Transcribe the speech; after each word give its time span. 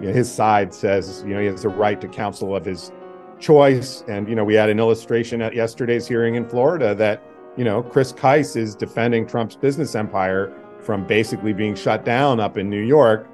You 0.00 0.08
know, 0.08 0.12
his 0.12 0.32
side 0.32 0.74
says, 0.74 1.22
you 1.26 1.34
know, 1.34 1.40
he 1.40 1.46
has 1.46 1.62
the 1.62 1.68
right 1.68 2.00
to 2.00 2.08
counsel 2.08 2.54
of 2.54 2.64
his 2.64 2.92
choice. 3.38 4.04
And, 4.08 4.28
you 4.28 4.34
know, 4.34 4.44
we 4.44 4.54
had 4.54 4.68
an 4.68 4.78
illustration 4.78 5.42
at 5.42 5.54
yesterday's 5.54 6.06
hearing 6.06 6.34
in 6.34 6.48
Florida 6.48 6.94
that, 6.94 7.22
you 7.56 7.64
know, 7.64 7.82
Chris 7.82 8.12
Kise 8.12 8.56
is 8.56 8.74
defending 8.74 9.26
Trump's 9.26 9.56
business 9.56 9.94
empire 9.94 10.52
from 10.80 11.06
basically 11.06 11.52
being 11.52 11.74
shut 11.74 12.04
down 12.04 12.40
up 12.40 12.58
in 12.58 12.68
New 12.68 12.82
York. 12.82 13.28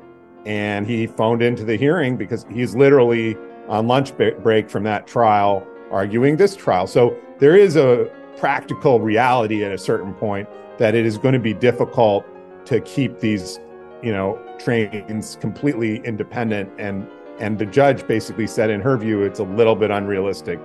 And 0.46 0.86
he 0.86 1.06
phoned 1.06 1.42
into 1.42 1.64
the 1.64 1.76
hearing 1.76 2.16
because 2.16 2.46
he's 2.50 2.74
literally 2.74 3.36
on 3.68 3.86
lunch 3.86 4.16
break 4.16 4.68
from 4.68 4.82
that 4.84 5.06
trial 5.06 5.66
arguing 5.90 6.36
this 6.36 6.56
trial. 6.56 6.86
So 6.86 7.16
there 7.38 7.56
is 7.56 7.76
a 7.76 8.10
practical 8.38 9.00
reality 9.00 9.64
at 9.64 9.72
a 9.72 9.78
certain 9.78 10.14
point 10.14 10.48
that 10.78 10.94
it 10.94 11.06
is 11.06 11.18
going 11.18 11.34
to 11.34 11.40
be 11.40 11.54
difficult 11.54 12.26
to 12.64 12.80
keep 12.80 13.20
these 13.20 13.60
you 14.02 14.12
know 14.12 14.41
trains 14.64 15.36
completely 15.40 15.96
independent 16.04 16.70
and 16.78 17.08
and 17.40 17.58
the 17.58 17.66
judge 17.66 18.06
basically 18.06 18.46
said 18.46 18.70
in 18.70 18.80
her 18.80 18.96
view 18.96 19.22
it's 19.22 19.40
a 19.40 19.44
little 19.44 19.74
bit 19.74 19.90
unrealistic 19.90 20.60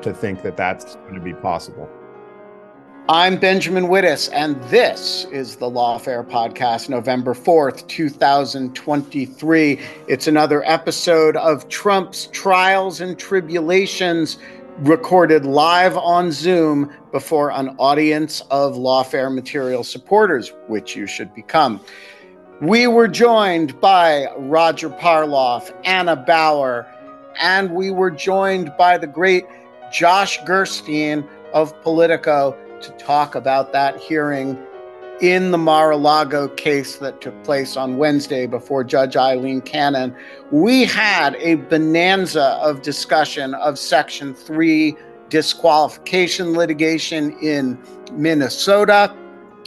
to 0.00 0.12
think 0.14 0.42
that 0.42 0.56
that's 0.56 0.96
going 0.96 1.14
to 1.14 1.20
be 1.20 1.34
possible 1.34 1.88
I'm 3.08 3.36
Benjamin 3.36 3.86
Wittes, 3.86 4.30
and 4.32 4.62
this 4.70 5.24
is 5.32 5.56
the 5.56 5.68
Lawfare 5.68 6.24
Podcast, 6.24 6.88
November 6.88 7.34
4th, 7.34 7.88
2023. 7.88 9.80
It's 10.06 10.28
another 10.28 10.62
episode 10.64 11.36
of 11.36 11.68
Trump's 11.68 12.28
Trials 12.28 13.00
and 13.00 13.18
Tribulations, 13.18 14.38
recorded 14.78 15.44
live 15.44 15.96
on 15.96 16.30
Zoom 16.30 16.92
before 17.10 17.50
an 17.50 17.70
audience 17.78 18.40
of 18.52 18.76
Lawfare 18.76 19.34
material 19.34 19.82
supporters, 19.82 20.52
which 20.68 20.94
you 20.94 21.08
should 21.08 21.34
become. 21.34 21.80
We 22.62 22.86
were 22.86 23.08
joined 23.08 23.80
by 23.80 24.28
Roger 24.36 24.88
Parloff, 24.88 25.72
Anna 25.84 26.14
Bower, 26.14 26.86
and 27.40 27.72
we 27.72 27.90
were 27.90 28.12
joined 28.12 28.72
by 28.78 28.98
the 28.98 29.08
great 29.08 29.46
Josh 29.92 30.38
Gerstein 30.44 31.28
of 31.52 31.74
Politico 31.82 32.56
to 32.80 32.90
talk 32.92 33.34
about 33.34 33.72
that 33.72 33.96
hearing 33.96 34.56
in 35.20 35.50
the 35.50 35.58
Mar 35.58 35.90
a 35.90 35.96
Lago 35.96 36.46
case 36.46 36.98
that 36.98 37.20
took 37.20 37.42
place 37.42 37.76
on 37.76 37.96
Wednesday 37.96 38.46
before 38.46 38.84
Judge 38.84 39.16
Eileen 39.16 39.60
Cannon. 39.60 40.14
We 40.52 40.84
had 40.84 41.34
a 41.40 41.56
bonanza 41.56 42.60
of 42.62 42.82
discussion 42.82 43.54
of 43.54 43.76
Section 43.76 44.34
3 44.34 44.94
disqualification 45.30 46.52
litigation 46.52 47.36
in 47.40 47.76
Minnesota 48.12 49.12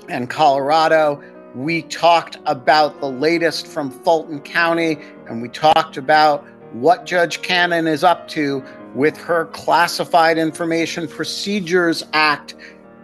and 0.08 0.30
Colorado 0.30 1.22
we 1.56 1.84
talked 1.84 2.38
about 2.46 3.00
the 3.00 3.10
latest 3.10 3.66
from 3.66 3.90
Fulton 3.90 4.42
County, 4.42 4.98
and 5.28 5.42
we 5.42 5.48
talked 5.48 5.96
about 5.96 6.46
what 6.74 7.06
Judge 7.06 7.42
Cannon 7.42 7.88
is 7.88 8.04
up 8.04 8.28
to 8.30 8.62
with 8.94 9.16
her 9.16 9.46
Classified 9.48 10.38
Information 10.38 11.08
Procedures 11.08 12.04
Act 12.12 12.56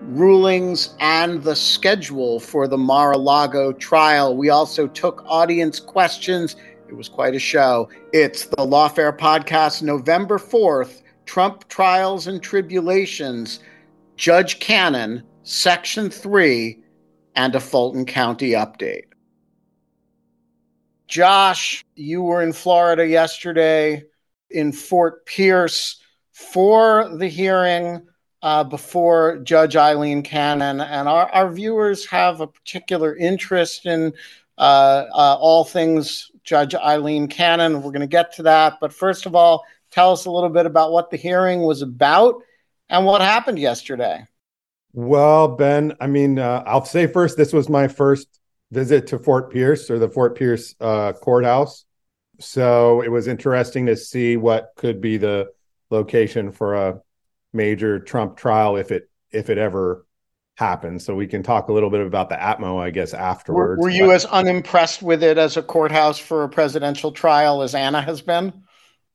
rulings 0.01 0.95
and 0.99 1.41
the 1.43 1.55
schedule 1.55 2.41
for 2.41 2.67
the 2.67 2.77
Mar 2.77 3.13
a 3.13 3.17
Lago 3.17 3.71
trial. 3.71 4.35
We 4.35 4.49
also 4.49 4.87
took 4.87 5.23
audience 5.25 5.79
questions. 5.79 6.57
It 6.89 6.97
was 6.97 7.07
quite 7.07 7.35
a 7.35 7.39
show. 7.39 7.87
It's 8.11 8.47
the 8.47 8.57
Lawfare 8.57 9.17
Podcast, 9.17 9.81
November 9.81 10.37
4th 10.37 11.03
Trump 11.25 11.65
Trials 11.69 12.27
and 12.27 12.43
Tribulations, 12.43 13.61
Judge 14.17 14.59
Cannon, 14.59 15.23
Section 15.43 16.09
3 16.09 16.81
and 17.35 17.55
a 17.55 17.59
Fulton 17.59 18.05
County 18.05 18.51
update. 18.51 19.05
Josh, 21.07 21.83
you 21.95 22.21
were 22.21 22.41
in 22.41 22.53
Florida 22.53 23.05
yesterday 23.05 24.03
in 24.49 24.71
Fort 24.71 25.25
Pierce 25.25 26.01
for 26.31 27.09
the 27.17 27.27
hearing 27.27 28.01
uh, 28.41 28.63
before 28.63 29.37
Judge 29.39 29.75
Eileen 29.75 30.23
Cannon, 30.23 30.81
and 30.81 31.07
our, 31.07 31.29
our 31.31 31.51
viewers 31.51 32.05
have 32.05 32.41
a 32.41 32.47
particular 32.47 33.15
interest 33.15 33.85
in 33.85 34.13
uh, 34.57 35.05
uh, 35.11 35.37
all 35.39 35.63
things 35.63 36.31
Judge 36.43 36.73
Eileen 36.75 37.27
Cannon. 37.27 37.81
We're 37.81 37.91
going 37.91 38.01
to 38.01 38.07
get 38.07 38.33
to 38.35 38.43
that. 38.43 38.79
But 38.79 38.93
first 38.93 39.25
of 39.25 39.35
all, 39.35 39.63
tell 39.91 40.11
us 40.11 40.25
a 40.25 40.31
little 40.31 40.49
bit 40.49 40.65
about 40.65 40.91
what 40.91 41.09
the 41.09 41.17
hearing 41.17 41.61
was 41.61 41.81
about 41.81 42.35
and 42.89 43.05
what 43.05 43.21
happened 43.21 43.59
yesterday. 43.59 44.25
Well, 44.93 45.49
Ben, 45.49 45.93
I 45.99 46.07
mean, 46.07 46.39
uh, 46.39 46.63
I'll 46.65 46.85
say 46.85 47.07
first, 47.07 47.37
this 47.37 47.53
was 47.53 47.69
my 47.69 47.87
first 47.87 48.27
visit 48.71 49.07
to 49.07 49.19
Fort 49.19 49.51
Pierce 49.51 49.89
or 49.89 49.99
the 49.99 50.09
Fort 50.09 50.35
Pierce 50.35 50.75
uh, 50.79 51.13
courthouse. 51.13 51.85
So 52.39 53.01
it 53.01 53.09
was 53.09 53.27
interesting 53.27 53.85
to 53.85 53.95
see 53.95 54.37
what 54.37 54.71
could 54.75 54.99
be 54.99 55.17
the 55.17 55.51
location 55.89 56.51
for 56.51 56.75
a 56.75 57.01
major 57.53 57.99
Trump 57.99 58.37
trial 58.37 58.77
if 58.77 58.91
it 58.91 59.09
if 59.31 59.49
it 59.49 59.57
ever 59.57 60.05
happens. 60.55 61.05
So 61.05 61.15
we 61.15 61.27
can 61.27 61.43
talk 61.43 61.69
a 61.69 61.73
little 61.73 61.89
bit 61.89 62.05
about 62.05 62.29
the 62.29 62.35
Atmo, 62.35 62.81
I 62.81 62.89
guess, 62.91 63.13
afterwards. 63.13 63.79
Were, 63.79 63.85
were 63.85 63.89
you 63.89 64.07
but, 64.07 64.15
as 64.15 64.25
unimpressed 64.25 65.01
with 65.01 65.23
it 65.23 65.37
as 65.37 65.57
a 65.57 65.61
courthouse 65.61 66.19
for 66.19 66.43
a 66.43 66.49
presidential 66.49 67.11
trial 67.11 67.61
as 67.61 67.75
Anna 67.75 68.01
has 68.01 68.21
been? 68.21 68.53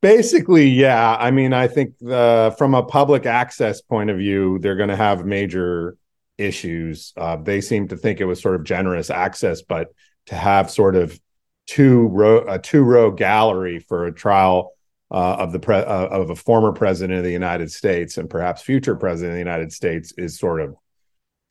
Basically, 0.03 0.69
yeah. 0.69 1.17
I 1.19 1.31
mean, 1.31 1.53
I 1.53 1.69
think 1.69 1.99
the, 1.99 2.55
from 2.59 2.75
a 2.75 2.83
public 2.83 3.27
access 3.27 3.81
point 3.81 4.11
of 4.11 4.19
view, 4.19 4.59
they're 4.59 4.77
going 4.77 4.91
to 4.91 4.97
have 4.97 5.25
major 5.25 5.97
issues. 6.39 7.13
Uh, 7.17 7.37
they 7.37 7.61
seem 7.61 7.89
to 7.89 7.97
think 7.97 8.21
it 8.21 8.27
was 8.27 8.41
sort 8.41 8.55
of 8.57 8.65
generous 8.65 9.11
access, 9.11 9.63
but 9.63 9.89
to 10.27 10.35
have 10.35 10.71
sort 10.71 10.97
of 10.97 11.19
two 11.67 12.07
row 12.09 12.45
a 12.47 12.59
two 12.59 12.83
row 12.83 13.11
gallery 13.11 13.79
for 13.81 14.07
a 14.07 14.13
trial 14.13 14.73
uh, 15.11 15.35
of 15.35 15.53
the 15.53 15.59
pre- 15.59 15.77
uh, 15.77 16.07
of 16.07 16.31
a 16.31 16.37
former 16.37 16.73
president 16.73 17.19
of 17.19 17.25
the 17.25 17.33
United 17.33 17.71
States 17.71 18.19
and 18.19 18.29
perhaps 18.29 18.63
future 18.63 18.97
president 18.97 19.31
of 19.31 19.35
the 19.35 19.51
United 19.51 19.73
States 19.73 20.13
is 20.17 20.39
sort 20.39 20.61
of 20.61 20.77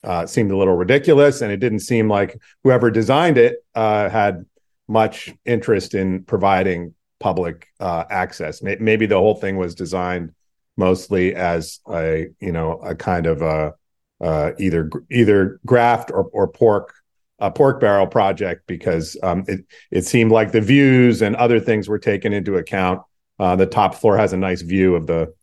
uh, 0.04 0.26
seemed 0.26 0.52
a 0.52 0.58
little 0.58 0.76
ridiculous, 0.76 1.42
and 1.42 1.52
it 1.52 1.58
didn't 1.58 1.80
seem 1.80 2.08
like 2.08 2.40
whoever 2.64 2.92
designed 2.92 3.38
it 3.38 3.58
uh, 3.74 4.08
had 4.08 4.46
much 4.88 5.34
interest 5.46 5.96
in 5.96 6.24
providing 6.24 6.94
public 7.26 7.68
uh, 7.80 8.04
access. 8.12 8.62
Maybe 8.62 9.08
the 9.08 9.18
whole 9.18 9.34
thing 9.34 9.58
was 9.58 9.74
designed 9.74 10.32
mostly 10.78 11.34
as 11.34 11.80
a 11.90 12.28
you 12.40 12.52
know 12.52 12.74
a 12.74 12.94
kind 12.94 13.26
of 13.26 13.42
a 13.42 13.74
uh, 14.22 14.52
either 14.60 14.92
either 15.10 15.60
graft 15.66 16.12
or, 16.12 16.26
or 16.34 16.48
pork 16.48 16.94
a 17.40 17.50
pork 17.50 17.80
barrel 17.80 18.06
project 18.06 18.68
because 18.68 19.18
um, 19.24 19.44
it 19.48 19.62
it 19.90 20.06
seemed 20.06 20.32
like 20.32 20.52
the 20.52 20.62
views 20.62 21.24
and 21.24 21.36
other 21.36 21.60
things 21.60 21.90
were 21.90 21.98
taken 21.98 22.32
into 22.32 22.58
account. 22.58 23.02
Uh, 23.40 23.56
the 23.56 23.66
top 23.66 23.96
floor 23.96 24.16
has 24.16 24.32
a 24.32 24.38
nice 24.38 24.62
view 24.62 24.94
of 24.96 25.08
the 25.08 25.34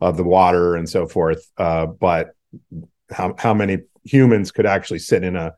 of 0.00 0.16
the 0.16 0.24
water 0.24 0.74
and 0.74 0.88
so 0.88 1.06
forth, 1.06 1.48
uh, 1.56 1.86
but 1.86 2.30
how 3.12 3.32
how 3.38 3.54
many 3.54 3.78
humans 4.02 4.50
could 4.50 4.66
actually 4.66 4.98
sit 4.98 5.22
in 5.22 5.36
a 5.36 5.54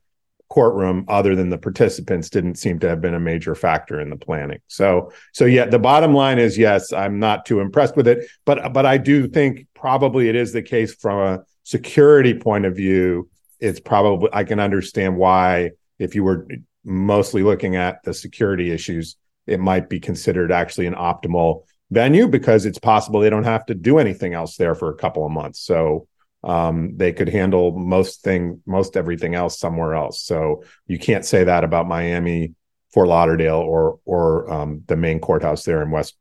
courtroom 0.50 1.04
other 1.08 1.34
than 1.34 1.48
the 1.48 1.56
participants 1.56 2.28
didn't 2.28 2.56
seem 2.56 2.78
to 2.80 2.88
have 2.88 3.00
been 3.00 3.14
a 3.14 3.20
major 3.20 3.54
factor 3.54 4.00
in 4.00 4.10
the 4.10 4.16
planning. 4.16 4.58
So 4.66 5.12
so 5.32 5.46
yeah, 5.46 5.66
the 5.66 5.78
bottom 5.78 6.12
line 6.12 6.38
is 6.38 6.58
yes, 6.58 6.92
I'm 6.92 7.18
not 7.18 7.46
too 7.46 7.60
impressed 7.60 7.96
with 7.96 8.08
it, 8.08 8.26
but 8.44 8.72
but 8.72 8.84
I 8.84 8.98
do 8.98 9.28
think 9.28 9.66
probably 9.74 10.28
it 10.28 10.36
is 10.36 10.52
the 10.52 10.62
case 10.62 10.94
from 10.94 11.18
a 11.18 11.44
security 11.62 12.34
point 12.34 12.66
of 12.66 12.76
view, 12.76 13.30
it's 13.60 13.80
probably 13.80 14.28
I 14.32 14.44
can 14.44 14.60
understand 14.60 15.16
why 15.16 15.70
if 15.98 16.14
you 16.14 16.24
were 16.24 16.46
mostly 16.84 17.42
looking 17.42 17.76
at 17.76 18.02
the 18.04 18.12
security 18.12 18.72
issues, 18.72 19.16
it 19.46 19.60
might 19.60 19.88
be 19.88 20.00
considered 20.00 20.50
actually 20.50 20.86
an 20.86 20.94
optimal 20.94 21.62
venue 21.90 22.26
because 22.26 22.66
it's 22.66 22.78
possible 22.78 23.20
they 23.20 23.30
don't 23.30 23.44
have 23.44 23.66
to 23.66 23.74
do 23.74 23.98
anything 23.98 24.34
else 24.34 24.56
there 24.56 24.74
for 24.74 24.90
a 24.90 24.96
couple 24.96 25.24
of 25.24 25.32
months. 25.32 25.60
So 25.60 26.06
um, 26.42 26.96
they 26.96 27.12
could 27.12 27.28
handle 27.28 27.78
most 27.78 28.22
thing, 28.22 28.62
most 28.66 28.96
everything 28.96 29.34
else 29.34 29.58
somewhere 29.58 29.94
else. 29.94 30.22
So 30.22 30.64
you 30.86 30.98
can't 30.98 31.24
say 31.24 31.44
that 31.44 31.64
about 31.64 31.86
Miami, 31.86 32.54
Fort 32.92 33.08
Lauderdale, 33.08 33.58
or 33.58 34.00
or 34.04 34.50
um, 34.52 34.82
the 34.86 34.96
main 34.96 35.20
courthouse 35.20 35.64
there 35.64 35.82
in 35.82 35.90
West 35.90 36.16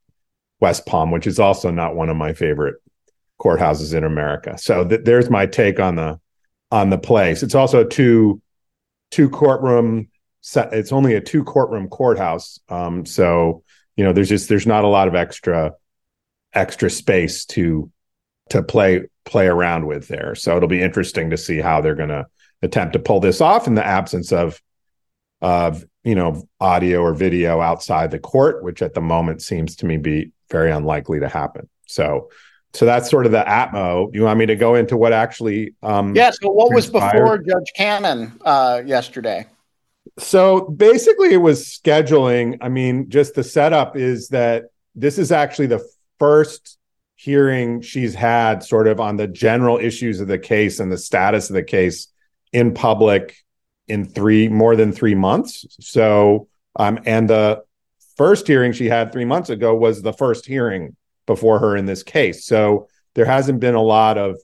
West 0.60 0.86
Palm, 0.86 1.12
which 1.12 1.28
is 1.28 1.40
also 1.40 1.72
not 1.72 1.96
one 1.96 2.10
of 2.10 2.18
my 2.18 2.34
favorite 2.34 2.76
courthouses 3.40 3.94
in 3.94 4.04
America. 4.04 4.58
So 4.58 4.86
th- 4.86 5.02
there's 5.06 5.30
my 5.30 5.46
take 5.46 5.80
on 5.80 5.96
the 5.96 6.20
on 6.72 6.90
the 6.90 6.98
place. 6.98 7.42
It's 7.44 7.56
also 7.56 7.84
two 7.84 8.42
two 9.12 9.30
courtroom. 9.30 10.10
It's 10.56 10.92
only 10.92 11.16
a 11.16 11.22
two 11.22 11.44
courtroom 11.44 11.88
courthouse. 11.88 12.60
Um, 12.70 13.06
so 13.06 13.64
you 13.96 14.04
know, 14.04 14.14
there's 14.14 14.30
just 14.30 14.50
there's 14.50 14.68
not 14.68 14.84
a 14.84 14.88
lot 14.88 15.08
of 15.08 15.16
extra 15.16 15.74
extra 16.54 16.90
space 16.90 17.46
to 17.46 17.92
to 18.50 18.64
play 18.64 19.04
play 19.26 19.48
around 19.48 19.86
with 19.86 20.08
there. 20.08 20.36
So 20.36 20.58
it'll 20.58 20.70
be 20.70 20.82
interesting 20.82 21.30
to 21.30 21.38
see 21.38 21.60
how 21.60 21.82
they're 21.82 21.96
going 21.96 22.10
to 22.10 22.26
attempt 22.62 22.94
to 22.94 23.00
pull 23.00 23.20
this 23.20 23.42
off 23.42 23.68
in 23.68 23.76
the 23.76 23.86
absence 23.86 24.32
of 24.32 24.62
of 25.42 25.86
you 26.04 26.16
know 26.16 26.48
audio 26.60 27.02
or 27.02 27.14
video 27.14 27.62
outside 27.62 28.12
the 28.12 28.20
court, 28.20 28.64
which 28.64 28.82
at 28.82 28.94
the 28.94 29.02
moment 29.02 29.42
seems 29.42 29.78
to 29.78 29.86
me 29.86 29.98
be 29.98 30.32
very 30.50 30.72
unlikely 30.72 31.20
to 31.20 31.30
happen. 31.30 31.70
So 31.88 32.30
so 32.74 32.86
that's 32.86 33.10
sort 33.10 33.26
of 33.26 33.32
the 33.32 33.44
atmo. 33.44 34.14
You 34.14 34.24
want 34.24 34.40
me 34.40 34.46
to 34.48 34.56
go 34.56 34.76
into 34.76 34.96
what 34.96 35.14
actually? 35.14 35.76
Um, 35.82 36.16
yeah. 36.16 36.32
So 36.32 36.52
what 36.52 36.74
was 36.74 36.90
before 36.90 37.38
Judge 37.40 37.72
Cannon 37.76 38.40
uh, 38.46 38.82
yesterday? 38.86 39.48
So 40.18 40.62
basically, 40.62 41.34
it 41.34 41.38
was 41.38 41.66
scheduling. 41.66 42.58
I 42.62 42.70
mean, 42.70 43.10
just 43.10 43.36
the 43.36 43.44
setup 43.44 43.96
is 43.96 44.30
that 44.30 44.66
this 44.96 45.18
is 45.18 45.32
actually 45.32 45.68
the 45.68 45.88
first 46.20 46.78
hearing 47.22 47.82
she's 47.82 48.16
had, 48.16 48.64
sort 48.64 48.88
of 48.88 49.02
on 49.02 49.18
the 49.18 49.28
general 49.28 49.78
issues 49.78 50.22
of 50.22 50.30
the 50.30 50.40
case 50.40 50.80
and 50.80 50.90
the 50.90 50.98
status 50.98 51.50
of 51.50 51.54
the 51.54 51.64
case 51.64 52.08
in 52.54 52.74
public 52.74 53.36
in 53.90 54.06
three 54.06 54.48
more 54.48 54.78
than 54.78 54.94
three 54.94 55.16
months. 55.16 55.66
So, 55.82 56.48
um, 56.78 57.00
and 57.06 57.30
the 57.30 57.64
first 58.16 58.48
hearing 58.48 58.72
she 58.72 58.88
had 58.88 59.12
three 59.12 59.26
months 59.26 59.50
ago 59.50 59.76
was 59.76 60.02
the 60.02 60.14
first 60.14 60.46
hearing 60.46 60.96
before 61.26 61.60
her 61.60 61.76
in 61.76 61.86
this 61.86 62.04
case. 62.04 62.46
So 62.46 62.88
there 63.16 63.26
hasn't 63.26 63.60
been 63.60 63.76
a 63.76 63.84
lot 63.84 64.18
of 64.18 64.38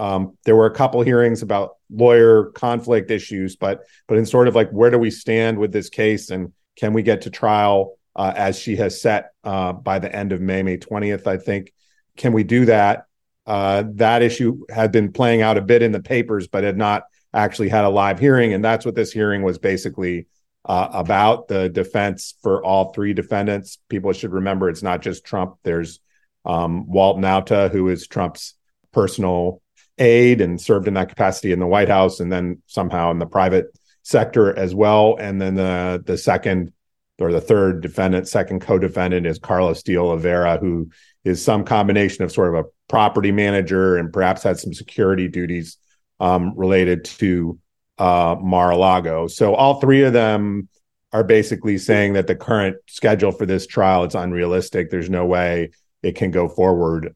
um, 0.00 0.36
there 0.44 0.56
were 0.56 0.66
a 0.66 0.74
couple 0.74 1.00
hearings 1.02 1.42
about 1.42 1.76
lawyer 1.90 2.46
conflict 2.46 3.08
issues, 3.12 3.54
but 3.54 3.84
but 4.08 4.18
in 4.18 4.26
sort 4.26 4.48
of 4.48 4.56
like 4.56 4.70
where 4.70 4.90
do 4.90 4.98
we 4.98 5.12
stand 5.12 5.58
with 5.58 5.70
this 5.70 5.90
case 5.90 6.30
and 6.30 6.52
can 6.74 6.92
we 6.92 7.02
get 7.02 7.22
to 7.22 7.30
trial 7.30 7.98
uh, 8.16 8.32
as 8.34 8.58
she 8.58 8.74
has 8.76 9.00
set 9.00 9.30
uh, 9.44 9.72
by 9.72 10.00
the 10.00 10.12
end 10.14 10.32
of 10.32 10.40
May, 10.40 10.64
May 10.64 10.76
twentieth, 10.76 11.28
I 11.28 11.36
think. 11.36 11.72
Can 12.16 12.32
we 12.32 12.44
do 12.44 12.66
that? 12.66 13.06
Uh, 13.46 13.84
that 13.94 14.22
issue 14.22 14.64
had 14.70 14.90
been 14.90 15.12
playing 15.12 15.42
out 15.42 15.56
a 15.56 15.62
bit 15.62 15.82
in 15.82 15.92
the 15.92 16.02
papers, 16.02 16.48
but 16.48 16.64
had 16.64 16.76
not 16.76 17.04
actually 17.32 17.68
had 17.68 17.84
a 17.84 17.88
live 17.88 18.18
hearing, 18.18 18.52
and 18.52 18.64
that's 18.64 18.84
what 18.84 18.94
this 18.94 19.12
hearing 19.12 19.42
was 19.42 19.58
basically 19.58 20.26
uh, 20.64 20.88
about. 20.92 21.48
The 21.48 21.68
defense 21.68 22.34
for 22.42 22.64
all 22.64 22.92
three 22.92 23.14
defendants. 23.14 23.78
People 23.88 24.12
should 24.12 24.32
remember 24.32 24.68
it's 24.68 24.82
not 24.82 25.02
just 25.02 25.24
Trump. 25.24 25.56
There's 25.62 26.00
um, 26.44 26.88
Walt 26.88 27.18
Nauta, 27.18 27.70
who 27.70 27.88
is 27.88 28.06
Trump's 28.06 28.54
personal 28.92 29.62
aide 29.98 30.40
and 30.40 30.60
served 30.60 30.88
in 30.88 30.94
that 30.94 31.08
capacity 31.08 31.52
in 31.52 31.58
the 31.58 31.66
White 31.66 31.88
House 31.88 32.20
and 32.20 32.30
then 32.30 32.62
somehow 32.66 33.10
in 33.10 33.18
the 33.18 33.26
private 33.26 33.66
sector 34.02 34.56
as 34.56 34.74
well. 34.74 35.16
And 35.18 35.40
then 35.40 35.54
the 35.54 36.02
the 36.04 36.18
second 36.18 36.72
or 37.18 37.32
the 37.32 37.40
third 37.40 37.80
defendant, 37.80 38.28
second 38.28 38.60
co-defendant 38.60 39.26
is 39.26 39.38
Carlos 39.38 39.82
de 39.82 39.96
Oliveira, 39.96 40.58
who 40.58 40.90
is 41.26 41.44
some 41.44 41.64
combination 41.64 42.22
of 42.22 42.30
sort 42.30 42.54
of 42.54 42.64
a 42.64 42.68
property 42.88 43.32
manager 43.32 43.96
and 43.96 44.12
perhaps 44.12 44.44
had 44.44 44.58
some 44.60 44.72
security 44.72 45.26
duties 45.26 45.76
um, 46.20 46.56
related 46.56 47.04
to 47.04 47.58
uh, 47.98 48.36
Mar-a-Lago. 48.40 49.26
So 49.26 49.54
all 49.54 49.80
three 49.80 50.04
of 50.04 50.12
them 50.12 50.68
are 51.12 51.24
basically 51.24 51.78
saying 51.78 52.12
that 52.12 52.28
the 52.28 52.36
current 52.36 52.76
schedule 52.86 53.32
for 53.32 53.44
this 53.44 53.66
trial 53.66 54.04
is 54.04 54.14
unrealistic. 54.14 54.88
There's 54.88 55.10
no 55.10 55.26
way 55.26 55.70
it 56.00 56.14
can 56.14 56.30
go 56.30 56.48
forward 56.48 57.14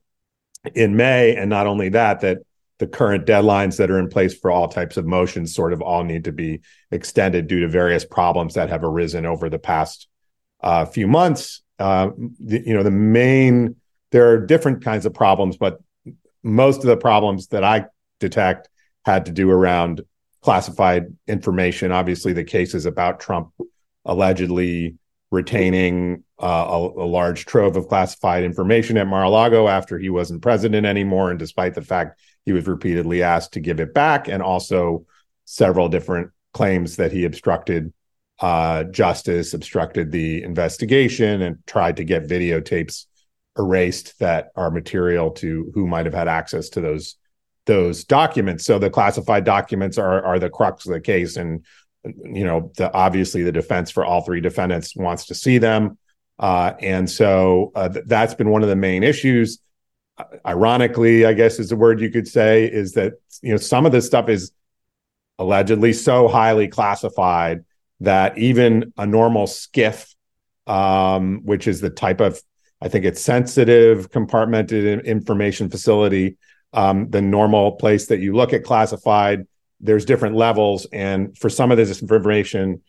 in 0.75 0.97
May. 0.97 1.37
And 1.37 1.49
not 1.49 1.69
only 1.69 1.91
that, 1.91 2.21
that 2.23 2.39
the 2.79 2.89
current 2.89 3.27
deadlines 3.27 3.77
that 3.77 3.93
are 3.93 3.99
in 3.99 4.09
place 4.09 4.35
for 4.35 4.51
all 4.51 4.67
types 4.67 4.97
of 4.97 5.07
motions 5.07 5.55
sort 5.55 5.73
of 5.73 5.83
all 5.83 6.03
need 6.03 6.25
to 6.25 6.33
be 6.33 6.63
extended 6.91 7.47
due 7.47 7.61
to 7.61 7.69
various 7.69 8.05
problems 8.05 8.55
that 8.55 8.71
have 8.71 8.83
arisen 8.83 9.25
over 9.25 9.49
the 9.49 9.59
past 9.59 10.09
uh, 10.63 10.85
few 10.85 11.07
months. 11.07 11.63
Uh, 11.79 12.11
the, 12.41 12.61
you 12.67 12.75
know, 12.75 12.83
the 12.83 12.91
main 12.91 13.77
there 14.11 14.31
are 14.31 14.39
different 14.39 14.85
kinds 14.85 15.07
of 15.07 15.15
problems, 15.15 15.57
but 15.57 15.81
most 16.43 16.79
of 16.79 16.87
the 16.87 16.97
problems 16.97 17.49
that 17.49 17.65
I 17.65 17.87
detect 18.19 18.69
had 19.05 19.27
to 19.27 19.33
do 19.33 19.51
around 19.51 20.03
classified 20.43 21.07
information. 21.27 21.93
Obviously, 21.93 22.33
the 22.33 22.45
cases 22.45 22.87
about 22.87 23.21
Trump 23.21 23.53
allegedly 24.05 24.97
retaining 25.31 26.25
uh, 26.43 26.67
a, 26.69 26.77
a, 26.77 27.07
large 27.07 27.45
trove 27.45 27.77
of 27.77 27.87
classified 27.87 28.43
information 28.43 28.97
at 28.97 29.07
Mar-a-Lago 29.07 29.69
after 29.69 29.99
he 29.99 30.11
wasn't 30.11 30.43
president 30.43 30.87
anymore, 30.87 31.31
and 31.31 31.39
despite 31.39 31.75
the 31.75 31.83
fact 31.83 32.21
he 32.45 32.53
was 32.53 32.67
repeatedly 32.67 33.23
asked 33.23 33.53
to 33.53 33.61
give 33.61 33.79
it 33.79 33.95
back, 33.95 34.27
and 34.27 34.43
also 34.43 35.05
several 35.45 35.89
different 35.89 36.31
claims 36.53 36.97
that 36.97 37.13
he 37.13 37.25
obstructed 37.25 37.93
uh, 38.41 38.85
justice, 38.85 39.55
obstructed 39.55 40.11
the 40.11 40.43
investigation, 40.43 41.43
and 41.43 41.59
tried 41.67 41.99
to 41.99 42.05
get 42.05 42.27
videotapes 42.27 43.07
erased 43.59 44.19
that 44.19 44.51
are 44.57 44.71
material 44.71 45.31
to 45.31 45.71
who 45.75 45.87
might 45.87 46.07
have 46.07 46.15
had 46.15 46.29
access 46.29 46.69
to 46.71 46.81
those 46.81 47.17
those 47.67 48.05
documents. 48.05 48.65
So 48.65 48.79
the 48.79 48.91
classified 48.91 49.45
documents 49.45 49.99
are 49.99 50.25
are 50.25 50.39
the 50.39 50.51
crux 50.51 50.87
of 50.87 50.93
the 50.93 51.01
case, 51.01 51.37
and 51.37 51.65
you 52.05 52.45
know, 52.45 52.73
the, 52.77 52.93
obviously 52.93 53.43
the 53.43 53.53
defense 53.53 53.91
for 53.91 54.05
all 54.05 54.23
three 54.23 54.41
defendants 54.41 54.97
wants 54.97 55.27
to 55.27 55.35
see 55.35 55.59
them. 55.59 55.99
Uh, 56.39 56.73
and 56.81 57.11
so 57.11 57.71
uh, 57.75 57.91
th- 57.91 58.07
that's 58.07 58.33
been 58.33 58.49
one 58.49 58.63
of 58.63 58.71
the 58.71 58.77
main 58.77 59.03
issues. 59.03 59.59
Ironically, 60.47 61.27
I 61.27 61.35
guess 61.35 61.59
is 61.59 61.69
the 61.69 61.77
word 61.77 62.01
you 62.01 62.11
could 62.11 62.27
say, 62.27 62.65
is 62.65 62.93
that, 62.93 63.15
you 63.43 63.51
know, 63.51 63.59
some 63.59 63.85
of 63.85 63.93
this 63.93 64.07
stuff 64.07 64.31
is 64.31 64.53
allegedly 65.39 65.93
so 65.93 66.29
highly 66.29 66.69
classified 66.69 67.65
that 68.01 68.39
even 68.39 68.95
a 68.97 69.07
normal 69.07 69.47
SCIF, 69.47 70.15
um, 70.67 71.41
which 71.45 71.69
is 71.69 71.83
the 71.83 71.91
type 71.91 72.21
of, 72.21 72.41
I 72.81 72.89
think 72.89 73.05
it's 73.05 73.21
sensitive 73.21 74.11
compartmented 74.11 75.05
information 75.05 75.69
facility, 75.69 76.39
um, 76.73 77.11
the 77.11 77.21
normal 77.21 77.73
place 77.73 78.07
that 78.07 78.21
you 78.21 78.35
look 78.35 78.53
at 78.53 78.65
classified. 78.65 79.47
There's 79.81 80.05
different 80.05 80.37
levels 80.37 80.87
and 80.93 81.37
for 81.37 81.51
some 81.51 81.71
of 81.71 81.77
this 81.77 82.01
information 82.01 82.83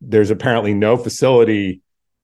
there's 0.00 0.30
apparently 0.30 0.72
no 0.72 0.96
facility 0.96 1.82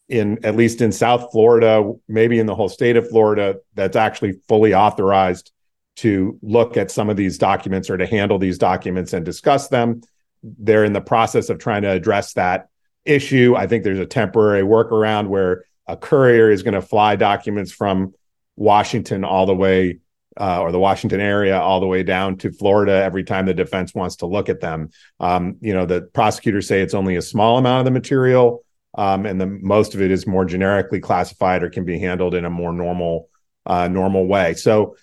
in 0.09 0.43
at 0.45 0.57
least 0.57 0.81
in 0.81 0.91
south 0.91 1.31
florida 1.31 1.93
maybe 2.09 2.39
in 2.39 2.47
the 2.47 2.55
whole 2.55 2.71
state 2.71 2.97
of 2.97 3.07
florida 3.07 3.57
that's 3.75 3.97
actually 3.97 4.33
fully 4.49 4.73
authorized 4.73 5.53
to 5.99 6.39
look 6.43 6.77
at 6.77 6.93
some 6.93 7.11
of 7.11 7.17
these 7.17 7.39
documents 7.39 7.91
or 7.91 7.97
to 7.97 8.07
handle 8.07 8.39
these 8.39 8.57
documents 8.57 9.13
and 9.13 9.25
discuss 9.25 9.67
them. 9.67 10.01
They're 10.45 10.85
in 10.85 10.93
the 10.93 11.01
process 11.01 11.49
of 11.49 11.59
trying 11.59 11.83
to 11.83 11.91
address 11.91 12.35
that 12.35 12.69
issue. 13.05 13.57
I 13.57 13.67
think 13.67 13.83
there's 13.83 13.99
a 13.99 14.07
temporary 14.07 14.63
workaround 14.63 15.27
where 15.27 15.65
a 15.89 15.97
courier 15.97 16.51
is 16.51 16.63
going 16.63 16.75
to 16.75 16.83
fly 16.83 17.17
documents 17.17 17.73
from 17.73 18.15
washington 18.57 19.25
all 19.25 19.47
the 19.47 19.55
way 19.55 19.99
uh, 20.39 20.61
or 20.61 20.73
the 20.73 20.79
Washington 20.79 21.21
area 21.21 21.59
all 21.59 21.81
the 21.81 21.87
way 21.87 22.03
down 22.03 22.37
to 22.39 22.53
Florida 22.53 22.93
every 22.93 23.25
time 23.25 23.47
the 23.47 23.55
defense 23.55 23.95
wants 23.95 24.17
to 24.17 24.27
look 24.27 24.49
at 24.49 24.61
them. 24.61 24.91
Um, 25.19 25.57
you 25.61 25.75
know, 25.75 25.85
the 25.85 26.03
prosecutors 26.03 26.69
say 26.69 26.81
it's 26.81 26.95
only 26.95 27.17
a 27.17 27.23
small 27.23 27.59
amount 27.59 27.81
of 27.81 27.85
the 27.87 27.91
material, 27.91 28.65
um, 28.97 29.27
and 29.27 29.41
the 29.41 29.47
most 29.47 29.95
of 29.95 30.03
it 30.03 30.11
is 30.11 30.27
more 30.27 30.45
generically 30.45 31.01
classified 31.01 31.63
or 31.63 31.71
can 31.71 31.85
be 31.85 31.99
handled 31.99 32.35
in 32.35 32.45
a 32.45 32.51
more 32.51 32.73
normal 32.73 33.29
uh, 33.67 33.87
normal 33.87 34.27
way. 34.27 34.55
So 34.55 34.97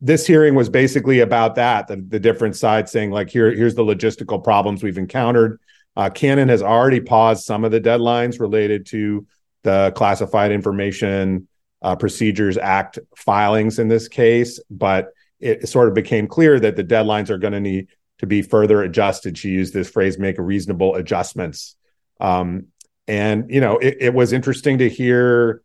this 0.00 0.26
hearing 0.26 0.54
was 0.54 0.70
basically 0.70 1.20
about 1.20 1.56
that. 1.56 1.86
The, 1.86 1.96
the 1.96 2.20
different 2.20 2.56
sides 2.56 2.90
saying 2.90 3.10
like, 3.10 3.28
here 3.28 3.52
here's 3.52 3.74
the 3.74 3.84
logistical 3.84 4.42
problems 4.42 4.82
we've 4.82 4.98
encountered. 4.98 5.60
Uh, 5.96 6.10
Cannon 6.10 6.48
has 6.48 6.62
already 6.62 7.00
paused 7.00 7.44
some 7.44 7.64
of 7.64 7.72
the 7.72 7.80
deadlines 7.80 8.38
related 8.38 8.86
to 8.86 9.26
the 9.66 9.92
classified 9.96 10.52
information 10.52 11.48
uh, 11.82 11.96
Procedures 11.96 12.56
Act 12.56 13.00
filings 13.16 13.80
in 13.80 13.88
this 13.88 14.06
case, 14.06 14.60
but 14.70 15.08
it 15.40 15.68
sort 15.68 15.88
of 15.88 15.94
became 15.94 16.28
clear 16.28 16.58
that 16.60 16.76
the 16.76 16.84
deadlines 16.84 17.30
are 17.30 17.36
going 17.36 17.52
to 17.52 17.60
need 17.60 17.88
to 18.18 18.26
be 18.26 18.42
further 18.42 18.82
adjusted. 18.82 19.36
She 19.36 19.48
used 19.48 19.74
this 19.74 19.90
phrase, 19.90 20.18
make 20.18 20.38
reasonable 20.38 20.94
adjustments. 20.94 21.74
Um, 22.20 22.68
and, 23.08 23.50
you 23.50 23.60
know, 23.60 23.78
it, 23.78 23.96
it 24.00 24.14
was 24.14 24.32
interesting 24.32 24.78
to 24.78 24.88
hear 24.88 25.62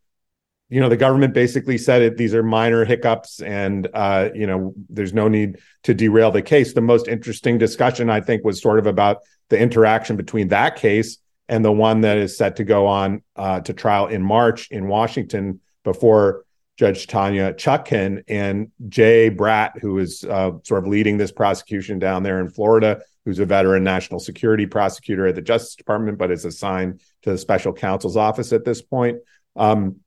you 0.72 0.79
know, 0.79 0.88
the 0.88 0.98
government 0.98 1.34
basically 1.34 1.77
said 1.77 2.01
it, 2.01 2.15
these 2.15 2.34
are 2.34 2.41
minor 2.41 2.86
hiccups 2.86 3.41
and, 3.41 3.89
uh, 3.93 4.29
you 4.34 4.48
know, 4.48 4.74
there's 4.89 5.13
no 5.13 5.27
need 5.27 5.58
to 5.84 5.93
derail 5.93 6.31
the 6.31 6.41
case. 6.41 6.72
The 6.72 6.79
most 6.79 7.10
interesting 7.10 7.58
discussion, 7.58 8.10
I 8.10 8.22
think, 8.22 8.46
was 8.46 8.62
sort 8.62 8.79
of 8.79 8.88
about 8.88 9.17
the 9.50 9.60
interaction 9.60 10.15
between 10.15 10.48
that 10.48 10.77
case 10.77 11.17
and 11.51 11.65
the 11.65 11.72
one 11.72 12.01
that 12.01 12.17
is 12.17 12.38
set 12.38 12.55
to 12.55 12.63
go 12.63 12.88
on 12.88 13.22
uh, 13.36 13.60
to 13.60 13.74
trial 13.74 14.08
in 14.08 14.24
March 14.24 14.72
in 14.72 14.88
Washington 14.88 15.60
before 15.84 16.46
Judge 16.77 17.08
Tanya 17.08 17.53
Chutkan 17.53 18.24
and 18.29 18.72
Jay 18.88 19.29
Bratt, 19.29 19.77
who 19.77 20.00
is 20.00 20.24
uh, 20.24 20.51
sort 20.63 20.81
of 20.81 20.88
leading 20.88 21.17
this 21.17 21.31
prosecution 21.31 22.00
down 22.00 22.24
there 22.24 22.39
in 22.39 22.50
Florida, 22.50 23.01
who's 23.25 23.38
a 23.39 23.46
veteran 23.46 23.84
national 23.84 24.22
security 24.22 24.65
prosecutor 24.65 25.27
at 25.27 25.36
the 25.36 25.41
Justice 25.41 25.75
Department, 25.75 26.17
but 26.17 26.31
is 26.31 26.46
assigned 26.46 27.01
to 27.24 27.31
the 27.31 27.38
special 27.38 27.74
counsel's 27.74 28.15
office 28.15 28.53
at 28.53 28.63
this 28.63 28.81
point. 28.81 29.17
Um, 29.58 29.98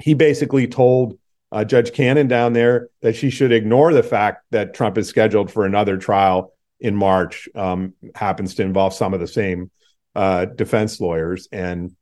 he 0.00 0.14
basically 0.14 0.68
told 0.68 1.18
uh, 1.50 1.64
Judge 1.64 1.92
Cannon 1.92 2.28
down 2.28 2.52
there 2.52 2.90
that 3.02 3.16
she 3.16 3.28
should 3.28 3.50
ignore 3.50 3.92
the 3.92 4.04
fact 4.04 4.44
that 4.52 4.72
Trump 4.72 4.98
is 4.98 5.08
scheduled 5.08 5.50
for 5.50 5.66
another 5.66 5.96
trial 5.96 6.52
in 6.78 6.94
March. 6.94 7.48
Um, 7.56 7.94
happens 8.14 8.54
to 8.54 8.62
involve 8.62 8.94
some 8.94 9.14
of 9.14 9.18
the 9.18 9.26
same 9.26 9.72
uh, 10.16 10.46
defense 10.46 11.00
lawyers, 11.00 11.48
and 11.52 11.94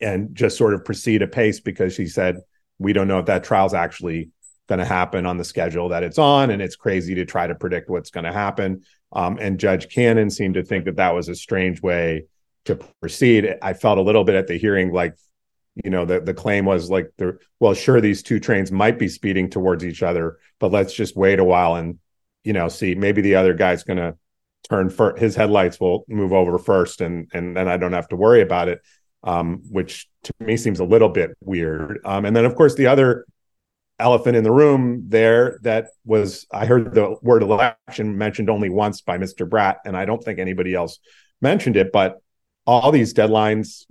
and 0.00 0.34
just 0.34 0.56
sort 0.56 0.74
of 0.74 0.84
proceed 0.84 1.22
apace 1.22 1.60
because 1.60 1.94
she 1.94 2.06
said 2.06 2.38
we 2.78 2.92
don't 2.92 3.06
know 3.06 3.20
if 3.20 3.26
that 3.26 3.44
trial's 3.44 3.74
actually 3.74 4.30
going 4.68 4.78
to 4.78 4.84
happen 4.84 5.26
on 5.26 5.36
the 5.36 5.44
schedule 5.44 5.90
that 5.90 6.02
it's 6.02 6.18
on, 6.18 6.50
and 6.50 6.62
it's 6.62 6.74
crazy 6.74 7.14
to 7.14 7.24
try 7.24 7.46
to 7.46 7.54
predict 7.54 7.90
what's 7.90 8.10
going 8.10 8.24
to 8.24 8.32
happen. 8.32 8.82
Um, 9.12 9.38
and 9.40 9.60
Judge 9.60 9.88
Cannon 9.88 10.30
seemed 10.30 10.54
to 10.54 10.64
think 10.64 10.86
that 10.86 10.96
that 10.96 11.14
was 11.14 11.28
a 11.28 11.34
strange 11.34 11.82
way 11.82 12.24
to 12.64 12.76
proceed. 13.00 13.56
I 13.62 13.74
felt 13.74 13.98
a 13.98 14.02
little 14.02 14.24
bit 14.24 14.34
at 14.34 14.46
the 14.46 14.56
hearing 14.56 14.90
like 14.92 15.14
you 15.84 15.90
know 15.90 16.04
the 16.04 16.20
the 16.20 16.34
claim 16.34 16.64
was 16.64 16.88
like 16.88 17.12
the 17.18 17.38
well 17.60 17.74
sure 17.74 18.00
these 18.00 18.22
two 18.22 18.40
trains 18.40 18.70
might 18.70 18.98
be 18.98 19.08
speeding 19.08 19.50
towards 19.50 19.84
each 19.84 20.04
other 20.04 20.38
but 20.60 20.70
let's 20.70 20.94
just 20.94 21.16
wait 21.16 21.40
a 21.40 21.44
while 21.44 21.74
and 21.74 21.98
you 22.44 22.52
know 22.52 22.68
see 22.68 22.94
maybe 22.94 23.20
the 23.22 23.34
other 23.34 23.54
guy's 23.54 23.82
going 23.82 23.96
to 23.96 24.16
turn 24.68 24.90
for 24.90 25.16
his 25.16 25.36
headlights 25.36 25.78
will 25.78 26.04
move 26.08 26.32
over 26.32 26.58
first 26.58 27.00
and 27.00 27.28
and 27.32 27.56
then 27.56 27.68
I 27.68 27.76
don't 27.76 27.92
have 27.92 28.08
to 28.08 28.16
worry 28.16 28.40
about 28.40 28.68
it 28.68 28.80
um, 29.22 29.62
which 29.70 30.08
to 30.24 30.32
me 30.40 30.56
seems 30.56 30.80
a 30.80 30.84
little 30.84 31.08
bit 31.08 31.36
weird 31.40 32.00
um, 32.04 32.24
and 32.24 32.34
then 32.34 32.44
of 32.44 32.54
course 32.54 32.74
the 32.74 32.86
other 32.86 33.26
elephant 33.98 34.36
in 34.36 34.42
the 34.42 34.50
room 34.50 35.04
there 35.08 35.58
that 35.62 35.88
was 36.04 36.46
I 36.50 36.66
heard 36.66 36.94
the 36.94 37.16
word 37.22 37.42
election 37.42 38.18
mentioned 38.18 38.50
only 38.50 38.68
once 38.68 39.00
by 39.02 39.18
Mr. 39.18 39.48
Bratt 39.48 39.76
and 39.84 39.96
I 39.96 40.04
don't 40.04 40.22
think 40.22 40.38
anybody 40.38 40.74
else 40.74 40.98
mentioned 41.40 41.76
it 41.76 41.92
but 41.92 42.20
all 42.66 42.90
these 42.90 43.14
deadlines 43.14 43.84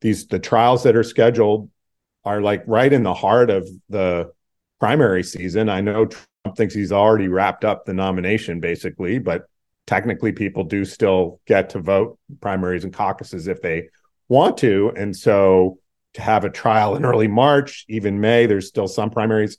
these 0.00 0.26
the 0.26 0.38
trials 0.38 0.82
that 0.84 0.96
are 0.96 1.02
scheduled 1.02 1.70
are 2.24 2.40
like 2.40 2.62
right 2.66 2.92
in 2.92 3.02
the 3.02 3.14
heart 3.14 3.50
of 3.50 3.68
the 3.88 4.32
primary 4.80 5.22
season. 5.22 5.68
I 5.68 5.80
know 5.80 6.06
Trump 6.06 6.56
thinks 6.56 6.74
he's 6.74 6.92
already 6.92 7.28
wrapped 7.28 7.64
up 7.64 7.84
the 7.84 7.94
nomination 7.94 8.60
basically, 8.60 9.18
but 9.18 9.44
technically 9.86 10.32
people 10.32 10.64
do 10.64 10.84
still 10.84 11.40
get 11.46 11.70
to 11.70 11.78
vote 11.78 12.18
primaries 12.40 12.84
and 12.84 12.92
caucuses 12.92 13.48
if 13.48 13.60
they 13.60 13.88
want 14.28 14.56
to. 14.58 14.92
And 14.96 15.14
so 15.14 15.78
to 16.14 16.22
have 16.22 16.44
a 16.44 16.50
trial 16.50 16.96
in 16.96 17.04
early 17.04 17.28
March, 17.28 17.84
even 17.88 18.20
May, 18.20 18.46
there's 18.46 18.68
still 18.68 18.88
some 18.88 19.10
primaries 19.10 19.58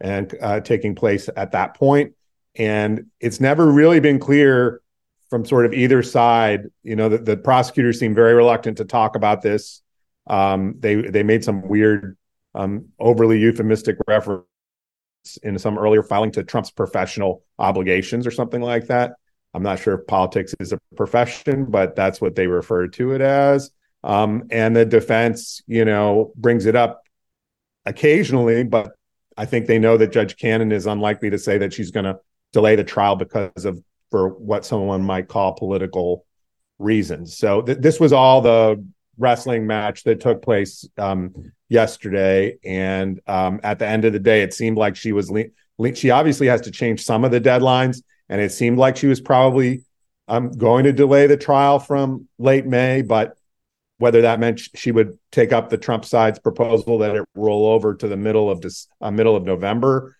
and 0.00 0.34
uh, 0.40 0.60
taking 0.60 0.94
place 0.94 1.28
at 1.36 1.52
that 1.52 1.74
point. 1.74 2.12
And 2.56 3.06
it's 3.20 3.40
never 3.40 3.70
really 3.70 4.00
been 4.00 4.18
clear 4.18 4.80
from 5.30 5.44
sort 5.44 5.66
of 5.66 5.72
either 5.72 6.02
side. 6.02 6.66
You 6.82 6.94
know, 6.94 7.08
the, 7.08 7.18
the 7.18 7.36
prosecutors 7.36 7.98
seem 7.98 8.14
very 8.14 8.34
reluctant 8.34 8.76
to 8.78 8.84
talk 8.84 9.16
about 9.16 9.42
this. 9.42 9.82
Um, 10.26 10.76
they 10.78 10.94
they 10.96 11.22
made 11.22 11.44
some 11.44 11.66
weird, 11.68 12.16
um, 12.54 12.86
overly 12.98 13.40
euphemistic 13.40 13.96
reference 14.06 14.44
in 15.42 15.58
some 15.58 15.78
earlier 15.78 16.02
filing 16.02 16.30
to 16.32 16.44
Trump's 16.44 16.70
professional 16.70 17.42
obligations 17.58 18.26
or 18.26 18.30
something 18.30 18.62
like 18.62 18.86
that. 18.86 19.14
I'm 19.54 19.62
not 19.62 19.78
sure 19.78 19.94
if 19.94 20.06
politics 20.06 20.54
is 20.60 20.72
a 20.72 20.78
profession, 20.96 21.66
but 21.66 21.94
that's 21.94 22.20
what 22.20 22.34
they 22.34 22.46
refer 22.46 22.88
to 22.88 23.12
it 23.12 23.20
as. 23.20 23.70
Um, 24.02 24.44
and 24.50 24.74
the 24.74 24.84
defense, 24.84 25.62
you 25.66 25.84
know, 25.84 26.32
brings 26.36 26.66
it 26.66 26.76
up 26.76 27.02
occasionally, 27.86 28.64
but 28.64 28.92
I 29.36 29.46
think 29.46 29.66
they 29.66 29.78
know 29.78 29.96
that 29.96 30.12
Judge 30.12 30.36
Cannon 30.36 30.72
is 30.72 30.86
unlikely 30.86 31.30
to 31.30 31.38
say 31.38 31.58
that 31.58 31.72
she's 31.72 31.90
going 31.90 32.04
to 32.04 32.18
delay 32.52 32.76
the 32.76 32.84
trial 32.84 33.16
because 33.16 33.64
of 33.64 33.82
for 34.10 34.28
what 34.28 34.64
someone 34.64 35.02
might 35.02 35.28
call 35.28 35.54
political 35.54 36.24
reasons. 36.78 37.36
So 37.36 37.62
th- 37.62 37.78
this 37.78 37.98
was 37.98 38.12
all 38.12 38.40
the 38.40 38.84
wrestling 39.18 39.66
match 39.66 40.04
that 40.04 40.20
took 40.20 40.42
place 40.42 40.88
um, 40.98 41.52
yesterday, 41.68 42.58
and 42.64 43.20
um, 43.26 43.60
at 43.62 43.78
the 43.78 43.86
end 43.86 44.04
of 44.04 44.12
the 44.12 44.18
day, 44.18 44.42
it 44.42 44.54
seemed 44.54 44.76
like 44.76 44.96
she 44.96 45.12
was 45.12 45.30
le- 45.30 45.44
le- 45.78 45.94
she 45.94 46.10
obviously 46.10 46.46
has 46.46 46.60
to 46.62 46.70
change 46.70 47.04
some 47.04 47.24
of 47.24 47.30
the 47.30 47.40
deadlines, 47.40 48.02
and 48.28 48.40
it 48.40 48.52
seemed 48.52 48.78
like 48.78 48.96
she 48.96 49.06
was 49.06 49.20
probably 49.20 49.82
um, 50.28 50.50
going 50.52 50.84
to 50.84 50.92
delay 50.92 51.26
the 51.26 51.36
trial 51.36 51.78
from 51.78 52.28
late 52.38 52.66
May, 52.66 53.02
but 53.02 53.36
whether 53.98 54.22
that 54.22 54.40
meant 54.40 54.60
she 54.74 54.90
would 54.90 55.18
take 55.30 55.52
up 55.52 55.68
the 55.68 55.78
Trump 55.78 56.04
side's 56.04 56.38
proposal 56.38 56.98
that 56.98 57.14
it 57.14 57.24
roll 57.34 57.66
over 57.66 57.94
to 57.94 58.08
the 58.08 58.16
middle 58.16 58.50
of 58.50 58.60
this 58.60 58.88
uh, 59.00 59.10
middle 59.10 59.36
of 59.36 59.44
November, 59.44 60.16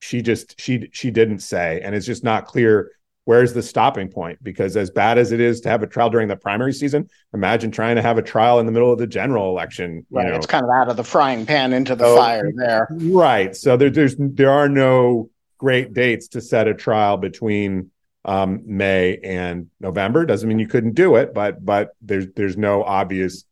she 0.00 0.22
just 0.22 0.60
she 0.60 0.88
she 0.92 1.10
didn't 1.10 1.40
say, 1.40 1.80
and 1.82 1.94
it's 1.94 2.06
just 2.06 2.24
not 2.24 2.46
clear 2.46 2.90
where's 3.24 3.52
the 3.52 3.62
stopping 3.62 4.08
point? 4.08 4.42
Because 4.42 4.76
as 4.76 4.90
bad 4.90 5.18
as 5.18 5.32
it 5.32 5.40
is 5.40 5.60
to 5.60 5.68
have 5.68 5.82
a 5.82 5.86
trial 5.86 6.10
during 6.10 6.28
the 6.28 6.36
primary 6.36 6.72
season, 6.72 7.08
imagine 7.32 7.70
trying 7.70 7.96
to 7.96 8.02
have 8.02 8.18
a 8.18 8.22
trial 8.22 8.58
in 8.58 8.66
the 8.66 8.72
middle 8.72 8.92
of 8.92 8.98
the 8.98 9.06
general 9.06 9.48
election. 9.48 10.04
Right, 10.10 10.28
know. 10.28 10.34
it's 10.34 10.46
kind 10.46 10.64
of 10.64 10.70
out 10.70 10.88
of 10.88 10.96
the 10.96 11.04
frying 11.04 11.46
pan 11.46 11.72
into 11.72 11.94
the 11.94 12.04
fire 12.04 12.50
there. 12.54 12.88
Right. 12.90 13.54
So 13.54 13.76
there, 13.76 13.90
there's 13.90 14.16
there 14.18 14.50
are 14.50 14.68
no 14.68 15.30
great 15.62 15.94
dates 15.94 16.26
to 16.26 16.40
set 16.40 16.66
a 16.66 16.74
trial 16.74 17.16
between 17.16 17.88
um, 18.24 18.62
May 18.66 19.18
and 19.18 19.70
November. 19.78 20.26
Doesn't 20.26 20.48
mean 20.48 20.58
you 20.58 20.66
couldn't 20.66 20.96
do 20.96 21.14
it, 21.14 21.32
but 21.32 21.64
but 21.64 21.90
there's 22.02 22.26
there's 22.34 22.56
no 22.56 22.82
obvious 22.82 23.44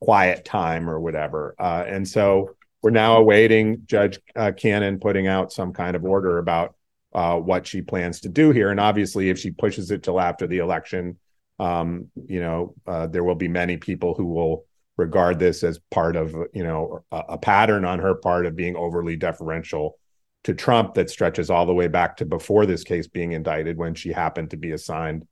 quiet 0.00 0.44
time 0.44 0.88
or 0.88 1.00
whatever. 1.00 1.56
Uh, 1.58 1.84
and 1.84 2.06
so 2.06 2.50
we're 2.80 2.90
now 2.90 3.16
awaiting 3.16 3.82
Judge 3.86 4.20
uh, 4.36 4.52
Cannon 4.56 5.00
putting 5.00 5.26
out 5.26 5.52
some 5.52 5.72
kind 5.72 5.96
of 5.96 6.04
order 6.04 6.38
about 6.38 6.76
uh, 7.12 7.36
what 7.36 7.66
she 7.66 7.82
plans 7.82 8.20
to 8.20 8.28
do 8.28 8.52
here. 8.52 8.70
And 8.70 8.78
obviously, 8.78 9.28
if 9.28 9.36
she 9.36 9.50
pushes 9.50 9.90
it 9.90 10.04
till 10.04 10.20
after 10.20 10.46
the 10.46 10.58
election, 10.58 11.18
um, 11.58 12.08
you 12.26 12.40
know, 12.40 12.74
uh, 12.86 13.08
there 13.08 13.24
will 13.24 13.34
be 13.34 13.48
many 13.48 13.78
people 13.78 14.14
who 14.14 14.26
will 14.26 14.64
regard 14.96 15.40
this 15.40 15.64
as 15.64 15.80
part 15.90 16.14
of, 16.14 16.36
you 16.54 16.62
know, 16.62 17.04
a, 17.10 17.22
a, 17.30 17.38
pattern 17.38 17.84
on 17.84 17.98
her 17.98 18.14
part 18.14 18.46
of 18.46 18.54
being 18.54 18.76
overly 18.76 19.16
deferential 19.16 19.98
to 20.44 20.54
Trump 20.54 20.94
that 20.94 21.10
stretches 21.10 21.50
all 21.50 21.66
the 21.66 21.74
way 21.74 21.88
back 21.88 22.16
to 22.16 22.24
before 22.24 22.66
this 22.66 22.84
case 22.84 23.06
being 23.06 23.32
indicted 23.32 23.76
when 23.76 23.94
she 23.94 24.12
happened 24.12 24.50
to 24.50 24.56
be 24.56 24.72
assigned 24.72 25.26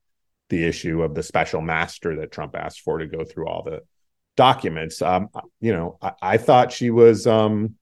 the 0.48 0.64
issue 0.64 1.02
of 1.02 1.14
the 1.14 1.22
special 1.22 1.60
master 1.60 2.16
that 2.16 2.32
Trump 2.32 2.56
asked 2.56 2.80
for 2.80 2.98
to 2.98 3.06
go 3.06 3.24
through 3.24 3.46
all 3.46 3.62
the 3.62 3.80
documents. 4.36 5.00
Um, 5.02 5.28
you 5.60 5.72
know, 5.72 5.98
I, 6.00 6.12
I 6.22 6.36
thought 6.36 6.72
she 6.72 6.90
was 6.90 7.26
um, 7.26 7.76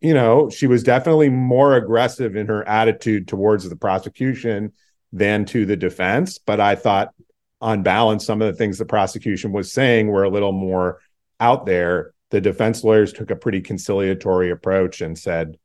you 0.00 0.12
know, 0.12 0.50
she 0.50 0.66
was 0.66 0.82
definitely 0.82 1.30
more 1.30 1.74
aggressive 1.74 2.36
in 2.36 2.48
her 2.48 2.66
attitude 2.68 3.26
towards 3.26 3.68
the 3.68 3.76
prosecution 3.76 4.72
than 5.12 5.46
to 5.46 5.64
the 5.64 5.76
defense. 5.76 6.38
But 6.38 6.60
I 6.60 6.74
thought, 6.74 7.14
on 7.62 7.82
balance, 7.82 8.26
some 8.26 8.42
of 8.42 8.52
the 8.52 8.56
things 8.56 8.78
the 8.78 8.84
prosecution 8.84 9.52
was 9.52 9.72
saying 9.72 10.08
were 10.08 10.24
a 10.24 10.30
little 10.30 10.52
more 10.52 11.00
out 11.38 11.64
there. 11.64 12.12
The 12.30 12.40
defense 12.40 12.84
lawyers 12.84 13.12
took 13.12 13.30
a 13.30 13.36
pretty 13.36 13.62
conciliatory 13.62 14.50
approach 14.50 15.00
and 15.00 15.18
said, 15.18 15.58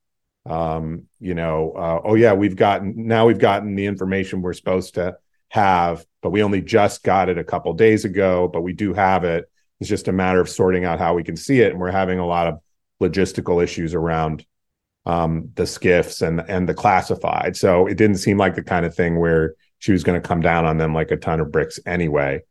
um, 0.45 1.03
you 1.19 1.33
know, 1.33 1.71
uh, 1.71 2.01
oh 2.03 2.15
yeah, 2.15 2.33
we've 2.33 2.55
gotten 2.55 3.07
now 3.07 3.25
we've 3.25 3.39
gotten 3.39 3.75
the 3.75 3.85
information 3.85 4.41
we're 4.41 4.53
supposed 4.53 4.95
to 4.95 5.17
have, 5.49 6.05
but 6.21 6.29
we 6.29 6.43
only 6.43 6.61
just 6.61 7.03
got 7.03 7.29
it 7.29 7.37
a 7.37 7.43
couple 7.43 7.73
days 7.73 8.05
ago, 8.05 8.47
but 8.47 8.61
we 8.61 8.73
do 8.73 8.93
have 8.93 9.23
it. 9.23 9.49
It's 9.79 9.89
just 9.89 10.07
a 10.07 10.13
matter 10.13 10.39
of 10.39 10.49
sorting 10.49 10.85
out 10.85 10.99
how 10.99 11.13
we 11.13 11.23
can 11.23 11.35
see 11.35 11.61
it, 11.61 11.71
and 11.71 11.79
we're 11.79 11.91
having 11.91 12.19
a 12.19 12.27
lot 12.27 12.47
of 12.47 12.59
logistical 13.01 13.63
issues 13.63 13.93
around 13.93 14.45
um, 15.05 15.51
the 15.55 15.63
SCIFs 15.63 16.25
and 16.25 16.41
and 16.47 16.69
the 16.69 16.73
classified. 16.73 17.55
So 17.57 17.87
it 17.87 17.97
didn't 17.97 18.17
seem 18.17 18.37
like 18.37 18.55
the 18.55 18.63
kind 18.63 18.85
of 18.85 18.95
thing 18.95 19.19
where 19.19 19.55
she 19.79 19.91
was 19.91 20.03
going 20.03 20.19
to 20.19 20.27
come 20.27 20.41
down 20.41 20.65
on 20.65 20.77
them 20.77 20.93
like 20.93 21.11
a 21.11 21.17
ton 21.17 21.39
of 21.39 21.51
bricks 21.51 21.79
anyway. 21.85 22.41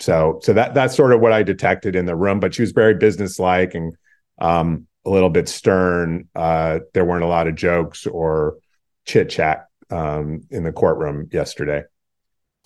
So 0.00 0.40
so 0.42 0.52
that 0.54 0.74
that's 0.74 0.96
sort 0.96 1.12
of 1.12 1.20
what 1.20 1.32
I 1.32 1.42
detected 1.42 1.96
in 1.96 2.06
the 2.06 2.16
room. 2.16 2.40
But 2.40 2.54
she 2.54 2.62
was 2.62 2.72
very 2.72 2.94
businesslike 2.94 3.74
and 3.74 3.96
um, 4.38 4.86
a 5.04 5.10
little 5.10 5.30
bit 5.30 5.48
stern. 5.48 6.28
Uh, 6.34 6.80
there 6.94 7.04
weren't 7.04 7.24
a 7.24 7.28
lot 7.28 7.48
of 7.48 7.54
jokes 7.54 8.06
or 8.06 8.56
chit 9.04 9.30
chat 9.30 9.68
um, 9.90 10.42
in 10.50 10.64
the 10.64 10.72
courtroom 10.72 11.28
yesterday. 11.32 11.84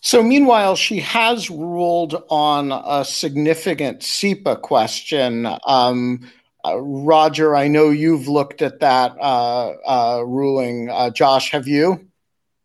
So, 0.00 0.22
meanwhile, 0.22 0.76
she 0.76 1.00
has 1.00 1.50
ruled 1.50 2.22
on 2.28 2.70
a 2.70 3.04
significant 3.04 4.00
CIPA 4.00 4.60
question. 4.60 5.48
Um, 5.66 6.30
uh, 6.64 6.78
Roger, 6.78 7.56
I 7.56 7.68
know 7.68 7.90
you've 7.90 8.28
looked 8.28 8.62
at 8.62 8.80
that 8.80 9.16
uh, 9.20 9.72
uh, 9.86 10.22
ruling. 10.22 10.90
Uh, 10.90 11.10
Josh, 11.10 11.50
have 11.50 11.66
you? 11.66 12.06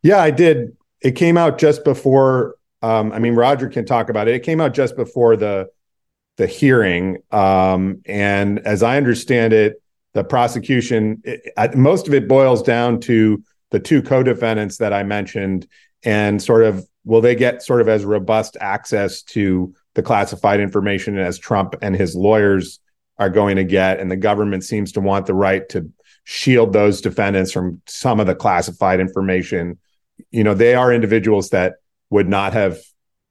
Yeah, 0.04 0.22
I 0.22 0.32
did. 0.32 0.76
It 1.02 1.12
came 1.12 1.38
out 1.38 1.58
just 1.58 1.84
before. 1.84 2.56
Um, 2.82 3.12
I 3.12 3.20
mean, 3.20 3.36
Roger 3.36 3.70
can 3.70 3.86
talk 3.86 4.10
about 4.10 4.28
it. 4.28 4.36
It 4.36 4.44
came 4.44 4.60
out 4.60 4.74
just 4.74 4.96
before 4.96 5.36
the 5.36 5.70
the 6.42 6.48
hearing. 6.48 7.20
Um, 7.30 8.02
and 8.08 8.58
as 8.66 8.82
I 8.82 8.98
understand 8.98 9.54
it, 9.54 9.80
the 10.14 10.24
prosecution, 10.24 11.22
it, 11.24 11.78
most 11.78 12.08
of 12.08 12.16
it 12.16 12.28
boils 12.28 12.64
down 12.64 13.00
to 13.02 13.44
the 13.70 13.80
two 13.80 14.02
co-defendants 14.02 14.78
that 14.78 14.92
I 14.92 15.04
mentioned, 15.04 15.68
and 16.04 16.42
sort 16.42 16.64
of 16.64 16.84
will 17.06 17.22
they 17.22 17.36
get 17.36 17.62
sort 17.62 17.80
of 17.80 17.88
as 17.88 18.04
robust 18.06 18.58
access 18.60 19.22
to 19.22 19.76
the 19.94 20.02
classified 20.02 20.60
information 20.60 21.20
as 21.20 21.38
Trump 21.38 21.76
and 21.84 21.96
his 21.96 22.16
lawyers 22.16 22.80
are 23.20 23.30
going 23.30 23.58
to 23.58 23.64
get, 23.64 24.00
and 24.00 24.10
the 24.10 24.18
government 24.18 24.64
seems 24.64 24.94
to 24.94 25.00
want 25.00 25.28
the 25.28 25.36
right 25.36 25.70
to 25.70 25.92
shield 26.24 26.74
those 26.74 27.02
defendants 27.02 27.52
from 27.52 27.84
some 27.86 28.20
of 28.20 28.26
the 28.26 28.34
classified 28.34 29.00
information. 29.00 29.78
You 30.32 30.44
know, 30.44 30.56
they 30.56 30.74
are 30.74 30.92
individuals 30.92 31.52
that 31.52 31.76
would 32.10 32.28
not 32.28 32.54
have 32.54 32.80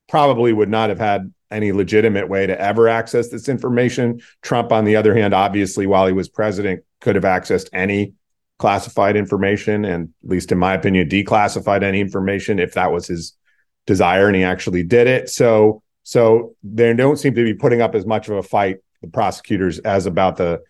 probably 0.08 0.52
would 0.52 0.70
not 0.70 0.90
have 0.90 1.00
had 1.00 1.34
any 1.50 1.72
legitimate 1.72 2.28
way 2.28 2.46
to 2.46 2.60
ever 2.60 2.88
access 2.88 3.28
this 3.28 3.48
information. 3.48 4.20
Trump, 4.42 4.72
on 4.72 4.84
the 4.84 4.96
other 4.96 5.14
hand, 5.14 5.34
obviously, 5.34 5.86
while 5.86 6.06
he 6.06 6.12
was 6.12 6.28
president, 6.28 6.84
could 7.00 7.14
have 7.14 7.24
accessed 7.24 7.68
any 7.72 8.14
classified 8.58 9.16
information 9.16 9.84
and, 9.84 10.10
at 10.22 10.30
least 10.30 10.52
in 10.52 10.58
my 10.58 10.74
opinion, 10.74 11.08
declassified 11.08 11.82
any 11.82 12.00
information 12.00 12.58
if 12.58 12.74
that 12.74 12.92
was 12.92 13.06
his 13.06 13.34
desire 13.86 14.26
and 14.26 14.36
he 14.36 14.44
actually 14.44 14.82
did 14.82 15.06
it. 15.06 15.28
So, 15.28 15.82
so 16.02 16.54
they 16.62 16.94
don't 16.94 17.16
seem 17.16 17.34
to 17.34 17.44
be 17.44 17.54
putting 17.54 17.80
up 17.80 17.94
as 17.94 18.06
much 18.06 18.28
of 18.28 18.36
a 18.36 18.42
fight, 18.42 18.78
the 19.00 19.08
prosecutors, 19.08 19.78
as 19.80 20.06
about 20.06 20.36
the 20.36 20.60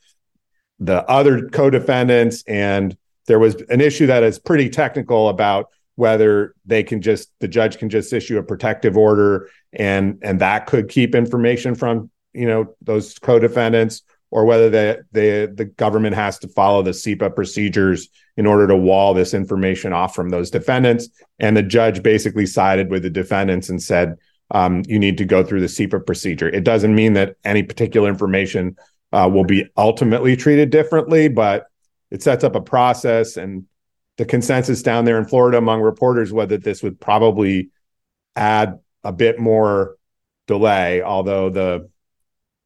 the 0.78 1.04
other 1.10 1.48
co-defendants. 1.48 2.42
And 2.46 2.96
there 3.26 3.38
was 3.38 3.56
an 3.68 3.80
issue 3.80 4.06
that 4.06 4.22
is 4.22 4.38
pretty 4.38 4.70
technical 4.70 5.28
about 5.28 5.66
whether 6.00 6.54
they 6.64 6.82
can 6.82 7.02
just 7.02 7.30
the 7.40 7.46
judge 7.46 7.76
can 7.78 7.90
just 7.90 8.12
issue 8.12 8.38
a 8.38 8.42
protective 8.42 8.96
order 8.96 9.50
and 9.74 10.18
and 10.22 10.40
that 10.40 10.66
could 10.66 10.88
keep 10.88 11.14
information 11.14 11.74
from 11.74 12.10
you 12.32 12.46
know 12.46 12.74
those 12.80 13.18
co-defendants 13.18 14.02
or 14.30 14.46
whether 14.46 14.70
the 14.70 15.04
the 15.12 15.52
the 15.54 15.66
government 15.66 16.16
has 16.16 16.38
to 16.38 16.48
follow 16.48 16.82
the 16.82 16.92
CIPA 16.92 17.34
procedures 17.34 18.08
in 18.38 18.46
order 18.46 18.66
to 18.66 18.76
wall 18.76 19.12
this 19.12 19.34
information 19.34 19.92
off 19.92 20.14
from 20.14 20.30
those 20.30 20.50
defendants. 20.50 21.08
And 21.38 21.54
the 21.54 21.62
judge 21.62 22.02
basically 22.02 22.46
sided 22.46 22.90
with 22.90 23.02
the 23.02 23.10
defendants 23.10 23.68
and 23.68 23.82
said, 23.82 24.16
um, 24.50 24.82
"You 24.86 24.98
need 24.98 25.18
to 25.18 25.26
go 25.26 25.44
through 25.44 25.60
the 25.60 25.66
CIPA 25.66 26.06
procedure." 26.06 26.48
It 26.48 26.64
doesn't 26.64 26.94
mean 26.94 27.12
that 27.14 27.36
any 27.44 27.62
particular 27.62 28.08
information 28.08 28.76
uh, 29.12 29.28
will 29.30 29.44
be 29.44 29.66
ultimately 29.76 30.36
treated 30.36 30.70
differently, 30.70 31.28
but 31.28 31.66
it 32.10 32.22
sets 32.22 32.44
up 32.44 32.54
a 32.54 32.60
process 32.60 33.36
and 33.36 33.66
the 34.20 34.26
consensus 34.26 34.82
down 34.82 35.06
there 35.06 35.16
in 35.16 35.24
Florida 35.24 35.56
among 35.56 35.80
reporters 35.80 36.30
was 36.30 36.48
that 36.48 36.62
this 36.62 36.82
would 36.82 37.00
probably 37.00 37.70
add 38.36 38.78
a 39.02 39.14
bit 39.14 39.38
more 39.38 39.96
delay, 40.46 41.00
although 41.00 41.48
the 41.48 41.88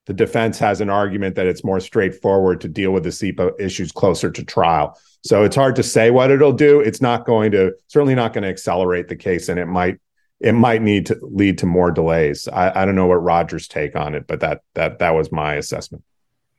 the 0.06 0.14
defense 0.14 0.58
has 0.58 0.80
an 0.80 0.90
argument 0.90 1.36
that 1.36 1.46
it's 1.46 1.62
more 1.62 1.78
straightforward 1.78 2.60
to 2.60 2.68
deal 2.68 2.90
with 2.90 3.04
the 3.04 3.10
CIPA 3.10 3.52
issues 3.60 3.92
closer 3.92 4.32
to 4.32 4.44
trial. 4.44 4.98
So 5.22 5.44
it's 5.44 5.54
hard 5.54 5.76
to 5.76 5.84
say 5.84 6.10
what 6.10 6.32
it'll 6.32 6.52
do. 6.52 6.80
It's 6.80 7.00
not 7.00 7.24
going 7.24 7.52
to 7.52 7.72
certainly 7.86 8.16
not 8.16 8.32
going 8.32 8.42
to 8.42 8.50
accelerate 8.50 9.06
the 9.06 9.14
case, 9.14 9.48
and 9.48 9.60
it 9.60 9.66
might 9.66 10.00
it 10.40 10.54
might 10.54 10.82
need 10.82 11.06
to 11.06 11.18
lead 11.22 11.58
to 11.58 11.66
more 11.66 11.92
delays. 11.92 12.48
I, 12.48 12.82
I 12.82 12.84
don't 12.84 12.96
know 12.96 13.06
what 13.06 13.22
Roger's 13.22 13.68
take 13.68 13.94
on 13.94 14.16
it, 14.16 14.26
but 14.26 14.40
that 14.40 14.62
that 14.74 14.98
that 14.98 15.10
was 15.10 15.30
my 15.30 15.54
assessment. 15.54 16.02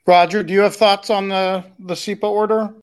Roger, 0.07 0.41
do 0.41 0.53
you 0.53 0.61
have 0.61 0.77
thoughts 0.77 1.09
on 1.09 1.27
the 1.27 1.65
the 1.79 1.95
CIPA 1.95 2.23
order? 2.23 2.73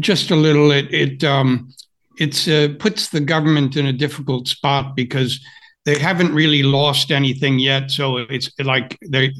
Just 0.00 0.30
a 0.30 0.36
little. 0.36 0.72
It 0.72 0.92
it 0.92 1.24
um, 1.24 1.72
it's 2.18 2.48
uh, 2.48 2.68
puts 2.78 3.08
the 3.08 3.20
government 3.20 3.76
in 3.76 3.86
a 3.86 3.92
difficult 3.92 4.48
spot 4.48 4.96
because 4.96 5.38
they 5.84 5.98
haven't 5.98 6.34
really 6.34 6.62
lost 6.62 7.12
anything 7.12 7.58
yet. 7.60 7.90
So 7.90 8.16
it's 8.16 8.50
like 8.58 8.98
they 9.08 9.32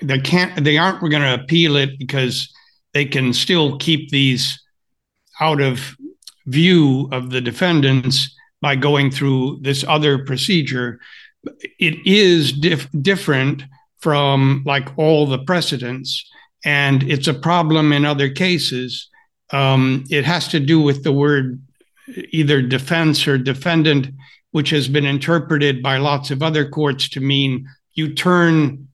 they 0.00 0.18
can't 0.18 0.64
they 0.64 0.78
aren't 0.78 1.00
going 1.00 1.22
to 1.22 1.34
appeal 1.34 1.76
it 1.76 1.98
because 1.98 2.50
they 2.94 3.04
can 3.04 3.34
still 3.34 3.76
keep 3.78 4.10
these 4.10 4.58
out 5.40 5.60
of 5.60 5.94
view 6.46 7.08
of 7.12 7.30
the 7.30 7.40
defendants 7.40 8.34
by 8.62 8.76
going 8.76 9.10
through 9.10 9.58
this 9.60 9.84
other 9.86 10.24
procedure. 10.24 11.00
It 11.78 12.06
is 12.06 12.52
dif- 12.52 12.88
different 13.02 13.64
from 13.98 14.62
like 14.64 14.88
all 14.96 15.26
the 15.26 15.38
precedents, 15.38 16.24
and 16.64 17.02
it's 17.02 17.28
a 17.28 17.34
problem 17.34 17.92
in 17.92 18.06
other 18.06 18.30
cases 18.30 19.10
um, 19.50 20.04
it 20.10 20.24
has 20.24 20.48
to 20.48 20.60
do 20.60 20.80
with 20.80 21.04
the 21.04 21.12
word 21.12 21.60
either 22.30 22.62
defense 22.62 23.26
or 23.26 23.38
defendant, 23.38 24.08
which 24.50 24.70
has 24.70 24.88
been 24.88 25.06
interpreted 25.06 25.82
by 25.82 25.98
lots 25.98 26.30
of 26.30 26.42
other 26.42 26.68
courts 26.68 27.08
to 27.10 27.20
mean 27.20 27.68
you 27.94 28.12
turn 28.12 28.88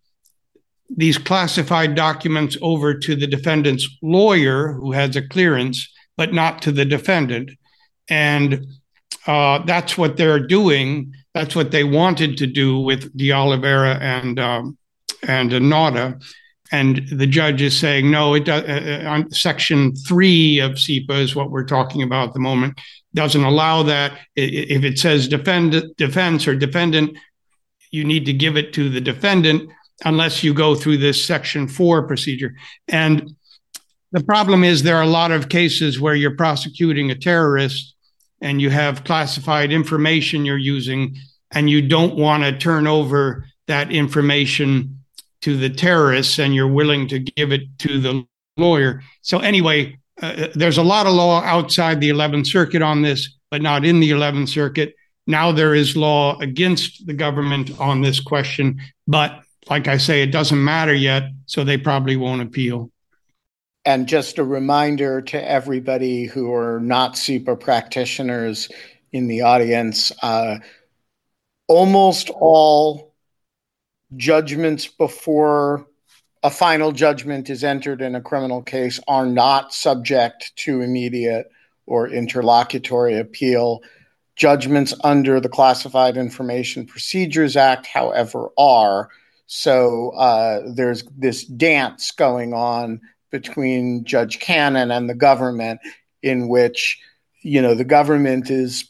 these 0.89 1.19
classified 1.19 1.95
documents 1.95 2.57
over 2.63 2.95
to 2.95 3.15
the 3.15 3.27
defendant's 3.27 3.89
lawyer 4.03 4.73
who 4.73 4.93
has 4.93 5.15
a 5.17 5.27
clearance, 5.27 5.89
but 6.17 6.33
not 6.33 6.61
to 6.63 6.73
the 6.73 6.85
defendant. 6.85 7.51
And 8.09 8.67
uh, 9.27 9.61
that's 9.61 9.97
what 9.97 10.17
they're 10.17 10.45
doing. 10.45 11.15
That's 11.33 11.55
what 11.55 11.71
they 11.71 11.85
wanted 11.85 12.39
to 12.39 12.47
do 12.47 12.81
with 12.81 13.17
De 13.17 13.33
Oliveira 13.33 13.95
and 14.01 14.41
um, 14.41 14.77
and 15.23 15.51
Nauta 15.51 16.21
and 16.73 17.07
the 17.09 17.27
judge 17.27 17.63
is 17.63 17.79
saying 17.79 18.11
no 18.11 18.35
it 18.35 18.45
does 18.45 18.63
uh, 18.65 19.03
uh, 19.05 19.09
on 19.09 19.31
section 19.31 19.95
3 19.95 20.61
of 20.61 20.73
CIPA 20.73 21.21
is 21.21 21.37
what 21.37 21.51
we're 21.51 21.65
talking 21.65 22.03
about 22.03 22.29
at 22.29 22.35
the 22.35 22.41
moment 22.41 22.79
doesn't 23.13 23.43
allow 23.43 23.83
that. 23.83 24.17
If 24.37 24.85
it 24.85 24.99
says 24.99 25.27
defend 25.27 25.83
defense 25.97 26.47
or 26.47 26.55
defendant 26.55 27.19
you 27.91 28.05
need 28.05 28.27
to 28.27 28.33
give 28.33 28.57
it 28.57 28.73
to 28.75 28.89
the 28.89 29.01
defendant 29.01 29.71
unless 30.05 30.43
you 30.43 30.55
go 30.55 30.75
through 30.75 30.97
this 30.97 31.23
section 31.23 31.69
4 31.69 32.07
procedure. 32.07 32.55
And 32.89 33.35
the 34.13 34.23
problem 34.23 34.65
is 34.65 34.83
there 34.83 34.97
are 34.97 35.03
a 35.03 35.09
lot 35.09 35.31
of 35.31 35.49
cases 35.49 36.01
where 36.01 36.15
you're 36.15 36.37
prosecuting 36.37 37.11
a 37.11 37.15
terrorist 37.15 37.95
and 38.41 38.61
you 38.61 38.71
have 38.71 39.05
classified 39.05 39.73
information 39.73 40.45
you're 40.45 40.57
using 40.57 41.17
and 41.51 41.69
you 41.69 41.87
don't 41.87 42.17
want 42.17 42.43
to 42.43 42.57
turn 42.57 42.87
over 42.87 43.47
that 43.67 43.93
information 43.93 45.00
to 45.43 45.57
the 45.57 45.71
terrorists 45.71 46.39
and 46.39 46.55
you're 46.55 46.69
willing 46.69 47.09
to 47.09 47.19
give 47.19 47.53
it 47.53 47.63
to 47.79 48.01
the 48.01 48.25
lawyer. 48.57 49.03
So, 49.23 49.39
anyway, 49.39 49.99
uh, 50.21 50.49
there's 50.55 50.79
a 50.79 50.83
lot 50.83 51.07
of 51.07 51.15
law 51.15 51.43
outside 51.43 52.01
the 52.01 52.11
11th 52.11 52.47
Circuit 52.47 52.83
on 52.83 53.03
this, 53.03 53.37
but 53.51 53.63
not 53.63 53.85
in 53.85 54.01
the 54.01 54.11
11th 54.11 54.49
Circuit. 54.49 54.95
Now 55.27 55.53
there 55.53 55.75
is 55.75 55.97
law 55.97 56.39
against 56.41 57.07
the 57.07 57.15
government 57.15 57.71
on 57.79 58.03
this 58.03 58.21
question, 58.21 58.81
but 59.07 59.43
like 59.69 59.87
I 59.87 59.97
say, 59.97 60.23
it 60.23 60.33
doesn't 60.33 60.63
matter 60.63 60.95
yet, 60.95 61.31
so 61.47 61.63
they 61.63 61.79
probably 61.79 62.17
won't 62.17 62.43
appeal. 62.43 62.91
And 63.85 64.07
just 64.07 64.39
a 64.39 64.45
reminder 64.45 65.23
to 65.23 65.51
everybody 65.51 66.25
who 66.25 66.53
are 66.53 66.81
not 66.81 67.15
CIPA 67.15 67.61
practitioners 67.61 68.69
in 69.13 69.27
the 69.27 69.43
audience 69.43 70.13
uh, 70.23 70.59
almost 71.67 72.31
all 72.31 73.10
judgments 74.17 74.87
before 74.87 75.87
a 76.43 76.51
final 76.51 76.93
judgment 76.93 77.51
is 77.51 77.63
entered 77.63 78.01
in 78.01 78.15
a 78.15 78.21
criminal 78.21 78.63
case 78.63 78.99
are 79.07 79.27
not 79.27 79.75
subject 79.75 80.53
to 80.57 80.81
immediate 80.81 81.51
or 81.87 82.09
interlocutory 82.09 83.19
appeal. 83.19 83.81
Judgments 84.37 84.95
under 85.05 85.39
the 85.39 85.51
Classified 85.51 86.17
Information 86.17 86.87
Procedures 86.87 87.57
Act, 87.57 87.87
however, 87.87 88.49
are. 88.57 89.11
So 89.47 90.11
uh, 90.11 90.63
there's 90.75 91.03
this 91.17 91.45
dance 91.45 92.11
going 92.13 92.55
on 92.55 93.01
between 93.31 94.05
Judge 94.05 94.39
Cannon 94.41 94.91
and 94.91 95.11
the 95.11 95.15
government, 95.15 95.81
in 96.23 96.49
which 96.49 96.99
you 97.43 97.61
know 97.61 97.75
the 97.75 97.85
government 97.85 98.51
is 98.51 98.89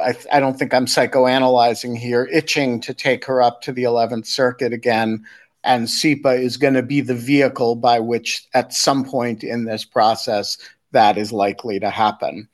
I, 0.00 0.14
I, 0.32 0.40
don't 0.40 0.58
think 0.58 0.72
I'm 0.74 0.86
psychoanalyzing 0.86 1.96
here, 1.96 2.28
itching 2.32 2.80
to 2.80 2.94
take 2.94 3.24
her 3.24 3.42
up 3.42 3.62
to 3.62 3.72
the 3.72 3.84
11th 3.84 4.26
Circuit 4.26 4.72
again. 4.72 5.24
And 5.64 5.86
CIPA 5.86 6.40
is 6.40 6.56
going 6.56 6.74
to 6.74 6.82
be 6.82 7.00
the 7.00 7.14
vehicle 7.14 7.74
by 7.74 7.98
which, 7.98 8.46
at 8.54 8.72
some 8.72 9.04
point 9.04 9.42
in 9.42 9.64
this 9.64 9.84
process, 9.84 10.58
that 10.92 11.18
is 11.18 11.32
likely 11.32 11.80
to 11.80 11.90
happen. 11.90 12.48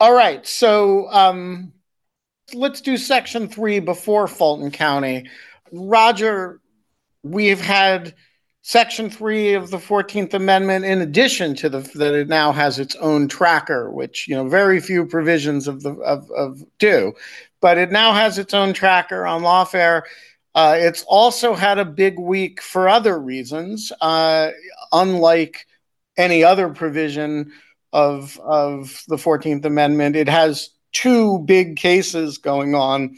All 0.00 0.12
right, 0.12 0.46
so 0.46 1.10
um, 1.12 1.72
let's 2.52 2.80
do 2.80 2.96
Section 2.96 3.48
3 3.48 3.80
before 3.80 4.26
Fulton 4.26 4.70
County. 4.70 5.30
Roger, 5.72 6.60
we've 7.22 7.60
had 7.60 8.14
Section 8.68 9.08
3 9.08 9.54
of 9.54 9.70
the 9.70 9.78
14th 9.78 10.34
Amendment, 10.34 10.84
in 10.84 11.00
addition 11.00 11.54
to 11.54 11.68
the 11.68 11.88
that 11.94 12.14
it 12.14 12.26
now 12.26 12.50
has 12.50 12.80
its 12.80 12.96
own 12.96 13.28
tracker, 13.28 13.92
which 13.92 14.26
you 14.26 14.34
know 14.34 14.48
very 14.48 14.80
few 14.80 15.06
provisions 15.06 15.68
of 15.68 15.84
the 15.84 15.92
of, 16.00 16.28
of 16.32 16.64
do, 16.80 17.12
but 17.60 17.78
it 17.78 17.92
now 17.92 18.12
has 18.12 18.38
its 18.38 18.52
own 18.52 18.72
tracker 18.72 19.24
on 19.24 19.42
lawfare. 19.42 20.02
Uh, 20.56 20.74
it's 20.80 21.04
also 21.04 21.54
had 21.54 21.78
a 21.78 21.84
big 21.84 22.18
week 22.18 22.60
for 22.60 22.88
other 22.88 23.20
reasons, 23.20 23.92
uh, 24.00 24.50
unlike 24.90 25.64
any 26.16 26.42
other 26.42 26.68
provision 26.68 27.52
of 27.92 28.36
of 28.40 29.00
the 29.06 29.14
14th 29.14 29.64
Amendment. 29.64 30.16
It 30.16 30.28
has 30.28 30.70
two 30.90 31.38
big 31.46 31.76
cases 31.76 32.38
going 32.38 32.74
on 32.74 33.16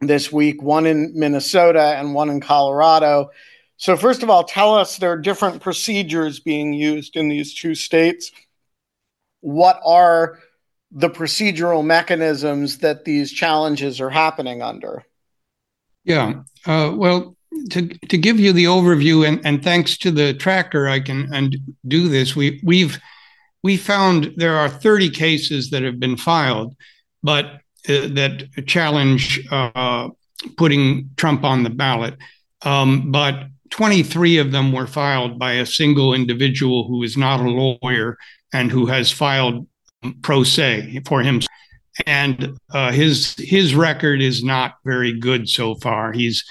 this 0.00 0.30
week, 0.30 0.62
one 0.62 0.86
in 0.86 1.18
Minnesota 1.18 1.96
and 1.96 2.14
one 2.14 2.30
in 2.30 2.40
Colorado. 2.40 3.30
So, 3.80 3.96
first 3.96 4.22
of 4.22 4.28
all, 4.28 4.44
tell 4.44 4.74
us 4.74 4.98
there 4.98 5.12
are 5.12 5.16
different 5.16 5.62
procedures 5.62 6.38
being 6.38 6.74
used 6.74 7.16
in 7.16 7.30
these 7.30 7.54
two 7.54 7.74
states. 7.74 8.30
What 9.40 9.80
are 9.82 10.38
the 10.92 11.08
procedural 11.08 11.82
mechanisms 11.82 12.78
that 12.78 13.06
these 13.06 13.32
challenges 13.32 13.98
are 13.98 14.10
happening 14.10 14.60
under? 14.60 15.06
Yeah. 16.04 16.42
Uh, 16.66 16.92
well, 16.94 17.34
to 17.70 17.88
to 17.88 18.18
give 18.18 18.38
you 18.38 18.52
the 18.52 18.66
overview, 18.66 19.26
and, 19.26 19.40
and 19.46 19.64
thanks 19.64 19.96
to 19.98 20.10
the 20.10 20.34
tracker, 20.34 20.86
I 20.86 21.00
can 21.00 21.32
and 21.32 21.56
do 21.88 22.10
this. 22.10 22.36
We 22.36 22.60
we've 22.62 23.00
we 23.62 23.78
found 23.78 24.34
there 24.36 24.56
are 24.58 24.68
30 24.68 25.08
cases 25.08 25.70
that 25.70 25.82
have 25.84 25.98
been 25.98 26.18
filed, 26.18 26.76
but 27.22 27.46
uh, 27.88 28.12
that 28.12 28.44
challenge 28.66 29.40
uh, 29.50 30.10
putting 30.58 31.08
Trump 31.16 31.44
on 31.44 31.62
the 31.62 31.70
ballot. 31.70 32.18
Um, 32.60 33.10
but 33.10 33.46
23 33.70 34.38
of 34.38 34.52
them 34.52 34.72
were 34.72 34.86
filed 34.86 35.38
by 35.38 35.52
a 35.52 35.66
single 35.66 36.14
individual 36.14 36.86
who 36.86 37.02
is 37.02 37.16
not 37.16 37.40
a 37.40 37.48
lawyer 37.48 38.18
and 38.52 38.70
who 38.70 38.86
has 38.86 39.10
filed 39.10 39.66
pro 40.22 40.42
se 40.42 41.00
for 41.06 41.22
himself. 41.22 41.48
And 42.06 42.56
uh, 42.72 42.92
his 42.92 43.34
his 43.38 43.74
record 43.74 44.22
is 44.22 44.42
not 44.42 44.76
very 44.84 45.18
good 45.18 45.48
so 45.48 45.74
far. 45.76 46.12
He's 46.12 46.44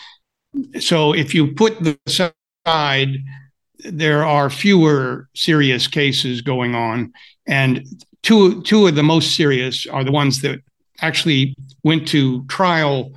so 0.80 1.14
if 1.14 1.34
you 1.34 1.54
put 1.54 1.82
the 1.84 1.98
aside, 2.06 3.10
there 3.80 4.26
are 4.26 4.50
fewer 4.50 5.28
serious 5.36 5.88
cases 5.88 6.42
going 6.42 6.76
on, 6.76 7.14
and 7.48 7.86
two 8.22 8.62
two 8.64 8.88
of 8.88 8.96
the 8.96 9.04
most 9.04 9.36
serious 9.36 9.88
are 9.88 10.04
the 10.04 10.12
ones 10.12 10.42
that 10.42 10.60
actually 11.02 11.56
went 11.84 12.08
to 12.10 12.46
trial 12.46 13.12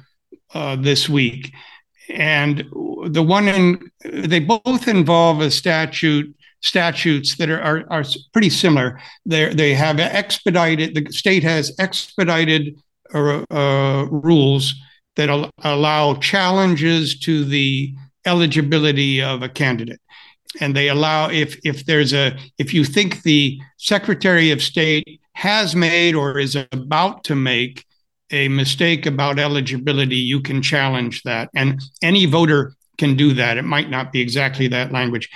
uh, 0.55 0.77
this 0.77 1.09
week, 1.09 1.53
and 2.09 2.65
the 3.07 3.23
one 3.23 3.49
in 3.49 3.91
they 4.05 4.41
both 4.41 4.89
involve 4.89 5.41
a 5.41 5.51
statute 5.51 6.35
statutes 6.61 7.37
that 7.37 7.51
are, 7.51 7.61
are, 7.61 7.85
are 7.91 8.05
pretty 8.33 8.51
similar. 8.51 9.01
They 9.27 9.53
they 9.55 9.75
have 9.75 9.99
expedited 10.01 10.95
the 10.95 11.13
state 11.13 11.43
has 11.43 11.75
expedited 11.79 12.81
uh, 13.15 13.45
uh, 13.51 14.07
rules 14.11 14.75
that 15.17 15.29
al- 15.29 15.51
allow 15.63 16.15
challenges 16.15 17.19
to 17.21 17.45
the 17.45 17.95
eligibility 18.25 19.21
of 19.21 19.43
a 19.43 19.49
candidate 19.49 20.01
and 20.61 20.77
they 20.77 20.89
allow 20.89 21.29
if 21.29 21.59
if 21.65 21.87
there's 21.87 22.13
a 22.13 22.37
if 22.59 22.75
you 22.75 22.85
think 22.85 23.23
the 23.23 23.61
secretary 23.79 24.51
of 24.51 24.63
state 24.63 25.21
has 25.35 25.75
made 25.75 26.15
or 26.15 26.39
is 26.39 26.57
about 26.73 27.25
to 27.25 27.35
make 27.35 27.85
a 28.33 28.49
mistake 28.49 29.07
about 29.07 29.39
eligibility 29.39 30.17
you 30.17 30.41
can 30.41 30.63
challenge 30.63 31.23
that 31.23 31.49
and 31.55 31.81
any 32.03 32.27
voter 32.27 32.75
can 32.99 33.17
do 33.17 33.33
that 33.35 33.57
it 33.57 33.63
might 33.63 33.91
not 33.91 34.13
be 34.13 34.21
exactly 34.21 34.69
that 34.69 34.93
language 34.93 35.29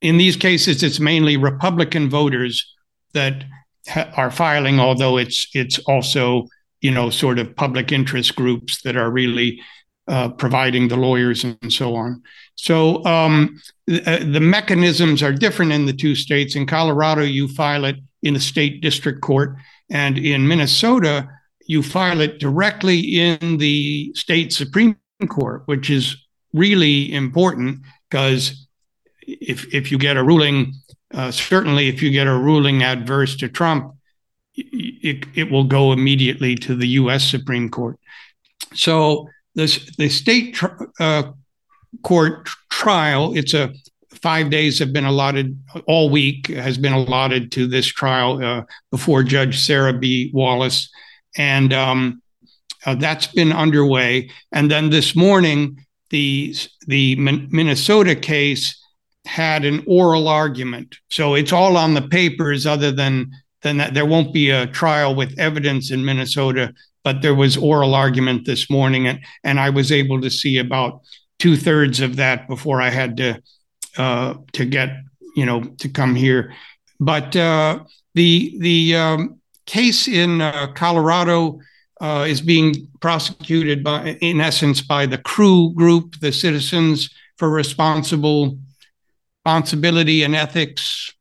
in 0.00 0.16
these 0.16 0.36
cases 0.36 0.82
it's 0.82 1.00
mainly 1.00 1.36
republican 1.36 2.08
voters 2.08 2.74
that 3.12 3.44
ha- 3.88 4.10
are 4.16 4.30
filing 4.30 4.78
although 4.78 5.16
it's 5.16 5.48
it's 5.54 5.78
also 5.80 6.46
you 6.80 6.90
know 6.90 7.10
sort 7.10 7.38
of 7.38 7.54
public 7.56 7.92
interest 7.92 8.36
groups 8.36 8.82
that 8.82 8.96
are 8.96 9.10
really 9.10 9.60
uh, 10.08 10.28
providing 10.28 10.86
the 10.86 10.96
lawyers 10.96 11.42
and 11.42 11.72
so 11.72 11.96
on. 11.96 12.22
So 12.54 13.04
um, 13.04 13.60
the, 13.86 14.08
uh, 14.08 14.18
the, 14.32 14.40
mechanisms 14.40 15.20
are 15.20 15.32
different 15.32 15.72
in 15.72 15.86
the 15.86 15.92
two 15.92 16.14
states. 16.14 16.54
In 16.54 16.64
Colorado, 16.64 17.22
you 17.22 17.48
file 17.48 17.84
it 17.84 17.96
in 18.22 18.36
a 18.36 18.40
state 18.40 18.80
district 18.80 19.20
court, 19.20 19.56
and 19.90 20.16
in 20.16 20.46
Minnesota, 20.46 21.28
you 21.66 21.82
file 21.82 22.20
it 22.20 22.38
directly 22.38 23.18
in 23.20 23.58
the 23.58 24.12
state 24.14 24.52
Supreme 24.52 24.96
Court, 25.28 25.62
which 25.66 25.90
is 25.90 26.16
really 26.52 27.12
important 27.12 27.80
because 28.08 28.66
if 29.22 29.72
if 29.74 29.90
you 29.90 29.98
get 29.98 30.16
a 30.16 30.22
ruling, 30.22 30.72
uh, 31.12 31.30
certainly 31.30 31.88
if 31.88 32.02
you 32.02 32.10
get 32.10 32.26
a 32.26 32.36
ruling 32.36 32.82
adverse 32.82 33.36
to 33.36 33.48
Trump, 33.48 33.94
it, 34.54 35.26
it 35.34 35.50
will 35.50 35.64
go 35.64 35.92
immediately 35.92 36.54
to 36.56 36.74
the 36.74 36.88
U.S. 37.00 37.24
Supreme 37.24 37.68
Court. 37.68 37.98
So 38.74 39.28
the, 39.54 39.66
the 39.98 40.08
state 40.08 40.54
tr- 40.54 40.84
uh, 41.00 41.32
court 42.02 42.48
trial, 42.70 43.36
it's 43.36 43.54
a 43.54 43.72
five 44.10 44.50
days 44.50 44.78
have 44.78 44.92
been 44.92 45.04
allotted, 45.04 45.58
all 45.86 46.10
week 46.10 46.48
has 46.48 46.78
been 46.78 46.92
allotted 46.92 47.52
to 47.52 47.66
this 47.66 47.86
trial 47.86 48.42
uh, 48.42 48.62
before 48.90 49.22
Judge 49.22 49.60
Sarah 49.60 49.92
B. 49.92 50.30
Wallace. 50.32 50.90
And 51.36 51.72
um, 51.72 52.22
uh, 52.84 52.94
that's 52.94 53.26
been 53.28 53.52
underway. 53.52 54.30
And 54.52 54.70
then 54.70 54.90
this 54.90 55.14
morning, 55.14 55.84
the, 56.10 56.54
the 56.86 57.16
Minnesota 57.16 58.14
case 58.14 58.80
had 59.26 59.64
an 59.64 59.84
oral 59.86 60.28
argument. 60.28 60.96
So 61.10 61.34
it's 61.34 61.52
all 61.52 61.76
on 61.76 61.94
the 61.94 62.02
papers, 62.02 62.64
other 62.66 62.92
than, 62.92 63.32
than 63.62 63.78
that. 63.78 63.94
There 63.94 64.06
won't 64.06 64.32
be 64.32 64.50
a 64.50 64.66
trial 64.68 65.14
with 65.14 65.38
evidence 65.38 65.90
in 65.90 66.04
Minnesota 66.04 66.72
but 67.06 67.22
there 67.22 67.36
was 67.36 67.56
oral 67.56 67.94
argument 67.94 68.46
this 68.46 68.68
morning, 68.68 69.06
and, 69.06 69.20
and 69.44 69.60
I 69.60 69.70
was 69.70 69.92
able 69.92 70.20
to 70.22 70.28
see 70.28 70.58
about 70.58 71.02
two 71.38 71.56
thirds 71.56 72.00
of 72.00 72.16
that 72.16 72.48
before 72.48 72.82
I 72.82 72.90
had 72.90 73.16
to 73.18 73.40
uh, 73.96 74.34
to 74.54 74.64
get 74.64 74.90
you 75.36 75.46
know 75.46 75.62
to 75.78 75.88
come 75.88 76.16
here. 76.16 76.52
But 76.98 77.36
uh, 77.36 77.84
the 78.16 78.56
the 78.58 78.96
um, 78.96 79.40
case 79.66 80.08
in 80.08 80.40
uh, 80.40 80.68
Colorado 80.74 81.60
uh, 82.00 82.26
is 82.28 82.40
being 82.40 82.88
prosecuted 83.00 83.82
by, 83.82 84.18
in 84.20 84.40
essence, 84.40 84.80
by 84.80 85.06
the 85.06 85.18
Crew 85.18 85.72
Group, 85.74 86.20
the 86.20 86.32
Citizens 86.32 87.10
for 87.36 87.50
Responsible 87.50 88.58
Responsibility 89.44 90.24
and 90.24 90.34
Ethics 90.34 91.14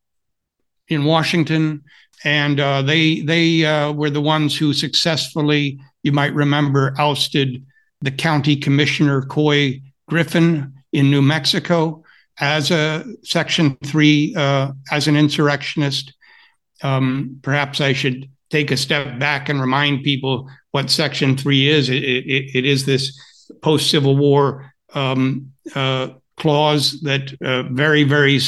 in 0.87 1.03
Washington 1.03 1.83
and 2.25 2.59
uh, 2.59 2.81
they 2.81 3.21
they 3.21 3.63
uh, 3.63 3.91
were 3.91 4.09
the 4.09 4.21
ones 4.21 4.57
who 4.57 4.73
successfully, 4.73 5.79
you 6.03 6.11
might 6.11 6.33
remember, 6.33 6.93
ousted 6.97 7.63
the 8.01 8.11
county 8.11 8.55
commissioner 8.55 9.21
Couy 9.21 9.81
Griffin 10.09 10.73
in 10.91 11.11
New 11.11 11.21
Mexico 11.21 12.03
as 12.39 12.71
a 12.71 13.05
Section 13.23 13.77
Three 13.85 14.33
uh, 14.35 14.71
as 14.91 15.07
an 15.07 15.15
insurrectionist. 15.15 16.13
Um, 16.81 17.39
perhaps 17.43 17.79
I 17.79 17.93
should 17.93 18.29
take 18.55 18.71
a 18.71 18.77
step 18.77 19.19
back 19.19 19.49
and 19.49 19.59
remind 19.59 20.03
people 20.03 20.49
what 20.71 20.89
Section 20.89 21.35
Three 21.35 21.67
is. 21.67 21.89
It, 21.89 22.03
it, 22.03 22.55
it 22.57 22.65
is 22.65 22.85
this 22.85 23.03
post 23.61 23.89
Civil 23.89 24.15
War 24.15 24.71
um, 24.93 25.51
uh, 25.75 26.09
clause 26.37 27.01
that 27.01 27.33
uh, 27.41 27.63
very 27.83 28.03
very 28.03 28.39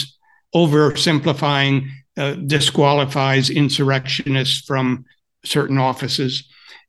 oversimplifying 0.55 1.89
uh, 2.15 2.33
disqualifies 2.55 3.49
insurrectionists 3.49 4.65
from 4.65 5.05
certain 5.43 5.77
offices. 5.77 6.33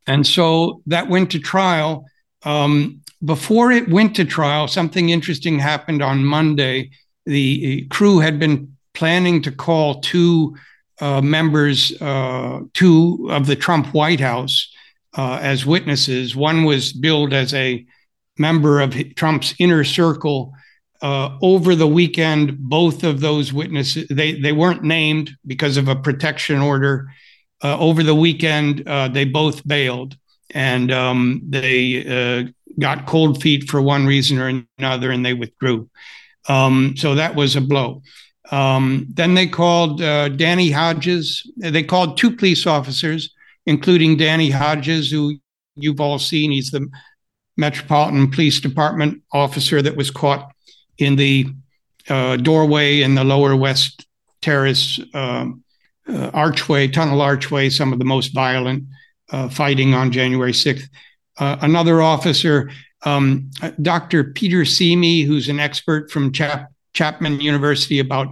And 0.06 0.26
so 0.26 0.80
that 0.86 1.08
went 1.08 1.30
to 1.32 1.40
trial. 1.40 2.04
Um, 2.44 3.02
before 3.24 3.72
it 3.72 3.88
went 3.88 4.14
to 4.16 4.24
trial, 4.24 4.68
something 4.68 5.10
interesting 5.10 5.58
happened 5.58 6.02
on 6.02 6.24
Monday. 6.24 6.90
The 7.26 7.86
crew 7.90 8.20
had 8.20 8.38
been 8.38 8.76
planning 8.94 9.42
to 9.42 9.50
call 9.50 10.00
two 10.00 10.56
uh, 11.00 11.20
members, 11.20 11.92
uh, 12.00 12.60
two 12.74 13.28
of 13.30 13.46
the 13.46 13.56
Trump 13.56 13.94
White 13.94 14.20
House, 14.20 14.72
uh, 15.16 15.38
as 15.40 15.66
witnesses. 15.66 16.36
One 16.36 16.64
was 16.64 16.92
billed 16.92 17.32
as 17.32 17.54
a 17.54 17.84
member 18.38 18.80
of 18.80 18.94
Trump's 19.14 19.54
inner 19.58 19.84
circle 19.84 20.52
uh, 21.00 21.38
over 21.42 21.74
the 21.74 21.86
weekend, 21.86 22.58
both 22.58 23.04
of 23.04 23.20
those 23.20 23.52
witnesses 23.52 24.06
they 24.10 24.40
they 24.40 24.52
weren't 24.52 24.82
named 24.82 25.30
because 25.46 25.76
of 25.76 25.88
a 25.88 25.96
protection 25.96 26.60
order. 26.60 27.08
Uh, 27.62 27.76
over 27.78 28.04
the 28.04 28.14
weekend, 28.14 28.86
uh, 28.86 29.08
they 29.08 29.24
both 29.24 29.66
bailed, 29.66 30.16
and 30.54 30.92
um, 30.92 31.42
they 31.48 32.52
got 32.78 33.06
cold 33.06 33.42
feet 33.42 33.68
for 33.68 33.82
one 33.82 34.06
reason 34.06 34.38
or 34.38 34.62
another, 34.78 35.10
and 35.10 35.24
they 35.24 35.34
withdrew. 35.34 35.88
Um, 36.48 36.94
so 36.96 37.14
that 37.16 37.34
was 37.34 37.56
a 37.56 37.60
blow. 37.60 38.02
Um, 38.50 39.06
then 39.10 39.34
they 39.34 39.46
called 39.46 40.00
uh, 40.00 40.28
Danny 40.30 40.70
Hodges. 40.70 41.50
They 41.56 41.82
called 41.82 42.16
two 42.16 42.34
police 42.34 42.66
officers, 42.66 43.34
including 43.66 44.16
Danny 44.16 44.50
Hodges, 44.50 45.10
who 45.10 45.38
you've 45.74 46.00
all 46.00 46.18
seen. 46.18 46.50
He's 46.50 46.70
the 46.70 46.88
Metropolitan 47.56 48.30
Police 48.30 48.60
Department 48.60 49.22
officer 49.32 49.82
that 49.82 49.96
was 49.96 50.10
caught 50.10 50.50
in 50.98 51.16
the 51.16 51.46
uh, 52.08 52.36
doorway 52.36 53.02
in 53.02 53.14
the 53.14 53.24
lower 53.24 53.54
west 53.54 54.06
terrace 54.40 55.00
um, 55.14 55.62
uh, 56.08 56.30
archway, 56.32 56.88
tunnel 56.88 57.20
archway, 57.20 57.68
some 57.68 57.92
of 57.92 57.98
the 57.98 58.04
most 58.04 58.28
violent 58.28 58.84
uh, 59.30 59.48
fighting 59.48 59.94
on 59.94 60.10
January 60.10 60.52
6th. 60.52 60.88
Uh, 61.38 61.56
another 61.60 62.00
officer, 62.00 62.70
um, 63.04 63.50
Dr. 63.82 64.24
Peter 64.24 64.64
Simi, 64.64 65.22
who's 65.22 65.48
an 65.48 65.60
expert 65.60 66.10
from 66.10 66.32
Chap- 66.32 66.72
Chapman 66.92 67.40
University 67.40 67.98
about 67.98 68.28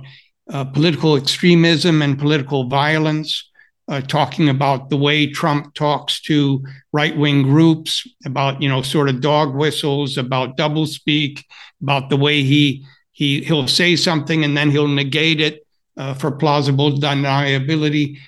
uh, 0.52 0.64
political 0.64 1.16
extremism 1.16 2.02
and 2.02 2.18
political 2.18 2.68
violence. 2.68 3.50
uh, 3.88 4.00
talking 4.00 4.48
about 4.48 4.90
the 4.90 4.96
way 4.96 5.26
Trump 5.30 5.72
talks 5.74 6.20
to 6.20 6.64
right 6.92 7.16
wing 7.16 7.42
groups, 7.42 8.06
about 8.24 8.60
you 8.60 8.68
know 8.68 8.82
sort 8.82 9.08
of 9.08 9.20
dog 9.20 9.54
whistles, 9.54 10.18
about 10.18 10.56
doublespeak, 10.56 11.42
about 11.80 12.10
the 12.10 12.16
way 12.16 12.42
he 12.42 12.84
he 13.12 13.42
he'll 13.42 13.68
say 13.68 13.96
something 13.96 14.44
and 14.44 14.56
then 14.56 14.70
he'll 14.70 14.88
negate 14.88 15.40
it 15.40 15.66
uh, 15.96 16.14
for 16.14 16.30
plausible 16.30 16.92
deniability. 16.92 18.18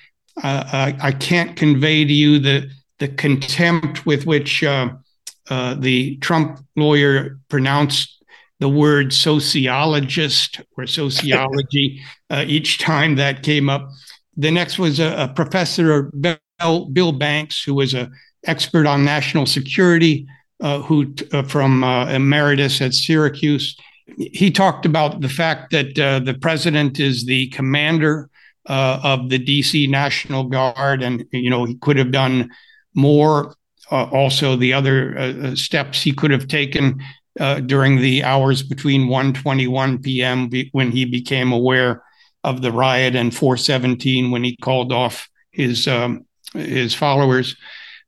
Uh, 0.41 0.63
I, 0.71 1.07
I, 1.09 1.11
can't 1.11 1.57
convey 1.57 2.05
to 2.05 2.13
you 2.13 2.39
the 2.39 2.71
the 2.99 3.09
contempt 3.09 4.05
with 4.05 4.25
which 4.25 4.63
uh, 4.63 4.91
uh, 5.49 5.75
the 5.75 6.15
Trump 6.17 6.65
lawyer 6.77 7.39
pronounced 7.49 8.18
the 8.59 8.69
word 8.69 9.13
sociologist 9.13 10.61
or 10.77 10.85
sociology 10.85 12.01
uh, 12.29 12.43
each 12.47 12.79
time 12.79 13.15
that 13.15 13.43
came 13.43 13.69
up. 13.69 13.89
The 14.37 14.51
next 14.51 14.77
was 14.77 14.99
a, 14.99 15.23
a 15.23 15.27
professor, 15.27 16.03
Bill, 16.11 16.85
Bill, 16.91 17.11
Banks, 17.11 17.63
who 17.63 17.73
was 17.73 17.93
an 17.93 18.11
expert 18.45 18.85
on 18.85 19.03
national 19.03 19.45
security, 19.45 20.27
uh, 20.61 20.81
who 20.81 21.13
uh, 21.33 21.43
from 21.43 21.83
uh, 21.83 22.07
emeritus 22.07 22.81
at 22.81 22.93
Syracuse. 22.93 23.77
He 24.17 24.51
talked 24.51 24.85
about 24.85 25.21
the 25.21 25.29
fact 25.29 25.71
that 25.71 25.97
uh, 25.97 26.19
the 26.19 26.33
president 26.33 26.99
is 26.99 27.25
the 27.25 27.47
commander 27.49 28.29
uh, 28.67 28.99
of 29.03 29.29
the 29.29 29.39
DC 29.39 29.89
National 29.89 30.43
Guard, 30.43 31.01
and 31.01 31.25
you 31.31 31.49
know 31.49 31.65
he 31.65 31.75
could 31.75 31.97
have 31.97 32.11
done 32.11 32.49
more. 32.93 33.55
Uh, 33.91 34.05
also, 34.11 34.55
the 34.55 34.73
other 34.73 35.55
steps 35.55 36.01
he 36.01 36.11
could 36.11 36.29
have 36.29 36.47
taken 36.47 37.01
during 37.65 38.01
the 38.01 38.23
hours 38.23 38.61
between 38.61 39.07
1:21 39.07 40.03
p.m. 40.03 40.49
when 40.73 40.91
he 40.91 41.05
became 41.05 41.51
aware 41.51 42.03
of 42.43 42.61
the 42.61 42.71
riot 42.71 43.15
and 43.15 43.35
417 43.35 44.31
when 44.31 44.43
he 44.43 44.55
called 44.57 44.91
off 44.91 45.29
his 45.51 45.87
um, 45.87 46.25
his 46.53 46.93
followers. 46.93 47.55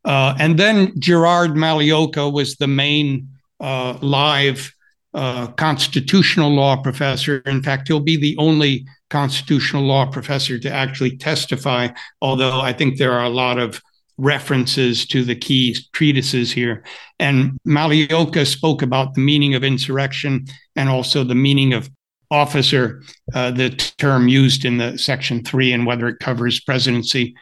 Uh, 0.03 0.35
and 0.39 0.57
then 0.57 0.99
Gerard 0.99 1.51
Magliocca 1.51 2.31
was 2.31 2.55
the 2.55 2.67
main 2.67 3.29
uh, 3.59 3.97
live 4.01 4.73
uh, 5.13 5.47
constitutional 5.47 6.49
law 6.49 6.81
professor. 6.81 7.37
In 7.45 7.61
fact, 7.61 7.87
he'll 7.87 7.99
be 7.99 8.17
the 8.17 8.35
only 8.37 8.85
constitutional 9.09 9.83
law 9.83 10.05
professor 10.05 10.57
to 10.57 10.71
actually 10.71 11.17
testify, 11.17 11.89
although 12.21 12.61
I 12.61 12.73
think 12.73 12.97
there 12.97 13.11
are 13.11 13.25
a 13.25 13.29
lot 13.29 13.59
of 13.59 13.81
references 14.21 15.05
to 15.07 15.23
the 15.23 15.35
key 15.35 15.75
treatises 15.93 16.51
here. 16.51 16.83
And 17.19 17.57
Magliocca 17.67 18.45
spoke 18.45 18.81
about 18.81 19.15
the 19.15 19.21
meaning 19.21 19.55
of 19.55 19.63
insurrection 19.63 20.45
and 20.75 20.89
also 20.89 21.23
the 21.23 21.35
meaning 21.35 21.73
of 21.73 21.89
officer, 22.29 23.03
uh, 23.33 23.51
the 23.51 23.71
term 23.97 24.27
used 24.27 24.63
in 24.63 24.77
the 24.77 24.97
section 24.97 25.43
three 25.43 25.73
and 25.73 25.85
whether 25.85 26.07
it 26.07 26.19
covers 26.19 26.61
presidency. 26.61 27.35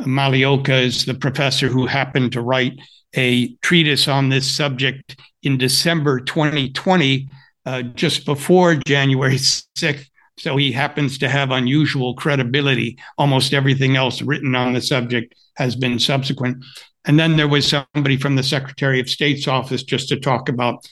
Magliocca 0.00 0.82
is 0.82 1.06
the 1.06 1.14
professor 1.14 1.68
who 1.68 1.86
happened 1.86 2.32
to 2.32 2.42
write 2.42 2.74
a 3.16 3.54
treatise 3.56 4.08
on 4.08 4.28
this 4.28 4.48
subject 4.48 5.18
in 5.42 5.56
December 5.56 6.20
2020, 6.20 7.28
uh, 7.64 7.82
just 7.82 8.26
before 8.26 8.74
January 8.86 9.36
6th. 9.36 10.06
So 10.38 10.58
he 10.58 10.70
happens 10.70 11.16
to 11.18 11.30
have 11.30 11.50
unusual 11.50 12.14
credibility. 12.14 12.98
Almost 13.16 13.54
everything 13.54 13.96
else 13.96 14.20
written 14.20 14.54
on 14.54 14.74
the 14.74 14.82
subject 14.82 15.34
has 15.56 15.76
been 15.76 15.98
subsequent. 15.98 16.64
And 17.04 17.18
then 17.18 17.36
there 17.36 17.48
was 17.48 17.68
somebody 17.68 18.16
from 18.16 18.36
the 18.36 18.42
Secretary 18.42 19.00
of 19.00 19.08
State's 19.08 19.46
office 19.46 19.82
just 19.82 20.08
to 20.08 20.18
talk 20.18 20.48
about 20.48 20.84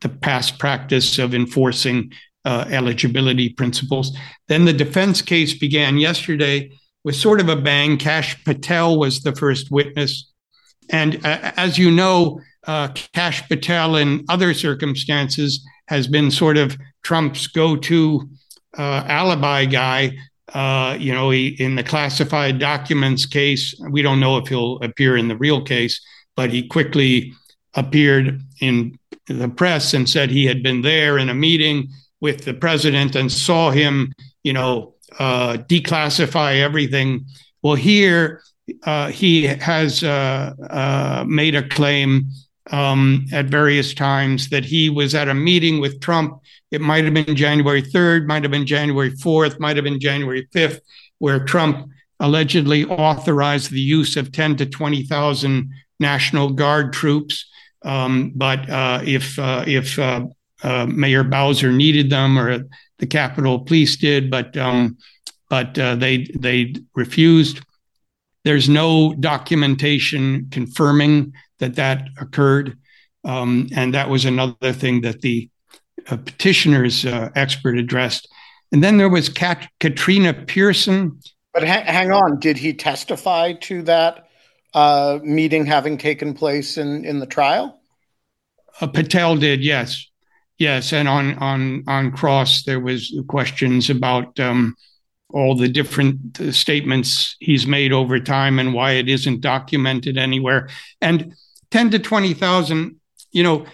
the 0.00 0.08
past 0.08 0.58
practice 0.58 1.18
of 1.18 1.34
enforcing 1.34 2.12
uh, 2.44 2.64
eligibility 2.70 3.50
principles. 3.50 4.16
Then 4.48 4.64
the 4.64 4.72
defense 4.72 5.20
case 5.20 5.58
began 5.58 5.98
yesterday 5.98 6.70
with 7.04 7.16
sort 7.16 7.40
of 7.40 7.48
a 7.48 7.56
bang. 7.56 7.98
Kash 7.98 8.42
Patel 8.44 8.98
was 8.98 9.20
the 9.20 9.34
first 9.34 9.70
witness. 9.70 10.32
And 10.90 11.16
uh, 11.26 11.52
as 11.56 11.78
you 11.78 11.90
know, 11.90 12.40
uh, 12.66 12.88
Kash 13.12 13.46
Patel, 13.48 13.96
in 13.96 14.24
other 14.28 14.54
circumstances, 14.54 15.66
has 15.88 16.06
been 16.06 16.30
sort 16.30 16.56
of 16.56 16.76
Trump's 17.02 17.46
go 17.46 17.76
to 17.76 18.28
uh, 18.76 19.04
alibi 19.06 19.64
guy. 19.64 20.16
Uh, 20.54 20.96
you 20.98 21.12
know, 21.12 21.30
he, 21.30 21.48
in 21.58 21.74
the 21.74 21.82
classified 21.82 22.58
documents 22.58 23.26
case, 23.26 23.74
we 23.90 24.02
don't 24.02 24.20
know 24.20 24.38
if 24.38 24.48
he'll 24.48 24.78
appear 24.82 25.16
in 25.16 25.28
the 25.28 25.36
real 25.36 25.62
case, 25.62 26.00
but 26.36 26.50
he 26.50 26.66
quickly 26.66 27.32
appeared 27.74 28.40
in 28.60 28.98
the 29.26 29.48
press 29.48 29.92
and 29.94 30.08
said 30.08 30.30
he 30.30 30.46
had 30.46 30.62
been 30.62 30.82
there 30.82 31.18
in 31.18 31.28
a 31.28 31.34
meeting 31.34 31.88
with 32.20 32.44
the 32.44 32.54
president 32.54 33.14
and 33.14 33.30
saw 33.30 33.70
him, 33.70 34.12
you 34.42 34.52
know, 34.52 34.94
uh, 35.18 35.58
declassify 35.68 36.60
everything. 36.60 37.24
Well, 37.62 37.74
here 37.74 38.42
uh, 38.84 39.08
he 39.08 39.44
has 39.44 40.04
uh, 40.04 40.52
uh 40.70 41.24
made 41.26 41.54
a 41.54 41.66
claim 41.66 42.28
um, 42.70 43.26
at 43.32 43.46
various 43.46 43.94
times 43.94 44.50
that 44.50 44.64
he 44.64 44.90
was 44.90 45.14
at 45.14 45.28
a 45.28 45.34
meeting 45.34 45.80
with 45.80 46.00
Trump. 46.00 46.40
It 46.70 46.80
might 46.80 47.04
have 47.04 47.14
been 47.14 47.34
January 47.34 47.82
3rd, 47.82 48.26
might 48.26 48.42
have 48.42 48.50
been 48.50 48.66
January 48.66 49.10
4th, 49.10 49.58
might 49.58 49.76
have 49.76 49.84
been 49.84 50.00
January 50.00 50.46
5th, 50.54 50.80
where 51.18 51.44
Trump 51.44 51.88
allegedly 52.20 52.84
authorized 52.84 53.70
the 53.70 53.80
use 53.80 54.16
of 54.16 54.32
10 54.32 54.56
to 54.56 54.66
20,000 54.66 55.70
National 56.00 56.50
Guard 56.50 56.92
troops. 56.92 57.46
Um, 57.84 58.32
but 58.34 58.68
uh, 58.68 59.02
if 59.04 59.38
uh, 59.38 59.64
if 59.66 59.98
uh, 59.98 60.26
Mayor 60.86 61.24
Bowser 61.24 61.72
needed 61.72 62.10
them, 62.10 62.38
or 62.38 62.64
the 62.98 63.06
Capitol 63.06 63.60
Police 63.60 63.96
did, 63.96 64.30
but 64.30 64.56
um, 64.56 64.98
but 65.48 65.78
uh, 65.78 65.94
they 65.94 66.26
they 66.34 66.74
refused. 66.94 67.60
There's 68.44 68.68
no 68.68 69.14
documentation 69.14 70.48
confirming 70.50 71.32
that 71.58 71.76
that 71.76 72.08
occurred, 72.20 72.78
um, 73.24 73.68
and 73.74 73.94
that 73.94 74.08
was 74.08 74.24
another 74.24 74.72
thing 74.72 75.02
that 75.02 75.20
the 75.20 75.48
uh, 75.48 75.57
petitioner's 76.16 77.04
uh, 77.04 77.30
expert 77.34 77.78
addressed. 77.78 78.28
And 78.72 78.82
then 78.82 78.98
there 78.98 79.08
was 79.08 79.28
Kat- 79.28 79.68
Katrina 79.80 80.32
Pearson. 80.32 81.20
But 81.54 81.66
ha- 81.66 81.84
hang 81.84 82.12
on, 82.12 82.38
did 82.38 82.56
he 82.56 82.72
testify 82.72 83.54
to 83.54 83.82
that 83.82 84.28
uh, 84.74 85.18
meeting 85.22 85.66
having 85.66 85.98
taken 85.98 86.34
place 86.34 86.76
in 86.78 87.04
in 87.04 87.18
the 87.18 87.26
trial? 87.26 87.80
Uh, 88.80 88.86
Patel 88.86 89.36
did, 89.36 89.64
yes. 89.64 90.06
Yes, 90.58 90.92
and 90.92 91.08
on 91.08 91.34
on 91.38 91.84
on 91.86 92.10
cross 92.10 92.64
there 92.64 92.80
was 92.80 93.14
questions 93.28 93.90
about 93.90 94.38
um, 94.40 94.74
all 95.30 95.54
the 95.54 95.68
different 95.68 96.40
uh, 96.40 96.50
statements 96.50 97.36
he's 97.38 97.66
made 97.66 97.92
over 97.92 98.18
time 98.18 98.58
and 98.58 98.74
why 98.74 98.92
it 98.92 99.08
isn't 99.08 99.40
documented 99.40 100.18
anywhere. 100.18 100.68
And 101.00 101.32
ten 101.70 101.90
to 101.90 101.98
twenty 102.00 102.34
thousand, 102.34 102.96
you 103.30 103.44
know, 103.44 103.66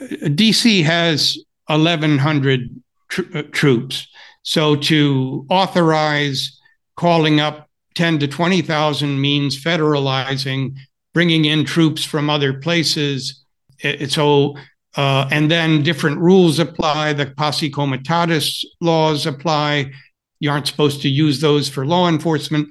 DC 0.00 0.82
has 0.82 1.38
eleven 1.72 2.18
hundred 2.18 2.68
tr- 3.08 3.22
uh, 3.34 3.42
troops, 3.50 4.06
so 4.42 4.76
to 4.76 5.46
authorize 5.48 6.60
calling 6.96 7.40
up 7.40 7.68
ten 7.94 8.18
to 8.18 8.28
twenty 8.28 8.62
thousand 8.62 9.20
means 9.20 9.62
federalizing, 9.62 10.76
bringing 11.14 11.44
in 11.44 11.64
troops 11.64 12.04
from 12.04 12.30
other 12.30 12.52
places. 12.54 13.44
It, 13.80 14.12
so 14.12 14.56
uh, 14.96 15.28
and 15.30 15.50
then 15.50 15.82
different 15.82 16.18
rules 16.18 16.58
apply. 16.58 17.14
The 17.14 17.26
posse 17.26 17.70
comitatus 17.70 18.64
laws 18.80 19.26
apply. 19.26 19.92
You 20.40 20.50
aren't 20.50 20.66
supposed 20.66 21.02
to 21.02 21.08
use 21.08 21.40
those 21.40 21.68
for 21.68 21.86
law 21.86 22.08
enforcement. 22.08 22.68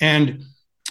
And 0.00 0.44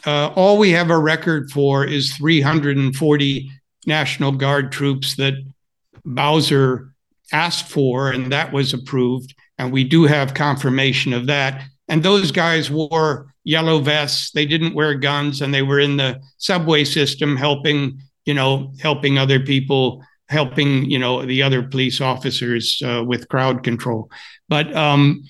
uh, 0.06 0.28
all 0.36 0.58
we 0.58 0.72
have 0.72 0.90
a 0.90 0.98
record 0.98 1.52
for 1.52 1.86
is 1.86 2.14
340 2.16 3.52
National 3.86 4.32
Guard 4.32 4.72
troops 4.72 5.16
that 5.16 5.36
Bowser 6.06 6.93
asked 7.32 7.70
for, 7.70 8.12
and 8.12 8.32
that 8.32 8.52
was 8.52 8.74
approved. 8.74 9.34
And 9.58 9.72
we 9.72 9.84
do 9.84 10.04
have 10.04 10.34
confirmation 10.34 11.14
of 11.14 11.28
that. 11.28 11.64
And 11.88 12.04
those 12.04 12.32
guys 12.32 12.72
wore 12.72 13.34
yellow 13.44 13.80
vests. 13.80 14.32
They 14.32 14.46
didn't 14.46 14.76
wear 14.76 14.96
guns, 14.96 15.42
and 15.42 15.54
they 15.54 15.62
were 15.62 15.80
in 15.80 15.98
the 15.98 16.22
subway 16.38 16.84
system 16.84 17.36
helping, 17.36 18.00
you 18.26 18.34
know, 18.34 18.74
helping 18.82 19.18
other 19.18 19.40
people 19.40 20.04
helping 20.30 20.90
you 20.90 20.98
know 20.98 21.26
the 21.26 21.44
other 21.44 21.62
police 21.62 22.02
officers 22.02 22.82
uh, 22.86 23.04
with 23.06 23.30
crowd 23.30 23.64
control. 23.64 24.10
But 24.50 24.76
um, 24.76 25.24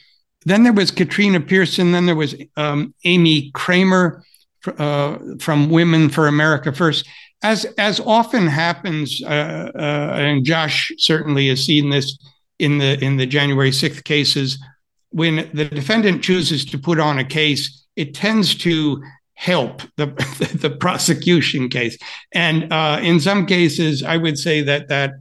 then 0.45 0.63
there 0.63 0.73
was 0.73 0.91
Katrina 0.91 1.39
Pearson. 1.39 1.91
Then 1.91 2.06
there 2.06 2.15
was 2.15 2.36
um, 2.58 2.93
Amy 3.03 3.51
Kramer 3.53 4.23
uh, 4.77 5.17
from 5.39 5.69
Women 5.69 6.10
for 6.10 6.27
America 6.27 6.71
First. 6.71 7.08
As 7.43 7.65
as 7.77 7.99
often 7.99 8.47
happens, 8.47 9.21
uh, 9.23 9.71
uh 9.75 10.15
and 10.17 10.45
Josh 10.45 10.91
certainly 10.97 11.49
has 11.49 11.63
seen 11.63 11.89
this 11.89 12.17
in 12.60 12.77
the 12.77 12.97
in 13.03 13.17
the 13.17 13.25
January 13.25 13.71
sixth 13.71 14.03
cases. 14.03 14.58
When 15.10 15.49
the 15.53 15.65
defendant 15.65 16.23
chooses 16.23 16.65
to 16.65 16.79
put 16.79 16.99
on 16.99 17.19
a 17.19 17.23
case, 17.23 17.86
it 17.95 18.15
tends 18.15 18.56
to 18.56 19.03
help 19.36 19.82
the, 19.97 20.08
the 20.60 20.69
prosecution 20.69 21.69
case. 21.69 21.97
And 22.32 22.71
uh, 22.71 22.99
in 23.01 23.19
some 23.19 23.45
cases, 23.45 24.03
I 24.03 24.17
would 24.17 24.38
say 24.38 24.62
that 24.62 24.88
that 24.88 25.12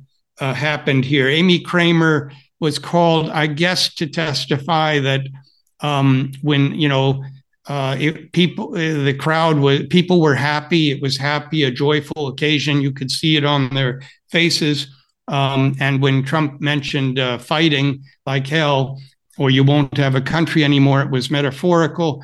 uh, 0.41 0.55
happened 0.55 1.05
here. 1.05 1.29
Amy 1.29 1.61
Kramer 1.61 2.33
was 2.61 2.79
called, 2.79 3.29
I 3.31 3.49
guess, 3.49 3.93
to 3.97 4.07
testify 4.07 5.01
that 5.01 5.23
um, 5.81 6.33
when, 6.43 6.75
you 6.75 6.89
know, 6.89 7.25
Uh, 7.69 7.97
it, 7.99 8.33
people, 8.33 8.75
uh, 8.75 9.05
the 9.05 9.15
crowd 9.15 9.59
was 9.59 9.83
people 9.89 10.21
were 10.21 10.35
happy. 10.35 10.91
It 10.91 11.01
was 11.01 11.17
happy, 11.17 11.63
a 11.63 11.71
joyful 11.71 12.29
occasion. 12.29 12.81
You 12.81 12.93
could 12.93 13.11
see 13.11 13.37
it 13.37 13.45
on 13.45 13.71
their 13.71 14.03
faces. 14.31 14.89
Um, 15.29 15.77
and 15.79 16.03
when 16.03 16.25
Trump 16.25 16.61
mentioned 16.61 17.19
uh, 17.19 17.39
fighting 17.39 18.03
like 18.27 18.47
hell, 18.47 19.01
or 19.39 19.51
you 19.51 19.65
won't 19.65 19.97
have 19.97 20.15
a 20.15 20.21
country 20.21 20.65
anymore, 20.65 21.03
it 21.03 21.11
was 21.11 21.31
metaphorical. 21.31 22.23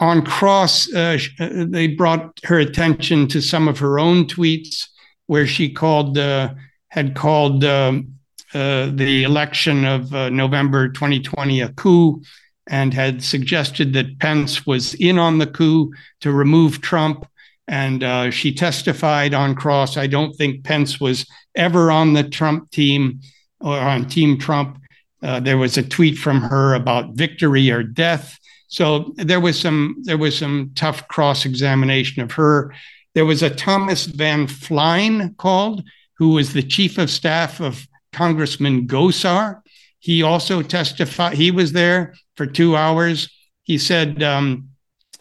On 0.00 0.22
Cross, 0.24 0.92
uh, 0.94 1.18
uh 1.40 1.64
they 1.68 1.88
brought 1.88 2.38
her 2.44 2.58
attention 2.58 3.28
to 3.28 3.40
some 3.40 3.68
of 3.68 3.78
her 3.78 3.98
own 3.98 4.26
tweets 4.26 4.88
where 5.26 5.46
she 5.46 5.70
called 5.70 6.18
uh, 6.18 6.52
had 6.88 7.14
called 7.14 7.64
um, 7.64 8.14
uh, 8.54 8.90
the 8.94 9.24
election 9.24 9.84
of 9.84 10.14
uh, 10.14 10.30
November 10.30 10.88
2020 10.88 11.60
a 11.60 11.68
coup 11.70 12.22
and 12.68 12.92
had 12.92 13.22
suggested 13.22 13.92
that 13.92 14.18
Pence 14.18 14.66
was 14.66 14.94
in 14.94 15.18
on 15.18 15.38
the 15.38 15.46
coup 15.46 15.92
to 16.20 16.32
remove 16.32 16.80
Trump. 16.80 17.26
And 17.68 18.04
uh, 18.04 18.30
she 18.30 18.54
testified 18.54 19.34
on 19.34 19.54
Cross. 19.54 19.96
I 19.96 20.06
don't 20.06 20.34
think 20.34 20.64
Pence 20.64 21.00
was 21.00 21.26
ever 21.54 21.90
on 21.90 22.12
the 22.12 22.24
Trump 22.24 22.70
team 22.70 23.20
or 23.60 23.76
on 23.76 24.08
Team 24.08 24.38
Trump. 24.38 24.78
Uh, 25.22 25.40
there 25.40 25.58
was 25.58 25.76
a 25.76 25.82
tweet 25.82 26.18
from 26.18 26.40
her 26.40 26.74
about 26.74 27.14
victory 27.14 27.70
or 27.70 27.82
death. 27.82 28.38
So 28.68 29.14
there 29.16 29.40
was 29.40 29.58
some 29.58 29.96
there 30.02 30.18
was 30.18 30.36
some 30.36 30.72
tough 30.74 31.06
cross 31.08 31.44
examination 31.44 32.22
of 32.22 32.32
her. 32.32 32.74
There 33.14 33.24
was 33.24 33.42
a 33.42 33.50
Thomas 33.50 34.06
Van 34.06 34.46
Flein 34.46 35.34
called, 35.38 35.82
who 36.18 36.30
was 36.30 36.52
the 36.52 36.62
chief 36.62 36.98
of 36.98 37.10
staff 37.10 37.60
of 37.60 37.86
Congressman 38.12 38.86
Gosar. 38.86 39.62
He 40.06 40.22
also 40.22 40.62
testified. 40.62 41.36
He 41.36 41.50
was 41.50 41.72
there 41.72 42.14
for 42.36 42.46
two 42.46 42.76
hours. 42.76 43.28
He 43.64 43.76
said 43.76 44.22
um, 44.22 44.68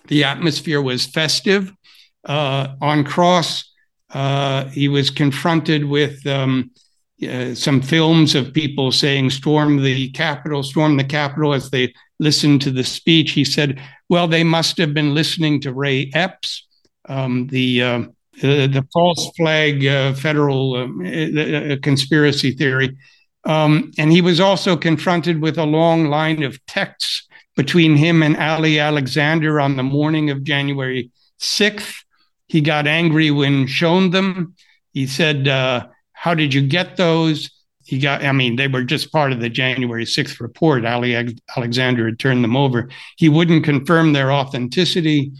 the 0.09 0.23
atmosphere 0.23 0.79
was 0.79 1.07
festive. 1.07 1.73
Uh, 2.23 2.75
on 2.81 3.03
cross, 3.03 3.73
uh, 4.11 4.65
he 4.65 4.87
was 4.87 5.09
confronted 5.09 5.85
with 5.85 6.23
um, 6.27 6.69
uh, 7.27 7.55
some 7.55 7.81
films 7.81 8.35
of 8.35 8.53
people 8.53 8.91
saying 8.91 9.31
"storm 9.31 9.81
the 9.81 10.11
Capitol, 10.11 10.61
storm 10.61 10.97
the 10.97 11.03
Capitol" 11.03 11.55
as 11.55 11.71
they 11.71 11.91
listened 12.19 12.61
to 12.61 12.69
the 12.69 12.83
speech. 12.83 13.31
He 13.31 13.43
said, 13.43 13.81
"Well, 14.07 14.27
they 14.27 14.43
must 14.43 14.77
have 14.77 14.93
been 14.93 15.15
listening 15.15 15.61
to 15.61 15.73
Ray 15.73 16.11
Epps, 16.13 16.67
um, 17.09 17.47
the 17.47 17.81
uh, 17.81 18.03
the, 18.39 18.67
the 18.67 18.87
false 18.93 19.31
flag 19.35 19.83
uh, 19.83 20.13
federal 20.13 20.75
um, 20.75 21.01
uh, 21.01 21.77
conspiracy 21.81 22.51
theory. 22.51 22.95
Um, 23.45 23.91
and 23.97 24.11
he 24.11 24.21
was 24.21 24.39
also 24.39 24.75
confronted 24.75 25.41
with 25.41 25.57
a 25.57 25.65
long 25.65 26.05
line 26.07 26.43
of 26.43 26.63
texts 26.65 27.27
between 27.55 27.95
him 27.95 28.23
and 28.23 28.35
Ali 28.37 28.79
Alexander 28.79 29.59
on 29.59 29.77
the 29.77 29.83
morning 29.83 30.29
of 30.29 30.43
January 30.43 31.11
6th. 31.39 32.03
He 32.47 32.61
got 32.61 32.87
angry 32.87 33.31
when 33.31 33.67
shown 33.67 34.11
them. 34.11 34.55
He 34.93 35.07
said, 35.07 35.47
uh, 35.47 35.87
How 36.13 36.33
did 36.33 36.53
you 36.53 36.61
get 36.61 36.97
those? 36.97 37.51
He 37.83 37.99
got, 37.99 38.23
I 38.25 38.31
mean, 38.31 38.55
they 38.55 38.67
were 38.67 38.83
just 38.83 39.11
part 39.11 39.31
of 39.31 39.39
the 39.39 39.49
January 39.49 40.05
6th 40.05 40.39
report. 40.39 40.85
Ali 40.85 41.15
Alexander 41.55 42.05
had 42.07 42.17
turned 42.17 42.43
them 42.43 42.57
over. 42.57 42.89
He 43.17 43.29
wouldn't 43.29 43.63
confirm 43.63 44.13
their 44.13 44.31
authenticity. 44.31 45.31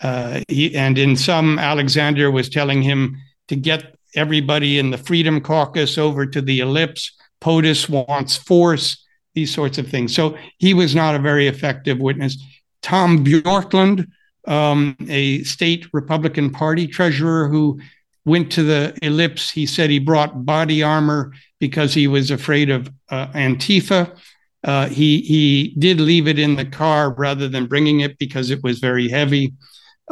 Uh, 0.00 0.42
he, 0.46 0.76
and 0.76 0.96
in 0.96 1.16
some, 1.16 1.58
Alexander 1.58 2.30
was 2.30 2.48
telling 2.48 2.82
him 2.82 3.16
to 3.48 3.56
get 3.56 3.96
everybody 4.14 4.78
in 4.78 4.90
the 4.90 4.98
Freedom 4.98 5.40
Caucus 5.40 5.98
over 5.98 6.24
to 6.24 6.40
the 6.40 6.60
ellipse. 6.60 7.17
POTUS 7.40 7.88
wants 7.88 8.36
force, 8.36 9.04
these 9.34 9.54
sorts 9.54 9.78
of 9.78 9.88
things. 9.88 10.14
So 10.14 10.36
he 10.58 10.74
was 10.74 10.94
not 10.94 11.14
a 11.14 11.18
very 11.18 11.46
effective 11.46 11.98
witness. 11.98 12.36
Tom 12.82 13.24
Bjorklund, 13.24 14.06
um, 14.46 14.96
a 15.08 15.42
state 15.44 15.86
Republican 15.92 16.50
Party 16.50 16.86
treasurer 16.86 17.48
who 17.48 17.80
went 18.24 18.52
to 18.52 18.62
the 18.62 18.96
ellipse, 19.02 19.50
he 19.50 19.66
said 19.66 19.90
he 19.90 19.98
brought 19.98 20.44
body 20.44 20.82
armor 20.82 21.32
because 21.58 21.94
he 21.94 22.06
was 22.06 22.30
afraid 22.30 22.70
of 22.70 22.90
uh, 23.10 23.28
Antifa. 23.28 24.16
Uh, 24.64 24.88
he 24.88 25.20
he 25.20 25.74
did 25.78 26.00
leave 26.00 26.26
it 26.26 26.38
in 26.38 26.56
the 26.56 26.64
car 26.64 27.14
rather 27.14 27.48
than 27.48 27.66
bringing 27.66 28.00
it 28.00 28.18
because 28.18 28.50
it 28.50 28.62
was 28.62 28.80
very 28.80 29.08
heavy. 29.08 29.52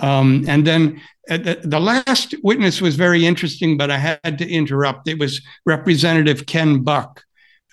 Um, 0.03 0.45
and 0.47 0.67
then 0.67 1.01
uh, 1.31 1.39
the, 1.39 1.61
the, 1.65 1.81
last 1.81 2.35
witness 2.43 2.81
was 2.81 2.97
very 2.97 3.25
interesting, 3.25 3.77
but 3.77 3.91
I 3.91 3.99
had 3.99 4.39
to 4.39 4.49
interrupt. 4.49 5.09
It 5.09 5.19
was 5.19 5.41
Representative 5.65 6.47
Ken 6.47 6.83
Buck, 6.83 7.25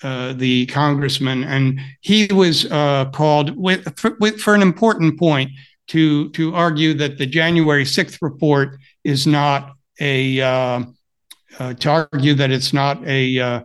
uh, 0.03 0.33
the 0.33 0.65
congressman, 0.67 1.43
and 1.43 1.79
he 2.01 2.27
was 2.31 2.65
uh, 2.71 3.05
called 3.13 3.55
with, 3.57 3.97
for, 3.99 4.15
with, 4.19 4.39
for, 4.39 4.55
an 4.55 4.61
important 4.61 5.19
point 5.19 5.51
to 5.87 6.29
to 6.29 6.55
argue 6.55 6.93
that 6.93 7.17
the 7.17 7.25
January 7.25 7.85
sixth 7.85 8.19
report 8.21 8.77
is 9.03 9.27
not 9.27 9.73
a 9.99 10.39
uh, 10.39 10.83
uh 11.59 11.73
to 11.73 12.07
argue 12.11 12.33
that 12.33 12.51
it's 12.51 12.73
not 12.73 13.05
a 13.05 13.39
uh, 13.39 13.61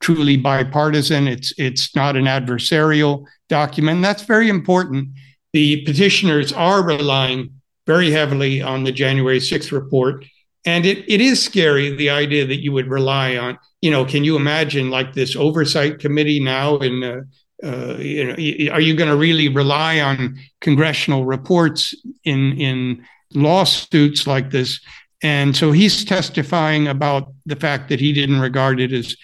truly 0.00 0.36
bipartisan. 0.36 1.26
It's 1.26 1.54
it's 1.58 1.96
not 1.96 2.16
an 2.16 2.26
adversarial 2.26 3.24
document. 3.48 4.02
That's 4.02 4.22
very 4.22 4.50
important. 4.50 5.08
The 5.52 5.82
petitioners 5.84 6.52
are 6.52 6.84
relying 6.84 7.61
very 7.86 8.10
heavily 8.10 8.62
on 8.62 8.84
the 8.84 8.92
January 8.92 9.38
6th 9.38 9.72
report. 9.72 10.24
And 10.64 10.86
it, 10.86 10.98
it 11.08 11.20
is 11.20 11.42
scary, 11.42 11.94
the 11.94 12.10
idea 12.10 12.46
that 12.46 12.62
you 12.62 12.72
would 12.72 12.86
rely 12.86 13.36
on, 13.36 13.58
you 13.80 13.90
know, 13.90 14.04
can 14.04 14.22
you 14.22 14.36
imagine 14.36 14.90
like 14.90 15.12
this 15.12 15.34
oversight 15.34 15.98
committee 15.98 16.38
now 16.38 16.78
in, 16.78 17.02
uh, 17.02 17.20
uh, 17.66 17.96
you 17.98 18.24
know, 18.24 18.72
are 18.72 18.80
you 18.80 18.94
going 18.94 19.10
to 19.10 19.16
really 19.16 19.48
rely 19.48 20.00
on 20.00 20.38
congressional 20.60 21.24
reports 21.24 21.94
in, 22.24 22.52
in 22.60 23.04
lawsuits 23.34 24.26
like 24.26 24.50
this? 24.50 24.80
And 25.22 25.56
so 25.56 25.72
he's 25.72 26.04
testifying 26.04 26.88
about 26.88 27.32
the 27.46 27.56
fact 27.56 27.88
that 27.88 28.00
he 28.00 28.12
didn't 28.12 28.40
regard 28.40 28.80
it 28.80 28.92
as 28.92 29.16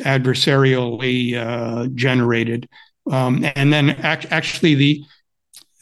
adversarially 0.00 1.34
uh, 1.34 1.88
generated. 1.94 2.68
Um, 3.10 3.44
and 3.56 3.72
then 3.72 3.90
ac- 4.04 4.28
actually, 4.30 4.74
the 4.74 5.04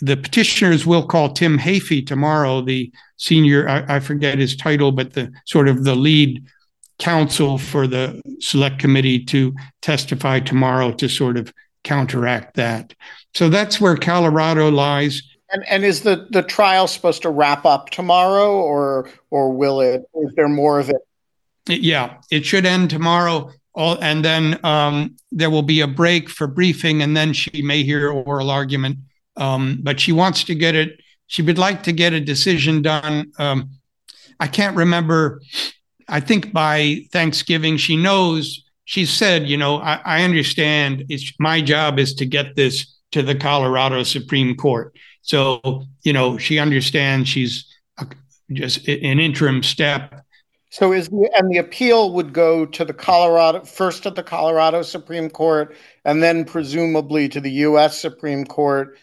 the 0.00 0.16
petitioners 0.16 0.87
will 0.87 1.06
call 1.06 1.32
Tim 1.32 1.58
Heaphy 1.58 2.06
tomorrow, 2.06 2.61
the 2.61 2.92
senior, 3.16 3.68
I, 3.68 3.96
I, 3.96 4.00
forget 4.00 4.38
his 4.38 4.56
title, 4.56 4.92
but 4.92 5.14
the 5.14 5.32
sort 5.44 5.68
of 5.68 5.84
the 5.84 5.96
lead 5.96 6.44
counsel 6.98 7.58
for 7.58 7.87
the 7.87 8.20
select 8.40 8.78
committee 8.78 9.24
to 9.26 9.54
testify 9.82 10.40
tomorrow 10.40 10.92
to 10.92 11.08
sort 11.08 11.37
of 11.37 11.52
counteract 11.84 12.54
that. 12.56 12.94
So 13.34 13.48
that's 13.48 13.80
where 13.80 13.96
Colorado 13.96 14.70
lies. 14.70 15.22
And, 15.50 15.64
and 15.68 15.84
is 15.84 16.02
the, 16.02 16.26
the 16.30 16.42
trial 16.42 16.87
supposed 16.87 17.22
to 17.22 17.30
wrap 17.30 17.64
up 17.64 17.90
tomorrow 17.90 18.52
or 18.52 19.11
or 19.30 19.50
will 19.52 19.80
it 19.80 20.02
is 20.14 20.32
there 20.37 20.48
more 20.48 20.78
of 20.78 20.90
it? 20.90 20.96
Yeah, 21.66 22.18
it 22.30 22.44
should 22.44 22.66
end 22.66 22.90
tomorrow. 22.90 23.50
All, 23.74 23.96
and 24.02 24.24
then 24.24 24.58
um, 24.64 25.16
there 25.30 25.50
will 25.50 25.62
be 25.62 25.80
a 25.80 25.87
break 25.87 26.28
for 26.28 26.46
briefing, 26.46 27.00
and 27.00 27.16
then 27.16 27.32
she 27.32 27.62
may 27.62 27.82
hear 27.82 28.11
oral 28.11 28.50
argument 28.50 28.98
um, 29.38 29.79
but 29.83 30.01
she 30.01 30.12
wants 30.12 30.44
to 30.44 30.55
get 30.55 30.74
it. 30.74 31.01
She 31.29 31.42
would 31.42 31.59
like 31.59 31.83
to 31.85 31.92
get 31.92 32.12
a 32.12 32.20
decision 32.20 32.83
done. 32.83 33.33
Um, 33.38 33.70
I 34.40 34.48
can't 34.48 34.77
remember. 34.77 35.40
I 36.09 36.20
think 36.20 36.53
by 36.53 37.07
Thanksgiving, 37.12 37.77
she 37.77 37.96
knows. 37.96 38.64
She 38.85 39.07
said, 39.07 39.48
"You 39.48 39.57
know, 39.57 39.79
I, 39.79 40.01
I 40.05 40.22
understand. 40.24 41.05
It's 41.09 41.33
my 41.38 41.61
job 41.61 41.98
is 41.98 42.14
to 42.16 42.27
get 42.27 42.57
this 42.57 42.96
to 43.12 43.22
the 43.22 43.35
Colorado 43.35 44.03
Supreme 44.03 44.55
Court. 44.57 44.94
So, 45.22 45.85
you 46.03 46.12
know, 46.12 46.38
she 46.38 46.59
understands. 46.59 47.29
She's 47.29 47.66
a, 47.98 48.07
just 48.53 48.87
an 48.88 49.20
interim 49.20 49.62
step." 49.62 50.24
So 50.70 50.92
is 50.92 51.09
the, 51.09 51.31
and 51.35 51.51
the 51.51 51.59
appeal 51.59 52.12
would 52.12 52.33
go 52.33 52.66
to 52.66 52.85
the 52.85 52.92
Colorado 52.92 53.64
first 53.64 54.03
to 54.03 54.11
the 54.11 54.22
Colorado 54.22 54.83
Supreme 54.83 55.31
Court 55.31 55.74
and 56.05 56.22
then 56.22 56.44
presumably 56.44 57.29
to 57.31 57.40
the 57.40 57.51
U.S. 57.51 57.98
Supreme 57.98 58.44
Court 58.44 58.98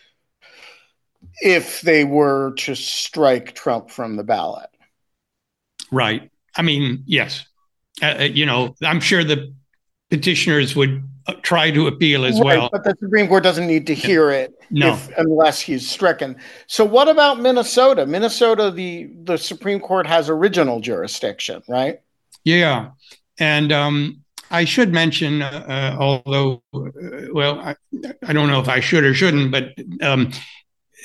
if 1.42 1.82
they 1.82 2.04
were 2.04 2.54
to 2.58 2.76
strike 2.76 3.56
Trump 3.56 3.90
from 3.90 4.16
the 4.16 4.24
ballot. 4.24 4.70
Right. 5.92 6.32
I 6.56 6.62
mean, 6.62 7.04
yes. 7.06 7.46
Uh, 8.02 8.16
uh 8.20 8.24
you 8.24 8.46
know, 8.46 8.76
I'm 8.82 9.00
sure 9.00 9.24
the 9.24 9.54
petitioners 10.10 10.76
would 10.76 11.04
uh, 11.28 11.34
try 11.42 11.72
to 11.72 11.88
appeal 11.88 12.26
as 12.26 12.36
right, 12.36 12.58
well. 12.58 12.70
But 12.72 12.84
the 12.84 12.96
Supreme 13.00 13.28
Court 13.28 13.44
doesn't 13.44 13.68
need 13.68 13.88
to 13.88 13.96
hear 13.96 14.30
it 14.30 14.54
no. 14.70 14.94
if, 14.94 15.10
unless 15.18 15.60
he's 15.60 15.90
stricken. 15.90 16.36
So 16.68 16.86
what 16.86 17.08
about 17.08 17.40
Minnesota? 17.40 18.06
Minnesota, 18.06 18.72
the 18.72 19.10
the 19.24 19.38
Supreme 19.38 19.80
Court 19.80 20.06
has 20.06 20.30
original 20.30 20.80
jurisdiction, 20.80 21.64
right? 21.68 22.02
Yeah, 22.44 22.92
and 23.40 23.72
um, 23.72 24.24
I 24.52 24.66
should 24.66 24.94
mention, 24.94 25.42
uh, 25.42 25.66
uh 25.68 25.98
although, 26.00 26.62
uh, 26.74 26.80
well, 27.32 27.60
I, 27.60 27.76
I, 28.26 28.34
don't 28.34 28.48
know 28.48 28.60
if 28.60 28.70
I 28.70 28.80
should 28.80 29.04
or 29.04 29.14
shouldn't, 29.14 29.52
but 29.52 29.74
um, 30.02 30.32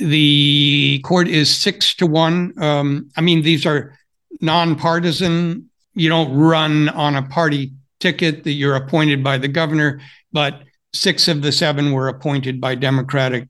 the 0.00 1.00
court 1.04 1.28
is 1.28 1.54
six 1.54 1.94
to 1.94 2.06
one. 2.06 2.52
Um, 2.60 3.10
I 3.16 3.20
mean, 3.20 3.42
these 3.42 3.66
are 3.66 3.96
nonpartisan. 4.40 5.70
You 5.94 6.08
don't 6.08 6.36
run 6.36 6.88
on 6.88 7.14
a 7.14 7.22
party 7.22 7.72
ticket 8.00 8.44
that 8.44 8.52
you're 8.52 8.76
appointed 8.76 9.22
by 9.22 9.38
the 9.38 9.48
governor, 9.48 10.00
but 10.32 10.62
six 10.94 11.28
of 11.28 11.42
the 11.42 11.52
seven 11.52 11.92
were 11.92 12.08
appointed 12.08 12.60
by 12.60 12.74
Democratic 12.74 13.48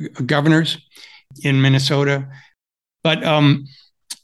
uh, 0.00 0.22
governors. 0.26 0.78
in 1.42 1.60
Minnesota. 1.60 2.28
But 3.02 3.24
um, 3.24 3.66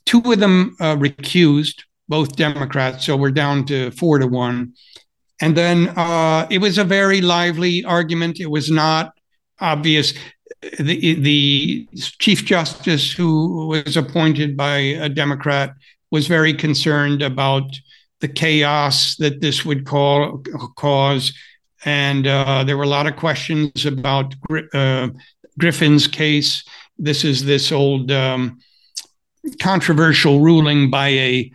two 0.07 0.21
of 0.25 0.39
them 0.39 0.77
uh, 0.81 0.97
recused, 0.97 1.83
both 2.09 2.37
Democrats. 2.37 3.07
So 3.07 3.17
we're 3.17 3.31
down 3.31 3.65
to 3.67 3.91
four 3.93 4.19
to 4.19 4.27
one. 4.27 4.75
And 5.41 5.57
then 5.57 5.89
uh, 5.91 6.47
it 6.51 6.59
was 6.59 6.79
a 6.79 6.85
very 6.85 7.21
lively 7.21 7.85
argument. 7.85 8.41
It 8.41 8.51
was 8.51 8.71
not 8.71 9.13
obvious. 9.61 10.15
The, 10.61 11.15
the 11.15 11.89
Chief 12.19 12.45
Justice, 12.45 13.13
who 13.13 13.69
was 13.69 13.97
appointed 13.97 14.57
by 14.57 14.79
a 14.79 15.09
Democrat, 15.09 15.75
was 16.11 16.27
very 16.27 16.53
concerned 16.53 17.23
about 17.23 17.71
the 18.21 18.29
chaos 18.29 19.17
that 19.17 19.41
this 19.41 19.65
would 19.65 19.87
call, 19.87 20.43
cause. 20.77 21.33
And 21.85 22.27
uh, 22.27 22.65
there 22.65 22.77
were 22.77 22.85
a 22.85 22.89
lot 22.89 23.07
of 23.07 23.17
questions 23.17 23.87
about 23.87 24.35
uh, 24.75 25.11
Griffin's 25.59 26.09
case. 26.09 26.65
This 26.99 27.25
is 27.25 27.45
this 27.45 27.71
old 27.71 28.11
um, 28.11 28.59
controversial 29.61 30.41
ruling 30.41 30.91
by 30.91 31.09
a 31.09 31.53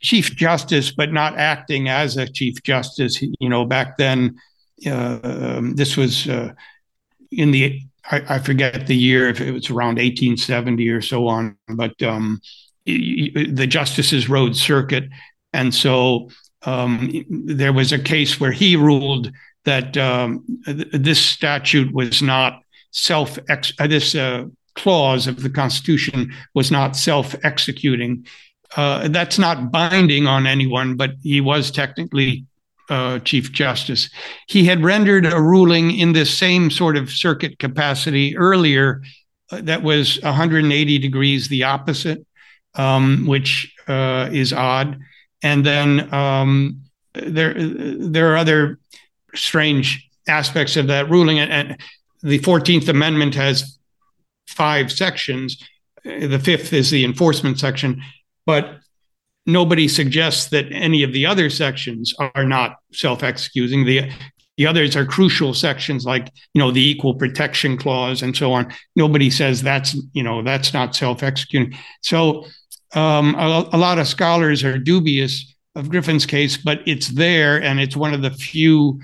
chief 0.00 0.36
justice, 0.36 0.92
but 0.92 1.12
not 1.12 1.36
acting 1.36 1.88
as 1.88 2.16
a 2.16 2.28
chief 2.28 2.62
justice. 2.62 3.20
You 3.22 3.48
know, 3.48 3.64
back 3.64 3.96
then, 3.96 4.38
uh, 4.86 5.18
um, 5.24 5.74
this 5.74 5.96
was 5.96 6.28
uh, 6.28 6.52
in 7.32 7.50
the 7.50 7.80
I, 8.10 8.22
I, 8.28 8.38
forget 8.38 8.86
the 8.86 8.96
year 8.96 9.28
if 9.28 9.40
it 9.40 9.52
was 9.52 9.70
around 9.70 9.96
1870 9.96 10.88
or 10.90 11.00
so 11.00 11.26
on, 11.26 11.56
but 11.68 12.00
um, 12.02 12.40
the 12.84 13.66
justices 13.68 14.28
rode 14.28 14.56
circuit, 14.56 15.04
and 15.52 15.74
so 15.74 16.28
um, 16.66 17.24
there 17.28 17.72
was 17.72 17.92
a 17.92 17.98
case 17.98 18.38
where 18.38 18.52
he 18.52 18.76
ruled 18.76 19.30
that 19.64 19.96
um, 19.96 20.44
this 20.66 21.20
statute 21.20 21.92
was 21.94 22.20
not 22.20 22.62
self 22.90 23.38
uh, 23.48 23.86
this 23.86 24.14
uh, 24.14 24.44
clause 24.74 25.26
of 25.26 25.42
the 25.42 25.50
Constitution 25.50 26.32
was 26.54 26.70
not 26.70 26.96
self 26.96 27.34
executing. 27.44 28.26
Uh, 28.76 29.08
that's 29.08 29.38
not 29.38 29.70
binding 29.70 30.26
on 30.26 30.46
anyone, 30.46 30.96
but 30.96 31.12
he 31.22 31.40
was 31.40 31.70
technically 31.70 32.44
uh, 32.90 33.18
Chief 33.20 33.52
Justice. 33.52 34.10
He 34.48 34.64
had 34.64 34.82
rendered 34.82 35.26
a 35.26 35.40
ruling 35.40 35.96
in 35.96 36.12
this 36.12 36.36
same 36.36 36.70
sort 36.70 36.96
of 36.96 37.10
circuit 37.10 37.58
capacity 37.58 38.36
earlier 38.36 39.02
uh, 39.50 39.60
that 39.62 39.82
was 39.82 40.20
180 40.22 40.98
degrees 40.98 41.48
the 41.48 41.64
opposite, 41.64 42.24
um, 42.74 43.26
which 43.26 43.74
uh, 43.88 44.28
is 44.32 44.52
odd. 44.52 44.98
And 45.42 45.64
then 45.64 46.12
um, 46.12 46.80
there, 47.14 47.54
there 47.54 48.32
are 48.32 48.36
other 48.36 48.78
strange 49.34 50.08
aspects 50.26 50.76
of 50.76 50.86
that 50.88 51.10
ruling. 51.10 51.38
And, 51.38 51.78
the 52.24 52.38
14th 52.40 52.88
Amendment 52.88 53.34
has 53.34 53.78
five 54.48 54.90
sections. 54.90 55.62
The 56.04 56.40
fifth 56.42 56.72
is 56.72 56.90
the 56.90 57.04
enforcement 57.04 57.60
section, 57.60 58.02
but 58.46 58.78
nobody 59.46 59.88
suggests 59.88 60.48
that 60.50 60.66
any 60.70 61.02
of 61.02 61.12
the 61.12 61.26
other 61.26 61.50
sections 61.50 62.14
are 62.18 62.44
not 62.44 62.76
self-executing. 62.92 63.84
The 63.84 64.10
the 64.56 64.66
others 64.68 64.94
are 64.94 65.04
crucial 65.04 65.52
sections 65.52 66.06
like 66.06 66.30
you 66.52 66.60
know 66.60 66.70
the 66.70 66.86
equal 66.88 67.14
protection 67.14 67.76
clause 67.76 68.22
and 68.22 68.36
so 68.36 68.52
on. 68.52 68.72
Nobody 68.94 69.30
says 69.30 69.62
that's 69.62 69.96
you 70.12 70.22
know 70.22 70.42
that's 70.42 70.72
not 70.72 70.94
self-executing. 70.94 71.76
So 72.02 72.46
um, 72.94 73.34
a, 73.34 73.68
a 73.72 73.78
lot 73.78 73.98
of 73.98 74.06
scholars 74.06 74.62
are 74.62 74.78
dubious 74.78 75.54
of 75.74 75.88
Griffin's 75.88 76.26
case, 76.26 76.56
but 76.56 76.80
it's 76.86 77.08
there 77.08 77.60
and 77.60 77.80
it's 77.80 77.96
one 77.96 78.14
of 78.14 78.22
the 78.22 78.30
few 78.30 79.00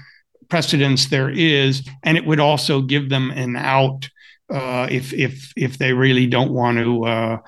precedents 0.49 1.07
there 1.07 1.31
is, 1.31 1.87
and 2.05 2.17
it 2.17 2.27
would 2.27 2.41
also 2.41 2.81
give 2.81 3.09
them 3.09 3.31
an 3.31 3.57
out 3.57 4.09
uh, 4.53 4.87
if 4.91 5.13
if 5.13 5.53
if 5.57 5.79
they 5.79 5.93
really 5.93 6.27
don't 6.27 6.53
want 6.53 6.79
to 6.79 7.05
uh, 7.05 7.39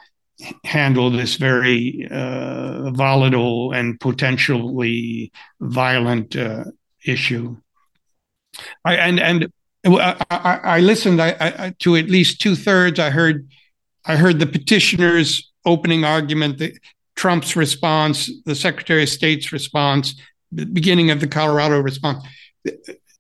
handle 0.65 1.11
this 1.11 1.37
very 1.37 2.09
uh, 2.11 2.91
volatile 2.91 3.73
and 3.73 3.99
potentially 4.01 5.33
violent 5.61 6.37
uh, 6.37 6.65
issue. 7.05 7.57
I, 8.85 8.97
and 8.97 9.21
and 9.21 9.53
I, 9.85 10.25
I, 10.31 10.61
I 10.65 10.81
listened 10.81 11.21
I, 11.21 11.75
to 11.81 11.97
at 11.97 12.07
least 12.07 12.41
two 12.41 12.55
thirds. 12.55 12.99
I 12.99 13.11
heard 13.11 13.49
I 14.05 14.17
heard 14.17 14.39
the 14.39 14.47
petitioner's 14.47 15.51
opening 15.65 16.05
argument, 16.05 16.59
the, 16.59 16.77
Trump's 17.15 17.57
response, 17.57 18.31
the 18.47 18.55
Secretary 18.55 19.03
of 19.03 19.09
State's 19.09 19.53
response, 19.53 20.15
the 20.51 20.67
beginning 20.67 21.11
of 21.11 21.21
the 21.21 21.27
Colorado 21.27 21.79
response. 21.79 22.25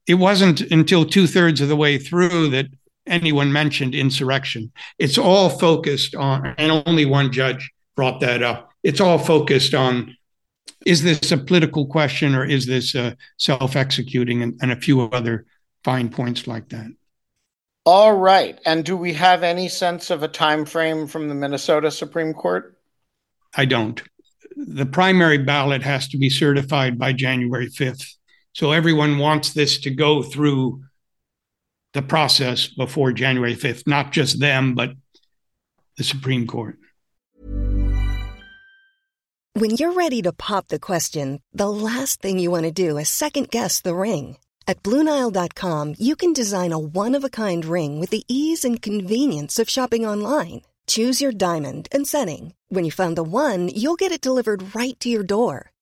It 0.06 0.14
wasn't 0.14 0.60
until 0.60 1.04
two 1.04 1.26
thirds 1.26 1.60
of 1.60 1.68
the 1.68 1.76
way 1.76 1.98
through 1.98 2.48
that 2.50 2.66
anyone 3.06 3.52
mentioned 3.52 3.94
insurrection. 3.94 4.72
It's 4.98 5.18
all 5.18 5.48
focused 5.48 6.14
on, 6.14 6.54
and 6.58 6.82
only 6.86 7.04
one 7.04 7.32
judge 7.32 7.70
brought 7.96 8.20
that 8.20 8.42
up. 8.42 8.70
It's 8.82 9.00
all 9.00 9.18
focused 9.18 9.74
on 9.74 10.16
is 10.86 11.02
this 11.02 11.32
a 11.32 11.38
political 11.38 11.86
question 11.86 12.34
or 12.34 12.44
is 12.44 12.66
this 12.66 12.94
uh, 12.94 13.14
self 13.36 13.76
executing 13.76 14.42
and, 14.42 14.58
and 14.62 14.72
a 14.72 14.80
few 14.80 15.02
other 15.02 15.46
fine 15.84 16.08
points 16.08 16.46
like 16.46 16.68
that. 16.70 16.90
All 17.84 18.14
right. 18.14 18.58
And 18.64 18.84
do 18.84 18.96
we 18.96 19.12
have 19.14 19.42
any 19.42 19.68
sense 19.68 20.10
of 20.10 20.22
a 20.22 20.28
time 20.28 20.64
frame 20.64 21.06
from 21.06 21.28
the 21.28 21.34
Minnesota 21.34 21.90
Supreme 21.90 22.32
Court? 22.32 22.76
I 23.56 23.64
don't. 23.64 24.00
The 24.56 24.86
primary 24.86 25.38
ballot 25.38 25.82
has 25.82 26.08
to 26.08 26.18
be 26.18 26.30
certified 26.30 26.98
by 26.98 27.12
January 27.12 27.68
5th. 27.68 28.06
So 28.52 28.70
everyone 28.70 29.18
wants 29.18 29.52
this 29.52 29.80
to 29.80 29.90
go 29.90 30.22
through 30.22 30.84
the 31.92 32.02
process 32.02 32.68
before 32.68 33.12
January 33.12 33.54
5th, 33.54 33.86
not 33.86 34.12
just 34.12 34.40
them, 34.40 34.74
but 34.74 34.92
the 35.96 36.04
Supreme 36.04 36.46
Court. 36.46 36.78
When 39.54 39.72
you're 39.72 39.92
ready 39.92 40.22
to 40.22 40.32
pop 40.32 40.68
the 40.68 40.78
question, 40.78 41.42
the 41.52 41.68
last 41.68 42.22
thing 42.22 42.38
you 42.38 42.50
want 42.50 42.64
to 42.64 42.72
do 42.72 42.96
is 42.96 43.10
second 43.10 43.50
guess 43.50 43.80
the 43.80 43.94
ring. 43.94 44.38
At 44.66 44.82
Bluenile.com, 44.82 45.96
you 45.98 46.16
can 46.16 46.32
design 46.32 46.72
a 46.72 46.78
one 46.78 47.14
of 47.14 47.24
a 47.24 47.28
kind 47.28 47.64
ring 47.64 48.00
with 48.00 48.10
the 48.10 48.24
ease 48.28 48.64
and 48.64 48.80
convenience 48.80 49.58
of 49.58 49.68
shopping 49.68 50.06
online. 50.06 50.62
Choose 50.86 51.20
your 51.20 51.32
diamond 51.32 51.88
and 51.92 52.06
setting. 52.06 52.54
When 52.68 52.84
you 52.84 52.90
find 52.90 53.14
the 53.16 53.22
one, 53.22 53.68
you'll 53.68 53.96
get 53.96 54.12
it 54.12 54.20
delivered 54.20 54.74
right 54.74 54.98
to 55.00 55.08
your 55.10 55.22
door. 55.22 55.71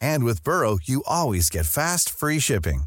And 0.00 0.24
with 0.24 0.42
Burrow, 0.44 0.78
you 0.82 1.02
always 1.06 1.50
get 1.50 1.66
fast, 1.66 2.10
free 2.10 2.40
shipping. 2.40 2.84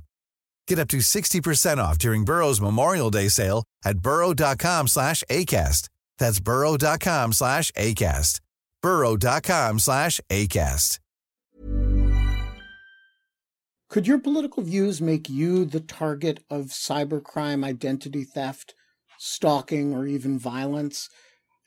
Get 0.68 0.80
up 0.80 0.88
to 0.90 0.98
60% 0.98 1.78
off 1.78 1.98
during 1.98 2.24
Burrow's 2.24 2.62
Memorial 2.62 3.10
Day 3.10 3.28
sale 3.28 3.64
at 3.84 4.00
burrow.com 4.00 4.88
slash 4.88 5.24
ACAST. 5.30 5.90
That's 6.18 6.40
burrow.com 6.40 7.34
slash 7.34 7.72
ACAST. 7.72 8.40
burrow.com 8.82 9.80
slash 9.80 10.22
ACAST. 10.30 11.00
Could 13.92 14.08
your 14.08 14.20
political 14.20 14.64
views 14.64 15.02
make 15.02 15.30
you 15.30 15.66
the 15.66 15.82
target 15.82 16.42
of 16.50 16.68
cybercrime, 16.68 17.66
identity 17.66 18.24
theft, 18.24 18.74
stalking, 19.18 19.94
or 19.94 20.08
even 20.08 20.40
violence? 20.40 21.10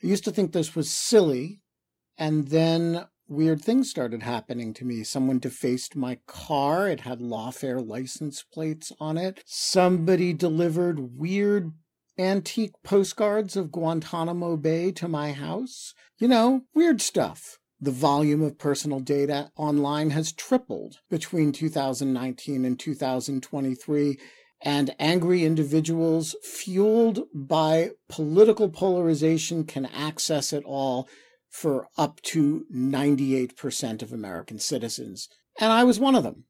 I 0.03 0.07
used 0.07 0.23
to 0.23 0.31
think 0.31 0.51
this 0.51 0.75
was 0.75 0.89
silly, 0.89 1.61
and 2.17 2.47
then 2.47 3.05
weird 3.27 3.61
things 3.61 3.89
started 3.89 4.23
happening 4.23 4.73
to 4.75 4.85
me. 4.85 5.03
Someone 5.03 5.39
defaced 5.39 5.95
my 5.95 6.19
car. 6.27 6.87
It 6.89 7.01
had 7.01 7.19
lawfare 7.19 7.85
license 7.85 8.43
plates 8.43 8.91
on 8.99 9.17
it. 9.17 9.43
Somebody 9.45 10.33
delivered 10.33 11.17
weird 11.17 11.71
antique 12.17 12.73
postcards 12.83 13.55
of 13.55 13.71
Guantanamo 13.71 14.57
Bay 14.57 14.91
to 14.93 15.07
my 15.07 15.31
house. 15.31 15.93
You 16.17 16.27
know, 16.27 16.61
weird 16.73 17.01
stuff. 17.01 17.59
The 17.81 17.91
volume 17.91 18.41
of 18.41 18.57
personal 18.57 19.01
data 19.01 19.51
online 19.57 20.11
has 20.11 20.31
tripled 20.31 20.99
between 21.09 21.51
2019 21.51 22.63
and 22.63 22.79
2023 22.79 24.17
and 24.61 24.95
angry 24.97 25.43
individuals 25.43 26.35
fueled 26.41 27.27
by 27.33 27.91
political 28.07 28.69
polarization 28.69 29.65
can 29.65 29.85
access 29.85 30.53
it 30.53 30.63
all 30.65 31.07
for 31.55 31.87
up 31.97 32.21
to 32.21 32.65
98% 32.69 34.01
of 34.01 34.11
American 34.11 34.59
citizens. 34.59 35.29
And 35.57 35.71
I 35.71 35.85
was 35.85 36.01
one 36.01 36.13
of 36.13 36.23
them. 36.23 36.43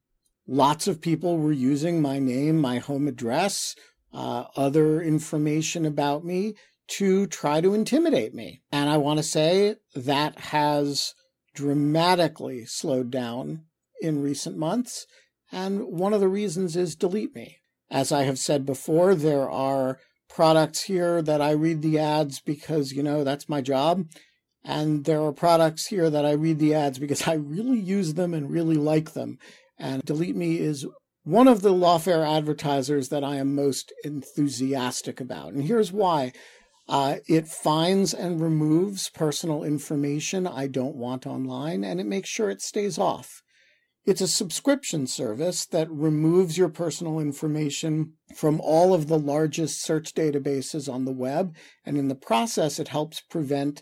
Lots 0.48 0.88
of 0.88 1.00
people 1.00 1.38
were 1.38 1.52
using 1.52 2.02
my 2.02 2.18
name, 2.18 2.58
my 2.58 2.80
home 2.80 3.08
address, 3.08 3.76
uh, 4.12 4.46
other 4.56 5.02
information 5.02 5.86
about 5.86 6.26
me 6.26 6.56
to 6.88 7.28
try 7.28 7.62
to 7.62 7.76
intimidate 7.76 8.34
me. 8.34 8.64
And 8.72 8.90
I 8.90 8.98
want 8.98 9.18
to 9.18 9.24
say 9.24 9.76
that 9.96 10.40
has 10.40 11.14
dramatically 11.54 12.66
slowed 12.66 13.12
down 13.12 13.66
in 14.02 14.24
recent 14.24 14.58
months. 14.58 15.06
And 15.52 15.84
one 15.84 16.14
of 16.14 16.20
the 16.20 16.28
reasons 16.28 16.76
is 16.76 16.96
Delete 16.96 17.36
Me. 17.36 17.58
As 17.92 18.12
I 18.12 18.24
have 18.24 18.40
said 18.40 18.66
before, 18.66 19.14
there 19.14 19.50
are 19.50 20.00
products 20.30 20.84
here 20.84 21.22
that 21.22 21.42
I 21.42 21.52
read 21.52 21.84
the 21.84 22.00
ads 22.00 22.40
because, 22.40 22.92
you 22.92 23.04
know, 23.04 23.24
that's 23.24 23.48
my 23.48 23.62
job. 23.62 24.08
And 24.68 25.06
there 25.06 25.22
are 25.22 25.32
products 25.32 25.86
here 25.88 26.10
that 26.10 26.26
I 26.26 26.32
read 26.32 26.58
the 26.58 26.74
ads 26.74 26.98
because 26.98 27.28
I 27.28 27.34
really 27.34 27.80
use 27.80 28.16
them 28.16 28.34
and 28.34 28.50
really 28.50 28.78
like 28.78 29.14
them. 29.14 29.38
And 29.78 30.04
Delete 30.04 30.36
Me 30.36 30.60
is 30.60 30.88
one 31.24 31.48
of 31.48 31.62
the 31.62 31.74
lawfare 31.74 32.28
advertisers 32.28 33.10
that 33.10 33.24
I 33.24 33.36
am 33.36 33.54
most 33.54 33.94
enthusiastic 34.04 35.22
about. 35.22 35.54
And 35.54 35.64
here's 35.64 35.92
why. 35.92 36.34
Uh, 36.88 37.18
it 37.28 37.48
finds 37.48 38.14
and 38.14 38.42
removes 38.42 39.10
personal 39.10 39.64
information 39.64 40.46
I 40.46 40.68
don't 40.68 40.96
want 40.96 41.26
online, 41.26 41.84
and 41.84 42.00
it 42.00 42.06
makes 42.06 42.30
sure 42.30 42.50
it 42.50 42.62
stays 42.62 43.00
off. 43.00 43.42
It's 44.06 44.22
a 44.22 44.28
subscription 44.28 45.08
service 45.08 45.66
that 45.66 45.90
removes 45.90 46.60
your 46.60 46.70
personal 46.70 47.20
information 47.20 48.14
from 48.36 48.62
all 48.62 48.94
of 48.94 49.08
the 49.08 49.18
largest 49.18 49.82
search 49.82 50.14
databases 50.14 50.92
on 50.92 51.06
the 51.06 51.12
web, 51.12 51.56
and 51.84 51.98
in 51.98 52.08
the 52.08 52.14
process, 52.14 52.80
it 52.80 52.90
helps 52.90 53.20
prevent 53.20 53.82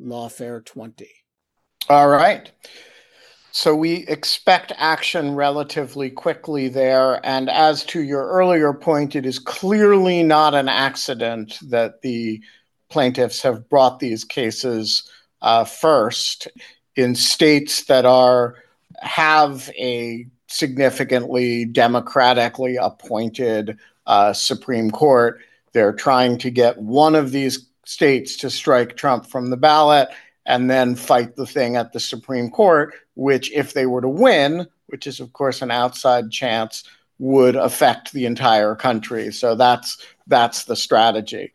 Lawfare 0.00 0.64
20. 0.64 1.08
All 1.88 2.08
right. 2.08 2.50
So 3.52 3.74
we 3.76 4.06
expect 4.08 4.72
action 4.78 5.36
relatively 5.36 6.10
quickly 6.10 6.68
there. 6.68 7.24
And 7.24 7.48
as 7.48 7.84
to 7.84 8.02
your 8.02 8.26
earlier 8.26 8.72
point, 8.72 9.14
it 9.14 9.24
is 9.24 9.38
clearly 9.38 10.24
not 10.24 10.54
an 10.54 10.68
accident 10.68 11.58
that 11.70 12.02
the 12.02 12.42
plaintiffs 12.88 13.42
have 13.42 13.68
brought 13.68 14.00
these 14.00 14.24
cases 14.24 15.08
uh, 15.40 15.64
first 15.64 16.48
in 16.96 17.14
states 17.14 17.84
that 17.84 18.04
are 18.04 18.56
have 19.00 19.70
a 19.78 20.26
significantly 20.48 21.64
democratically 21.64 22.76
appointed 22.76 23.78
uh, 24.06 24.32
Supreme 24.32 24.90
Court. 24.90 25.40
They're 25.72 25.92
trying 25.92 26.38
to 26.38 26.50
get 26.50 26.78
one 26.78 27.14
of 27.14 27.30
these 27.30 27.66
states 27.84 28.36
to 28.38 28.50
strike 28.50 28.96
Trump 28.96 29.26
from 29.26 29.50
the 29.50 29.56
ballot 29.56 30.08
and 30.46 30.70
then 30.70 30.94
fight 30.94 31.36
the 31.36 31.46
thing 31.46 31.76
at 31.76 31.92
the 31.92 32.00
Supreme 32.00 32.50
Court, 32.50 32.94
which, 33.14 33.52
if 33.52 33.72
they 33.72 33.86
were 33.86 34.00
to 34.00 34.08
win, 34.08 34.66
which 34.86 35.06
is, 35.06 35.20
of 35.20 35.32
course, 35.32 35.62
an 35.62 35.70
outside 35.70 36.30
chance, 36.30 36.84
would 37.18 37.56
affect 37.56 38.12
the 38.12 38.26
entire 38.26 38.74
country. 38.74 39.32
So 39.32 39.54
that's 39.54 39.98
that's 40.26 40.64
the 40.64 40.76
strategy. 40.76 41.52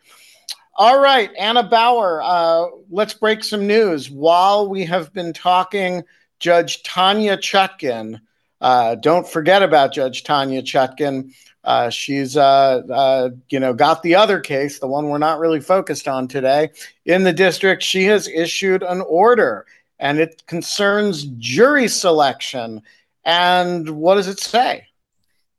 All 0.76 1.02
right, 1.02 1.30
Anna 1.38 1.64
Bower, 1.64 2.22
uh, 2.24 2.68
let's 2.90 3.14
break 3.14 3.44
some 3.44 3.68
news. 3.68 4.10
While 4.10 4.70
we 4.70 4.86
have 4.86 5.14
been 5.14 5.34
talking, 5.34 6.04
Judge 6.40 6.84
Tanya 6.84 7.36
Chutkan, 7.36 8.22
uh, 8.62 8.96
don't 8.96 9.28
forget 9.28 9.62
about 9.62 9.94
Judge 9.94 10.24
Tanya 10.24 10.62
Chutkan. 10.62 11.34
Uh, 11.70 11.88
she's, 11.88 12.36
uh, 12.36 12.82
uh, 12.92 13.30
you 13.50 13.60
know, 13.60 13.76
got 13.76 14.02
the 14.02 14.16
other 14.16 14.40
case, 14.40 14.80
the 14.80 14.88
one 14.88 15.08
we're 15.08 15.20
not 15.20 15.38
really 15.38 15.60
focused 15.60 16.08
on 16.08 16.28
today, 16.28 16.72
in 17.06 17.24
the 17.24 17.32
district. 17.32 17.84
She 17.84 18.06
has 18.06 18.28
issued 18.28 18.82
an 18.82 19.02
order, 19.02 19.68
and 20.00 20.18
it 20.18 20.48
concerns 20.48 21.26
jury 21.38 21.88
selection. 21.88 22.82
And 23.24 23.88
what 23.88 24.16
does 24.16 24.28
it 24.28 24.40
say? 24.40 24.88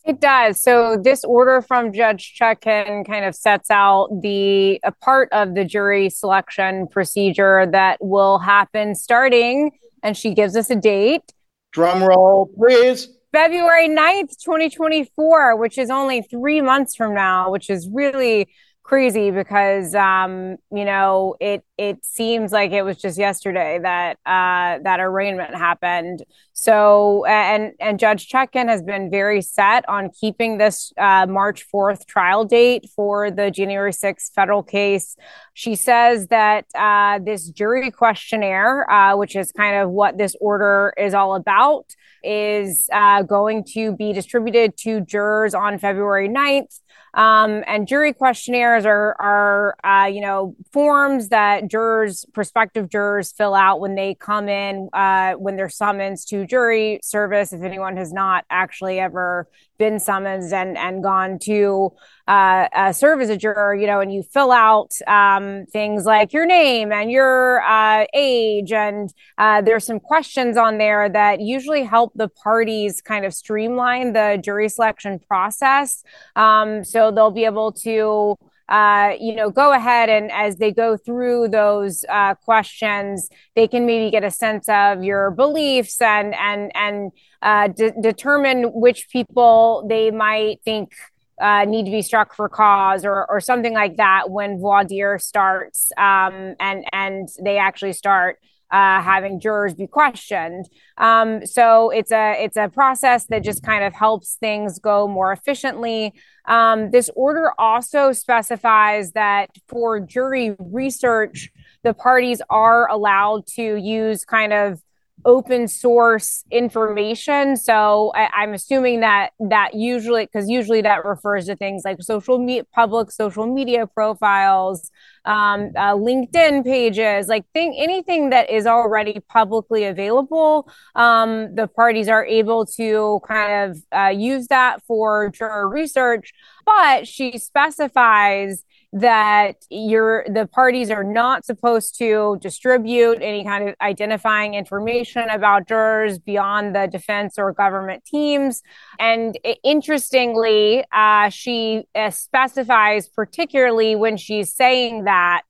It 0.04 0.20
does. 0.20 0.60
So 0.60 0.96
this 0.96 1.22
order 1.22 1.62
from 1.62 1.92
Judge 1.92 2.34
Chutkan 2.36 3.06
kind 3.06 3.24
of 3.24 3.36
sets 3.36 3.70
out 3.70 4.08
the 4.20 4.80
a 4.82 4.90
part 4.90 5.28
of 5.30 5.54
the 5.54 5.64
jury 5.64 6.10
selection 6.10 6.88
procedure 6.88 7.66
that 7.70 7.98
will 8.00 8.40
happen 8.40 8.96
starting, 8.96 9.78
and 10.02 10.16
she 10.16 10.34
gives 10.34 10.56
us 10.56 10.70
a 10.70 10.76
date. 10.76 11.22
Drum 11.70 12.02
roll, 12.02 12.50
please. 12.58 13.10
February 13.32 13.88
9th, 13.88 14.36
2024, 14.42 15.56
which 15.56 15.78
is 15.78 15.90
only 15.90 16.22
three 16.22 16.60
months 16.60 16.96
from 16.96 17.14
now, 17.14 17.50
which 17.50 17.70
is 17.70 17.88
really 17.92 18.48
crazy 18.90 19.30
because 19.30 19.94
um, 19.94 20.56
you 20.72 20.84
know 20.84 21.36
it 21.38 21.62
it 21.78 22.04
seems 22.04 22.50
like 22.50 22.72
it 22.72 22.82
was 22.82 22.96
just 22.96 23.18
yesterday 23.18 23.78
that 23.80 24.18
uh, 24.26 24.82
that 24.82 24.98
arraignment 24.98 25.54
happened. 25.54 26.24
So 26.54 27.24
and 27.24 27.72
and 27.78 28.00
Judge 28.00 28.28
Chutkan 28.28 28.68
has 28.68 28.82
been 28.82 29.08
very 29.08 29.42
set 29.42 29.88
on 29.88 30.10
keeping 30.20 30.58
this 30.58 30.92
uh, 30.98 31.26
March 31.28 31.62
fourth 31.62 32.06
trial 32.06 32.44
date 32.44 32.86
for 32.96 33.30
the 33.30 33.52
January 33.52 33.92
sixth 33.92 34.32
federal 34.34 34.64
case. 34.64 35.14
She 35.54 35.76
says 35.76 36.26
that 36.28 36.64
uh, 36.74 37.20
this 37.24 37.48
jury 37.48 37.92
questionnaire, 37.92 38.90
uh, 38.90 39.16
which 39.16 39.36
is 39.36 39.52
kind 39.52 39.76
of 39.76 39.90
what 39.90 40.18
this 40.18 40.34
order 40.40 40.92
is 40.98 41.14
all 41.14 41.36
about, 41.36 41.94
is 42.22 42.88
uh, 42.92 43.22
going 43.22 43.64
to 43.72 43.92
be 43.92 44.12
distributed 44.12 44.76
to 44.78 45.00
jurors 45.00 45.54
on 45.54 45.78
February 45.78 46.28
9th. 46.28 46.80
Um, 47.14 47.64
and 47.66 47.88
jury 47.88 48.12
questionnaires 48.12 48.86
are, 48.86 49.16
are 49.20 49.76
uh, 49.84 50.06
you 50.06 50.20
know, 50.20 50.54
forms 50.72 51.28
that 51.30 51.68
jurors, 51.68 52.24
prospective 52.32 52.88
jurors, 52.88 53.32
fill 53.32 53.54
out 53.54 53.80
when 53.80 53.94
they 53.96 54.14
come 54.14 54.48
in, 54.48 54.88
uh, 54.92 55.32
when 55.32 55.56
they're 55.56 55.68
summoned 55.68 56.18
to 56.28 56.46
jury 56.46 57.00
service. 57.02 57.52
If 57.52 57.62
anyone 57.62 57.96
has 57.96 58.12
not 58.12 58.44
actually 58.48 59.00
ever 59.00 59.48
been 59.78 59.98
summoned 59.98 60.52
and 60.52 60.76
and 60.76 61.02
gone 61.02 61.38
to 61.40 61.90
uh, 62.28 62.68
uh, 62.72 62.92
serve 62.92 63.20
as 63.20 63.30
a 63.30 63.36
juror, 63.36 63.74
you 63.74 63.88
know, 63.88 64.00
and 64.00 64.12
you 64.12 64.22
fill 64.22 64.52
out 64.52 64.92
um, 65.08 65.66
things 65.72 66.04
like 66.04 66.32
your 66.32 66.46
name 66.46 66.92
and 66.92 67.10
your 67.10 67.60
uh, 67.62 68.04
age, 68.14 68.72
and 68.72 69.12
uh, 69.38 69.60
there's 69.62 69.84
some 69.84 69.98
questions 69.98 70.56
on 70.56 70.78
there 70.78 71.08
that 71.08 71.40
usually 71.40 71.82
help 71.82 72.12
the 72.14 72.28
parties 72.28 73.00
kind 73.00 73.24
of 73.24 73.34
streamline 73.34 74.12
the 74.12 74.38
jury 74.40 74.68
selection 74.68 75.18
process. 75.18 76.04
Um, 76.36 76.84
so 76.90 77.10
they'll 77.10 77.30
be 77.30 77.44
able 77.44 77.72
to 77.72 78.36
uh, 78.70 79.14
you 79.18 79.34
know, 79.34 79.50
go 79.50 79.72
ahead 79.72 80.08
and 80.08 80.30
as 80.30 80.56
they 80.58 80.70
go 80.70 80.96
through 80.96 81.48
those 81.48 82.04
uh, 82.08 82.36
questions, 82.36 83.28
they 83.56 83.66
can 83.66 83.84
maybe 83.84 84.12
get 84.12 84.22
a 84.22 84.30
sense 84.30 84.68
of 84.68 85.02
your 85.02 85.32
beliefs 85.32 86.00
and 86.00 86.34
and 86.36 86.70
and 86.76 87.10
uh, 87.42 87.66
de- 87.66 88.00
determine 88.00 88.62
which 88.72 89.08
people 89.10 89.84
they 89.88 90.12
might 90.12 90.62
think 90.64 90.92
uh, 91.40 91.64
need 91.64 91.84
to 91.84 91.90
be 91.90 92.02
struck 92.02 92.32
for 92.32 92.48
cause 92.48 93.04
or, 93.04 93.28
or 93.28 93.40
something 93.40 93.72
like 93.72 93.96
that 93.96 94.30
when 94.30 94.60
voir 94.60 94.84
dire 94.84 95.18
starts 95.18 95.90
um, 95.96 96.54
and 96.60 96.84
and 96.92 97.28
they 97.42 97.58
actually 97.58 97.92
start 97.92 98.38
uh, 98.70 99.02
having 99.02 99.40
jurors 99.40 99.74
be 99.74 99.86
questioned. 99.86 100.68
Um, 100.96 101.44
so 101.44 101.90
it's 101.90 102.12
a 102.12 102.42
it's 102.42 102.56
a 102.56 102.68
process 102.68 103.26
that 103.26 103.42
just 103.42 103.62
kind 103.62 103.84
of 103.84 103.92
helps 103.92 104.34
things 104.34 104.78
go 104.78 105.08
more 105.08 105.32
efficiently. 105.32 106.14
Um, 106.46 106.90
this 106.90 107.10
order 107.14 107.52
also 107.58 108.12
specifies 108.12 109.12
that 109.12 109.50
for 109.68 110.00
jury 110.00 110.56
research, 110.58 111.50
the 111.82 111.94
parties 111.94 112.40
are 112.50 112.88
allowed 112.90 113.46
to 113.54 113.76
use 113.76 114.24
kind 114.24 114.52
of 114.52 114.80
open 115.24 115.68
source 115.68 116.44
information. 116.50 117.56
So 117.56 118.12
I, 118.14 118.44
am 118.44 118.54
assuming 118.54 119.00
that 119.00 119.30
that 119.38 119.74
usually, 119.74 120.26
because 120.26 120.48
usually 120.48 120.80
that 120.82 121.04
refers 121.04 121.46
to 121.46 121.56
things 121.56 121.82
like 121.84 122.02
social 122.02 122.38
media, 122.38 122.64
public 122.72 123.10
social 123.10 123.46
media 123.46 123.86
profiles, 123.86 124.90
um, 125.24 125.70
uh, 125.76 125.94
LinkedIn 125.94 126.64
pages, 126.64 127.28
like 127.28 127.44
thing, 127.52 127.74
anything 127.78 128.30
that 128.30 128.50
is 128.50 128.66
already 128.66 129.20
publicly 129.28 129.84
available. 129.84 130.70
Um, 130.94 131.54
the 131.54 131.66
parties 131.66 132.08
are 132.08 132.24
able 132.24 132.64
to 132.66 133.20
kind 133.26 133.70
of 133.70 133.82
uh, 133.92 134.08
use 134.08 134.46
that 134.48 134.82
for 134.84 135.30
juror 135.30 135.68
research, 135.68 136.32
but 136.64 137.06
she 137.06 137.38
specifies 137.38 138.64
that 138.92 139.54
you're 139.70 140.24
the 140.28 140.46
parties 140.46 140.90
are 140.90 141.04
not 141.04 141.44
supposed 141.44 141.96
to 141.98 142.36
distribute 142.40 143.18
any 143.22 143.44
kind 143.44 143.68
of 143.68 143.74
identifying 143.80 144.54
information 144.54 145.28
about 145.30 145.68
jurors 145.68 146.18
beyond 146.18 146.74
the 146.74 146.88
defense 146.88 147.38
or 147.38 147.52
government 147.52 148.04
teams. 148.04 148.62
And 148.98 149.38
interestingly, 149.62 150.84
uh, 150.92 151.28
she 151.28 151.84
uh, 151.94 152.10
specifies 152.10 153.08
particularly 153.08 153.94
when 153.94 154.16
she's 154.16 154.52
saying 154.52 155.04
that 155.04 155.42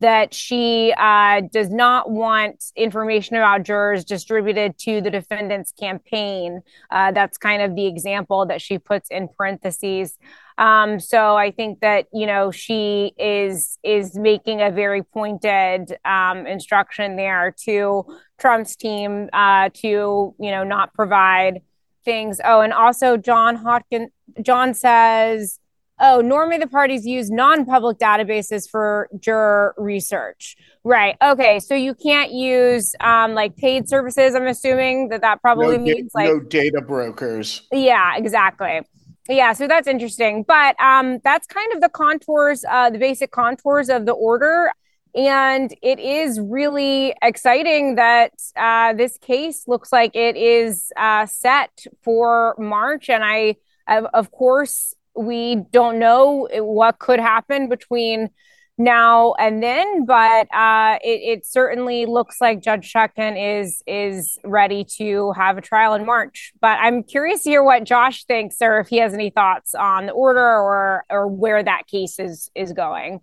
that 0.00 0.32
she 0.32 0.94
uh, 0.96 1.40
does 1.52 1.70
not 1.70 2.10
want 2.10 2.64
information 2.76 3.36
about 3.36 3.64
jurors 3.64 4.04
distributed 4.04 4.78
to 4.78 5.00
the 5.00 5.10
defendant's 5.10 5.72
campaign. 5.72 6.60
Uh, 6.90 7.10
that's 7.12 7.36
kind 7.36 7.62
of 7.62 7.74
the 7.74 7.86
example 7.86 8.46
that 8.46 8.62
she 8.62 8.78
puts 8.78 9.10
in 9.10 9.28
parentheses. 9.28 10.16
Um, 10.56 10.98
so 10.98 11.36
I 11.36 11.50
think 11.52 11.80
that 11.80 12.06
you 12.12 12.26
know 12.26 12.50
she 12.50 13.12
is 13.16 13.78
is 13.84 14.16
making 14.16 14.60
a 14.60 14.70
very 14.70 15.02
pointed 15.02 15.96
um, 16.04 16.46
instruction 16.46 17.16
there 17.16 17.54
to 17.64 18.04
Trump's 18.38 18.76
team 18.76 19.28
uh, 19.32 19.70
to 19.74 20.34
you 20.38 20.50
know 20.50 20.64
not 20.64 20.94
provide 20.94 21.62
things. 22.04 22.40
Oh, 22.44 22.60
and 22.60 22.72
also 22.72 23.16
John 23.16 23.56
Hodkin 23.56 24.08
John 24.42 24.74
says 24.74 25.60
oh, 26.00 26.20
normally 26.20 26.58
the 26.58 26.66
parties 26.66 27.06
use 27.06 27.30
non-public 27.30 27.98
databases 27.98 28.68
for 28.68 29.08
juror 29.18 29.74
research. 29.76 30.56
Right. 30.84 31.16
Okay. 31.22 31.60
So 31.60 31.74
you 31.74 31.94
can't 31.94 32.32
use 32.32 32.94
um, 33.00 33.34
like 33.34 33.56
paid 33.56 33.88
services. 33.88 34.34
I'm 34.34 34.46
assuming 34.46 35.08
that 35.08 35.20
that 35.20 35.42
probably 35.42 35.76
no, 35.76 35.84
means 35.84 36.12
like 36.14 36.26
no 36.26 36.40
data 36.40 36.80
brokers. 36.80 37.62
Yeah, 37.72 38.16
exactly. 38.16 38.80
Yeah, 39.28 39.52
so 39.52 39.68
that's 39.68 39.86
interesting. 39.86 40.42
But 40.42 40.80
um, 40.80 41.18
that's 41.22 41.46
kind 41.46 41.72
of 41.74 41.82
the 41.82 41.90
contours, 41.90 42.64
uh, 42.68 42.88
the 42.90 42.98
basic 42.98 43.30
contours 43.30 43.90
of 43.90 44.06
the 44.06 44.12
order. 44.12 44.70
And 45.14 45.74
it 45.82 45.98
is 45.98 46.40
really 46.40 47.14
exciting 47.22 47.96
that 47.96 48.32
uh, 48.56 48.92
this 48.94 49.18
case 49.18 49.66
looks 49.66 49.92
like 49.92 50.14
it 50.14 50.36
is 50.36 50.92
uh, 50.96 51.26
set 51.26 51.84
for 52.02 52.54
March. 52.58 53.10
And 53.10 53.24
I, 53.24 53.56
of 53.86 54.30
course, 54.30 54.94
we 55.16 55.56
don't 55.70 55.98
know 55.98 56.48
what 56.52 56.98
could 56.98 57.20
happen 57.20 57.68
between 57.68 58.30
now 58.78 59.34
and 59.34 59.60
then, 59.62 60.06
but 60.06 60.46
uh, 60.54 60.98
it, 61.02 61.38
it, 61.38 61.46
certainly 61.46 62.06
looks 62.06 62.40
like 62.40 62.60
Judge 62.62 62.92
Chutkan 62.92 63.60
is 63.60 63.82
is 63.86 64.38
ready 64.44 64.84
to 64.98 65.32
have 65.32 65.58
a 65.58 65.60
trial 65.60 65.94
in 65.94 66.06
March. 66.06 66.52
But 66.60 66.78
I'm 66.80 67.02
curious 67.02 67.42
to 67.42 67.50
hear 67.50 67.62
what 67.64 67.84
Josh 67.84 68.24
thinks, 68.24 68.56
or 68.60 68.78
if 68.78 68.88
he 68.88 68.98
has 68.98 69.14
any 69.14 69.30
thoughts 69.30 69.74
on 69.74 70.06
the 70.06 70.12
order 70.12 70.40
or 70.40 71.04
or 71.10 71.26
where 71.26 71.62
that 71.62 71.88
case 71.88 72.20
is 72.20 72.50
is 72.54 72.72
going. 72.72 73.20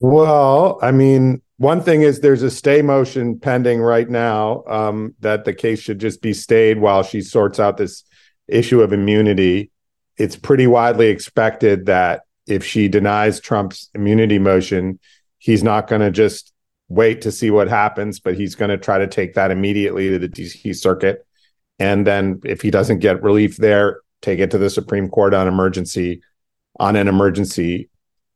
Well, 0.00 0.78
I 0.82 0.90
mean, 0.90 1.40
one 1.56 1.80
thing 1.80 2.02
is 2.02 2.20
there's 2.20 2.42
a 2.42 2.50
stay 2.50 2.82
motion 2.82 3.38
pending 3.38 3.80
right 3.80 4.10
now 4.10 4.64
um, 4.66 5.14
that 5.20 5.44
the 5.44 5.54
case 5.54 5.80
should 5.80 6.00
just 6.00 6.20
be 6.20 6.34
stayed 6.34 6.80
while 6.80 7.02
she 7.02 7.22
sorts 7.22 7.58
out 7.58 7.76
this 7.78 8.04
issue 8.48 8.82
of 8.82 8.92
immunity 8.92 9.70
it's 10.16 10.36
pretty 10.36 10.66
widely 10.66 11.08
expected 11.08 11.86
that 11.86 12.22
if 12.46 12.64
she 12.64 12.88
denies 12.88 13.40
Trump's 13.40 13.88
immunity 13.94 14.38
motion, 14.38 14.98
he's 15.38 15.62
not 15.62 15.88
going 15.88 16.00
to 16.00 16.10
just 16.10 16.52
wait 16.88 17.22
to 17.22 17.32
see 17.32 17.50
what 17.50 17.68
happens, 17.68 18.20
but 18.20 18.34
he's 18.34 18.54
going 18.54 18.70
to 18.70 18.76
try 18.76 18.98
to 18.98 19.06
take 19.06 19.34
that 19.34 19.50
immediately 19.50 20.10
to 20.10 20.18
the 20.18 20.28
DC 20.28 20.76
Circuit. 20.76 21.26
And 21.78 22.06
then 22.06 22.40
if 22.44 22.60
he 22.60 22.70
doesn't 22.70 22.98
get 22.98 23.22
relief 23.22 23.56
there, 23.56 24.00
take 24.20 24.38
it 24.38 24.50
to 24.50 24.58
the 24.58 24.70
Supreme 24.70 25.08
Court 25.08 25.34
on 25.34 25.48
emergency 25.48 26.22
on 26.78 26.96
an 26.96 27.08
emergency 27.08 27.90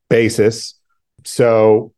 basis. 0.09 0.75
So 1.25 1.95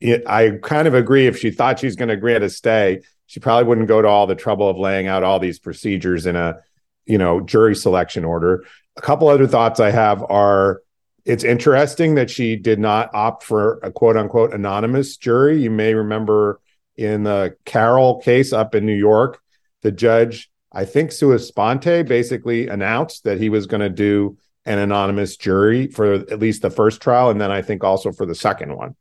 it, 0.00 0.26
I 0.26 0.58
kind 0.62 0.86
of 0.86 0.94
agree. 0.94 1.26
If 1.26 1.38
she 1.38 1.50
thought 1.50 1.78
she's 1.78 1.96
going 1.96 2.08
to 2.08 2.14
agree 2.14 2.38
to 2.38 2.50
stay, 2.50 3.02
she 3.26 3.40
probably 3.40 3.64
wouldn't 3.64 3.88
go 3.88 4.02
to 4.02 4.08
all 4.08 4.26
the 4.26 4.34
trouble 4.34 4.68
of 4.68 4.76
laying 4.76 5.06
out 5.06 5.24
all 5.24 5.38
these 5.38 5.58
procedures 5.58 6.26
in 6.26 6.36
a, 6.36 6.58
you 7.06 7.18
know, 7.18 7.40
jury 7.40 7.74
selection 7.74 8.24
order 8.24 8.64
a 8.96 9.00
couple 9.00 9.28
other 9.28 9.46
thoughts 9.46 9.80
I 9.80 9.90
have 9.90 10.22
are 10.22 10.82
it's 11.24 11.44
interesting 11.44 12.14
that 12.14 12.30
she 12.30 12.56
did 12.56 12.78
not 12.78 13.10
opt 13.12 13.42
for 13.42 13.80
a 13.82 13.90
quote 13.90 14.16
unquote 14.16 14.54
anonymous 14.54 15.16
jury. 15.16 15.60
You 15.60 15.70
may 15.70 15.92
remember 15.94 16.60
in 16.96 17.24
the 17.24 17.56
Carroll 17.64 18.20
case 18.20 18.52
up 18.52 18.74
in 18.74 18.86
New 18.86 18.94
York, 18.94 19.40
the 19.82 19.92
judge, 19.92 20.50
I 20.72 20.84
think 20.84 21.12
sua 21.12 21.38
sponte, 21.38 22.06
basically 22.06 22.68
announced 22.68 23.24
that 23.24 23.38
he 23.38 23.48
was 23.48 23.66
going 23.66 23.80
to 23.80 23.90
do 23.90 24.38
an 24.64 24.78
anonymous 24.78 25.36
jury 25.36 25.88
for 25.88 26.14
at 26.14 26.38
least 26.38 26.62
the 26.62 26.70
first 26.70 27.00
trial. 27.00 27.30
And 27.30 27.40
then 27.40 27.50
I 27.50 27.62
think 27.62 27.84
also 27.84 28.12
for 28.12 28.26
the 28.26 28.34
second 28.34 28.76
one. 28.76 28.96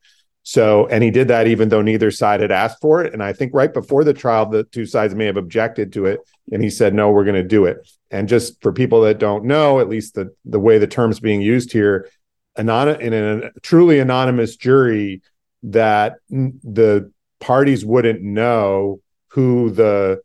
So, 0.48 0.86
and 0.88 1.04
he 1.04 1.10
did 1.10 1.28
that 1.30 1.48
even 1.48 1.70
though 1.70 1.82
neither 1.82 2.12
side 2.12 2.40
had 2.40 2.52
asked 2.52 2.80
for 2.80 3.04
it. 3.04 3.14
And 3.14 3.24
I 3.24 3.34
think 3.34 3.52
right 3.56 3.74
before 3.74 4.04
the 4.04 4.14
trial, 4.14 4.46
the 4.46 4.64
two 4.64 4.86
sides 4.86 5.16
may 5.16 5.26
have 5.26 5.38
objected 5.38 5.92
to 5.94 6.06
it. 6.06 6.20
And 6.52 6.62
he 6.62 6.70
said, 6.70 6.94
no, 6.94 7.10
we're 7.10 7.24
going 7.24 7.34
to 7.34 7.44
do 7.44 7.66
it. 7.66 7.90
And 8.12 8.30
just 8.30 8.62
for 8.62 8.72
people 8.72 9.02
that 9.02 9.18
don't 9.18 9.46
know, 9.46 9.80
at 9.80 9.90
least 9.90 10.14
the, 10.14 10.36
the 10.46 10.60
way 10.60 10.78
the 10.78 10.86
term's 10.86 11.20
being 11.20 11.42
used 11.42 11.72
here, 11.72 12.08
anon- 12.56 13.02
in 13.02 13.12
a 13.12 13.52
truly 13.62 13.98
anonymous 13.98 14.56
jury, 14.56 15.24
that 15.64 16.18
the 16.30 17.12
parties 17.40 17.84
wouldn't 17.84 18.22
know 18.22 19.02
who 19.30 19.72
the 19.72 20.22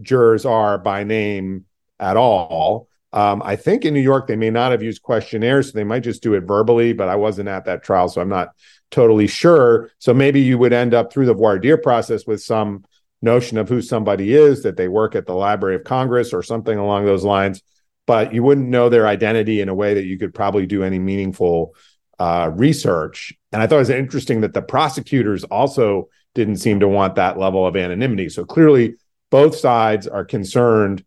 jurors 0.00 0.46
are 0.46 0.78
by 0.78 1.02
name 1.02 1.64
at 1.98 2.16
all. 2.16 2.86
Um, 3.12 3.42
I 3.44 3.56
think 3.56 3.84
in 3.84 3.94
New 3.94 4.00
York, 4.00 4.28
they 4.28 4.36
may 4.36 4.50
not 4.50 4.70
have 4.70 4.84
used 4.84 5.02
questionnaires, 5.02 5.66
so 5.66 5.72
they 5.72 5.82
might 5.82 6.04
just 6.04 6.22
do 6.22 6.34
it 6.34 6.42
verbally, 6.42 6.92
but 6.92 7.08
I 7.08 7.16
wasn't 7.16 7.48
at 7.48 7.64
that 7.64 7.82
trial, 7.82 8.08
so 8.08 8.20
I'm 8.20 8.28
not 8.28 8.50
totally 8.90 9.26
sure. 9.26 9.90
So 9.98 10.12
maybe 10.12 10.40
you 10.40 10.58
would 10.58 10.72
end 10.72 10.94
up 10.94 11.12
through 11.12 11.26
the 11.26 11.34
voir 11.34 11.58
dire 11.58 11.76
process 11.76 12.26
with 12.26 12.42
some 12.42 12.84
notion 13.22 13.58
of 13.58 13.68
who 13.68 13.82
somebody 13.82 14.34
is, 14.34 14.62
that 14.62 14.76
they 14.76 14.88
work 14.88 15.14
at 15.14 15.26
the 15.26 15.34
Library 15.34 15.76
of 15.76 15.84
Congress 15.84 16.32
or 16.32 16.42
something 16.42 16.78
along 16.78 17.04
those 17.04 17.24
lines, 17.24 17.62
but 18.06 18.32
you 18.32 18.42
wouldn't 18.42 18.68
know 18.68 18.88
their 18.88 19.06
identity 19.06 19.60
in 19.60 19.68
a 19.68 19.74
way 19.74 19.94
that 19.94 20.04
you 20.04 20.18
could 20.18 20.34
probably 20.34 20.66
do 20.66 20.82
any 20.82 20.98
meaningful 20.98 21.74
uh, 22.18 22.50
research. 22.54 23.32
And 23.52 23.62
I 23.62 23.66
thought 23.66 23.76
it 23.76 23.78
was 23.78 23.90
interesting 23.90 24.40
that 24.40 24.54
the 24.54 24.62
prosecutors 24.62 25.44
also 25.44 26.08
didn't 26.34 26.56
seem 26.56 26.80
to 26.80 26.88
want 26.88 27.16
that 27.16 27.38
level 27.38 27.66
of 27.66 27.76
anonymity. 27.76 28.28
So 28.28 28.44
clearly, 28.44 28.94
both 29.30 29.56
sides 29.56 30.06
are 30.06 30.24
concerned 30.24 31.04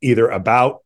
either 0.00 0.28
about, 0.28 0.82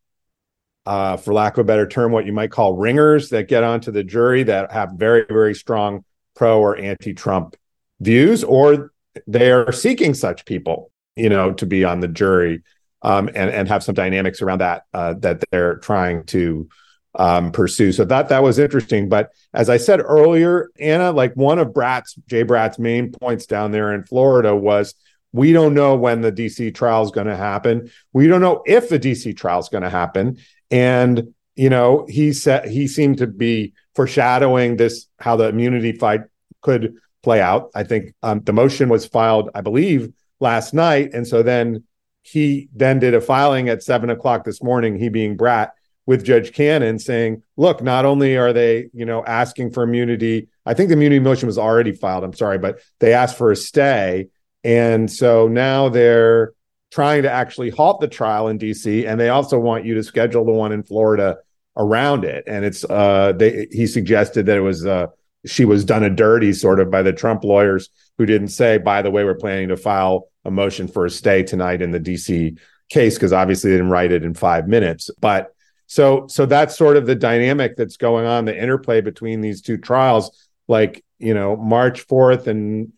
uh, 0.86 1.16
for 1.16 1.32
lack 1.32 1.54
of 1.54 1.60
a 1.60 1.64
better 1.64 1.86
term, 1.86 2.12
what 2.12 2.26
you 2.26 2.32
might 2.32 2.50
call 2.50 2.74
ringers 2.74 3.30
that 3.30 3.48
get 3.48 3.64
onto 3.64 3.90
the 3.90 4.04
jury 4.04 4.42
that 4.44 4.72
have 4.72 4.92
very, 4.96 5.24
very 5.28 5.54
strong 5.54 6.04
pro 6.34 6.60
or 6.60 6.76
anti 6.76 7.14
Trump 7.14 7.56
views, 8.00 8.44
or 8.44 8.92
they 9.26 9.50
are 9.50 9.72
seeking 9.72 10.14
such 10.14 10.44
people, 10.44 10.90
you 11.16 11.28
know, 11.28 11.52
to 11.54 11.66
be 11.66 11.84
on 11.84 12.00
the 12.00 12.08
jury 12.08 12.62
um, 13.02 13.28
and 13.28 13.50
and 13.50 13.68
have 13.68 13.82
some 13.84 13.94
dynamics 13.94 14.42
around 14.42 14.58
that 14.58 14.84
uh, 14.92 15.14
that 15.14 15.42
they're 15.50 15.76
trying 15.76 16.24
to 16.24 16.68
um, 17.14 17.52
pursue. 17.52 17.92
So 17.92 18.04
that 18.06 18.28
that 18.30 18.42
was 18.42 18.58
interesting. 18.58 19.08
But 19.08 19.30
as 19.52 19.70
I 19.70 19.76
said 19.76 20.00
earlier, 20.00 20.70
Anna, 20.78 21.12
like 21.12 21.34
one 21.34 21.58
of 21.58 21.72
Bratt's, 21.72 22.14
Jay 22.26 22.42
Bratt's 22.42 22.78
main 22.78 23.12
points 23.12 23.46
down 23.46 23.70
there 23.70 23.94
in 23.94 24.04
Florida 24.04 24.54
was 24.54 24.94
we 25.32 25.52
don't 25.52 25.74
know 25.74 25.96
when 25.96 26.20
the 26.20 26.32
DC 26.32 26.74
trial 26.74 27.02
is 27.02 27.10
going 27.10 27.26
to 27.26 27.36
happen. 27.36 27.90
We 28.12 28.28
don't 28.28 28.40
know 28.40 28.62
if 28.66 28.88
the 28.88 29.00
DC 29.00 29.36
trial 29.36 29.58
is 29.58 29.68
going 29.68 29.82
to 29.82 29.90
happen. 29.90 30.38
And 30.70 31.34
you 31.56 31.70
know, 31.70 32.04
he 32.08 32.32
said 32.32 32.68
he 32.68 32.88
seemed 32.88 33.18
to 33.18 33.26
be 33.26 33.74
foreshadowing 33.94 34.76
this 34.76 35.06
how 35.20 35.36
the 35.36 35.48
immunity 35.48 35.92
fight 35.92 36.22
could 36.62 36.94
play 37.22 37.40
out. 37.40 37.70
I 37.74 37.84
think 37.84 38.14
um, 38.22 38.40
the 38.40 38.52
motion 38.52 38.88
was 38.88 39.06
filed, 39.06 39.50
I 39.54 39.60
believe, 39.60 40.12
last 40.40 40.74
night, 40.74 41.14
and 41.14 41.26
so 41.26 41.42
then 41.42 41.84
he 42.22 42.68
then 42.74 42.98
did 42.98 43.14
a 43.14 43.20
filing 43.20 43.68
at 43.68 43.82
seven 43.82 44.10
o'clock 44.10 44.44
this 44.44 44.62
morning. 44.62 44.98
He 44.98 45.10
being 45.10 45.36
Bratt 45.36 45.70
with 46.06 46.24
Judge 46.24 46.52
Cannon 46.52 46.98
saying, 46.98 47.42
look, 47.56 47.82
not 47.82 48.04
only 48.04 48.36
are 48.36 48.52
they, 48.52 48.88
you 48.92 49.04
know, 49.04 49.24
asking 49.24 49.72
for 49.72 49.82
immunity, 49.82 50.48
I 50.66 50.74
think 50.74 50.88
the 50.88 50.94
immunity 50.94 51.20
motion 51.20 51.46
was 51.46 51.58
already 51.58 51.92
filed. 51.92 52.24
I'm 52.24 52.32
sorry, 52.32 52.58
but 52.58 52.80
they 53.00 53.12
asked 53.12 53.36
for 53.36 53.52
a 53.52 53.56
stay. 53.56 54.28
And 54.62 55.10
so 55.10 55.48
now 55.48 55.90
they're 55.90 56.52
trying 56.94 57.24
to 57.24 57.30
actually 57.30 57.70
halt 57.70 58.00
the 58.00 58.06
trial 58.06 58.46
in 58.46 58.56
DC. 58.56 59.04
And 59.04 59.18
they 59.18 59.28
also 59.28 59.58
want 59.58 59.84
you 59.84 59.94
to 59.94 60.02
schedule 60.04 60.44
the 60.44 60.52
one 60.52 60.70
in 60.70 60.84
Florida 60.84 61.38
around 61.76 62.24
it. 62.24 62.44
And 62.46 62.64
it's, 62.64 62.84
uh, 62.84 63.32
they, 63.32 63.66
he 63.72 63.88
suggested 63.88 64.46
that 64.46 64.56
it 64.56 64.60
was, 64.60 64.86
uh, 64.86 65.08
she 65.44 65.64
was 65.64 65.84
done 65.84 66.04
a 66.04 66.10
dirty 66.10 66.52
sort 66.52 66.78
of 66.78 66.92
by 66.92 67.02
the 67.02 67.12
Trump 67.12 67.42
lawyers 67.42 67.88
who 68.16 68.26
didn't 68.26 68.48
say, 68.48 68.78
by 68.78 69.02
the 69.02 69.10
way, 69.10 69.24
we're 69.24 69.34
planning 69.34 69.70
to 69.70 69.76
file 69.76 70.28
a 70.44 70.52
motion 70.52 70.86
for 70.86 71.04
a 71.04 71.10
stay 71.10 71.42
tonight 71.42 71.82
in 71.82 71.90
the 71.90 71.98
DC 71.98 72.56
case 72.90 73.14
because 73.14 73.32
obviously 73.32 73.70
they 73.70 73.76
didn't 73.76 73.90
write 73.90 74.12
it 74.12 74.22
in 74.22 74.32
five 74.32 74.68
minutes. 74.68 75.10
But 75.20 75.52
so 75.88 76.28
so 76.28 76.46
that's 76.46 76.76
sort 76.76 76.96
of 76.96 77.06
the 77.06 77.16
dynamic 77.16 77.74
that's 77.76 77.96
going 77.96 78.24
on, 78.24 78.44
the 78.44 78.56
interplay 78.56 79.00
between 79.00 79.40
these 79.40 79.62
two 79.62 79.78
trials. 79.78 80.48
Like, 80.68 81.04
you 81.18 81.34
know, 81.34 81.56
March 81.56 82.06
4th 82.06 82.46
and 82.46 82.92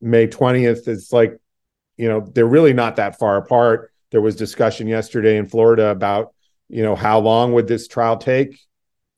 May 0.00 0.26
20th 0.26 0.88
is 0.88 1.12
like, 1.12 1.39
you 2.00 2.08
know, 2.08 2.20
they're 2.20 2.46
really 2.46 2.72
not 2.72 2.96
that 2.96 3.18
far 3.18 3.36
apart. 3.36 3.92
There 4.10 4.20
was 4.20 4.36
discussion 4.36 4.88
yesterday 4.88 5.36
in 5.36 5.46
Florida 5.46 5.88
about, 5.88 6.34
you 6.68 6.82
know, 6.82 6.96
how 6.96 7.20
long 7.20 7.52
would 7.52 7.68
this 7.68 7.86
trial 7.86 8.16
take? 8.16 8.58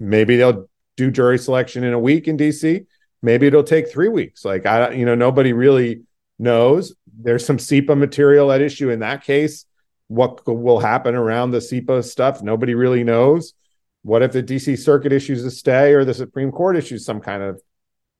Maybe 0.00 0.36
they'll 0.36 0.68
do 0.96 1.10
jury 1.10 1.38
selection 1.38 1.84
in 1.84 1.92
a 1.92 1.98
week 1.98 2.28
in 2.28 2.36
DC. 2.36 2.86
Maybe 3.22 3.46
it'll 3.46 3.62
take 3.62 3.90
three 3.90 4.08
weeks. 4.08 4.44
Like 4.44 4.66
I, 4.66 4.90
you 4.90 5.06
know, 5.06 5.14
nobody 5.14 5.52
really 5.52 6.02
knows. 6.38 6.94
There's 7.16 7.46
some 7.46 7.58
CIPA 7.58 7.96
material 7.96 8.50
at 8.50 8.60
issue 8.60 8.90
in 8.90 8.98
that 9.00 9.22
case 9.22 9.64
what 10.12 10.46
will 10.46 10.78
happen 10.78 11.14
around 11.14 11.52
the 11.52 11.58
CIPA 11.58 12.04
stuff. 12.04 12.42
Nobody 12.42 12.74
really 12.74 13.02
knows. 13.02 13.54
What 14.02 14.22
if 14.22 14.32
the 14.32 14.42
DC 14.42 14.78
Circuit 14.78 15.12
issues 15.12 15.44
a 15.44 15.50
stay 15.50 15.94
or 15.94 16.04
the 16.04 16.12
Supreme 16.12 16.52
Court 16.52 16.76
issues 16.76 17.04
some 17.04 17.20
kind 17.20 17.42
of 17.42 17.62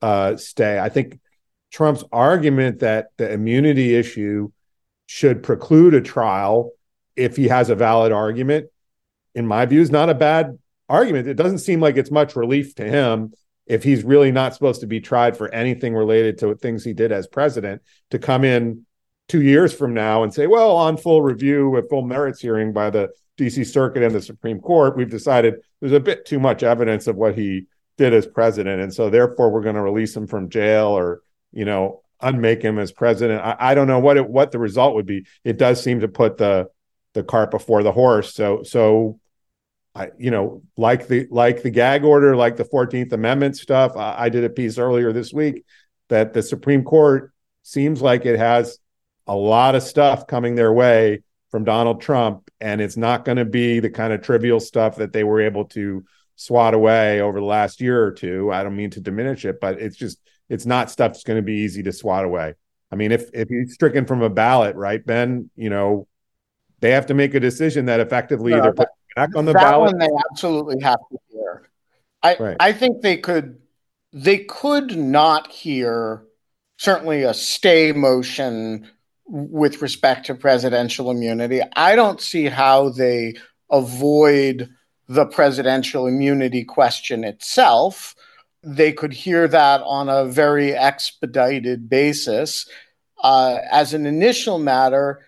uh, 0.00 0.36
stay? 0.36 0.78
I 0.78 0.88
think 0.88 1.20
Trump's 1.73 2.05
argument 2.12 2.81
that 2.81 3.09
the 3.16 3.33
immunity 3.33 3.95
issue 3.95 4.51
should 5.07 5.43
preclude 5.43 5.95
a 5.95 6.01
trial 6.01 6.73
if 7.16 7.37
he 7.37 7.49
has 7.49 7.70
a 7.70 7.75
valid 7.75 8.12
argument, 8.12 8.66
in 9.35 9.47
my 9.47 9.66
view, 9.66 9.81
is 9.81 9.91
not 9.91 10.11
a 10.11 10.14
bad 10.14 10.59
argument. 10.89 11.29
It 11.29 11.35
doesn't 11.35 11.59
seem 11.59 11.81
like 11.81 11.97
it's 11.97 12.11
much 12.11 12.37
relief 12.37 12.75
to 12.77 12.85
him 12.85 13.33
if 13.66 13.83
he's 13.83 14.05
really 14.05 14.33
not 14.33 14.55
supposed 14.55 14.81
to 14.81 14.87
be 14.87 15.01
tried 15.01 15.37
for 15.37 15.53
anything 15.55 15.95
related 15.95 16.39
to 16.39 16.55
things 16.57 16.85
he 16.85 16.93
did 16.93 17.12
as 17.12 17.27
president 17.27 17.81
to 18.11 18.18
come 18.18 18.45
in 18.45 18.85
two 19.29 19.43
years 19.43 19.73
from 19.73 19.95
now 19.95 20.23
and 20.23 20.35
say, 20.35 20.47
well, 20.47 20.77
on 20.77 20.97
full 20.97 21.23
review, 21.23 21.75
a 21.77 21.83
full 21.89 22.03
merits 22.03 22.41
hearing 22.41 22.73
by 22.73 22.91
the 22.91 23.09
DC 23.39 23.66
Circuit 23.66 24.03
and 24.03 24.14
the 24.14 24.20
Supreme 24.20 24.61
Court, 24.61 24.97
we've 24.97 25.11
decided 25.11 25.55
there's 25.81 25.93
a 25.93 26.01
bit 26.01 26.27
too 26.27 26.39
much 26.39 26.62
evidence 26.62 27.07
of 27.07 27.16
what 27.16 27.35
he 27.35 27.66
did 27.97 28.12
as 28.12 28.27
president. 28.27 28.83
And 28.83 28.93
so 28.93 29.09
therefore 29.09 29.51
we're 29.51 29.62
going 29.62 29.77
to 29.77 29.81
release 29.81 30.14
him 30.14 30.27
from 30.27 30.51
jail 30.51 30.89
or, 30.89 31.23
you 31.53 31.64
know, 31.64 32.03
unmake 32.20 32.62
him 32.62 32.78
as 32.78 32.92
president. 32.92 33.42
I, 33.42 33.57
I 33.59 33.74
don't 33.74 33.86
know 33.88 33.98
what 33.98 34.16
it, 34.16 34.28
what 34.28 34.53
the 34.53 34.59
result 34.59 34.94
would 34.94 35.07
be. 35.07 35.26
It 35.44 35.59
does 35.59 35.82
seem 35.82 36.00
to 36.00 36.09
put 36.09 36.36
the 36.36 36.68
the 37.14 37.22
cart 37.22 37.50
before 37.50 37.82
the 37.82 37.92
horse. 37.92 38.34
So 38.34 38.62
so 38.62 39.18
I, 39.94 40.11
you 40.18 40.30
know, 40.30 40.62
like 40.76 41.09
the 41.09 41.26
like 41.30 41.62
the 41.62 41.70
gag 41.70 42.05
order, 42.05 42.34
like 42.34 42.57
the 42.57 42.64
Fourteenth 42.64 43.12
Amendment 43.12 43.57
stuff. 43.57 43.96
I, 43.96 44.24
I, 44.24 44.28
did 44.30 44.44
a 44.44 44.48
piece 44.50 44.78
earlier 44.78 45.12
this 45.12 45.32
week 45.32 45.64
that 46.09 46.32
the 46.32 46.42
Supreme 46.42 46.82
Court 46.82 47.32
seems 47.62 48.00
like 48.00 48.24
it 48.24 48.38
has 48.38 48.78
a 49.26 49.36
lot 49.36 49.74
of 49.74 49.82
stuff 49.82 50.26
coming 50.26 50.55
their 50.55 50.72
way 50.72 51.22
from 51.50 51.64
Donald 51.64 52.00
Trump, 52.00 52.50
and 52.61 52.80
it's 52.80 52.96
not 52.96 53.26
going 53.26 53.36
to 53.36 53.44
be 53.44 53.80
the 53.80 53.90
kind 53.90 54.14
of 54.14 54.22
trivial 54.22 54.61
stuff 54.61 54.96
that 54.96 55.12
they 55.12 55.24
were 55.24 55.42
able 55.42 55.66
to 55.66 56.05
swat 56.36 56.72
away 56.72 57.20
over 57.20 57.38
the 57.38 57.46
last 57.46 57.82
year 57.82 58.03
or 58.03 58.12
two. 58.12 58.50
I 58.50 58.62
don't 58.62 58.74
mean 58.74 58.90
to 58.90 59.00
diminish 59.00 59.44
it, 59.44 59.61
but 59.61 59.78
it's 59.78 59.96
just 59.96 60.18
it's 60.49 60.66
not 60.66 60.90
stuff 60.90 61.12
that's 61.12 61.24
going 61.24 61.38
to 61.38 61.43
be 61.43 61.55
easy 61.55 61.82
to 61.82 61.93
swat 61.93 62.24
away. 62.24 62.55
I 62.90 62.97
mean, 62.97 63.12
if 63.12 63.30
if 63.32 63.49
he's 63.49 63.74
stricken 63.74 64.05
from 64.05 64.22
a 64.22 64.30
ballot, 64.30 64.76
right, 64.76 65.05
Ben, 65.05 65.51
you 65.57 65.70
know, 65.70 66.07
they 66.80 66.90
have 66.90 67.07
to 67.07 67.14
make 67.14 67.34
a 67.34 67.40
decision 67.40 67.86
that 67.86 68.01
effectively 68.01 68.53
no, 68.53 68.59
either 68.59 68.72
put 68.72 68.88
back 69.16 69.30
on 69.34 69.47
the 69.47 69.53
that 69.53 69.62
ballot. 69.62 69.93
One 69.93 69.99
they 69.99 70.09
absolutely 70.30 70.82
have 70.82 70.99
to 71.11 71.18
hear. 71.30 71.70
I 72.22 72.36
right. 72.38 72.57
I 72.61 72.72
think 72.72 73.01
they 73.01 73.16
could 73.16 73.59
they 74.12 74.38
could 74.38 74.97
not 74.97 75.51
hear 75.51 76.24
certainly 76.76 77.22
a 77.22 77.32
stay 77.32 77.93
motion 77.93 78.90
with 79.26 79.80
respect 79.80 80.26
to 80.26 80.34
presidential 80.34 81.11
immunity. 81.11 81.62
I 81.74 81.97
don't 81.97 82.20
see 82.20 82.47
how 82.47 82.90
they 82.90 83.34
avoid 83.70 84.68
the 85.09 85.26
presidential 85.26 86.07
immunity 86.07 86.64
question 86.64 87.24
itself. 87.24 88.14
They 88.62 88.92
could 88.92 89.12
hear 89.12 89.48
that 89.48 89.82
on 89.82 90.08
a 90.08 90.24
very 90.24 90.74
expedited 90.74 91.88
basis. 91.88 92.68
Uh, 93.22 93.58
as 93.70 93.94
an 93.94 94.06
initial 94.06 94.58
matter, 94.58 95.20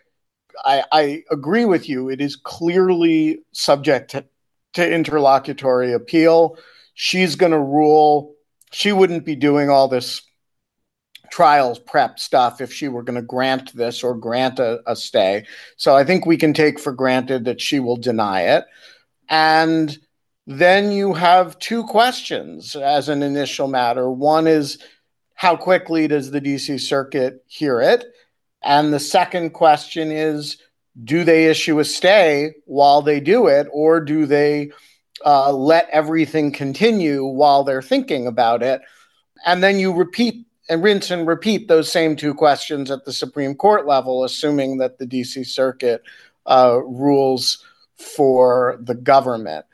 I, 0.64 0.84
I, 0.92 1.24
agree 1.30 1.64
with 1.64 1.88
you. 1.88 2.08
It 2.08 2.20
is 2.20 2.36
clearly 2.36 3.40
subject 3.52 4.12
to, 4.12 4.24
to 4.74 4.92
interlocutory 4.92 5.92
appeal. 5.92 6.58
She's 6.94 7.36
going 7.36 7.52
to 7.52 7.58
rule. 7.58 8.34
She 8.72 8.92
wouldn't 8.92 9.24
be 9.24 9.36
doing 9.36 9.70
all 9.70 9.88
this 9.88 10.22
trials 11.30 11.78
prep 11.80 12.18
stuff 12.18 12.60
if 12.60 12.72
she 12.72 12.86
were 12.86 13.02
going 13.02 13.16
to 13.16 13.22
grant 13.22 13.74
this 13.74 14.04
or 14.04 14.14
grant 14.14 14.58
a, 14.58 14.80
a 14.86 14.94
stay. 14.94 15.44
So 15.76 15.96
I 15.96 16.04
think 16.04 16.26
we 16.26 16.36
can 16.36 16.52
take 16.52 16.78
for 16.78 16.92
granted 16.92 17.44
that 17.46 17.60
she 17.60 17.80
will 17.80 17.96
deny 17.96 18.42
it. 18.42 18.64
And 19.28 19.98
then 20.46 20.92
you 20.92 21.14
have 21.14 21.58
two 21.58 21.84
questions 21.84 22.76
as 22.76 23.08
an 23.08 23.22
initial 23.22 23.68
matter. 23.68 24.10
One 24.10 24.46
is 24.46 24.78
how 25.34 25.56
quickly 25.56 26.06
does 26.06 26.30
the 26.30 26.40
DC 26.40 26.80
Circuit 26.80 27.44
hear 27.46 27.80
it? 27.80 28.04
And 28.62 28.92
the 28.92 29.00
second 29.00 29.50
question 29.50 30.10
is 30.10 30.58
do 31.02 31.24
they 31.24 31.46
issue 31.46 31.80
a 31.80 31.84
stay 31.84 32.54
while 32.66 33.02
they 33.02 33.18
do 33.18 33.48
it, 33.48 33.66
or 33.72 34.00
do 34.00 34.26
they 34.26 34.70
uh, 35.26 35.52
let 35.52 35.88
everything 35.90 36.52
continue 36.52 37.24
while 37.24 37.64
they're 37.64 37.82
thinking 37.82 38.26
about 38.26 38.62
it? 38.62 38.80
And 39.44 39.62
then 39.62 39.78
you 39.78 39.92
repeat 39.92 40.46
and 40.68 40.82
rinse 40.82 41.10
and 41.10 41.26
repeat 41.26 41.68
those 41.68 41.90
same 41.90 42.16
two 42.16 42.32
questions 42.32 42.90
at 42.90 43.04
the 43.04 43.12
Supreme 43.12 43.54
Court 43.54 43.86
level, 43.86 44.24
assuming 44.24 44.78
that 44.78 44.98
the 44.98 45.06
DC 45.06 45.46
Circuit 45.46 46.02
uh, 46.46 46.78
rules 46.84 47.64
for 47.96 48.78
the 48.80 48.94
government. 48.94 49.66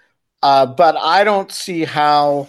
Uh, 0.43 0.66
but 0.66 0.97
I 0.97 1.24
don't 1.24 1.53
see 1.53 1.84
how. 1.84 2.49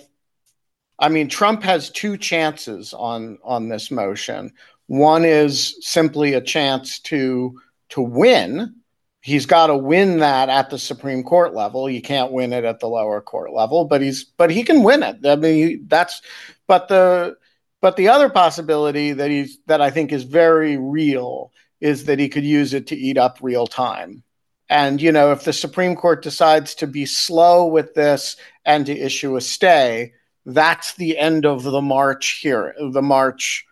I 0.98 1.10
mean, 1.10 1.30
Trump 1.30 1.64
has 1.64 1.90
two 1.90 2.18
chances 2.18 2.94
on 2.94 3.40
on 3.44 3.70
this 3.70 3.92
motion. 3.92 4.54
One 4.88 5.26
is 5.26 5.78
simply 5.82 6.34
a 6.34 6.42
chance 6.42 7.00
to 7.02 7.60
to 7.90 8.02
win. 8.02 8.76
He's 9.22 9.46
got 9.46 9.68
to 9.68 9.78
win 9.78 10.20
that 10.20 10.50
at 10.50 10.70
the 10.70 10.80
Supreme 10.80 11.24
Court 11.24 11.54
level. 11.54 11.86
He 11.86 12.02
can't 12.02 12.32
win 12.32 12.54
it 12.54 12.66
at 12.66 12.80
the 12.80 12.88
lower 12.88 13.22
court 13.22 13.54
level, 13.54 13.86
but 13.86 14.02
he's 14.02 14.24
but 14.24 14.50
he 14.50 14.64
can 14.64 14.84
win 14.84 15.04
it. 15.04 15.26
I 15.26 15.36
mean, 15.36 15.86
that's 15.88 16.22
but 16.68 16.88
the 16.88 17.38
but 17.82 17.98
the 17.98 18.10
other 18.10 18.30
possibility 18.30 19.14
that 19.14 19.30
he's 19.30 19.60
that 19.68 19.82
I 19.82 19.92
think 19.92 20.12
is 20.12 20.24
very 20.24 20.78
real 20.78 21.52
is 21.80 22.06
that 22.06 22.20
he 22.20 22.30
could 22.30 22.46
use 22.46 22.74
it 22.74 22.88
to 22.88 22.96
eat 22.96 23.18
up 23.18 23.40
real 23.42 23.68
time. 23.68 24.24
And 24.72 25.02
you 25.02 25.12
know, 25.12 25.34
if 25.34 25.44
the 25.44 25.52
Supreme 25.52 25.98
Court 25.98 26.24
decides 26.24 26.74
to 26.76 26.88
be 26.88 27.06
slow 27.06 27.68
with 27.68 27.94
this 27.94 28.38
and 28.66 28.86
to 28.86 28.98
issue 28.98 29.36
a 29.36 29.42
stay, 29.42 30.14
that's 30.46 30.96
the 30.96 31.18
end 31.18 31.46
of 31.46 31.64
the 31.64 31.82
March 31.82 32.40
here, 32.42 32.74
the 32.80 33.02
March 33.02 33.66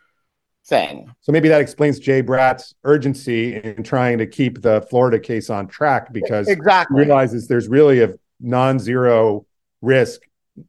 thing. 0.68 1.10
So 1.22 1.32
maybe 1.32 1.48
that 1.48 1.62
explains 1.62 2.00
Jay 2.00 2.20
Bratt's 2.20 2.76
urgency 2.84 3.56
in 3.56 3.82
trying 3.82 4.18
to 4.18 4.28
keep 4.28 4.62
the 4.62 4.82
Florida 4.90 5.20
case 5.20 5.50
on 5.50 5.68
track 5.68 6.12
because 6.12 6.50
exactly. 6.50 7.02
he 7.02 7.08
realizes 7.08 7.48
there's 7.48 7.70
really 7.70 8.04
a 8.04 8.14
non-zero 8.42 9.46
risk 9.82 10.22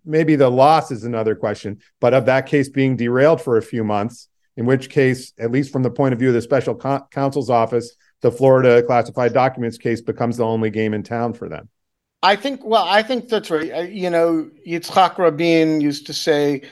maybe 0.05 0.37
the 0.37 0.49
loss 0.49 0.91
is 0.91 1.05
another 1.05 1.35
question, 1.35 1.81
but 2.01 2.15
of 2.15 2.27
that 2.27 2.47
case 2.47 2.69
being 2.69 2.97
derailed 2.97 3.41
for 3.41 3.57
a 3.57 3.63
few 3.63 3.85
months, 3.85 4.29
in 4.57 4.67
which 4.67 4.91
case, 4.91 5.33
at 5.39 5.51
least 5.51 5.73
from 5.73 5.83
the 5.83 5.91
point 5.91 6.13
of 6.13 6.19
view 6.19 6.29
of 6.29 6.35
the 6.35 6.43
special 6.43 6.75
counsel's 7.11 7.51
office, 7.51 7.97
the 8.21 8.31
Florida 8.31 8.83
classified 8.83 9.33
documents 9.33 9.79
case 9.79 10.01
becomes 10.01 10.37
the 10.37 10.45
only 10.45 10.71
game 10.71 10.95
in 10.95 11.03
town 11.03 11.33
for 11.33 11.49
them. 11.49 11.69
I 12.23 12.37
think, 12.37 12.65
well, 12.65 12.85
I 12.85 13.03
think 13.03 13.29
that's 13.29 13.51
right. 13.51 13.91
You 13.91 14.11
know, 14.11 14.51
Yitzhak 14.67 15.17
Rabin 15.17 15.81
used 15.81 16.07
to 16.07 16.13
say, 16.13 16.63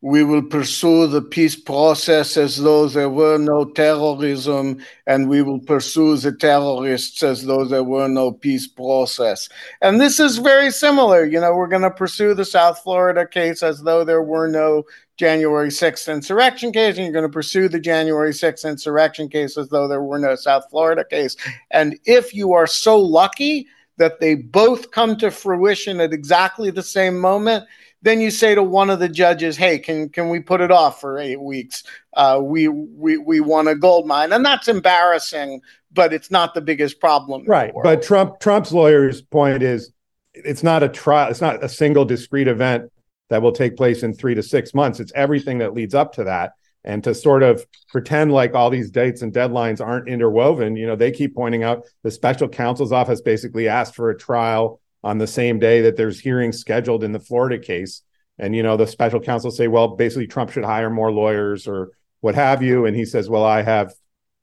we 0.00 0.22
will 0.22 0.42
pursue 0.42 1.08
the 1.08 1.22
peace 1.22 1.56
process 1.56 2.36
as 2.36 2.58
though 2.58 2.86
there 2.86 3.08
were 3.08 3.36
no 3.36 3.64
terrorism, 3.64 4.80
and 5.06 5.28
we 5.28 5.42
will 5.42 5.58
pursue 5.58 6.16
the 6.16 6.30
terrorists 6.30 7.22
as 7.22 7.44
though 7.44 7.64
there 7.64 7.82
were 7.82 8.06
no 8.06 8.30
peace 8.30 8.68
process. 8.68 9.48
And 9.80 10.00
this 10.00 10.20
is 10.20 10.38
very 10.38 10.70
similar. 10.70 11.24
You 11.24 11.40
know, 11.40 11.52
we're 11.52 11.66
going 11.66 11.82
to 11.82 11.90
pursue 11.90 12.34
the 12.34 12.44
South 12.44 12.78
Florida 12.78 13.26
case 13.26 13.62
as 13.62 13.82
though 13.82 14.04
there 14.04 14.22
were 14.22 14.46
no 14.46 14.84
January 15.18 15.68
6th 15.68 16.12
insurrection 16.12 16.72
case, 16.72 16.96
and 16.96 17.04
you're 17.04 17.12
going 17.12 17.24
to 17.24 17.28
pursue 17.28 17.68
the 17.68 17.80
January 17.80 18.30
6th 18.30 18.68
insurrection 18.68 19.28
case 19.28 19.58
as 19.58 19.68
though 19.68 19.88
there 19.88 20.02
were 20.02 20.18
no 20.18 20.36
South 20.36 20.64
Florida 20.70 21.04
case. 21.04 21.36
And 21.72 21.98
if 22.04 22.32
you 22.32 22.52
are 22.52 22.68
so 22.68 22.98
lucky 22.98 23.66
that 23.96 24.20
they 24.20 24.36
both 24.36 24.92
come 24.92 25.16
to 25.16 25.32
fruition 25.32 26.00
at 26.00 26.12
exactly 26.12 26.70
the 26.70 26.84
same 26.84 27.18
moment, 27.18 27.64
then 28.00 28.20
you 28.20 28.30
say 28.30 28.54
to 28.54 28.62
one 28.62 28.90
of 28.90 29.00
the 29.00 29.08
judges, 29.08 29.56
"Hey, 29.56 29.80
can 29.80 30.08
can 30.08 30.28
we 30.28 30.38
put 30.38 30.60
it 30.60 30.70
off 30.70 31.00
for 31.00 31.18
eight 31.18 31.40
weeks? 31.40 31.82
Uh, 32.16 32.38
we 32.40 32.68
we 32.68 33.18
we 33.18 33.40
want 33.40 33.66
a 33.66 33.74
gold 33.74 34.06
mine," 34.06 34.32
and 34.32 34.44
that's 34.44 34.68
embarrassing, 34.68 35.60
but 35.92 36.12
it's 36.12 36.30
not 36.30 36.54
the 36.54 36.60
biggest 36.60 37.00
problem. 37.00 37.44
Right, 37.44 37.72
but 37.82 38.02
Trump 38.02 38.38
Trump's 38.38 38.70
lawyer's 38.70 39.20
point 39.20 39.64
is, 39.64 39.92
it's 40.32 40.62
not 40.62 40.84
a 40.84 40.88
trial. 40.88 41.28
It's 41.28 41.40
not 41.40 41.64
a 41.64 41.68
single 41.68 42.04
discrete 42.04 42.46
event 42.46 42.92
that 43.30 43.42
will 43.42 43.52
take 43.52 43.76
place 43.76 44.02
in 44.02 44.14
three 44.14 44.34
to 44.34 44.42
six 44.42 44.74
months. 44.74 45.00
It's 45.00 45.12
everything 45.14 45.58
that 45.58 45.74
leads 45.74 45.94
up 45.94 46.14
to 46.14 46.24
that. 46.24 46.52
And 46.84 47.04
to 47.04 47.14
sort 47.14 47.42
of 47.42 47.66
pretend 47.88 48.32
like 48.32 48.54
all 48.54 48.70
these 48.70 48.90
dates 48.90 49.20
and 49.22 49.32
deadlines 49.32 49.84
aren't 49.84 50.08
interwoven, 50.08 50.76
you 50.76 50.86
know, 50.86 50.96
they 50.96 51.10
keep 51.10 51.34
pointing 51.34 51.62
out 51.62 51.84
the 52.02 52.10
special 52.10 52.48
counsel's 52.48 52.92
office 52.92 53.20
basically 53.20 53.68
asked 53.68 53.94
for 53.94 54.10
a 54.10 54.16
trial 54.16 54.80
on 55.04 55.18
the 55.18 55.26
same 55.26 55.58
day 55.58 55.82
that 55.82 55.96
there's 55.96 56.20
hearings 56.20 56.58
scheduled 56.58 57.04
in 57.04 57.12
the 57.12 57.20
Florida 57.20 57.58
case. 57.58 58.02
And, 58.38 58.54
you 58.54 58.62
know, 58.62 58.76
the 58.76 58.86
special 58.86 59.20
counsel 59.20 59.50
say, 59.50 59.68
well, 59.68 59.88
basically 59.96 60.28
Trump 60.28 60.50
should 60.50 60.64
hire 60.64 60.88
more 60.88 61.12
lawyers 61.12 61.66
or 61.66 61.90
what 62.20 62.36
have 62.36 62.62
you. 62.62 62.86
And 62.86 62.96
he 62.96 63.04
says, 63.04 63.28
well, 63.28 63.44
I 63.44 63.62
have, 63.62 63.92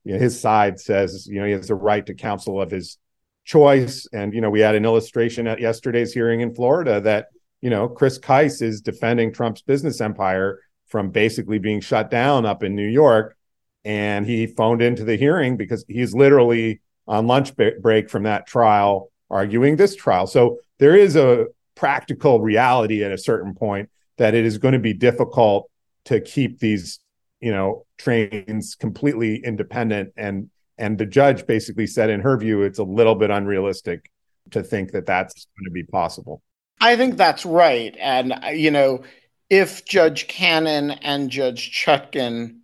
you 0.03 0.13
know, 0.13 0.19
his 0.19 0.39
side 0.39 0.79
says, 0.79 1.25
you 1.27 1.39
know, 1.39 1.45
he 1.45 1.53
has 1.53 1.69
the 1.69 1.75
right 1.75 2.05
to 2.05 2.13
counsel 2.13 2.61
of 2.61 2.69
his 2.69 2.97
choice. 3.45 4.07
And, 4.13 4.33
you 4.33 4.41
know, 4.41 4.49
we 4.49 4.59
had 4.59 4.75
an 4.75 4.85
illustration 4.85 5.47
at 5.47 5.61
yesterday's 5.61 6.13
hearing 6.13 6.41
in 6.41 6.53
Florida 6.53 7.01
that, 7.01 7.27
you 7.65 7.71
know, 7.71 7.87
Chris 7.87 8.19
Kise 8.19 8.61
is 8.61 8.79
defending 8.79 9.33
Trump's 9.33 9.63
business 9.63 9.99
empire 9.99 10.59
from 10.85 11.09
basically 11.09 11.57
being 11.57 11.81
shut 11.81 12.11
down 12.11 12.45
up 12.45 12.61
in 12.61 12.75
New 12.75 12.87
York. 12.87 13.35
And 13.83 14.23
he 14.23 14.45
phoned 14.45 14.83
into 14.83 15.03
the 15.03 15.15
hearing 15.15 15.57
because 15.57 15.83
he's 15.87 16.13
literally 16.13 16.81
on 17.07 17.25
lunch 17.25 17.53
break 17.81 18.11
from 18.11 18.21
that 18.21 18.45
trial 18.45 19.11
arguing 19.31 19.77
this 19.77 19.95
trial. 19.95 20.27
So 20.27 20.59
there 20.77 20.95
is 20.95 21.15
a 21.15 21.47
practical 21.73 22.39
reality 22.39 23.03
at 23.03 23.11
a 23.11 23.17
certain 23.17 23.55
point 23.55 23.89
that 24.19 24.35
it 24.35 24.45
is 24.45 24.59
going 24.59 24.73
to 24.73 24.79
be 24.79 24.93
difficult 24.93 25.67
to 26.05 26.21
keep 26.21 26.59
these, 26.59 26.99
you 27.39 27.51
know, 27.51 27.87
trains 27.97 28.75
completely 28.75 29.37
independent 29.43 30.13
and 30.17 30.51
and 30.77 30.99
the 30.99 31.05
judge 31.07 31.47
basically 31.47 31.87
said 31.87 32.11
in 32.11 32.19
her 32.19 32.37
view 32.37 32.61
it's 32.61 32.77
a 32.77 32.83
little 32.83 33.15
bit 33.15 33.31
unrealistic 33.31 34.11
to 34.51 34.61
think 34.61 34.91
that 34.91 35.07
that's 35.07 35.47
going 35.57 35.65
to 35.65 35.71
be 35.71 35.81
possible. 35.81 36.43
I 36.79 36.95
think 36.95 37.17
that's 37.17 37.45
right 37.45 37.95
and 37.99 38.33
you 38.53 38.71
know 38.71 39.03
if 39.49 39.85
Judge 39.85 40.27
Cannon 40.27 40.91
and 40.91 41.29
Judge 41.29 41.71
Chutkan 41.71 42.59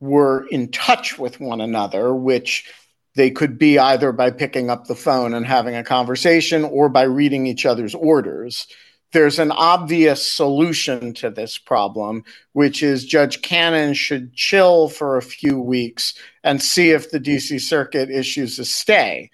were 0.00 0.46
in 0.50 0.70
touch 0.70 1.18
with 1.18 1.40
one 1.40 1.60
another, 1.60 2.14
which 2.14 2.70
they 3.14 3.30
could 3.30 3.58
be 3.58 3.78
either 3.78 4.12
by 4.12 4.30
picking 4.30 4.70
up 4.70 4.86
the 4.86 4.94
phone 4.94 5.34
and 5.34 5.44
having 5.44 5.74
a 5.74 5.84
conversation 5.84 6.64
or 6.64 6.88
by 6.88 7.02
reading 7.02 7.46
each 7.46 7.66
other's 7.66 7.94
orders. 7.94 8.66
There's 9.12 9.38
an 9.38 9.50
obvious 9.50 10.30
solution 10.30 11.14
to 11.14 11.30
this 11.30 11.56
problem, 11.58 12.24
which 12.52 12.82
is 12.82 13.06
Judge 13.06 13.40
Cannon 13.42 13.94
should 13.94 14.34
chill 14.34 14.88
for 14.88 15.16
a 15.16 15.22
few 15.22 15.58
weeks 15.58 16.14
and 16.44 16.62
see 16.62 16.90
if 16.90 17.10
the 17.10 17.18
DC 17.18 17.60
Circuit 17.60 18.10
issues 18.10 18.58
a 18.58 18.64
stay 18.64 19.30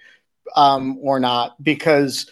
um, 0.55 0.97
or 1.01 1.19
not, 1.19 1.61
because 1.61 2.29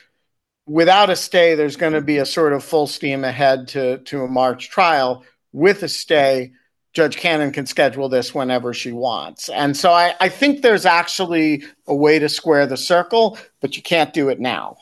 without 0.66 1.10
a 1.10 1.16
stay, 1.16 1.56
there's 1.56 1.76
going 1.76 1.94
to 1.94 2.02
be 2.02 2.18
a 2.18 2.26
sort 2.26 2.54
of 2.54 2.64
full 2.64 2.88
steam 2.88 3.24
ahead 3.24 3.68
to, 3.70 4.00
to 4.00 4.24
a 4.24 4.28
March 4.28 4.70
trial. 4.70 5.24
With 5.52 5.84
a 5.84 5.90
stay, 5.90 6.54
Judge 6.94 7.18
Cannon 7.18 7.52
can 7.52 7.66
schedule 7.66 8.10
this 8.10 8.34
whenever 8.34 8.74
she 8.74 8.92
wants. 8.92 9.50
And 9.50 9.76
so 9.76 9.92
I, 9.92 10.16
I 10.20 10.30
think 10.30 10.62
there's 10.62 10.86
actually 10.86 11.64
a 11.88 11.96
way 11.96 12.20
to 12.20 12.30
square 12.30 12.68
the 12.68 12.78
circle, 12.78 13.38
but 13.62 13.76
you 13.76 13.84
can't 13.84 14.14
do 14.14 14.30
it 14.30 14.40
now. 14.40 14.78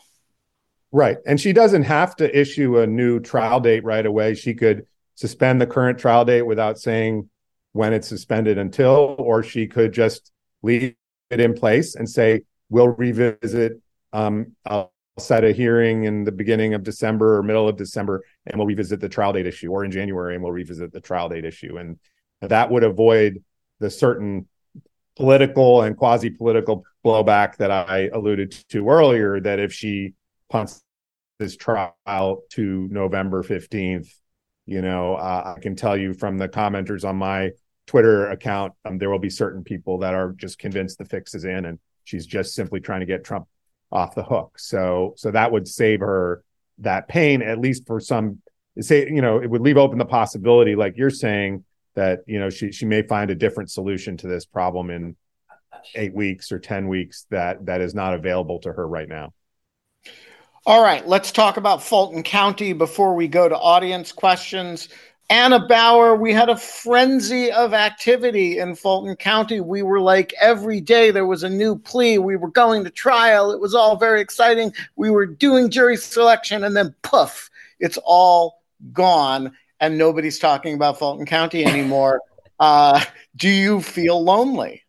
Right. 0.92 1.18
And 1.26 1.40
she 1.40 1.54
doesn't 1.54 1.84
have 1.84 2.16
to 2.18 2.38
issue 2.38 2.80
a 2.80 2.88
new 2.88 3.22
trial 3.22 3.62
date 3.62 3.84
right 3.86 4.06
away. 4.06 4.36
She 4.36 4.54
could 4.54 4.86
suspend 5.16 5.62
the 5.62 5.68
current 5.68 6.00
trial 6.00 6.26
date 6.26 6.42
without 6.42 6.80
saying 6.80 7.30
when 7.72 7.94
it's 7.94 8.10
suspended 8.10 8.58
until, 8.58 9.16
or 9.18 9.42
she 9.42 9.68
could 9.68 9.94
just 9.94 10.32
leave 10.62 10.96
it 11.30 11.40
in 11.40 11.54
place 11.54 11.96
and 11.96 12.10
say, 12.10 12.44
we'll 12.70 12.90
revisit. 12.90 13.80
Um, 14.12 14.58
set 15.20 15.44
a 15.44 15.52
hearing 15.52 16.06
in 16.06 16.24
the 16.24 16.32
beginning 16.32 16.74
of 16.74 16.84
December 16.84 17.38
or 17.38 17.44
middle 17.44 17.68
of 17.68 17.78
December, 17.78 18.24
and 18.46 18.58
we'll 18.58 18.68
revisit 18.68 19.00
the 19.00 19.10
trial 19.10 19.34
date 19.34 19.48
issue, 19.48 19.70
or 19.72 19.84
in 19.84 19.92
January, 19.92 20.36
and 20.36 20.44
we'll 20.44 20.54
revisit 20.54 20.92
the 20.92 21.02
trial 21.02 21.30
date 21.30 21.46
issue. 21.46 21.78
And 21.78 22.00
that 22.42 22.72
would 22.72 22.84
avoid 22.84 23.44
the 23.80 23.90
certain 23.90 24.48
political 25.16 25.82
and 25.82 25.98
quasi 25.98 26.30
political 26.30 26.84
blowback 27.06 27.58
that 27.58 27.72
I 27.72 28.10
alluded 28.14 28.52
to 28.70 28.90
earlier. 28.90 29.40
That 29.40 29.60
if 29.60 29.74
she 29.74 30.14
punts 30.50 30.82
this 31.40 31.58
trial 31.58 32.44
to 32.52 32.88
November 32.90 33.44
15th, 33.44 34.08
you 34.66 34.82
know, 34.82 35.16
uh, 35.16 35.56
I 35.58 35.60
can 35.60 35.76
tell 35.76 35.98
you 35.98 36.14
from 36.14 36.38
the 36.38 36.48
commenters 36.48 37.04
on 37.04 37.18
my 37.18 37.52
Twitter 37.88 38.30
account, 38.30 38.74
um, 38.86 38.98
there 38.98 39.10
will 39.10 39.20
be 39.20 39.30
certain 39.30 39.64
people 39.64 39.98
that 40.00 40.14
are 40.14 40.34
just 40.34 40.60
convinced 40.60 40.98
the 40.98 41.06
fix 41.06 41.36
is 41.36 41.44
in 41.44 41.66
and 41.66 41.80
she's 42.04 42.26
just 42.26 42.54
simply 42.54 42.80
trying 42.80 43.02
to 43.02 43.06
get 43.06 43.24
Trump 43.24 43.48
off 43.92 44.16
the 44.16 44.24
hook. 44.24 44.58
So 44.58 45.14
so 45.18 45.32
that 45.32 45.52
would 45.52 45.68
save 45.68 46.00
her 46.00 46.44
that 46.80 47.08
pain 47.08 47.42
at 47.42 47.60
least 47.60 47.86
for 47.86 48.00
some 48.00 48.42
say 48.80 49.06
you 49.06 49.22
know 49.22 49.42
it 49.42 49.50
would 49.50 49.62
leave 49.62 49.78
open 49.78 49.98
the 49.98 50.06
possibility 50.06 50.76
like 50.76 50.98
you're 50.98 51.10
saying 51.10 51.64
that 51.96 52.20
you 52.26 52.40
know 52.40 52.50
she 52.50 52.72
she 52.72 52.86
may 52.86 53.02
find 53.02 53.30
a 53.30 53.36
different 53.36 53.70
solution 53.70 54.18
to 54.18 54.28
this 54.28 54.46
problem 54.46 54.90
in 54.90 55.16
8 55.96 56.14
weeks 56.14 56.52
or 56.52 56.60
10 56.60 56.88
weeks 56.88 57.26
that 57.30 57.66
that 57.66 57.82
is 57.82 57.94
not 57.94 58.14
available 58.14 58.60
to 58.60 58.72
her 58.72 58.88
right 58.88 59.10
now. 59.10 59.34
All 60.64 60.84
right, 60.84 61.06
let's 61.08 61.32
talk 61.32 61.58
about 61.58 61.82
Fulton 61.82 62.22
County 62.22 62.74
before 62.74 63.16
we 63.16 63.28
go 63.28 63.50
to 63.50 63.58
audience 63.58 64.12
questions. 64.12 64.90
Anna 65.32 65.66
Bower, 65.66 66.14
we 66.14 66.34
had 66.34 66.50
a 66.50 66.58
frenzy 66.58 67.50
of 67.54 67.74
activity 67.74 68.60
in 68.60 68.76
Fulton 68.76 69.16
County. 69.16 69.62
We 69.62 69.82
were 69.82 70.02
like 70.02 70.34
every 70.42 70.82
day 70.82 71.10
there 71.10 71.26
was 71.26 71.44
a 71.44 71.50
new 71.50 71.80
plea. 71.80 72.18
We 72.18 72.36
were 72.36 72.50
going 72.50 72.84
to 72.84 72.90
trial. 72.90 73.50
It 73.54 73.62
was 73.62 73.74
all 73.74 73.96
very 73.96 74.20
exciting. 74.20 74.74
We 74.98 75.10
were 75.10 75.26
doing 75.26 75.70
jury 75.70 75.96
selection, 75.96 76.66
and 76.66 76.76
then 76.76 76.94
poof, 77.02 77.50
it's 77.80 77.98
all 78.04 78.62
gone, 78.92 79.54
and 79.80 79.98
nobody's 79.98 80.38
talking 80.38 80.74
about 80.74 81.00
Fulton 81.00 81.26
County 81.26 81.66
anymore. 81.66 82.22
Uh, 82.60 83.04
do 83.38 83.50
you 83.50 83.82
feel 83.82 84.24
lonely? 84.24 84.84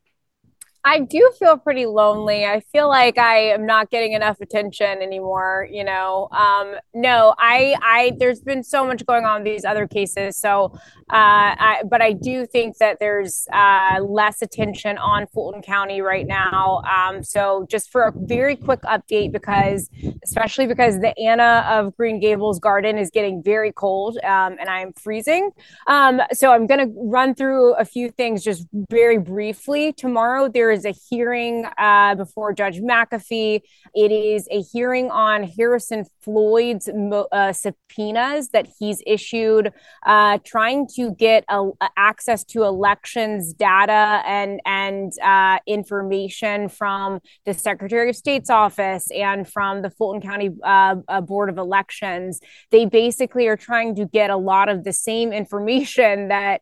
I 0.84 0.98
do 0.98 1.30
feel 1.38 1.58
pretty 1.58 1.86
lonely. 1.86 2.44
I 2.44 2.58
feel 2.58 2.88
like 2.88 3.16
I 3.16 3.50
am 3.50 3.66
not 3.66 3.90
getting 3.90 4.14
enough 4.14 4.40
attention 4.40 5.00
anymore. 5.00 5.68
You 5.70 5.84
know, 5.84 6.28
um, 6.32 6.74
no, 6.92 7.34
I, 7.38 7.76
I, 7.80 8.12
there's 8.18 8.40
been 8.40 8.64
so 8.64 8.84
much 8.84 9.06
going 9.06 9.24
on 9.24 9.44
these 9.44 9.64
other 9.64 9.86
cases. 9.86 10.36
So, 10.36 10.72
uh, 11.08 11.54
I, 11.58 11.82
but 11.88 12.02
I 12.02 12.14
do 12.14 12.46
think 12.46 12.78
that 12.78 12.98
there's 12.98 13.46
uh, 13.52 14.00
less 14.02 14.42
attention 14.42 14.98
on 14.98 15.28
Fulton 15.28 15.62
County 15.62 16.00
right 16.00 16.26
now. 16.26 16.82
Um, 16.90 17.22
so, 17.22 17.64
just 17.70 17.92
for 17.92 18.02
a 18.02 18.12
very 18.16 18.56
quick 18.56 18.82
update, 18.82 19.30
because 19.30 19.88
especially 20.24 20.66
because 20.66 20.98
the 20.98 21.16
Anna 21.16 21.64
of 21.70 21.96
Green 21.96 22.18
Gables 22.18 22.58
garden 22.58 22.98
is 22.98 23.10
getting 23.10 23.40
very 23.40 23.70
cold 23.70 24.18
um, 24.24 24.56
and 24.58 24.68
I'm 24.68 24.92
freezing. 24.94 25.52
Um, 25.86 26.20
so, 26.32 26.52
I'm 26.52 26.66
going 26.66 26.88
to 26.88 26.92
run 26.96 27.36
through 27.36 27.74
a 27.74 27.84
few 27.84 28.10
things 28.10 28.42
just 28.42 28.66
very 28.90 29.18
briefly. 29.18 29.92
Tomorrow, 29.92 30.48
there 30.48 30.71
is 30.72 30.84
a 30.84 30.94
hearing 31.10 31.66
uh, 31.78 32.14
before 32.14 32.52
Judge 32.52 32.80
McAfee. 32.80 33.60
It 33.94 34.12
is 34.12 34.48
a 34.50 34.62
hearing 34.62 35.10
on 35.10 35.44
Harrison 35.44 36.04
Floyd's 36.22 36.88
uh, 36.88 37.52
subpoenas 37.52 38.50
that 38.50 38.68
he's 38.78 39.02
issued, 39.06 39.72
uh, 40.06 40.38
trying 40.44 40.86
to 40.94 41.12
get 41.12 41.44
a, 41.48 41.70
access 41.96 42.44
to 42.44 42.64
elections 42.64 43.52
data 43.52 44.22
and 44.26 44.60
and 44.64 45.12
uh, 45.22 45.58
information 45.66 46.68
from 46.68 47.20
the 47.44 47.54
Secretary 47.54 48.10
of 48.10 48.16
State's 48.16 48.50
office 48.50 49.10
and 49.10 49.48
from 49.48 49.82
the 49.82 49.90
Fulton 49.90 50.20
County 50.20 50.50
uh, 50.62 50.96
uh, 51.08 51.20
Board 51.20 51.48
of 51.48 51.58
Elections. 51.58 52.40
They 52.70 52.84
basically 52.86 53.46
are 53.48 53.56
trying 53.56 53.94
to 53.96 54.06
get 54.06 54.30
a 54.30 54.36
lot 54.36 54.68
of 54.68 54.84
the 54.84 54.92
same 54.92 55.32
information 55.32 56.28
that 56.32 56.60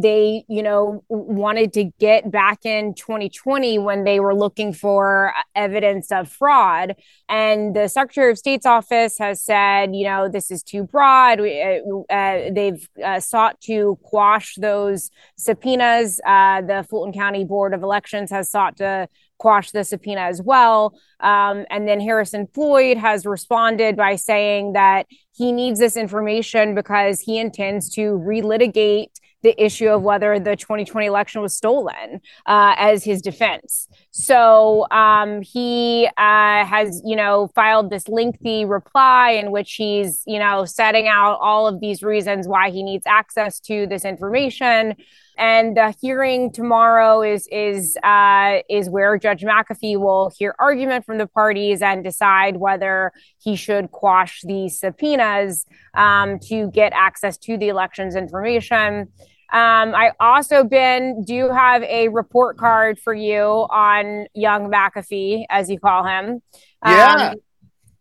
they, 0.00 0.44
you 0.48 0.62
know, 0.62 1.04
wanted 1.08 1.72
to 1.74 1.84
get 1.98 2.30
back 2.30 2.64
in 2.64 2.94
2020 2.94 3.78
when 3.78 4.04
they 4.04 4.20
were 4.20 4.34
looking 4.34 4.72
for 4.72 5.32
evidence 5.54 6.10
of 6.10 6.28
fraud. 6.28 6.96
And 7.28 7.74
the 7.74 7.88
Secretary 7.88 8.30
of 8.30 8.38
State's 8.62 8.66
office 8.66 9.18
has 9.18 9.42
said, 9.42 9.94
you 9.94 10.04
know, 10.04 10.28
this 10.28 10.50
is 10.50 10.62
too 10.62 10.84
broad. 10.84 11.40
We, 11.40 11.60
uh, 11.60 12.12
uh, 12.12 12.50
they've 12.52 12.88
uh, 13.04 13.18
sought 13.18 13.60
to 13.62 13.98
quash 14.02 14.54
those 14.56 15.10
subpoenas. 15.36 16.20
Uh, 16.24 16.60
the 16.62 16.86
Fulton 16.88 17.12
County 17.12 17.44
Board 17.44 17.74
of 17.74 17.82
Elections 17.82 18.30
has 18.30 18.50
sought 18.50 18.76
to 18.76 19.08
quash 19.38 19.72
the 19.72 19.82
subpoena 19.82 20.20
as 20.20 20.40
well. 20.40 20.94
Um, 21.18 21.66
and 21.70 21.88
then 21.88 22.00
Harrison 22.00 22.46
Floyd 22.54 22.98
has 22.98 23.26
responded 23.26 23.96
by 23.96 24.14
saying 24.16 24.74
that 24.74 25.06
he 25.32 25.50
needs 25.50 25.80
this 25.80 25.96
information 25.96 26.74
because 26.74 27.20
he 27.20 27.38
intends 27.38 27.90
to 27.94 28.12
relitigate 28.12 29.10
the 29.42 29.60
issue 29.62 29.88
of 29.88 30.02
whether 30.02 30.38
the 30.38 30.56
2020 30.56 31.06
election 31.06 31.42
was 31.42 31.56
stolen 31.56 32.20
uh, 32.46 32.74
as 32.76 33.04
his 33.04 33.20
defense. 33.20 33.88
So 34.10 34.86
um, 34.90 35.42
he 35.42 36.08
uh, 36.16 36.64
has, 36.64 37.02
you 37.04 37.16
know, 37.16 37.50
filed 37.54 37.90
this 37.90 38.08
lengthy 38.08 38.64
reply 38.64 39.30
in 39.30 39.50
which 39.50 39.74
he's, 39.74 40.22
you 40.26 40.38
know, 40.38 40.64
setting 40.64 41.08
out 41.08 41.38
all 41.40 41.66
of 41.66 41.80
these 41.80 42.02
reasons 42.02 42.46
why 42.46 42.70
he 42.70 42.82
needs 42.82 43.06
access 43.06 43.58
to 43.60 43.86
this 43.86 44.04
information. 44.04 44.96
And 45.38 45.76
the 45.76 45.94
hearing 46.00 46.52
tomorrow 46.52 47.22
is 47.22 47.48
is 47.50 47.96
uh, 48.02 48.58
is 48.68 48.90
where 48.90 49.16
Judge 49.16 49.42
McAfee 49.42 49.98
will 49.98 50.30
hear 50.38 50.54
argument 50.58 51.06
from 51.06 51.16
the 51.16 51.26
parties 51.26 51.80
and 51.80 52.04
decide 52.04 52.58
whether 52.58 53.12
he 53.42 53.56
should 53.56 53.90
quash 53.92 54.42
these 54.44 54.78
subpoenas 54.78 55.64
um, 55.94 56.38
to 56.40 56.70
get 56.70 56.92
access 56.94 57.38
to 57.38 57.56
the 57.56 57.68
elections 57.68 58.14
information. 58.14 59.08
Um, 59.52 59.94
I 59.94 60.12
also, 60.18 60.64
Ben, 60.64 61.24
do 61.24 61.50
have 61.50 61.82
a 61.82 62.08
report 62.08 62.56
card 62.56 62.98
for 62.98 63.12
you 63.12 63.42
on 63.70 64.26
young 64.34 64.70
McAfee, 64.70 65.44
as 65.50 65.68
you 65.68 65.78
call 65.78 66.06
him. 66.06 66.40
Yeah. 66.84 67.32
Um, 67.32 67.40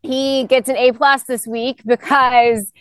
he 0.02 0.46
gets 0.46 0.70
an 0.70 0.78
A 0.78 0.94
plus 0.94 1.24
this 1.24 1.46
week 1.46 1.82
because 1.86 2.72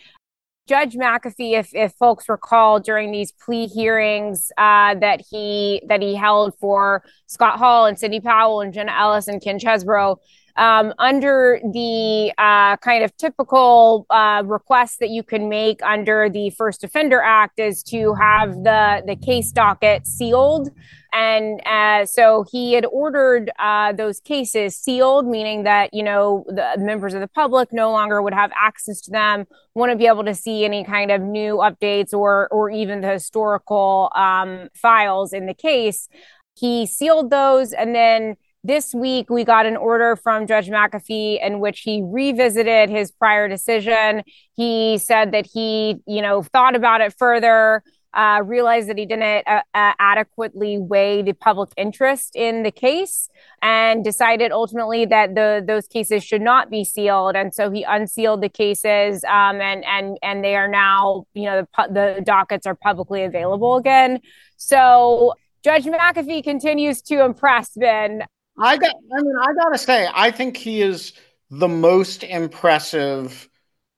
Judge 0.67 0.95
McAfee, 0.95 1.59
if, 1.59 1.75
if 1.75 1.91
folks 1.93 2.29
recall 2.29 2.79
during 2.79 3.11
these 3.11 3.33
plea 3.33 3.67
hearings 3.67 4.51
uh, 4.57 4.95
that 4.95 5.21
he 5.29 5.81
that 5.87 6.01
he 6.01 6.15
held 6.15 6.57
for 6.59 7.03
Scott 7.27 7.59
Hall 7.59 7.87
and 7.87 7.99
Sidney 7.99 8.21
Powell 8.21 8.61
and 8.61 8.73
Jenna 8.73 8.93
Ellis 8.93 9.27
and 9.27 9.41
Ken 9.41 9.59
Chesebro, 9.59 10.17
um, 10.61 10.93
under 10.99 11.59
the 11.73 12.31
uh, 12.37 12.77
kind 12.77 13.03
of 13.03 13.17
typical 13.17 14.05
uh, 14.11 14.43
requests 14.45 14.97
that 14.97 15.09
you 15.09 15.23
can 15.23 15.49
make 15.49 15.81
under 15.81 16.29
the 16.29 16.51
First 16.51 16.83
Offender 16.83 17.19
Act 17.19 17.59
is 17.59 17.81
to 17.85 18.13
have 18.13 18.53
the 18.63 19.01
the 19.07 19.15
case 19.15 19.51
docket 19.51 20.05
sealed. 20.05 20.69
And 21.13 21.59
uh, 21.65 22.05
so 22.05 22.45
he 22.51 22.73
had 22.73 22.85
ordered 22.85 23.49
uh, 23.57 23.93
those 23.93 24.19
cases 24.19 24.75
sealed, 24.77 25.25
meaning 25.25 25.63
that 25.63 25.95
you 25.95 26.03
know 26.03 26.45
the 26.47 26.75
members 26.77 27.15
of 27.15 27.21
the 27.21 27.27
public 27.27 27.73
no 27.73 27.91
longer 27.91 28.21
would 28.21 28.35
have 28.35 28.51
access 28.55 29.01
to 29.01 29.11
them, 29.11 29.47
wouldn't 29.73 29.97
be 29.97 30.05
able 30.05 30.25
to 30.25 30.35
see 30.35 30.63
any 30.63 30.83
kind 30.83 31.09
of 31.09 31.21
new 31.21 31.55
updates 31.55 32.13
or 32.13 32.47
or 32.51 32.69
even 32.69 33.01
the 33.01 33.09
historical 33.09 34.11
um, 34.13 34.69
files 34.75 35.33
in 35.33 35.47
the 35.47 35.55
case. 35.55 36.07
He 36.53 36.85
sealed 36.85 37.31
those, 37.31 37.73
and 37.73 37.95
then 37.95 38.35
this 38.63 38.93
week, 38.93 39.29
we 39.29 39.43
got 39.43 39.65
an 39.65 39.75
order 39.75 40.15
from 40.15 40.45
Judge 40.45 40.69
McAfee 40.69 41.43
in 41.45 41.59
which 41.59 41.81
he 41.81 42.03
revisited 42.05 42.89
his 42.89 43.11
prior 43.11 43.47
decision. 43.47 44.23
He 44.55 44.99
said 44.99 45.31
that 45.31 45.47
he, 45.51 45.97
you 46.05 46.21
know, 46.21 46.43
thought 46.43 46.75
about 46.75 47.01
it 47.01 47.15
further, 47.17 47.83
uh, 48.13 48.41
realized 48.45 48.87
that 48.89 48.99
he 48.99 49.05
didn't 49.05 49.47
uh, 49.47 49.61
uh, 49.73 49.93
adequately 49.97 50.77
weigh 50.77 51.23
the 51.23 51.33
public 51.33 51.71
interest 51.75 52.35
in 52.35 52.61
the 52.61 52.71
case, 52.71 53.29
and 53.63 54.03
decided 54.03 54.51
ultimately 54.51 55.05
that 55.05 55.33
the 55.33 55.63
those 55.65 55.87
cases 55.87 56.23
should 56.23 56.41
not 56.41 56.69
be 56.69 56.83
sealed. 56.83 57.35
And 57.35 57.55
so 57.55 57.71
he 57.71 57.83
unsealed 57.83 58.41
the 58.41 58.49
cases, 58.49 59.23
um, 59.23 59.59
and 59.61 59.83
and 59.85 60.17
and 60.21 60.43
they 60.43 60.55
are 60.55 60.67
now, 60.67 61.25
you 61.33 61.45
know, 61.45 61.65
the, 61.77 61.87
the 62.17 62.21
dockets 62.23 62.67
are 62.67 62.75
publicly 62.75 63.23
available 63.23 63.77
again. 63.77 64.19
So 64.57 65.33
Judge 65.63 65.85
McAfee 65.85 66.43
continues 66.43 67.01
to 67.03 67.23
impress, 67.23 67.71
Ben. 67.75 68.23
I 68.59 68.77
got. 68.77 68.95
I 69.17 69.21
mean, 69.21 69.35
I 69.41 69.53
gotta 69.53 69.77
say, 69.77 70.07
I 70.13 70.31
think 70.31 70.57
he 70.57 70.81
is 70.81 71.13
the 71.49 71.67
most 71.67 72.23
impressive 72.23 73.49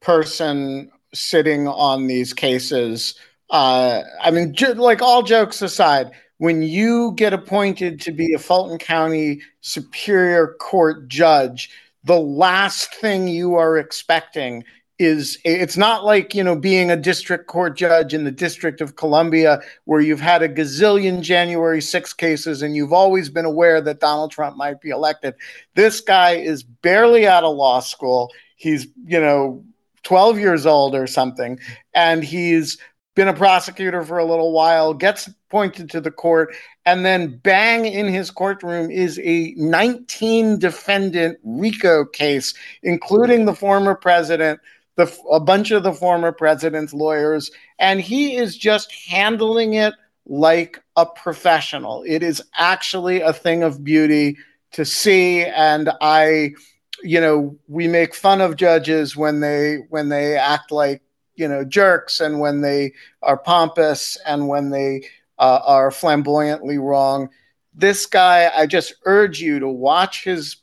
person 0.01 0.91
sitting 1.13 1.67
on 1.67 2.07
these 2.07 2.33
cases. 2.33 3.15
Uh, 3.49 4.01
I 4.21 4.31
mean, 4.31 4.53
j- 4.53 4.73
like 4.73 5.01
all 5.01 5.23
jokes 5.23 5.61
aside, 5.61 6.11
when 6.37 6.61
you 6.63 7.13
get 7.15 7.33
appointed 7.33 8.01
to 8.01 8.11
be 8.11 8.33
a 8.33 8.39
Fulton 8.39 8.77
County 8.77 9.41
Superior 9.61 10.55
Court 10.59 11.07
judge, 11.07 11.69
the 12.03 12.19
last 12.19 12.93
thing 12.95 13.27
you 13.27 13.55
are 13.55 13.77
expecting 13.77 14.63
is 15.03 15.37
it's 15.43 15.77
not 15.77 16.05
like 16.05 16.33
you 16.33 16.43
know 16.43 16.55
being 16.55 16.89
a 16.89 16.95
district 16.95 17.47
court 17.47 17.77
judge 17.77 18.13
in 18.13 18.23
the 18.23 18.31
district 18.31 18.81
of 18.81 18.95
columbia 18.95 19.59
where 19.85 20.01
you've 20.01 20.19
had 20.19 20.41
a 20.41 20.49
gazillion 20.49 21.21
january 21.21 21.81
6 21.81 22.13
cases 22.13 22.61
and 22.61 22.75
you've 22.75 22.93
always 22.93 23.29
been 23.29 23.45
aware 23.45 23.81
that 23.81 23.99
donald 23.99 24.31
trump 24.31 24.57
might 24.57 24.81
be 24.81 24.89
elected. 24.89 25.33
This 25.75 26.01
guy 26.01 26.31
is 26.31 26.63
barely 26.63 27.27
out 27.27 27.43
of 27.43 27.55
law 27.55 27.79
school. 27.79 28.31
He's 28.55 28.87
you 29.05 29.19
know 29.19 29.63
12 30.03 30.39
years 30.39 30.65
old 30.65 30.95
or 30.95 31.07
something 31.07 31.59
and 31.93 32.23
he's 32.23 32.77
been 33.15 33.27
a 33.27 33.33
prosecutor 33.33 34.03
for 34.03 34.17
a 34.17 34.25
little 34.25 34.51
while 34.51 34.93
gets 34.93 35.27
appointed 35.27 35.89
to 35.89 36.01
the 36.01 36.11
court 36.11 36.53
and 36.85 37.05
then 37.05 37.37
bang 37.43 37.85
in 37.85 38.07
his 38.07 38.31
courtroom 38.31 38.89
is 38.89 39.19
a 39.23 39.53
19 39.55 40.59
defendant 40.59 41.37
rico 41.43 42.05
case 42.05 42.53
including 42.81 43.45
the 43.45 43.55
former 43.55 43.95
president 43.95 44.59
the, 44.95 45.11
a 45.31 45.39
bunch 45.39 45.71
of 45.71 45.83
the 45.83 45.93
former 45.93 46.31
president's 46.31 46.93
lawyers, 46.93 47.51
and 47.79 47.99
he 47.99 48.35
is 48.35 48.57
just 48.57 48.91
handling 49.07 49.73
it 49.73 49.93
like 50.25 50.81
a 50.95 51.05
professional. 51.05 52.03
It 52.07 52.23
is 52.23 52.41
actually 52.55 53.21
a 53.21 53.33
thing 53.33 53.63
of 53.63 53.83
beauty 53.83 54.37
to 54.73 54.85
see, 54.85 55.43
and 55.43 55.89
I, 56.01 56.51
you 57.03 57.19
know, 57.19 57.57
we 57.67 57.87
make 57.87 58.13
fun 58.13 58.41
of 58.41 58.55
judges 58.55 59.15
when 59.15 59.39
they 59.39 59.77
when 59.89 60.09
they 60.09 60.37
act 60.37 60.71
like 60.71 61.01
you 61.35 61.47
know 61.47 61.63
jerks 61.63 62.19
and 62.19 62.39
when 62.39 62.61
they 62.61 62.93
are 63.21 63.37
pompous 63.37 64.17
and 64.25 64.47
when 64.47 64.69
they 64.69 65.07
uh, 65.39 65.59
are 65.65 65.91
flamboyantly 65.91 66.77
wrong. 66.77 67.29
This 67.73 68.05
guy, 68.05 68.51
I 68.55 68.67
just 68.67 68.93
urge 69.05 69.39
you 69.39 69.59
to 69.59 69.67
watch 69.67 70.23
his 70.23 70.57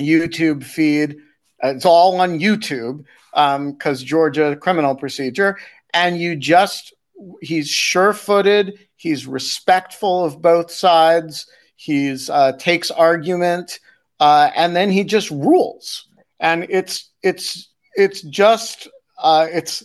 YouTube 0.00 0.64
feed. 0.64 1.16
It's 1.62 1.84
all 1.84 2.20
on 2.20 2.38
YouTube 2.38 3.04
because 3.32 4.00
um, 4.00 4.06
Georgia 4.06 4.56
criminal 4.56 4.94
procedure, 4.94 5.58
and 5.92 6.18
you 6.18 6.36
just 6.36 6.94
he's 7.40 7.68
sure-footed, 7.68 8.78
he's 8.96 9.26
respectful 9.26 10.24
of 10.24 10.40
both 10.40 10.70
sides, 10.70 11.46
he's 11.76 12.30
uh, 12.30 12.52
takes 12.52 12.90
argument, 12.90 13.80
uh, 14.20 14.50
and 14.54 14.74
then 14.76 14.90
he 14.90 15.04
just 15.04 15.30
rules, 15.30 16.06
and 16.40 16.66
it's 16.70 17.10
it's 17.22 17.70
it's 17.94 18.22
just 18.22 18.88
uh, 19.18 19.46
it's 19.50 19.84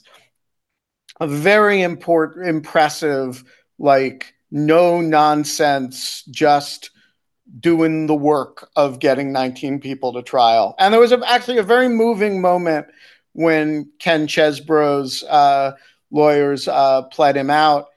a 1.19 1.27
very 1.27 1.81
important, 1.81 2.47
impressive, 2.47 3.43
like 3.79 4.33
no 4.51 5.01
nonsense, 5.01 6.23
just 6.29 6.91
doing 7.59 8.07
the 8.07 8.15
work 8.15 8.69
of 8.75 8.99
getting 8.99 9.31
19 9.31 9.79
people 9.79 10.13
to 10.13 10.21
trial. 10.21 10.75
And 10.79 10.93
there 10.93 11.01
was 11.01 11.11
a, 11.11 11.21
actually 11.27 11.57
a 11.57 11.63
very 11.63 11.87
moving 11.87 12.41
moment 12.41 12.87
when 13.33 13.91
Ken 13.99 14.27
Chesebro's 14.27 15.23
uh, 15.23 15.73
lawyers 16.11 16.67
uh, 16.67 17.03
pled 17.03 17.35
him 17.35 17.49
out 17.49 17.87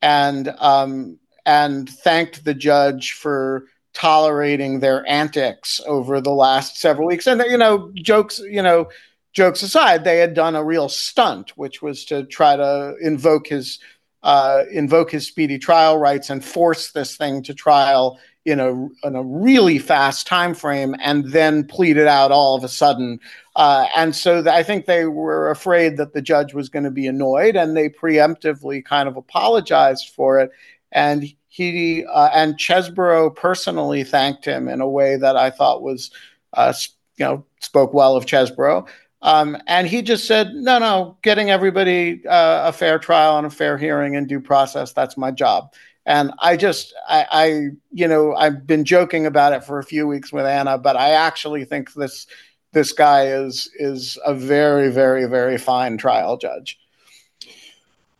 and 0.00 0.48
um, 0.58 1.18
and 1.44 1.88
thanked 1.88 2.44
the 2.44 2.54
judge 2.54 3.12
for 3.12 3.66
tolerating 3.94 4.80
their 4.80 5.08
antics 5.08 5.80
over 5.86 6.20
the 6.20 6.30
last 6.30 6.78
several 6.78 7.06
weeks. 7.06 7.26
And 7.26 7.42
you 7.42 7.58
know, 7.58 7.90
jokes, 7.94 8.38
you 8.38 8.62
know, 8.62 8.88
jokes 9.32 9.62
aside, 9.62 10.04
they 10.04 10.18
had 10.18 10.34
done 10.34 10.56
a 10.56 10.64
real 10.64 10.88
stunt, 10.88 11.56
which 11.56 11.82
was 11.82 12.04
to 12.06 12.24
try 12.24 12.56
to 12.56 12.94
invoke 13.00 13.48
his 13.48 13.78
uh, 14.22 14.64
invoke 14.70 15.10
his 15.10 15.26
speedy 15.26 15.58
trial 15.58 15.98
rights 15.98 16.30
and 16.30 16.44
force 16.44 16.92
this 16.92 17.16
thing 17.16 17.42
to 17.42 17.54
trial 17.54 18.20
in 18.44 18.60
a 18.60 18.70
in 19.06 19.16
a 19.16 19.22
really 19.22 19.78
fast 19.78 20.26
time 20.26 20.54
frame 20.54 20.94
and 21.00 21.24
then 21.26 21.64
plead 21.64 21.96
it 21.96 22.06
out 22.06 22.32
all 22.32 22.56
of 22.56 22.64
a 22.64 22.68
sudden. 22.68 23.20
Uh, 23.54 23.86
and 23.94 24.16
so 24.16 24.44
I 24.48 24.62
think 24.62 24.86
they 24.86 25.04
were 25.04 25.50
afraid 25.50 25.96
that 25.98 26.14
the 26.14 26.22
judge 26.22 26.54
was 26.54 26.68
going 26.68 26.84
to 26.84 26.90
be 26.90 27.06
annoyed, 27.06 27.56
and 27.56 27.76
they 27.76 27.88
preemptively 27.88 28.84
kind 28.84 29.08
of 29.08 29.16
apologized 29.16 30.12
for 30.14 30.40
it. 30.40 30.50
And 30.90 31.32
he 31.48 32.04
uh, 32.06 32.30
and 32.32 32.58
Chesebro 32.58 33.34
personally 33.36 34.04
thanked 34.04 34.44
him 34.44 34.68
in 34.68 34.80
a 34.80 34.88
way 34.88 35.16
that 35.16 35.36
I 35.36 35.50
thought 35.50 35.82
was, 35.82 36.10
uh, 36.54 36.72
you 37.16 37.24
know, 37.26 37.44
spoke 37.60 37.92
well 37.92 38.16
of 38.16 38.24
Chesebro. 38.24 38.88
Um, 39.20 39.56
and 39.68 39.86
he 39.86 40.02
just 40.02 40.26
said, 40.26 40.52
no, 40.52 40.78
no, 40.78 41.16
getting 41.22 41.50
everybody 41.50 42.26
uh, 42.26 42.68
a 42.68 42.72
fair 42.72 42.98
trial 42.98 43.38
and 43.38 43.46
a 43.46 43.50
fair 43.50 43.78
hearing 43.78 44.16
and 44.16 44.28
due 44.28 44.40
process, 44.40 44.92
that's 44.92 45.16
my 45.16 45.30
job. 45.30 45.72
And 46.06 46.32
I 46.40 46.56
just, 46.56 46.92
I, 47.08 47.26
I, 47.30 47.46
you 47.92 48.08
know, 48.08 48.34
I've 48.34 48.66
been 48.66 48.84
joking 48.84 49.26
about 49.26 49.52
it 49.52 49.62
for 49.62 49.78
a 49.78 49.84
few 49.84 50.08
weeks 50.08 50.32
with 50.32 50.44
Anna, 50.44 50.76
but 50.76 50.96
I 50.96 51.10
actually 51.10 51.64
think 51.64 51.94
this, 51.94 52.26
this 52.72 52.92
guy 52.92 53.26
is, 53.26 53.70
is 53.74 54.18
a 54.24 54.34
very, 54.34 54.90
very, 54.90 55.26
very 55.26 55.58
fine 55.58 55.96
trial 55.96 56.36
judge. 56.36 56.78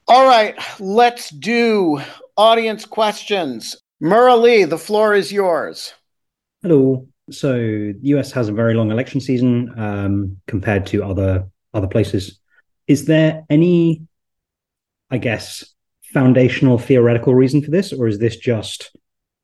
All 0.09 0.27
right, 0.27 0.55
let's 0.79 1.31
do 1.31 2.01
audience 2.37 2.85
questions. 2.85 3.77
Murra 4.01 4.37
Lee, 4.37 4.65
the 4.65 4.79
floor 4.79 5.15
is 5.15 5.33
yours. 5.33 5.95
Hello. 6.63 7.07
So 7.31 7.53
the 7.53 7.99
US 8.03 8.33
has 8.33 8.49
a 8.49 8.53
very 8.53 8.75
long 8.75 8.91
election 8.91 9.21
season 9.21 9.73
um, 9.79 10.37
compared 10.47 10.87
to 10.87 11.05
other 11.05 11.47
other 11.73 11.87
places. 11.87 12.41
Is 12.87 13.07
there 13.07 13.45
any, 13.49 14.03
I 15.11 15.19
guess, 15.19 15.65
foundational 16.13 16.79
theoretical 16.79 17.35
reason 17.35 17.63
for 17.63 17.71
this, 17.71 17.93
or 17.93 18.07
is 18.07 18.19
this 18.19 18.37
just 18.37 18.95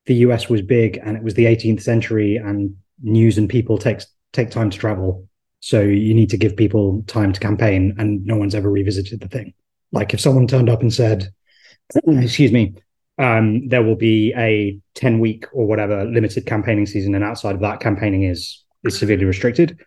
the 0.06 0.16
US 0.16 0.48
was 0.48 0.60
big 0.60 0.98
and 1.02 1.16
it 1.16 1.22
was 1.22 1.34
the 1.34 1.44
18th 1.44 1.82
century 1.82 2.36
and 2.36 2.76
news 3.00 3.38
and 3.38 3.48
people 3.48 3.78
takes 3.78 4.06
take 4.32 4.50
time 4.50 4.70
to 4.70 4.78
travel, 4.78 5.28
so 5.60 5.80
you 5.80 6.14
need 6.14 6.30
to 6.30 6.36
give 6.36 6.56
people 6.56 7.02
time 7.06 7.32
to 7.32 7.40
campaign, 7.40 7.94
and 7.98 8.24
no 8.24 8.36
one's 8.36 8.54
ever 8.54 8.70
revisited 8.70 9.20
the 9.20 9.28
thing. 9.28 9.54
Like 9.92 10.14
if 10.14 10.20
someone 10.20 10.46
turned 10.46 10.68
up 10.68 10.82
and 10.82 10.92
said, 10.92 11.32
"Excuse 12.06 12.52
me, 12.52 12.74
um, 13.18 13.68
there 13.68 13.82
will 13.82 13.96
be 13.96 14.32
a 14.36 14.78
10 14.94 15.18
week 15.18 15.46
or 15.52 15.66
whatever 15.66 16.04
limited 16.04 16.46
campaigning 16.46 16.86
season 16.86 17.14
and 17.14 17.24
outside 17.24 17.54
of 17.54 17.60
that 17.60 17.80
campaigning 17.80 18.22
is 18.22 18.64
is 18.84 18.98
severely 18.98 19.24
restricted 19.24 19.78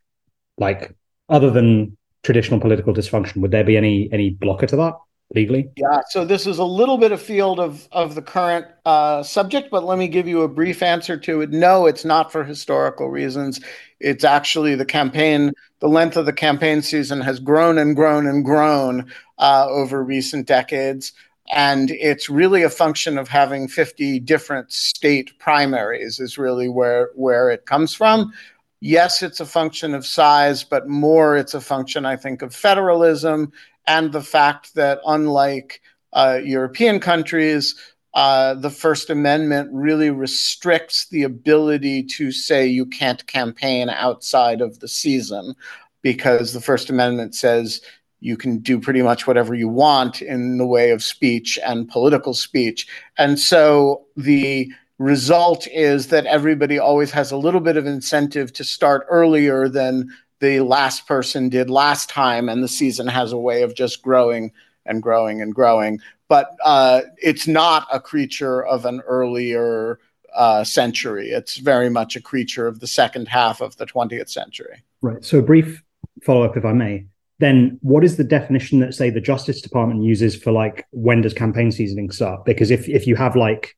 like 0.57 0.93
other 1.29 1.49
than 1.49 1.97
traditional 2.23 2.59
political 2.59 2.93
dysfunction 2.93 3.37
would 3.37 3.51
there 3.51 3.63
be 3.63 3.77
any 3.77 4.09
any 4.11 4.29
blocker 4.29 4.67
to 4.67 4.75
that 4.75 4.93
legally? 5.35 5.69
Yeah 5.75 6.01
so 6.09 6.25
this 6.25 6.47
is 6.47 6.57
a 6.57 6.63
little 6.63 6.97
bit 6.97 7.11
of 7.11 7.21
field 7.21 7.59
of 7.59 7.87
of 7.91 8.15
the 8.15 8.21
current 8.21 8.65
uh, 8.85 9.23
subject 9.23 9.69
but 9.71 9.83
let 9.83 9.97
me 9.97 10.07
give 10.07 10.27
you 10.27 10.41
a 10.41 10.47
brief 10.47 10.81
answer 10.81 11.17
to 11.17 11.41
it. 11.41 11.51
No 11.51 11.85
it's 11.85 12.05
not 12.05 12.31
for 12.31 12.43
historical 12.43 13.09
reasons. 13.09 13.61
It's 13.99 14.23
actually 14.23 14.75
the 14.75 14.85
campaign 14.85 15.51
the 15.79 15.89
length 15.89 16.15
of 16.15 16.25
the 16.25 16.33
campaign 16.33 16.81
season 16.81 17.21
has 17.21 17.39
grown 17.39 17.77
and 17.77 17.95
grown 17.95 18.27
and 18.27 18.45
grown 18.45 19.11
uh, 19.39 19.67
over 19.67 20.03
recent 20.03 20.47
decades. 20.47 21.11
And 21.51 21.91
it's 21.91 22.29
really 22.29 22.63
a 22.63 22.69
function 22.69 23.17
of 23.17 23.27
having 23.27 23.67
50 23.67 24.19
different 24.19 24.71
state 24.71 25.37
primaries 25.39 26.19
is 26.19 26.37
really 26.37 26.69
where 26.69 27.09
where 27.15 27.49
it 27.49 27.65
comes 27.65 27.93
from. 27.93 28.31
Yes 28.79 29.21
it's 29.21 29.39
a 29.39 29.45
function 29.45 29.93
of 29.93 30.05
size 30.05 30.63
but 30.63 30.87
more 30.87 31.37
it's 31.37 31.53
a 31.53 31.61
function 31.61 32.03
i 32.03 32.15
think 32.15 32.41
of 32.41 32.55
federalism 32.55 33.51
and 33.87 34.11
the 34.11 34.21
fact 34.21 34.75
that 34.75 34.99
unlike 35.05 35.81
uh, 36.13 36.39
european 36.43 36.99
countries 36.99 37.75
uh, 38.13 38.55
the 38.55 38.69
First 38.69 39.09
Amendment 39.09 39.69
really 39.71 40.09
restricts 40.09 41.07
the 41.07 41.23
ability 41.23 42.03
to 42.03 42.31
say 42.31 42.65
you 42.67 42.85
can't 42.85 43.25
campaign 43.27 43.89
outside 43.89 44.59
of 44.59 44.79
the 44.79 44.87
season 44.87 45.55
because 46.01 46.51
the 46.51 46.61
First 46.61 46.89
Amendment 46.89 47.35
says 47.35 47.81
you 48.19 48.35
can 48.35 48.59
do 48.59 48.79
pretty 48.79 49.01
much 49.01 49.27
whatever 49.27 49.55
you 49.55 49.69
want 49.69 50.21
in 50.21 50.57
the 50.57 50.65
way 50.65 50.91
of 50.91 51.03
speech 51.03 51.57
and 51.65 51.89
political 51.89 52.33
speech. 52.33 52.85
And 53.17 53.39
so 53.39 54.05
the 54.15 54.71
result 54.99 55.67
is 55.67 56.07
that 56.07 56.25
everybody 56.27 56.77
always 56.77 57.11
has 57.11 57.31
a 57.31 57.37
little 57.37 57.61
bit 57.61 57.77
of 57.77 57.87
incentive 57.87 58.53
to 58.53 58.63
start 58.63 59.05
earlier 59.09 59.67
than 59.67 60.09
the 60.41 60.59
last 60.59 61.07
person 61.07 61.47
did 61.47 61.69
last 61.69 62.09
time. 62.09 62.49
And 62.49 62.61
the 62.61 62.67
season 62.67 63.07
has 63.07 63.31
a 63.31 63.37
way 63.37 63.61
of 63.61 63.73
just 63.73 64.01
growing 64.01 64.51
and 64.85 65.01
growing 65.01 65.41
and 65.41 65.55
growing. 65.55 66.01
But 66.27 66.55
uh, 66.63 67.01
it's 67.17 67.47
not 67.47 67.87
a 67.91 67.99
creature 67.99 68.65
of 68.65 68.85
an 68.85 69.01
earlier 69.01 69.99
uh, 70.35 70.63
century. 70.63 71.29
It's 71.29 71.57
very 71.57 71.89
much 71.89 72.15
a 72.15 72.21
creature 72.21 72.67
of 72.67 72.79
the 72.79 72.87
second 72.87 73.27
half 73.27 73.61
of 73.61 73.77
the 73.77 73.85
20th 73.85 74.29
century. 74.29 74.83
Right. 75.01 75.23
So, 75.23 75.39
a 75.39 75.41
brief 75.41 75.83
follow 76.23 76.43
up, 76.43 76.57
if 76.57 76.65
I 76.65 76.73
may 76.73 77.05
then 77.41 77.79
what 77.81 78.03
is 78.03 78.17
the 78.17 78.23
definition 78.23 78.79
that 78.79 78.93
say 78.93 79.09
the 79.09 79.19
justice 79.19 79.61
department 79.61 80.03
uses 80.03 80.35
for 80.35 80.51
like 80.51 80.85
when 80.91 81.21
does 81.21 81.33
campaign 81.33 81.71
seasoning 81.71 82.11
start 82.11 82.45
because 82.45 82.71
if 82.71 82.87
if 82.87 83.05
you 83.07 83.15
have 83.15 83.35
like 83.35 83.75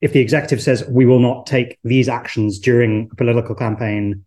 if 0.00 0.12
the 0.12 0.20
executive 0.20 0.60
says 0.60 0.84
we 0.88 1.06
will 1.06 1.20
not 1.20 1.46
take 1.46 1.78
these 1.84 2.08
actions 2.08 2.58
during 2.58 3.08
a 3.12 3.16
political 3.16 3.54
campaign 3.54 4.24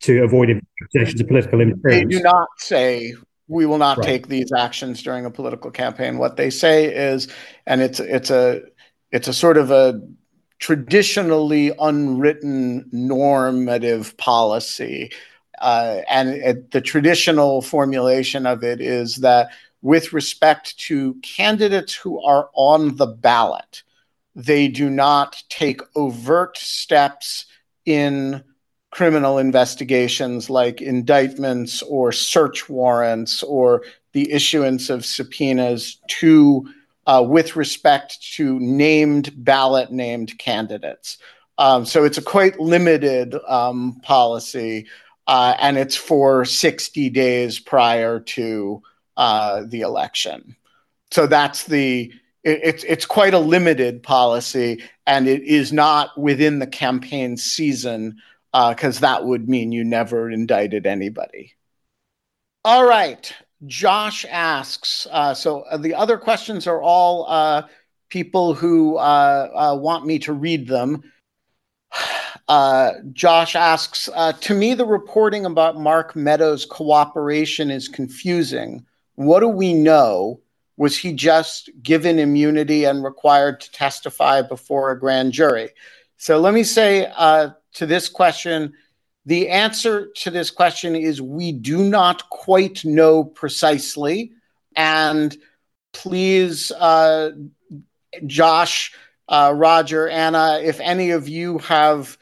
to 0.00 0.22
avoid 0.24 0.50
investigations 0.50 1.20
of 1.20 1.28
political 1.28 1.60
interference 1.60 2.10
they 2.10 2.18
do 2.18 2.22
not 2.22 2.48
say 2.58 3.14
we 3.48 3.66
will 3.66 3.78
not 3.78 3.98
right. 3.98 4.06
take 4.06 4.28
these 4.28 4.50
actions 4.52 5.02
during 5.02 5.24
a 5.26 5.30
political 5.30 5.70
campaign 5.70 6.18
what 6.18 6.36
they 6.36 6.50
say 6.50 6.84
is 6.86 7.28
and 7.66 7.80
it's 7.82 8.00
it's 8.00 8.30
a 8.30 8.62
it's 9.10 9.28
a 9.28 9.34
sort 9.34 9.56
of 9.56 9.70
a 9.70 10.00
traditionally 10.58 11.72
unwritten 11.80 12.88
normative 12.92 14.16
policy 14.16 15.10
uh, 15.62 16.02
and 16.08 16.30
it, 16.30 16.70
the 16.72 16.80
traditional 16.80 17.62
formulation 17.62 18.46
of 18.46 18.64
it 18.64 18.80
is 18.80 19.16
that 19.16 19.50
with 19.80 20.12
respect 20.12 20.76
to 20.78 21.14
candidates 21.22 21.94
who 21.94 22.20
are 22.22 22.50
on 22.54 22.96
the 22.96 23.06
ballot, 23.06 23.82
they 24.34 24.68
do 24.68 24.90
not 24.90 25.42
take 25.48 25.80
overt 25.94 26.56
steps 26.56 27.46
in 27.84 28.42
criminal 28.92 29.38
investigations 29.38 30.48
like 30.48 30.80
indictments 30.80 31.82
or 31.82 32.12
search 32.12 32.68
warrants 32.68 33.42
or 33.42 33.82
the 34.12 34.30
issuance 34.30 34.90
of 34.90 35.04
subpoenas 35.04 35.98
to 36.06 36.68
uh, 37.06 37.24
with 37.26 37.56
respect 37.56 38.22
to 38.34 38.60
named 38.60 39.32
ballot 39.44 39.90
named 39.90 40.38
candidates. 40.38 41.18
Um, 41.58 41.84
so 41.84 42.04
it's 42.04 42.18
a 42.18 42.22
quite 42.22 42.60
limited 42.60 43.34
um, 43.48 43.98
policy 44.02 44.86
uh, 45.26 45.56
and 45.58 45.78
it's 45.78 45.96
for 45.96 46.44
60 46.44 47.10
days 47.10 47.58
prior 47.58 48.20
to 48.20 48.82
uh, 49.16 49.62
the 49.66 49.80
election. 49.80 50.54
So 51.10 51.26
that's 51.26 51.64
the 51.64 52.12
it, 52.44 52.60
it's 52.62 52.84
it's 52.84 53.06
quite 53.06 53.34
a 53.34 53.38
limited 53.38 54.02
policy, 54.02 54.82
and 55.06 55.28
it 55.28 55.42
is 55.42 55.72
not 55.72 56.18
within 56.18 56.58
the 56.58 56.66
campaign 56.66 57.36
season 57.36 58.18
because 58.52 58.98
uh, 58.98 59.00
that 59.00 59.24
would 59.24 59.48
mean 59.48 59.72
you 59.72 59.84
never 59.84 60.30
indicted 60.30 60.86
anybody. 60.86 61.54
All 62.64 62.84
right, 62.86 63.32
Josh 63.66 64.26
asks. 64.28 65.06
Uh, 65.10 65.34
so 65.34 65.62
uh, 65.62 65.76
the 65.78 65.94
other 65.94 66.18
questions 66.18 66.66
are 66.66 66.82
all 66.82 67.26
uh, 67.28 67.62
people 68.10 68.54
who 68.54 68.94
want 68.94 70.06
me 70.06 70.18
to 70.20 70.32
read 70.32 70.68
them. 70.68 71.02
Uh, 72.48 72.94
Josh 73.12 73.54
asks 73.54 74.10
uh, 74.14 74.32
To 74.32 74.54
me, 74.54 74.74
the 74.74 74.84
reporting 74.84 75.46
about 75.46 75.78
Mark 75.78 76.16
Meadows' 76.16 76.66
cooperation 76.66 77.70
is 77.70 77.88
confusing. 77.88 78.84
What 79.14 79.40
do 79.40 79.48
we 79.48 79.72
know? 79.72 80.40
Was 80.76 80.98
he 80.98 81.12
just 81.12 81.70
given 81.82 82.18
immunity 82.18 82.84
and 82.84 83.04
required 83.04 83.60
to 83.60 83.70
testify 83.70 84.42
before 84.42 84.90
a 84.90 84.98
grand 84.98 85.32
jury? 85.32 85.70
So 86.16 86.40
let 86.40 86.52
me 86.52 86.64
say 86.64 87.10
uh, 87.16 87.50
to 87.74 87.86
this 87.86 88.08
question 88.08 88.72
the 89.24 89.48
answer 89.48 90.08
to 90.16 90.30
this 90.30 90.50
question 90.50 90.96
is 90.96 91.22
we 91.22 91.52
do 91.52 91.78
not 91.84 92.28
quite 92.28 92.84
know 92.84 93.24
precisely. 93.24 94.32
And 94.74 95.36
please, 95.92 96.72
uh, 96.72 97.30
Josh, 98.26 98.94
uh, 99.28 99.52
Roger, 99.54 100.08
Anna, 100.08 100.60
if 100.62 100.80
any 100.80 101.10
of 101.10 101.28
you 101.28 101.58
have 101.58 102.18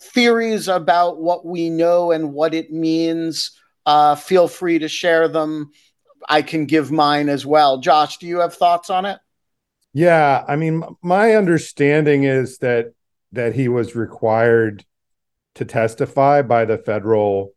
theories 0.00 0.68
about 0.68 1.20
what 1.20 1.44
we 1.44 1.68
know 1.68 2.12
and 2.12 2.32
what 2.32 2.54
it 2.54 2.72
means, 2.72 3.50
uh, 3.84 4.14
feel 4.14 4.46
free 4.46 4.78
to 4.78 4.88
share 4.88 5.28
them. 5.28 5.72
I 6.28 6.42
can 6.42 6.66
give 6.66 6.90
mine 6.90 7.28
as 7.28 7.44
well. 7.44 7.78
Josh, 7.78 8.18
do 8.18 8.26
you 8.26 8.38
have 8.38 8.54
thoughts 8.54 8.90
on 8.90 9.04
it? 9.04 9.18
Yeah, 9.92 10.44
I 10.46 10.56
mean, 10.56 10.82
my 11.02 11.34
understanding 11.36 12.24
is 12.24 12.58
that 12.58 12.92
that 13.36 13.54
he 13.54 13.68
was 13.68 13.94
required 13.94 14.84
to 15.54 15.64
testify 15.64 16.42
by 16.42 16.64
the 16.64 16.76
federal 16.76 17.54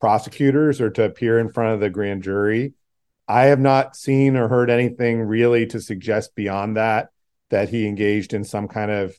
prosecutors 0.00 0.80
or 0.80 0.90
to 0.90 1.04
appear 1.04 1.38
in 1.38 1.48
front 1.48 1.74
of 1.74 1.80
the 1.80 1.90
grand 1.90 2.22
jury. 2.22 2.74
I 3.28 3.46
have 3.46 3.60
not 3.60 3.96
seen 3.96 4.36
or 4.36 4.48
heard 4.48 4.70
anything 4.70 5.20
really 5.22 5.66
to 5.66 5.80
suggest 5.80 6.34
beyond 6.34 6.76
that 6.76 7.10
that 7.50 7.68
he 7.68 7.86
engaged 7.86 8.34
in 8.34 8.44
some 8.44 8.68
kind 8.68 8.90
of 8.90 9.14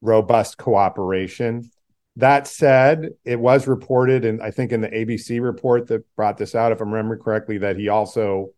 robust 0.00 0.58
cooperation. 0.58 1.70
That 2.16 2.46
said, 2.46 3.10
it 3.24 3.38
was 3.38 3.66
reported, 3.66 4.24
and 4.24 4.42
I 4.42 4.50
think 4.50 4.72
in 4.72 4.80
the 4.80 4.88
ABC 4.88 5.40
report 5.40 5.86
that 5.88 6.04
brought 6.16 6.36
this 6.36 6.54
out, 6.54 6.72
if 6.72 6.80
I'm 6.80 6.90
remembering 6.90 7.20
correctly, 7.20 7.58
that 7.58 7.76
he 7.76 7.88
also 7.88 8.52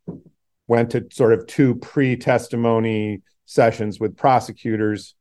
went 0.66 0.90
to 0.90 1.06
sort 1.12 1.32
of 1.32 1.46
two 1.46 1.74
pre-testimony 1.76 3.22
sessions 3.44 4.00
with 4.00 4.16
prosecutors. 4.16 5.14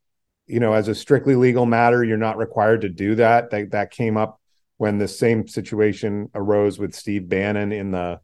You 0.50 0.60
know, 0.60 0.74
as 0.74 0.88
a 0.88 0.96
strictly 0.96 1.36
legal 1.36 1.66
matter, 1.66 2.04
you're 2.04 2.18
not 2.18 2.38
required 2.38 2.82
to 2.82 2.90
do 2.90 3.16
that. 3.16 3.52
That 3.52 3.72
that 3.72 3.92
came 3.92 4.18
up 4.18 4.42
when 4.78 4.98
the 4.98 5.08
same 5.08 5.48
situation 5.48 6.30
arose 6.34 6.80
with 6.80 6.96
Steve 6.96 7.30
Bannon 7.30 7.72
in 7.72 7.92
the 7.92 8.20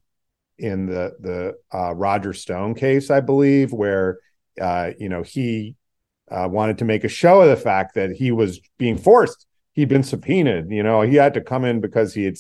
in 0.58 0.86
the 0.86 1.14
the 1.20 1.54
uh, 1.78 1.94
Roger 1.94 2.34
Stone 2.34 2.76
case, 2.76 3.12
I 3.12 3.20
believe, 3.20 3.72
where 3.74 4.20
uh, 4.60 4.92
you 4.98 5.10
know 5.10 5.22
he 5.22 5.76
uh, 6.32 6.48
wanted 6.50 6.80
to 6.80 6.86
make 6.86 7.04
a 7.04 7.10
show 7.10 7.42
of 7.42 7.50
the 7.50 7.58
fact 7.58 7.96
that 7.96 8.12
he 8.12 8.32
was 8.32 8.60
being 8.78 8.98
forced. 8.98 9.46
He'd 9.74 9.90
been 9.90 10.04
subpoenaed. 10.04 10.72
You 10.72 10.84
know, 10.84 11.02
he 11.02 11.16
had 11.16 11.34
to 11.34 11.42
come 11.42 11.66
in 11.66 11.82
because 11.82 12.14
he 12.14 12.24
had 12.24 12.38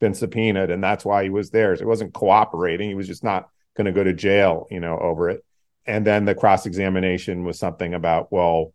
been 0.00 0.14
subpoenaed, 0.14 0.70
and 0.70 0.82
that's 0.82 1.04
why 1.04 1.24
he 1.24 1.30
was 1.30 1.50
there. 1.50 1.74
So 1.74 1.80
he 1.80 1.86
wasn't 1.86 2.14
cooperating. 2.14 2.88
He 2.88 2.94
was 2.94 3.08
just 3.08 3.24
not 3.24 3.48
going 3.76 3.86
to 3.86 3.92
go 3.92 4.04
to 4.04 4.14
jail. 4.14 4.66
You 4.70 4.80
know, 4.80 4.98
over 4.98 5.28
it. 5.28 5.44
And 5.86 6.06
then 6.06 6.24
the 6.24 6.34
cross 6.34 6.66
examination 6.66 7.44
was 7.44 7.58
something 7.58 7.94
about, 7.94 8.32
well, 8.32 8.72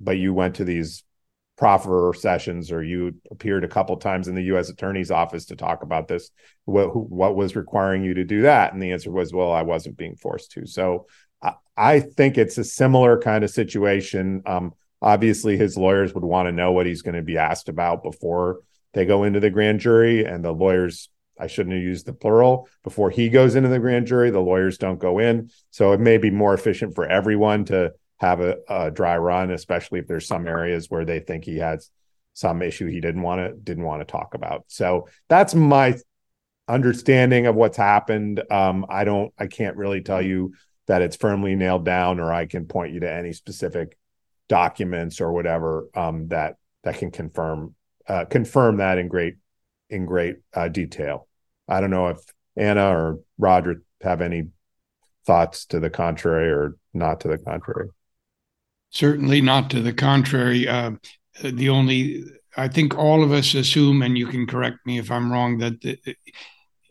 but 0.00 0.18
you 0.18 0.32
went 0.34 0.56
to 0.56 0.64
these 0.64 1.04
proffer 1.56 2.12
sessions 2.16 2.70
or 2.70 2.82
you 2.82 3.14
appeared 3.30 3.64
a 3.64 3.68
couple 3.68 3.96
times 3.96 4.28
in 4.28 4.36
the 4.36 4.44
U.S. 4.44 4.68
Attorney's 4.68 5.10
office 5.10 5.46
to 5.46 5.56
talk 5.56 5.82
about 5.82 6.06
this. 6.06 6.30
What, 6.66 6.94
what 6.94 7.34
was 7.34 7.56
requiring 7.56 8.04
you 8.04 8.14
to 8.14 8.24
do 8.24 8.42
that? 8.42 8.72
And 8.72 8.80
the 8.80 8.92
answer 8.92 9.10
was, 9.10 9.32
well, 9.32 9.50
I 9.50 9.62
wasn't 9.62 9.96
being 9.96 10.14
forced 10.14 10.52
to. 10.52 10.66
So 10.66 11.06
I 11.76 12.00
think 12.00 12.38
it's 12.38 12.58
a 12.58 12.64
similar 12.64 13.18
kind 13.18 13.44
of 13.44 13.50
situation. 13.50 14.42
Um, 14.46 14.72
obviously, 15.00 15.56
his 15.56 15.76
lawyers 15.76 16.12
would 16.14 16.24
want 16.24 16.46
to 16.46 16.52
know 16.52 16.72
what 16.72 16.86
he's 16.86 17.02
going 17.02 17.14
to 17.14 17.22
be 17.22 17.38
asked 17.38 17.68
about 17.68 18.02
before 18.02 18.60
they 18.94 19.04
go 19.04 19.24
into 19.24 19.38
the 19.38 19.50
grand 19.50 19.80
jury, 19.80 20.24
and 20.24 20.44
the 20.44 20.52
lawyers. 20.52 21.08
I 21.40 21.46
shouldn't 21.46 21.76
have 21.76 21.84
used 21.84 22.04
the 22.04 22.12
plural 22.12 22.68
before 22.82 23.10
he 23.10 23.28
goes 23.28 23.54
into 23.54 23.68
the 23.68 23.78
grand 23.78 24.08
jury. 24.08 24.30
The 24.30 24.40
lawyers 24.40 24.76
don't 24.76 24.98
go 24.98 25.20
in, 25.20 25.52
so 25.70 25.92
it 25.92 26.00
may 26.00 26.18
be 26.18 26.32
more 26.32 26.52
efficient 26.52 26.96
for 26.96 27.06
everyone 27.06 27.64
to 27.66 27.92
have 28.18 28.40
a, 28.40 28.58
a 28.68 28.90
dry 28.90 29.16
run, 29.16 29.50
especially 29.50 30.00
if 30.00 30.06
there's 30.06 30.26
some 30.26 30.46
areas 30.46 30.90
where 30.90 31.04
they 31.04 31.20
think 31.20 31.44
he 31.44 31.58
has 31.58 31.90
some 32.34 32.62
issue 32.62 32.86
he 32.86 33.00
didn't 33.00 33.22
want 33.22 33.40
to 33.40 33.52
didn't 33.54 33.84
want 33.84 34.00
to 34.00 34.10
talk 34.10 34.34
about. 34.34 34.64
So 34.68 35.08
that's 35.28 35.54
my 35.54 35.98
understanding 36.68 37.46
of 37.46 37.54
what's 37.54 37.76
happened. 37.76 38.42
Um, 38.50 38.86
I 38.88 39.04
don't, 39.04 39.32
I 39.38 39.46
can't 39.46 39.76
really 39.76 40.02
tell 40.02 40.22
you 40.22 40.52
that 40.86 41.02
it's 41.02 41.16
firmly 41.16 41.56
nailed 41.56 41.84
down, 41.84 42.20
or 42.20 42.32
I 42.32 42.46
can 42.46 42.66
point 42.66 42.92
you 42.92 43.00
to 43.00 43.12
any 43.12 43.32
specific 43.32 43.96
documents 44.48 45.20
or 45.20 45.32
whatever 45.32 45.88
um, 45.94 46.28
that 46.28 46.56
that 46.84 46.98
can 46.98 47.10
confirm 47.10 47.74
uh, 48.06 48.24
confirm 48.24 48.78
that 48.78 48.98
in 48.98 49.08
great 49.08 49.36
in 49.90 50.06
great 50.06 50.36
uh, 50.54 50.68
detail. 50.68 51.28
I 51.66 51.80
don't 51.80 51.90
know 51.90 52.08
if 52.08 52.18
Anna 52.56 52.96
or 52.96 53.20
Roger 53.36 53.82
have 54.02 54.20
any 54.20 54.48
thoughts 55.26 55.66
to 55.66 55.80
the 55.80 55.90
contrary 55.90 56.50
or 56.50 56.76
not 56.94 57.20
to 57.20 57.28
the 57.28 57.38
contrary. 57.38 57.88
Certainly 58.90 59.42
not 59.42 59.70
to 59.70 59.82
the 59.82 59.92
contrary. 59.92 60.66
Uh, 60.66 60.92
the 61.42 61.68
only 61.68 62.24
I 62.56 62.68
think 62.68 62.96
all 62.98 63.22
of 63.22 63.30
us 63.30 63.54
assume, 63.54 64.02
and 64.02 64.18
you 64.18 64.26
can 64.26 64.46
correct 64.46 64.78
me 64.84 64.98
if 64.98 65.10
I'm 65.10 65.30
wrong, 65.30 65.58
that 65.58 65.80
the, 65.80 65.96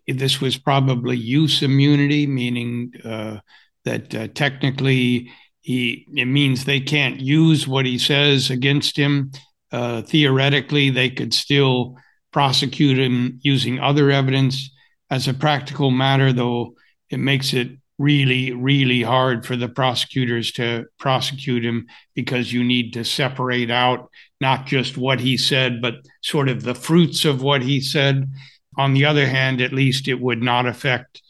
this 0.08 0.40
was 0.40 0.58
probably 0.58 1.18
use 1.18 1.62
immunity, 1.62 2.26
meaning 2.26 2.94
uh, 3.04 3.40
that 3.84 4.16
uh, 4.16 4.28
technically 4.30 5.30
he 5.62 6.06
it 6.16 6.26
means 6.26 6.64
they 6.64 6.80
can't 6.80 7.20
use 7.20 7.68
what 7.68 7.86
he 7.86 7.98
says 7.98 8.50
against 8.50 8.96
him. 8.96 9.32
Uh, 9.72 10.02
theoretically, 10.02 10.90
they 10.90 11.10
could 11.10 11.34
still 11.34 11.98
prosecute 12.32 12.98
him 12.98 13.40
using 13.42 13.80
other 13.80 14.10
evidence. 14.10 14.70
As 15.10 15.28
a 15.28 15.34
practical 15.34 15.92
matter, 15.92 16.32
though, 16.32 16.76
it 17.10 17.20
makes 17.20 17.54
it 17.54 17.72
really, 17.98 18.52
really 18.52 19.02
hard 19.02 19.46
for 19.46 19.56
the 19.56 19.68
prosecutors 19.68 20.52
to 20.54 20.86
prosecute 21.00 21.66
him 21.66 21.88
because 22.14 22.54
you 22.54 22.64
need 22.64 22.94
to 22.94 23.04
separate 23.04 23.72
out 23.72 24.10
not 24.40 24.66
just 24.66 24.98
what 24.98 25.20
he 25.20 25.36
said, 25.36 25.82
but 25.82 25.96
sort 26.22 26.48
of 26.48 26.64
the 26.64 26.76
fruits 26.76 27.26
of 27.26 27.42
what 27.42 27.62
he 27.62 27.82
said. 27.82 28.32
On 28.78 28.94
the 28.94 29.06
other 29.06 29.28
hand, 29.28 29.62
at 29.62 29.74
least 29.74 30.08
it 30.08 30.20
would 30.20 30.42
not 30.42 30.68
affect 30.68 31.22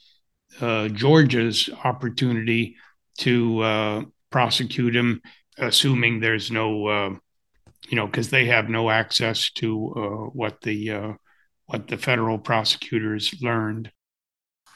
uh, 0.59 0.89
Georgia's 0.89 1.69
opportunity 1.83 2.75
to 3.19 3.61
uh, 3.61 4.01
prosecute 4.29 4.95
him, 4.95 5.21
assuming 5.57 6.19
there's 6.19 6.51
no, 6.51 6.87
uh, 6.87 7.15
you 7.87 7.95
know, 7.95 8.05
because 8.05 8.29
they 8.29 8.45
have 8.45 8.67
no 8.67 8.89
access 8.89 9.49
to 9.51 9.93
uh, 9.95 10.29
what 10.33 10.59
the 10.61 10.91
uh, 10.91 11.13
what 11.67 11.87
the 11.87 11.97
federal 11.97 12.37
prosecutors 12.37 13.33
learned. 13.41 13.91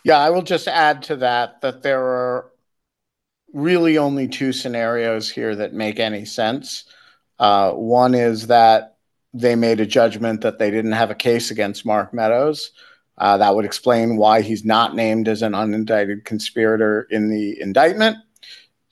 Yeah, 0.04 0.18
I 0.18 0.30
will 0.30 0.42
just 0.42 0.68
add 0.68 1.04
to 1.04 1.18
that 1.18 1.62
that 1.62 1.84
there 1.84 2.02
are 2.02 2.52
really 3.54 3.98
only 3.98 4.28
two 4.28 4.54
scenarios 4.54 5.30
here 5.30 5.56
that 5.56 5.74
make 5.74 6.00
any 6.00 6.26
sense. 6.26 6.86
Uh, 7.38 7.72
one 7.72 8.16
is 8.16 8.48
that 8.48 8.98
they 9.34 9.56
made 9.56 9.80
a 9.80 9.86
judgment 9.86 10.42
that 10.42 10.60
they 10.60 10.72
didn't 10.72 10.92
have 10.94 11.12
a 11.12 11.16
case 11.16 11.52
against 11.52 11.86
Mark 11.86 12.14
Meadows. 12.14 12.72
Uh, 13.18 13.38
that 13.38 13.56
would 13.56 13.66
explain 13.66 14.18
why 14.18 14.42
he's 14.42 14.66
not 14.66 14.96
named 14.96 15.28
as 15.28 15.42
an 15.42 15.54
unindicted 15.54 16.26
conspirator 16.26 17.08
in 17.12 17.30
the 17.30 17.60
indictment. 17.62 18.18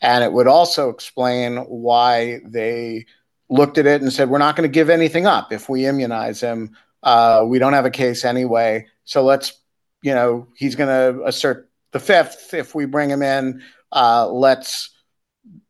And 0.02 0.23
it 0.23 0.31
would 0.31 0.48
also 0.48 0.90
explain 0.90 1.57
why 1.57 2.40
they 2.45 3.06
looked 3.49 3.77
at 3.77 3.88
it 3.88 4.02
and 4.02 4.14
said, 4.14 4.30
we're 4.30 4.38
not 4.38 4.56
going 4.56 4.69
to 4.69 4.73
give 4.73 4.90
anything 4.90 5.26
up 5.26 5.52
if 5.52 5.68
we 5.68 5.86
immunize 5.86 6.40
him. 6.40 6.76
Uh, 7.02 7.44
we 7.48 7.60
don't 7.60 7.73
have 7.73 7.86
a 7.86 7.90
case 7.90 8.23
anyway. 8.23 8.86
So 9.03 9.23
let's, 9.23 9.53
you 10.01 10.13
know, 10.13 10.47
he's 10.55 10.76
going 10.76 10.89
to 10.89 11.23
assert 11.26 11.69
the 11.91 11.99
fifth 11.99 12.53
if 12.53 12.73
we 12.76 12.85
bring 12.85 13.09
him 13.09 13.21
in. 13.21 13.61
Uh, 13.91 14.30
let's, 14.30 14.89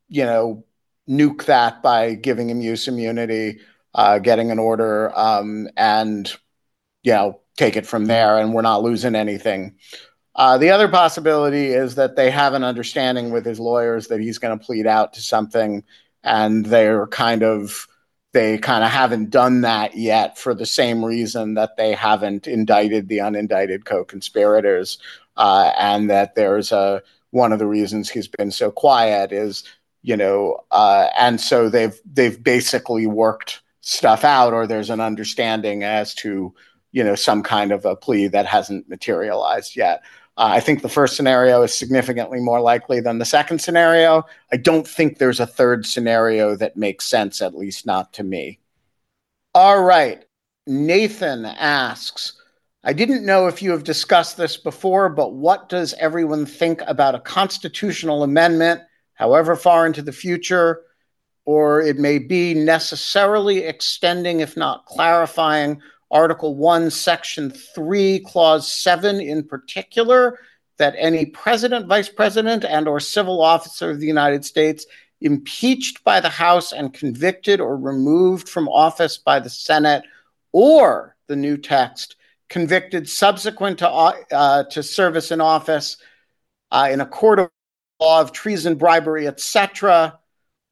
you 0.08 0.26
know, 0.26 0.66
nuke 1.10 1.46
that 1.46 1.82
by 1.82 2.14
giving 2.14 2.50
him 2.50 2.62
use 2.62 2.88
immunity, 2.88 3.60
uh, 3.96 4.20
getting 4.20 4.52
an 4.52 4.60
order, 4.60 5.18
um, 5.18 5.68
and, 5.76 6.32
you 7.04 7.14
know, 7.14 7.40
take 7.58 7.76
it 7.76 7.86
from 7.86 8.06
there 8.06 8.38
and 8.38 8.54
we're 8.54 8.62
not 8.62 8.84
losing 8.84 9.16
anything. 9.16 9.76
Uh, 10.36 10.58
the 10.58 10.70
other 10.70 10.88
possibility 10.88 11.68
is 11.68 11.96
that 11.96 12.16
they 12.16 12.32
have 12.32 12.54
an 12.54 12.64
understanding 12.64 13.32
with 13.32 13.46
his 13.46 13.60
lawyers 13.60 14.08
that 14.08 14.22
he's 14.22 14.38
going 14.38 14.58
to 14.58 14.66
plead 14.66 14.88
out 14.88 15.14
to 15.14 15.22
something 15.22 15.84
and 16.24 16.66
they're 16.66 17.08
kind 17.08 17.44
of 17.44 17.88
they 18.32 18.58
kind 18.58 18.84
of 18.84 18.92
haven't 18.92 19.30
done 19.30 19.62
that 19.62 19.96
yet 19.96 20.38
for 20.38 20.54
the 20.54 20.66
same 20.66 21.04
reason 21.04 21.56
that 21.56 21.78
they 21.78 21.94
haven't 21.94 22.48
indicted 22.48 23.08
the 23.08 23.18
unindicted 23.18 23.86
co-conspirators 23.86 25.00
uh, 25.38 25.72
and 25.78 26.10
that 26.10 26.36
there's 26.36 26.72
a 26.72 27.02
one 27.32 27.52
of 27.52 27.60
the 27.60 27.68
reasons 27.68 28.10
he's 28.10 28.28
been 28.28 28.52
so 28.52 28.72
quiet 28.72 29.32
is 29.32 29.64
you 30.02 30.16
know 30.16 30.60
uh, 30.72 31.10
and 31.18 31.42
so 31.42 31.70
they've 31.70 32.00
they've 32.12 32.44
basically 32.44 33.08
worked 33.08 33.62
stuff 33.82 34.24
out 34.24 34.54
or 34.54 34.68
there's 34.68 34.90
an 34.90 35.00
understanding 35.00 35.84
as 35.84 36.14
to 36.14 36.54
you 36.92 37.04
know 37.04 37.16
some 37.16 37.44
kind 37.44 37.72
of 37.72 37.86
a 37.86 37.96
plea 37.96 38.28
that 38.28 38.46
hasn't 38.46 38.88
materialized 38.90 39.76
yet. 39.76 40.02
Uh, 40.40 40.52
I 40.54 40.62
think 40.62 40.82
the 40.82 40.88
first 40.88 41.18
scenario 41.18 41.64
is 41.64 41.74
significantly 41.74 42.40
more 42.40 42.62
likely 42.62 43.02
than 43.02 43.20
the 43.20 43.26
second 43.26 43.60
scenario. 43.60 44.26
I 44.54 44.56
don't 44.56 44.88
think 44.88 45.18
there's 45.18 45.42
a 45.42 45.46
third 45.46 45.86
scenario 45.86 46.56
that 46.56 46.78
makes 46.78 47.06
sense, 47.06 47.42
at 47.42 47.58
least 47.58 47.86
not 47.86 48.14
to 48.14 48.24
me. 48.24 48.60
All 49.54 49.84
right. 49.84 50.24
Nathan 50.66 51.44
asks 51.44 52.34
I 52.86 52.94
didn't 52.94 53.26
know 53.26 53.48
if 53.48 53.62
you 53.62 53.72
have 53.72 53.84
discussed 53.84 54.38
this 54.38 54.56
before, 54.56 55.10
but 55.10 55.34
what 55.34 55.68
does 55.68 55.94
everyone 55.96 56.46
think 56.46 56.82
about 56.88 57.16
a 57.16 57.20
constitutional 57.20 58.24
amendment, 58.24 58.82
however 59.16 59.58
far 59.58 59.86
into 59.86 60.02
the 60.02 60.14
future, 60.14 60.84
or 61.44 61.82
it 61.82 61.98
may 61.98 62.18
be 62.18 62.54
necessarily 62.54 63.66
extending, 63.66 64.40
if 64.40 64.56
not 64.56 64.86
clarifying, 64.86 65.82
Article 66.12 66.56
1, 66.56 66.90
Section 66.90 67.52
3, 67.52 68.20
Clause 68.20 68.72
7 68.72 69.22
in 69.22 69.44
particular, 69.44 70.40
that 70.78 70.96
any 70.98 71.26
president, 71.26 71.88
vice 71.88 72.10
president, 72.10 72.66
and 72.66 72.88
or 72.88 73.00
civil 73.00 73.42
officer 73.42 73.92
of 73.92 74.00
the 74.00 74.08
United 74.08 74.46
States 74.46 74.86
impeached 75.22 76.04
by 76.04 76.20
the 76.20 76.30
House 76.30 76.72
and 76.72 76.94
convicted 76.94 77.60
or 77.60 77.78
removed 77.78 78.48
from 78.48 78.70
office 78.70 79.18
by 79.18 79.40
the 79.40 79.50
Senate 79.50 80.04
or 80.52 81.16
the 81.28 81.36
new 81.36 81.58
text 81.58 82.16
convicted 82.48 83.08
subsequent 83.08 83.80
to, 83.80 83.90
uh, 83.90 84.64
to 84.64 84.82
service 84.82 85.32
in 85.32 85.40
office 85.40 85.98
uh, 86.72 86.90
in 86.92 87.02
a 87.02 87.06
court 87.06 87.40
of 87.40 87.50
law 88.00 88.22
of 88.22 88.32
treason, 88.32 88.76
bribery, 88.76 89.28
etc., 89.28 90.18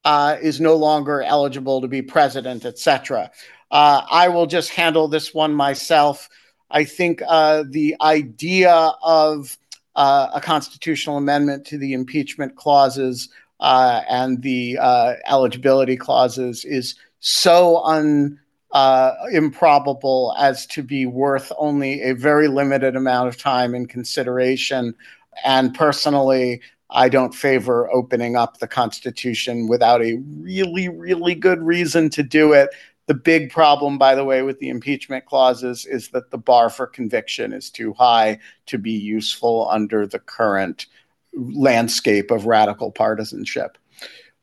uh, 0.06 0.38
is 0.42 0.62
no 0.62 0.76
longer 0.76 1.22
eligible 1.22 1.82
to 1.82 1.88
be 1.88 2.02
president, 2.02 2.66
etc. 2.66 3.30
Uh, 3.72 4.02
I 4.10 4.30
will 4.30 4.46
just 4.46 4.70
handle 4.70 5.08
this 5.08 5.34
one 5.34 5.54
myself. 5.54 6.30
I 6.70 6.84
think 6.84 7.22
uh, 7.28 7.64
the 7.70 7.96
idea 8.02 8.74
of 9.02 9.58
uh, 9.96 10.30
a 10.34 10.42
constitutional 10.42 11.18
amendment 11.18 11.66
to 11.68 11.78
the 11.78 11.94
impeachment 11.94 12.56
clauses 12.56 13.30
uh, 13.60 14.02
and 14.08 14.42
the 14.42 14.78
uh, 14.80 15.14
eligibility 15.28 15.98
clauses 15.98 16.64
is 16.66 16.96
so 17.20 17.84
un 17.84 18.40
uh, 18.74 19.14
improbable 19.32 20.36
as 20.38 20.68
to 20.68 20.84
be 20.84 21.06
worth 21.06 21.52
only 21.58 22.02
a 22.02 22.14
very 22.14 22.48
limited 22.48 22.96
amount 22.96 23.28
of 23.28 23.38
time 23.38 23.74
and 23.74 23.90
consideration. 23.90 24.94
And 25.46 25.74
personally, 25.74 26.62
I 26.90 27.10
don't 27.10 27.34
favor 27.34 27.90
opening 27.92 28.36
up 28.36 28.60
the 28.60 28.68
Constitution 28.68 29.68
without 29.68 30.02
a 30.02 30.16
really, 30.42 30.90
really 30.90 31.36
good 31.36 31.62
reason 31.62 32.10
to 32.12 32.24
do 32.24 32.54
it. 32.54 32.70
The 33.08 33.14
big 33.14 33.52
problem, 33.52 33.98
by 33.98 34.16
the 34.16 34.26
way, 34.26 34.42
with 34.42 34.60
the 34.60 34.70
impeachment 34.70 35.26
clauses 35.26 35.86
is 35.86 36.10
that 36.10 36.30
the 36.30 36.38
bar 36.38 36.70
for 36.70 36.86
conviction 36.86 37.54
is 37.54 37.70
too 37.70 37.94
high 37.94 38.40
to 38.68 38.78
be 38.78 38.92
useful 38.92 39.68
under 39.72 40.06
the 40.06 40.20
current 40.20 40.86
landscape 41.34 42.32
of 42.32 42.46
radical 42.46 42.92
partisanship. 42.92 43.78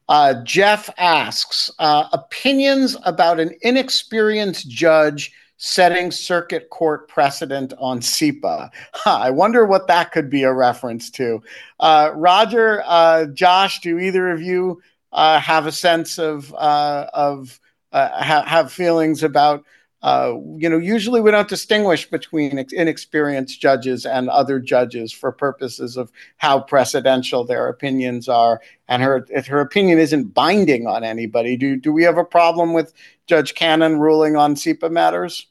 Uh, 0.08 0.42
Jeff 0.44 0.90
asks 0.98 1.70
uh, 1.78 2.08
opinions 2.12 2.96
about 3.04 3.38
an 3.40 3.54
inexperienced 3.62 4.68
judge 4.68 5.32
setting 5.56 6.10
circuit 6.10 6.68
court 6.70 7.08
precedent 7.08 7.72
on 7.78 8.00
CIPA. 8.00 8.70
Huh, 8.92 9.18
I 9.18 9.30
wonder 9.30 9.64
what 9.64 9.86
that 9.88 10.12
could 10.12 10.28
be 10.28 10.42
a 10.42 10.52
reference 10.52 11.10
to. 11.12 11.42
Uh, 11.80 12.10
Roger, 12.14 12.82
uh, 12.86 13.26
Josh, 13.26 13.80
do 13.80 13.98
either 13.98 14.30
of 14.30 14.42
you 14.42 14.82
uh, 15.12 15.38
have 15.38 15.66
a 15.66 15.72
sense 15.72 16.18
of 16.18 16.52
of 16.54 17.60
uh, 17.94 18.22
ha- 18.22 18.44
have 18.44 18.70
feelings 18.70 19.22
about 19.22 19.64
uh, 20.04 20.34
you 20.58 20.68
know, 20.68 20.76
usually 20.76 21.22
we 21.22 21.30
don't 21.30 21.48
distinguish 21.48 22.10
between 22.10 22.58
inexperienced 22.72 23.58
judges 23.58 24.04
and 24.04 24.28
other 24.28 24.60
judges 24.60 25.10
for 25.10 25.32
purposes 25.32 25.96
of 25.96 26.12
how 26.36 26.60
precedential 26.60 27.48
their 27.48 27.68
opinions 27.68 28.28
are. 28.28 28.60
And 28.86 29.02
her 29.02 29.26
her 29.48 29.60
opinion 29.60 29.98
isn't 29.98 30.34
binding 30.34 30.86
on 30.86 31.04
anybody. 31.04 31.56
Do 31.56 31.76
do 31.76 31.90
we 31.90 32.02
have 32.02 32.18
a 32.18 32.24
problem 32.24 32.74
with 32.74 32.92
Judge 33.26 33.54
Cannon 33.54 33.98
ruling 33.98 34.36
on 34.36 34.56
CIPA 34.56 34.90
matters? 34.90 35.46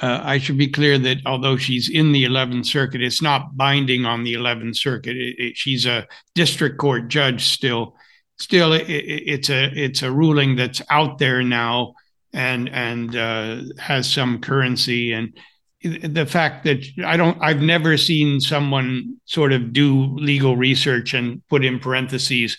Uh, 0.00 0.20
I 0.22 0.38
should 0.38 0.56
be 0.56 0.68
clear 0.68 0.98
that 0.98 1.18
although 1.26 1.58
she's 1.58 1.90
in 1.90 2.12
the 2.12 2.24
11th 2.24 2.64
Circuit, 2.64 3.02
it's 3.02 3.20
not 3.20 3.54
binding 3.54 4.06
on 4.06 4.24
the 4.24 4.32
11th 4.32 4.76
Circuit. 4.76 5.18
It, 5.18 5.34
it, 5.38 5.56
she's 5.58 5.84
a 5.84 6.08
district 6.34 6.78
court 6.78 7.08
judge 7.08 7.44
still. 7.44 7.94
Still, 8.38 8.72
it, 8.72 8.88
it's 8.88 9.50
a 9.50 9.64
it's 9.74 10.02
a 10.02 10.10
ruling 10.10 10.56
that's 10.56 10.82
out 10.90 11.18
there 11.18 11.42
now 11.42 11.94
and 12.32 12.68
and 12.68 13.14
uh, 13.16 13.60
has 13.78 14.10
some 14.10 14.40
currency. 14.40 15.12
And 15.12 15.36
the 15.82 16.26
fact 16.26 16.64
that 16.64 16.84
I 17.04 17.16
don't 17.16 17.38
I've 17.40 17.60
never 17.60 17.96
seen 17.96 18.40
someone 18.40 19.16
sort 19.24 19.52
of 19.52 19.72
do 19.72 20.16
legal 20.16 20.56
research 20.56 21.14
and 21.14 21.42
put 21.48 21.64
in 21.64 21.78
parentheses 21.78 22.56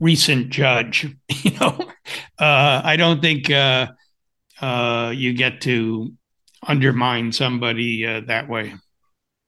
recent 0.00 0.50
judge 0.50 1.06
you 1.28 1.50
know? 1.58 1.78
Uh, 2.38 2.80
I 2.84 2.96
don't 2.96 3.20
think 3.20 3.50
uh, 3.50 3.88
uh, 4.60 5.12
you 5.14 5.32
get 5.32 5.60
to 5.62 6.12
undermine 6.66 7.32
somebody 7.32 8.06
uh, 8.06 8.20
that 8.26 8.48
way. 8.48 8.74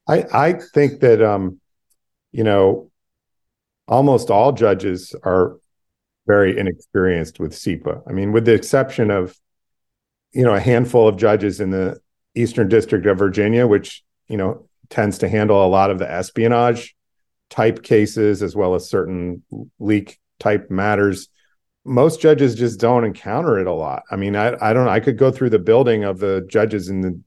I 0.09 0.25
I 0.33 0.53
think 0.75 1.01
that 1.01 1.23
um 1.23 1.61
you 2.33 2.45
know 2.45 2.90
almost 3.91 4.31
all 4.31 4.53
judges 4.53 5.15
are 5.23 5.59
very 6.27 6.59
inexperienced 6.59 7.39
with 7.39 7.53
CIPA 7.53 8.03
I 8.09 8.13
mean 8.13 8.33
with 8.33 8.47
the 8.47 8.55
exception 8.55 9.11
of 9.11 9.37
you 10.33 10.45
know 10.45 10.55
a 10.55 10.61
handful 10.61 11.09
of 11.09 11.17
judges 11.17 11.61
in 11.61 11.71
the 11.71 12.01
Eastern 12.35 12.69
District 12.69 13.07
of 13.07 13.19
Virginia, 13.19 13.67
which 13.67 14.03
you 14.29 14.37
know 14.37 14.67
tends 14.89 15.19
to 15.19 15.29
handle 15.29 15.65
a 15.65 15.69
lot 15.69 15.91
of 15.91 15.99
the 15.99 16.11
espionage 16.11 16.97
type 17.49 17.83
cases 17.83 18.43
as 18.43 18.55
well 18.55 18.75
as 18.75 18.89
certain 18.89 19.43
leak 19.79 20.19
type 20.39 20.71
matters. 20.71 21.29
Most 21.85 22.21
judges 22.21 22.55
just 22.55 22.79
don't 22.79 23.05
encounter 23.05 23.59
it 23.59 23.67
a 23.67 23.73
lot. 23.73 24.03
I 24.11 24.17
mean, 24.17 24.37
I, 24.37 24.57
I 24.61 24.73
don't 24.73 24.89
I 24.89 25.01
could 25.01 25.19
go 25.19 25.31
through 25.31 25.51
the 25.51 25.59
building 25.59 26.05
of 26.05 26.19
the 26.19 26.47
judges 26.49 26.89
in 26.89 27.01
the 27.01 27.21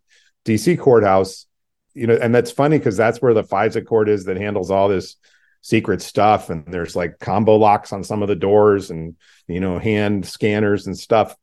DC 0.46 0.80
courthouse, 0.80 1.46
you 1.94 2.08
know, 2.08 2.18
and 2.22 2.34
that's 2.34 2.52
funny 2.52 2.78
because 2.78 2.98
that's 2.98 3.22
where 3.22 3.34
the 3.34 3.44
FISA 3.44 3.86
court 3.86 4.10
is 4.10 4.26
that 4.26 4.38
handles 4.38 4.72
all 4.72 4.88
this 4.88 5.16
secret 5.64 6.04
stuff. 6.04 6.52
And 6.52 6.64
there's 6.68 6.96
like 6.96 7.18
combo 7.18 7.56
locks 7.56 7.92
on 7.92 8.04
some 8.04 8.22
of 8.22 8.28
the 8.28 8.36
doors 8.36 8.92
and, 8.92 9.16
you 9.48 9.60
know, 9.60 9.80
hand 9.80 10.28
scanners 10.28 10.86
and 10.86 10.96
stuff 10.96 11.36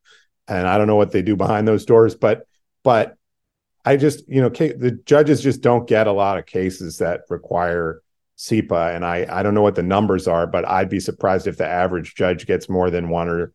and 0.50 0.66
I 0.66 0.76
don't 0.76 0.88
know 0.88 0.96
what 0.96 1.12
they 1.12 1.22
do 1.22 1.36
behind 1.36 1.66
those 1.66 1.86
doors, 1.86 2.14
but 2.14 2.46
but 2.82 3.16
I 3.84 3.96
just 3.96 4.28
you 4.28 4.42
know 4.42 4.48
the 4.48 4.98
judges 5.06 5.40
just 5.40 5.62
don't 5.62 5.88
get 5.88 6.06
a 6.06 6.12
lot 6.12 6.38
of 6.38 6.46
cases 6.46 6.98
that 6.98 7.22
require 7.30 8.02
CIPA, 8.36 8.96
and 8.96 9.06
I 9.06 9.26
I 9.30 9.42
don't 9.42 9.54
know 9.54 9.62
what 9.62 9.76
the 9.76 9.82
numbers 9.82 10.26
are, 10.26 10.46
but 10.46 10.68
I'd 10.68 10.90
be 10.90 11.00
surprised 11.00 11.46
if 11.46 11.56
the 11.56 11.66
average 11.66 12.14
judge 12.16 12.46
gets 12.46 12.68
more 12.68 12.90
than 12.90 13.08
one 13.08 13.28
or 13.28 13.52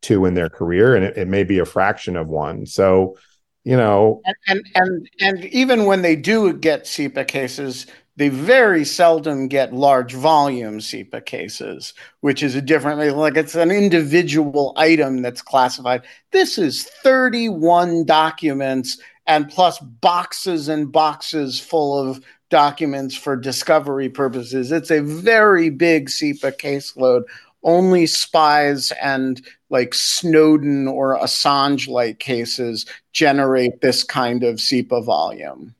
two 0.00 0.24
in 0.24 0.34
their 0.34 0.48
career, 0.48 0.96
and 0.96 1.04
it, 1.04 1.18
it 1.18 1.28
may 1.28 1.44
be 1.44 1.58
a 1.58 1.66
fraction 1.66 2.16
of 2.16 2.28
one. 2.28 2.66
So 2.66 3.16
you 3.62 3.76
know, 3.76 4.22
and, 4.24 4.36
and 4.48 4.66
and 4.74 5.08
and 5.20 5.44
even 5.46 5.84
when 5.84 6.02
they 6.02 6.16
do 6.16 6.52
get 6.54 6.84
CIPA 6.84 7.28
cases, 7.28 7.86
they 8.16 8.28
very 8.28 8.84
seldom 8.84 9.48
get 9.48 9.72
large 9.72 10.12
volume 10.12 10.78
CIPA 10.78 11.24
cases, 11.24 11.94
which 12.20 12.42
is 12.42 12.54
a 12.54 12.60
different, 12.60 13.16
like 13.16 13.36
it's 13.36 13.54
an 13.54 13.70
individual 13.70 14.74
item 14.76 15.22
that's 15.22 15.40
classified. 15.40 16.02
This 16.30 16.58
is 16.58 16.84
31 16.84 18.04
documents 18.04 18.98
and 19.26 19.48
plus 19.48 19.78
boxes 19.78 20.68
and 20.68 20.92
boxes 20.92 21.58
full 21.58 21.98
of 21.98 22.22
documents 22.50 23.16
for 23.16 23.34
discovery 23.34 24.10
purposes. 24.10 24.72
It's 24.72 24.90
a 24.90 25.00
very 25.00 25.70
big 25.70 26.08
CIPA 26.08 26.58
caseload. 26.58 27.22
Only 27.62 28.06
spies 28.06 28.92
and 29.00 29.40
like 29.70 29.94
Snowden 29.94 30.86
or 30.86 31.18
Assange 31.18 31.88
like 31.88 32.18
cases 32.18 32.84
generate 33.12 33.80
this 33.80 34.04
kind 34.04 34.44
of 34.44 34.56
CIPA 34.56 35.04
volume. 35.04 35.74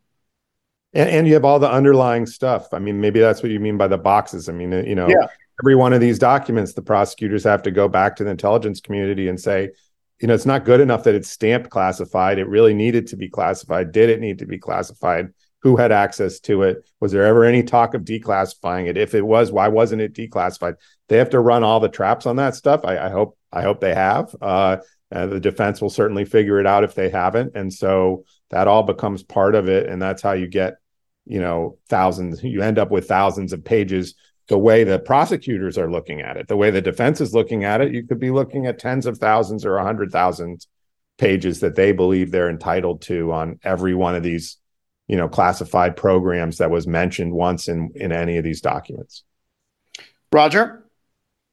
And, 0.94 1.08
and, 1.08 1.26
you 1.26 1.34
have 1.34 1.44
all 1.44 1.58
the 1.58 1.70
underlying 1.70 2.26
stuff. 2.26 2.68
I 2.72 2.78
mean, 2.78 3.00
maybe 3.00 3.18
that's 3.18 3.42
what 3.42 3.50
you 3.50 3.60
mean 3.60 3.78
by 3.78 3.88
the 3.88 3.96
boxes. 3.96 4.48
I 4.48 4.52
mean, 4.52 4.72
you 4.72 4.94
know, 4.94 5.08
yeah. 5.08 5.26
every 5.62 5.74
one 5.74 5.92
of 5.92 6.00
these 6.00 6.18
documents, 6.18 6.74
the 6.74 6.82
prosecutors 6.82 7.44
have 7.44 7.62
to 7.62 7.70
go 7.70 7.88
back 7.88 8.16
to 8.16 8.24
the 8.24 8.30
intelligence 8.30 8.80
community 8.80 9.28
and 9.28 9.40
say, 9.40 9.70
you 10.20 10.28
know, 10.28 10.34
it's 10.34 10.46
not 10.46 10.64
good 10.64 10.80
enough 10.80 11.04
that 11.04 11.14
it's 11.14 11.30
stamped 11.30 11.70
classified. 11.70 12.38
It 12.38 12.46
really 12.46 12.74
needed 12.74 13.06
to 13.08 13.16
be 13.16 13.28
classified. 13.28 13.90
Did 13.90 14.10
it 14.10 14.20
need 14.20 14.38
to 14.38 14.46
be 14.46 14.58
classified? 14.58 15.30
Who 15.62 15.76
had 15.76 15.92
access 15.92 16.40
to 16.40 16.62
it? 16.62 16.84
Was 17.00 17.12
there 17.12 17.24
ever 17.24 17.44
any 17.44 17.62
talk 17.62 17.94
of 17.94 18.02
declassifying 18.02 18.86
it? 18.86 18.96
If 18.96 19.14
it 19.14 19.22
was, 19.22 19.50
why 19.50 19.68
wasn't 19.68 20.02
it 20.02 20.12
declassified? 20.12 20.74
They 21.08 21.16
have 21.16 21.30
to 21.30 21.40
run 21.40 21.64
all 21.64 21.80
the 21.80 21.88
traps 21.88 22.26
on 22.26 22.36
that 22.36 22.54
stuff. 22.54 22.82
I, 22.84 22.98
I 22.98 23.08
hope, 23.10 23.38
I 23.52 23.62
hope 23.62 23.80
they 23.80 23.94
have. 23.94 24.34
Uh, 24.40 24.78
uh, 25.12 25.26
the 25.26 25.40
defense 25.40 25.80
will 25.80 25.90
certainly 25.90 26.24
figure 26.24 26.58
it 26.58 26.66
out 26.66 26.84
if 26.84 26.94
they 26.94 27.10
haven't, 27.10 27.54
and 27.54 27.72
so 27.72 28.24
that 28.48 28.66
all 28.66 28.82
becomes 28.82 29.22
part 29.22 29.54
of 29.54 29.68
it, 29.68 29.86
and 29.86 30.00
that's 30.00 30.22
how 30.22 30.32
you 30.32 30.46
get 30.46 30.76
you 31.26 31.40
know 31.40 31.78
thousands 31.88 32.42
you 32.42 32.62
end 32.62 32.78
up 32.78 32.90
with 32.90 33.08
thousands 33.08 33.52
of 33.52 33.64
pages. 33.64 34.14
The 34.48 34.58
way 34.58 34.84
the 34.84 34.98
prosecutors 34.98 35.78
are 35.78 35.90
looking 35.90 36.20
at 36.20 36.36
it 36.36 36.48
the 36.48 36.56
way 36.56 36.70
the 36.70 36.82
defense 36.82 37.22
is 37.22 37.32
looking 37.32 37.64
at 37.64 37.80
it 37.80 37.94
you 37.94 38.06
could 38.06 38.18
be 38.18 38.30
looking 38.30 38.66
at 38.66 38.78
tens 38.78 39.06
of 39.06 39.16
thousands 39.16 39.64
or 39.64 39.76
a 39.76 39.84
hundred 39.84 40.10
thousand 40.10 40.66
pages 41.16 41.60
that 41.60 41.76
they 41.76 41.92
believe 41.92 42.30
they're 42.30 42.50
entitled 42.50 43.00
to 43.02 43.32
on 43.32 43.58
every 43.62 43.94
one 43.94 44.14
of 44.14 44.22
these 44.22 44.58
you 45.06 45.16
know 45.16 45.28
classified 45.28 45.96
programs 45.96 46.58
that 46.58 46.70
was 46.70 46.86
mentioned 46.86 47.32
once 47.32 47.68
in 47.68 47.92
in 47.94 48.12
any 48.12 48.36
of 48.36 48.44
these 48.44 48.60
documents. 48.60 49.24
Roger? 50.32 50.84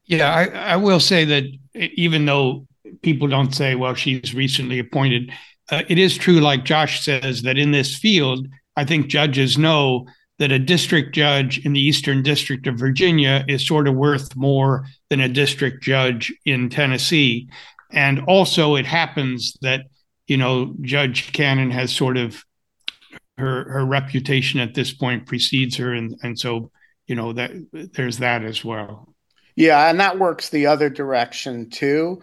Yeah 0.05 0.33
i, 0.33 0.73
I 0.73 0.75
will 0.77 0.99
say 0.99 1.25
that 1.25 1.43
even 1.75 2.25
though 2.25 2.67
people 3.01 3.27
don't 3.27 3.53
say 3.53 3.75
well 3.75 3.93
she's 3.93 4.33
recently 4.33 4.79
appointed 4.79 5.31
uh, 5.69 5.83
it 5.87 5.99
is 5.99 6.17
true 6.17 6.39
like 6.39 6.65
josh 6.65 7.03
says 7.03 7.43
that 7.43 7.57
in 7.57 7.71
this 7.71 7.95
field 7.95 8.47
I 8.79 8.85
think 8.85 9.07
judges 9.07 9.57
know 9.57 10.07
that 10.37 10.53
a 10.53 10.57
district 10.57 11.13
judge 11.13 11.65
in 11.65 11.73
the 11.73 11.81
Eastern 11.81 12.23
District 12.23 12.65
of 12.65 12.79
Virginia 12.79 13.43
is 13.49 13.67
sort 13.67 13.89
of 13.89 13.95
worth 13.95 14.37
more 14.37 14.85
than 15.09 15.19
a 15.19 15.27
district 15.27 15.83
judge 15.83 16.33
in 16.45 16.69
Tennessee. 16.69 17.49
And 17.91 18.21
also, 18.21 18.75
it 18.75 18.85
happens 18.85 19.57
that, 19.61 19.81
you 20.27 20.37
know, 20.37 20.75
Judge 20.79 21.33
Cannon 21.33 21.71
has 21.71 21.93
sort 21.93 22.15
of 22.15 22.41
her 23.37 23.69
her 23.69 23.85
reputation 23.85 24.61
at 24.61 24.75
this 24.75 24.93
point 24.93 25.25
precedes 25.25 25.75
her. 25.75 25.93
And, 25.93 26.15
and 26.23 26.39
so, 26.39 26.71
you 27.05 27.15
know, 27.15 27.33
that 27.33 27.51
there's 27.93 28.19
that 28.19 28.45
as 28.45 28.63
well. 28.63 29.13
Yeah. 29.57 29.89
And 29.89 29.99
that 29.99 30.19
works 30.19 30.47
the 30.47 30.67
other 30.67 30.89
direction 30.89 31.69
too. 31.69 32.21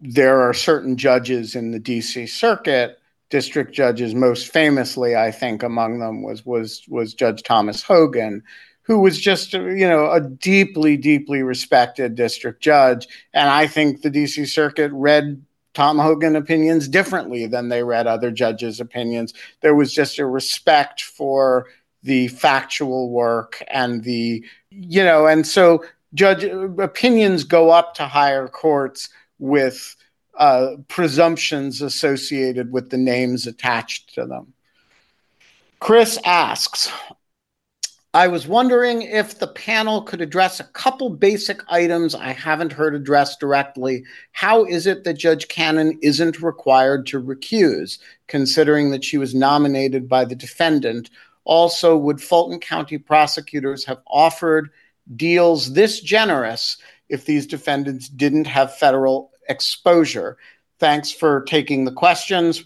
There 0.00 0.40
are 0.40 0.54
certain 0.54 0.96
judges 0.96 1.56
in 1.56 1.72
the 1.72 1.80
DC 1.80 2.26
circuit 2.30 2.99
district 3.30 3.72
judges 3.72 4.14
most 4.14 4.52
famously 4.52 5.16
i 5.16 5.30
think 5.30 5.62
among 5.62 5.98
them 6.00 6.22
was 6.22 6.44
was 6.44 6.82
was 6.88 7.14
judge 7.14 7.42
thomas 7.42 7.82
hogan 7.82 8.42
who 8.90 8.98
was 8.98 9.20
just 9.20 9.52
you 9.52 9.88
know 9.88 10.10
a 10.10 10.20
deeply 10.20 10.96
deeply 10.96 11.44
respected 11.44 12.16
district 12.16 12.60
judge. 12.60 13.06
And 13.32 13.48
i 13.48 13.68
think 13.68 14.02
the 14.02 14.10
dc 14.10 14.48
circuit 14.48 14.90
read 14.92 15.40
tom 15.74 15.96
hogan 15.96 16.34
opinions 16.34 16.88
differently 16.88 17.46
than 17.46 17.68
they 17.68 17.84
read 17.84 18.08
other 18.08 18.32
judges 18.32 18.80
opinions. 18.80 19.32
There 19.60 19.76
was 19.76 19.94
just 19.94 20.18
a 20.18 20.26
respect 20.26 21.02
for 21.02 21.66
the 22.02 22.26
factual 22.28 23.10
work 23.10 23.62
and 23.68 24.02
the 24.02 24.44
you 24.70 25.04
know 25.04 25.28
and 25.28 25.46
so 25.46 25.84
judge 26.14 26.42
opinions 26.42 27.44
go 27.44 27.70
up 27.70 27.94
to 27.94 28.06
higher 28.08 28.48
courts 28.48 29.08
with 29.38 29.94
uh, 30.40 30.76
presumptions 30.88 31.82
associated 31.82 32.72
with 32.72 32.88
the 32.88 32.96
names 32.96 33.46
attached 33.46 34.14
to 34.14 34.24
them. 34.24 34.54
Chris 35.78 36.18
asks, 36.24 36.90
I 38.14 38.26
was 38.26 38.48
wondering 38.48 39.02
if 39.02 39.38
the 39.38 39.46
panel 39.46 40.02
could 40.02 40.22
address 40.22 40.58
a 40.58 40.64
couple 40.64 41.10
basic 41.10 41.60
items 41.68 42.14
I 42.14 42.32
haven't 42.32 42.72
heard 42.72 42.94
addressed 42.94 43.38
directly. 43.38 44.04
How 44.32 44.64
is 44.64 44.86
it 44.86 45.04
that 45.04 45.18
Judge 45.18 45.46
Cannon 45.48 45.98
isn't 46.02 46.40
required 46.40 47.06
to 47.08 47.22
recuse, 47.22 47.98
considering 48.26 48.90
that 48.92 49.04
she 49.04 49.18
was 49.18 49.34
nominated 49.34 50.08
by 50.08 50.24
the 50.24 50.34
defendant? 50.34 51.10
Also, 51.44 51.96
would 51.98 52.20
Fulton 52.20 52.60
County 52.60 52.96
prosecutors 52.96 53.84
have 53.84 54.00
offered 54.06 54.70
deals 55.14 55.74
this 55.74 56.00
generous 56.00 56.78
if 57.10 57.26
these 57.26 57.46
defendants 57.46 58.08
didn't 58.08 58.46
have 58.46 58.76
federal 58.76 59.30
exposure? 59.48 60.38
Thanks 60.78 61.10
for 61.10 61.42
taking 61.42 61.84
the 61.84 61.92
questions. 61.92 62.64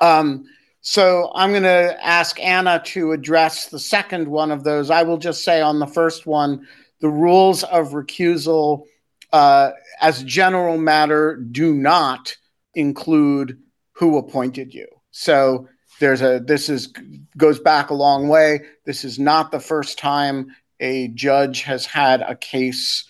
Um, 0.00 0.44
so 0.80 1.30
I'm 1.34 1.50
going 1.50 1.62
to 1.62 1.96
ask 2.04 2.40
Anna 2.40 2.82
to 2.86 3.12
address 3.12 3.68
the 3.68 3.78
second 3.78 4.26
one 4.26 4.50
of 4.50 4.64
those. 4.64 4.90
I 4.90 5.04
will 5.04 5.18
just 5.18 5.44
say 5.44 5.60
on 5.60 5.78
the 5.78 5.86
first 5.86 6.26
one, 6.26 6.66
the 7.00 7.08
rules 7.08 7.62
of 7.64 7.90
recusal, 7.90 8.84
uh, 9.32 9.70
as 10.00 10.22
general 10.24 10.78
matter, 10.78 11.36
do 11.36 11.74
not 11.74 12.36
include 12.74 13.58
who 13.92 14.18
appointed 14.18 14.74
you. 14.74 14.88
So 15.12 15.68
there's 16.00 16.22
a 16.22 16.40
this 16.44 16.68
is 16.68 16.92
goes 17.36 17.60
back 17.60 17.90
a 17.90 17.94
long 17.94 18.28
way. 18.28 18.62
This 18.84 19.04
is 19.04 19.18
not 19.18 19.52
the 19.52 19.60
first 19.60 19.98
time 19.98 20.54
a 20.80 21.08
judge 21.08 21.62
has 21.62 21.86
had 21.86 22.22
a 22.22 22.34
case. 22.34 23.04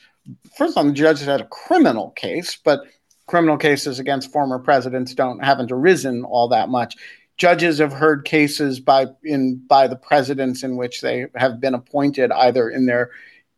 First 0.56 0.72
of 0.72 0.78
all, 0.78 0.84
the 0.84 0.92
judge 0.92 1.20
had 1.20 1.40
a 1.40 1.46
criminal 1.46 2.10
case, 2.10 2.56
but 2.62 2.80
criminal 3.26 3.56
cases 3.56 3.98
against 3.98 4.32
former 4.32 4.58
presidents 4.58 5.14
don't 5.14 5.42
haven't 5.42 5.72
arisen 5.72 6.24
all 6.24 6.48
that 6.48 6.68
much 6.68 6.96
judges 7.42 7.78
have 7.78 7.92
heard 7.92 8.24
cases 8.24 8.80
by 8.80 9.06
in 9.24 9.56
by 9.66 9.88
the 9.88 9.96
presidents 9.96 10.62
in 10.62 10.76
which 10.76 11.00
they 11.00 11.26
have 11.34 11.60
been 11.60 11.74
appointed 11.74 12.30
either 12.30 12.68
in 12.68 12.86
their 12.86 13.10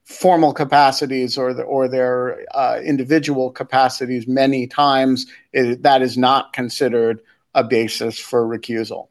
formal 0.05 0.53
capacities 0.53 1.39
or 1.39 1.55
the, 1.55 1.63
or 1.63 1.89
their 1.89 2.45
uh, 2.55 2.79
individual 2.85 3.51
capacities 3.51 4.27
many 4.27 4.67
times. 4.67 5.27
It, 5.53 5.83
that 5.83 6.03
is 6.03 6.17
not 6.17 6.53
considered 6.53 7.21
a 7.55 7.65
basis 7.65 8.19
for 8.19 8.47
recusal. 8.47 9.09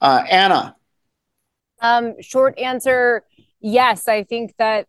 Uh, 0.00 0.24
Anna. 0.30 0.76
Um, 1.82 2.20
short 2.20 2.58
answer 2.58 3.24
yes, 3.60 4.08
I 4.08 4.24
think 4.24 4.54
that 4.58 4.86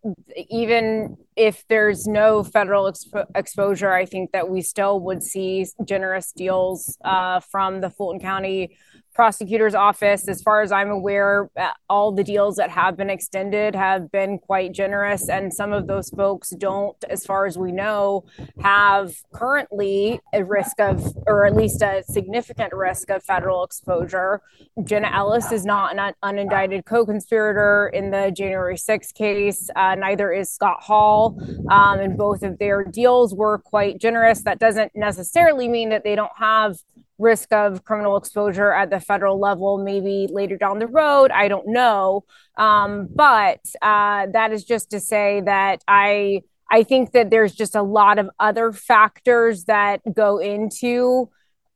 even 0.50 1.18
if 1.36 1.66
there's 1.68 2.08
no 2.08 2.44
federal 2.44 2.92
expo- 2.92 3.26
exposure, 3.36 3.92
I 3.92 4.06
think 4.06 4.32
that 4.32 4.50
we 4.50 4.62
still 4.62 5.00
would 5.02 5.24
see 5.24 5.66
generous 5.86 6.32
deals 6.32 6.98
uh, 7.04 7.40
from 7.40 7.82
the 7.82 7.90
Fulton 7.90 8.20
County 8.20 8.78
prosecutor's 9.14 9.76
office. 9.76 10.28
As 10.28 10.42
far 10.42 10.62
as 10.62 10.72
I'm 10.72 10.90
aware, 10.90 11.50
uh, 11.58 11.72
all 11.90 12.12
the 12.12 12.24
deals 12.24 12.56
that 12.56 12.70
have 12.70 12.98
been 12.98 13.10
extended 13.10 13.76
have 13.76 14.12
been 14.12 14.40
quite 14.40 14.72
generous. 14.72 15.30
And 15.30 15.54
some 15.54 15.74
of 15.74 15.88
those 15.88 16.10
folks 16.10 16.52
don't, 16.52 16.96
as 17.10 17.26
far 17.26 17.46
as 17.46 17.58
we 17.58 17.72
know, 17.72 18.26
have 18.62 19.16
currently 19.34 20.20
a 20.34 20.44
risk 20.44 20.80
of, 20.80 21.16
or 21.28 21.46
at 21.46 21.56
least 21.56 21.82
a 21.82 22.04
significant 22.08 22.74
risk 22.74 23.10
of 23.10 23.24
federal 23.24 23.64
exposure. 23.64 24.42
Jenna 24.84 25.12
Ellis 25.14 25.52
is 25.52 25.66
not 25.66 25.98
an 25.98 26.14
unindicted 26.24 26.86
co 26.86 27.06
conspirator 27.06 27.92
in 27.94 28.12
the 28.12 28.32
January 28.36 28.76
6th 28.76 29.14
case. 29.14 29.70
Uh, 29.76 29.96
neither 29.96 30.32
is 30.32 30.52
Scott 30.52 30.82
Hall. 30.82 31.38
Um, 31.70 32.00
and 32.00 32.18
both 32.18 32.44
of 32.44 32.58
their 32.60 32.84
deals 32.84 33.34
were 33.34 33.58
quite 33.58 34.00
generous. 34.00 34.42
That 34.44 34.60
doesn't 34.60 34.94
necessarily 34.96 35.68
mean 35.68 35.90
that 35.90 36.04
they 36.04 36.16
don't 36.16 36.32
have 36.38 36.78
risk 37.18 37.52
of 37.52 37.84
criminal 37.84 38.18
exposure 38.18 38.72
at 38.72 38.90
the 38.90 39.00
federal 39.00 39.40
level 39.40 39.78
maybe 39.78 40.28
later 40.32 40.58
down 40.58 40.80
the 40.80 40.88
road 40.88 41.32
i 41.32 41.48
don't 41.48 41.68
know. 41.68 42.24
Um, 42.58 43.08
but 43.14 43.62
uh, 43.82 44.28
that 44.34 44.52
is 44.52 44.64
just 44.64 44.92
to 44.92 45.00
say 45.00 45.42
that 45.42 45.84
i 45.88 46.42
i 46.70 46.84
think 46.84 47.12
that 47.12 47.30
there's 47.30 47.54
just 47.54 47.76
a 47.76 47.82
lot 47.82 48.20
of 48.20 48.30
other 48.40 48.72
factors 48.72 49.66
that 49.66 50.02
go 50.14 50.38
into 50.38 51.30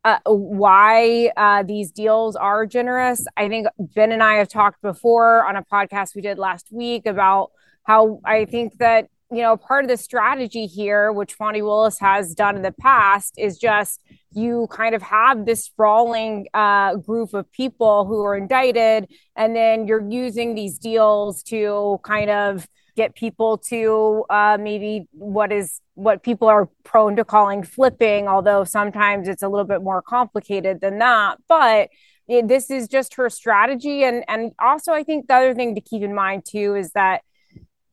uh, 0.04 0.20
why 0.26 1.32
uh, 1.36 1.64
these 1.64 1.90
deals 1.92 2.36
are 2.36 2.68
generous. 2.68 3.26
I 3.36 3.50
think 3.50 3.68
ben 3.80 4.12
and 4.12 4.22
i 4.22 4.36
have 4.36 4.50
talked 4.50 4.82
before 4.82 5.44
on 5.46 5.56
a 5.56 5.64
podcast 5.64 6.16
we 6.16 6.22
did 6.22 6.38
last 6.38 6.68
week 6.72 7.06
about 7.08 7.52
how 7.84 8.20
i 8.26 8.46
think 8.46 8.78
that 8.78 9.10
you 9.36 9.42
know 9.42 9.58
part 9.58 9.84
of 9.84 9.90
the 9.90 9.98
strategy 9.98 10.66
here 10.66 11.12
which 11.12 11.34
Fani 11.34 11.62
Willis 11.62 12.00
has 12.00 12.34
done 12.34 12.56
in 12.56 12.62
the 12.62 12.72
past 12.72 13.36
is 13.38 13.58
just 13.58 14.02
you 14.36 14.68
kind 14.70 14.94
of 14.94 15.02
have 15.02 15.46
this 15.46 15.64
sprawling 15.64 16.48
uh, 16.54 16.96
group 16.98 17.34
of 17.34 17.50
people 17.54 18.06
who 18.06 18.22
are 18.24 18.36
indicted, 18.36 19.10
and 19.36 19.56
then 19.56 19.88
you're 19.88 20.08
using 20.10 20.56
these 20.56 20.78
deals 20.78 21.42
to 21.44 22.00
kind 22.04 22.30
of 22.30 22.68
get 22.98 23.16
people 23.16 23.58
to 23.58 24.26
uh, 24.30 24.58
maybe 24.60 25.08
what 25.12 25.52
is 25.52 25.82
what 25.96 26.22
people 26.22 26.50
are 26.50 26.70
prone 26.84 27.16
to 27.16 27.24
calling 27.24 27.64
flipping, 27.64 28.28
although 28.28 28.66
sometimes 28.66 29.28
it's 29.28 29.42
a 29.42 29.48
little 29.48 29.66
bit 29.66 29.82
more 29.82 30.02
complicated 30.02 30.82
than 30.82 31.00
that. 31.00 31.38
But 31.48 31.90
it, 32.28 32.48
this 32.48 32.70
is 32.70 32.90
just 32.90 33.16
her 33.16 33.30
strategy, 33.30 34.04
and 34.04 34.26
and 34.28 34.52
also 34.60 34.92
I 34.92 35.04
think 35.04 35.28
the 35.28 35.36
other 35.36 35.56
thing 35.56 35.76
to 35.76 35.82
keep 35.82 36.04
in 36.04 36.14
mind 36.14 36.44
too 36.46 36.76
is 36.76 36.92
that 36.92 37.22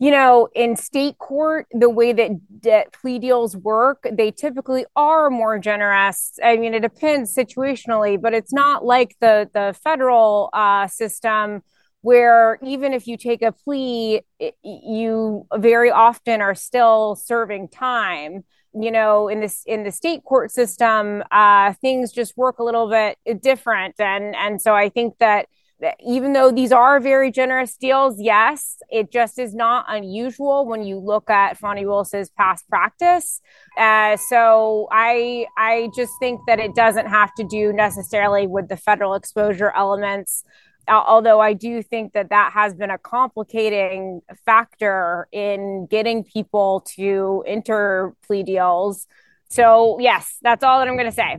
you 0.03 0.11
know, 0.11 0.49
in 0.53 0.75
state 0.75 1.17
court, 1.19 1.69
the 1.71 1.89
way 1.89 2.13
that 2.13 2.33
de- 2.61 2.87
plea 2.93 3.21
deals 3.21 3.57
work, 3.57 4.05
they 4.11 4.33
typically 4.33 4.85
are 4.97 5.31
more 5.31 5.61
generous. 5.61 6.41
I 6.43 6.57
mean, 6.57 6.75
it 6.75 6.81
depends 6.81 7.33
situationally, 7.33 8.21
but 8.21 8.35
it's 8.35 8.53
not 8.53 8.85
like 8.85 9.15
the 9.21 9.49
the 9.55 9.79
federal 9.85 10.51
uh, 10.55 10.89
system 10.89 11.63
where 12.01 12.59
even 12.65 12.93
if 12.93 13.07
you 13.07 13.17
take 13.17 13.43
a 13.43 13.53
plea, 13.53 14.23
it, 14.41 14.57
you 14.65 15.47
very 15.55 15.93
often 15.93 16.41
are 16.41 16.57
still 16.57 17.15
serving 17.15 17.69
time. 17.69 18.43
You 18.75 18.91
know, 18.91 19.29
in 19.29 19.39
this 19.39 19.63
in 19.67 19.85
the 19.85 19.93
state 19.93 20.25
court 20.25 20.51
system, 20.51 21.23
uh, 21.31 21.75
things 21.75 22.11
just 22.11 22.37
work 22.37 22.59
a 22.59 22.65
little 22.65 22.91
bit 22.91 23.41
different, 23.41 23.95
and 24.01 24.35
and 24.35 24.61
so 24.61 24.75
I 24.75 24.89
think 24.89 25.19
that 25.21 25.47
even 26.05 26.33
though 26.33 26.53
these 26.53 26.73
are 26.73 27.01
very 27.01 27.31
generous 27.31 27.77
deals, 27.77 28.17
yes, 28.19 28.79
it 28.91 29.11
just 29.11 29.39
is 29.39 29.55
not 29.55 29.85
unusual 29.89 30.67
when 30.67 30.83
you 30.83 30.99
look 30.99 31.29
at 31.31 31.59
Fani 31.59 31.85
Willis's 31.87 32.31
past 32.31 32.69
practice. 32.69 33.41
Uh, 33.77 34.17
so 34.17 34.89
I 34.91 35.47
I 35.57 35.91
just 35.95 36.13
think 36.21 36.41
that 36.47 36.59
it 36.59 36.75
doesn't 36.75 37.07
have 37.07 37.35
to 37.35 37.45
do 37.45 37.73
necessarily 37.73 38.47
with 38.47 38.69
the 38.69 38.77
federal 38.77 39.15
exposure 39.15 39.73
elements. 39.75 40.45
Although 40.89 41.41
I 41.41 41.53
do 41.53 41.83
think 41.83 42.13
that 42.13 42.31
that 42.31 42.53
has 42.53 42.75
been 42.75 42.91
a 42.91 42.99
complicating 42.99 44.21
factor 44.45 45.29
in 45.31 45.87
getting 45.87 46.25
people 46.25 46.85
to 46.97 47.45
enter 47.47 48.15
plea 48.27 48.43
deals. 48.43 49.07
So 49.49 49.99
yes, 50.01 50.39
that's 50.43 50.65
all 50.65 50.81
that 50.81 50.89
I'm 50.89 50.97
going 50.97 51.07
to 51.07 51.13
say. 51.13 51.39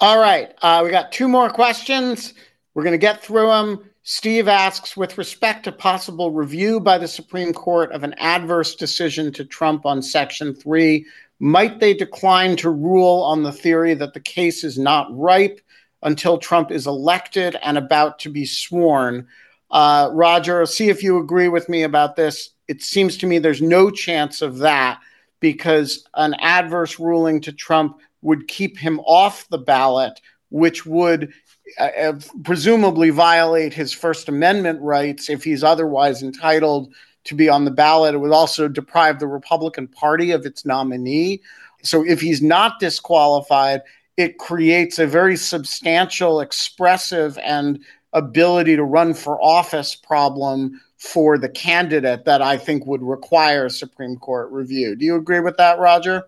All 0.00 0.18
right, 0.18 0.52
uh, 0.62 0.82
we 0.84 0.90
got 0.90 1.12
two 1.12 1.28
more 1.28 1.48
questions. 1.48 2.34
We're 2.74 2.82
going 2.82 2.92
to 2.92 2.98
get 2.98 3.22
through 3.22 3.46
them. 3.46 3.90
Steve 4.02 4.48
asks 4.48 4.96
With 4.96 5.16
respect 5.16 5.64
to 5.64 5.72
possible 5.72 6.30
review 6.30 6.80
by 6.80 6.98
the 6.98 7.08
Supreme 7.08 7.52
Court 7.52 7.92
of 7.92 8.02
an 8.02 8.14
adverse 8.18 8.74
decision 8.74 9.32
to 9.32 9.44
Trump 9.44 9.86
on 9.86 10.02
Section 10.02 10.54
3, 10.54 11.06
might 11.38 11.80
they 11.80 11.94
decline 11.94 12.56
to 12.56 12.70
rule 12.70 13.22
on 13.22 13.42
the 13.42 13.52
theory 13.52 13.94
that 13.94 14.12
the 14.12 14.20
case 14.20 14.64
is 14.64 14.78
not 14.78 15.08
ripe 15.16 15.60
until 16.02 16.38
Trump 16.38 16.70
is 16.70 16.86
elected 16.86 17.56
and 17.62 17.78
about 17.78 18.18
to 18.20 18.28
be 18.28 18.44
sworn? 18.44 19.26
Uh, 19.70 20.10
Roger, 20.12 20.66
see 20.66 20.88
if 20.88 21.02
you 21.02 21.18
agree 21.18 21.48
with 21.48 21.68
me 21.68 21.82
about 21.82 22.16
this. 22.16 22.50
It 22.68 22.82
seems 22.82 23.16
to 23.18 23.26
me 23.26 23.38
there's 23.38 23.62
no 23.62 23.90
chance 23.90 24.42
of 24.42 24.58
that 24.58 25.00
because 25.40 26.04
an 26.14 26.34
adverse 26.40 26.98
ruling 26.98 27.40
to 27.42 27.52
Trump 27.52 28.00
would 28.22 28.48
keep 28.48 28.78
him 28.78 29.00
off 29.00 29.48
the 29.48 29.58
ballot, 29.58 30.20
which 30.50 30.86
would 30.86 31.32
uh, 31.78 32.12
presumably 32.42 33.10
violate 33.10 33.72
his 33.72 33.92
First 33.92 34.28
Amendment 34.28 34.80
rights 34.82 35.28
if 35.30 35.44
he's 35.44 35.64
otherwise 35.64 36.22
entitled 36.22 36.92
to 37.24 37.34
be 37.34 37.48
on 37.48 37.64
the 37.64 37.70
ballot. 37.70 38.14
It 38.14 38.18
would 38.18 38.32
also 38.32 38.68
deprive 38.68 39.18
the 39.18 39.26
Republican 39.26 39.88
Party 39.88 40.30
of 40.30 40.44
its 40.44 40.64
nominee. 40.64 41.40
So 41.82 42.04
if 42.04 42.20
he's 42.20 42.42
not 42.42 42.80
disqualified, 42.80 43.82
it 44.16 44.38
creates 44.38 44.98
a 44.98 45.06
very 45.06 45.36
substantial, 45.36 46.40
expressive, 46.40 47.38
and 47.38 47.80
ability 48.12 48.76
to 48.76 48.84
run 48.84 49.12
for 49.14 49.42
office 49.42 49.94
problem 49.94 50.80
for 50.98 51.36
the 51.36 51.48
candidate 51.48 52.24
that 52.24 52.40
I 52.40 52.56
think 52.56 52.86
would 52.86 53.02
require 53.02 53.68
Supreme 53.68 54.16
Court 54.16 54.50
review. 54.50 54.96
Do 54.96 55.04
you 55.04 55.16
agree 55.16 55.40
with 55.40 55.56
that, 55.56 55.78
Roger? 55.78 56.24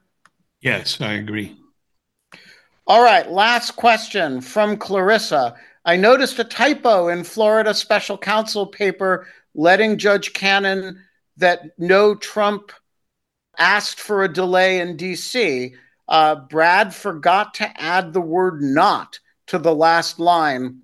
Yes, 0.61 1.01
I 1.01 1.13
agree. 1.13 1.57
All 2.89 3.03
right, 3.03 3.29
last 3.29 3.73
question 3.73 4.41
from 4.41 4.77
Clarissa. 4.77 5.57
I 5.85 5.97
noticed 5.97 6.39
a 6.39 6.45
typo 6.45 7.09
in 7.09 7.25
Florida 7.25 7.75
special 7.75 8.17
counsel 8.17 8.65
paper 8.65 9.27
letting 9.57 9.99
Judge 9.99 10.33
Cannon 10.33 11.03
that 11.37 11.77
no 11.79 12.15
Trump 12.15 12.71
asked 13.59 13.99
for 13.99 14.23
a 14.23 14.33
delay 14.33 14.79
in 14.79 14.97
DC. 14.97 15.75
Uh, 16.07 16.37
Bratt 16.37 16.93
forgot 16.93 17.55
to 17.55 17.81
add 17.81 18.13
the 18.13 18.21
word 18.21 18.63
not 18.63 19.19
to 19.49 19.59
the 19.59 19.75
last 19.75 20.21
line. 20.21 20.83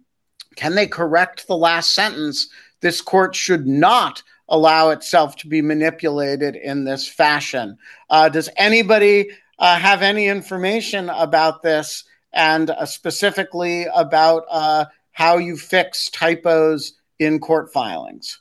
Can 0.56 0.74
they 0.74 0.88
correct 0.88 1.46
the 1.46 1.56
last 1.56 1.94
sentence? 1.94 2.48
This 2.80 3.00
court 3.00 3.36
should 3.36 3.68
not 3.68 4.24
allow 4.48 4.90
itself 4.90 5.36
to 5.36 5.46
be 5.46 5.62
manipulated 5.62 6.56
in 6.56 6.82
this 6.82 7.06
fashion. 7.06 7.78
Uh, 8.10 8.28
does 8.28 8.48
anybody 8.56 9.30
uh, 9.62 9.78
have 9.78 10.02
any 10.02 10.26
information 10.26 11.08
about 11.08 11.62
this 11.62 12.04
and 12.32 12.70
uh, 12.70 12.84
specifically 12.84 13.86
about 13.94 14.42
uh, 14.50 14.84
how 15.12 15.38
you 15.38 15.56
fix 15.56 16.10
typos 16.10 16.94
in 17.20 17.38
court 17.38 17.72
filings? 17.72 18.40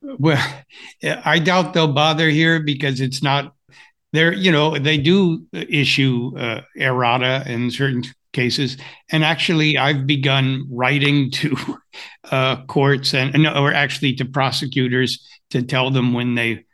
Well, 0.00 0.40
I 1.02 1.40
doubt 1.40 1.74
they'll 1.74 1.92
bother 1.92 2.28
here 2.28 2.62
because 2.62 3.00
it's 3.00 3.22
not 3.22 3.54
there. 4.12 4.32
You 4.32 4.52
know, 4.52 4.78
they 4.78 4.98
do 4.98 5.46
issue 5.52 6.32
uh, 6.38 6.60
errata 6.76 7.42
in 7.46 7.70
certain 7.70 8.04
cases, 8.32 8.76
and 9.10 9.24
actually, 9.24 9.78
I've 9.78 10.06
begun 10.06 10.66
writing 10.70 11.30
to 11.32 11.56
uh, 12.30 12.64
courts 12.66 13.14
and 13.14 13.46
or 13.46 13.72
actually 13.72 14.14
to 14.16 14.24
prosecutors 14.26 15.26
to 15.50 15.62
tell 15.62 15.90
them 15.90 16.12
when 16.12 16.34
they 16.34 16.66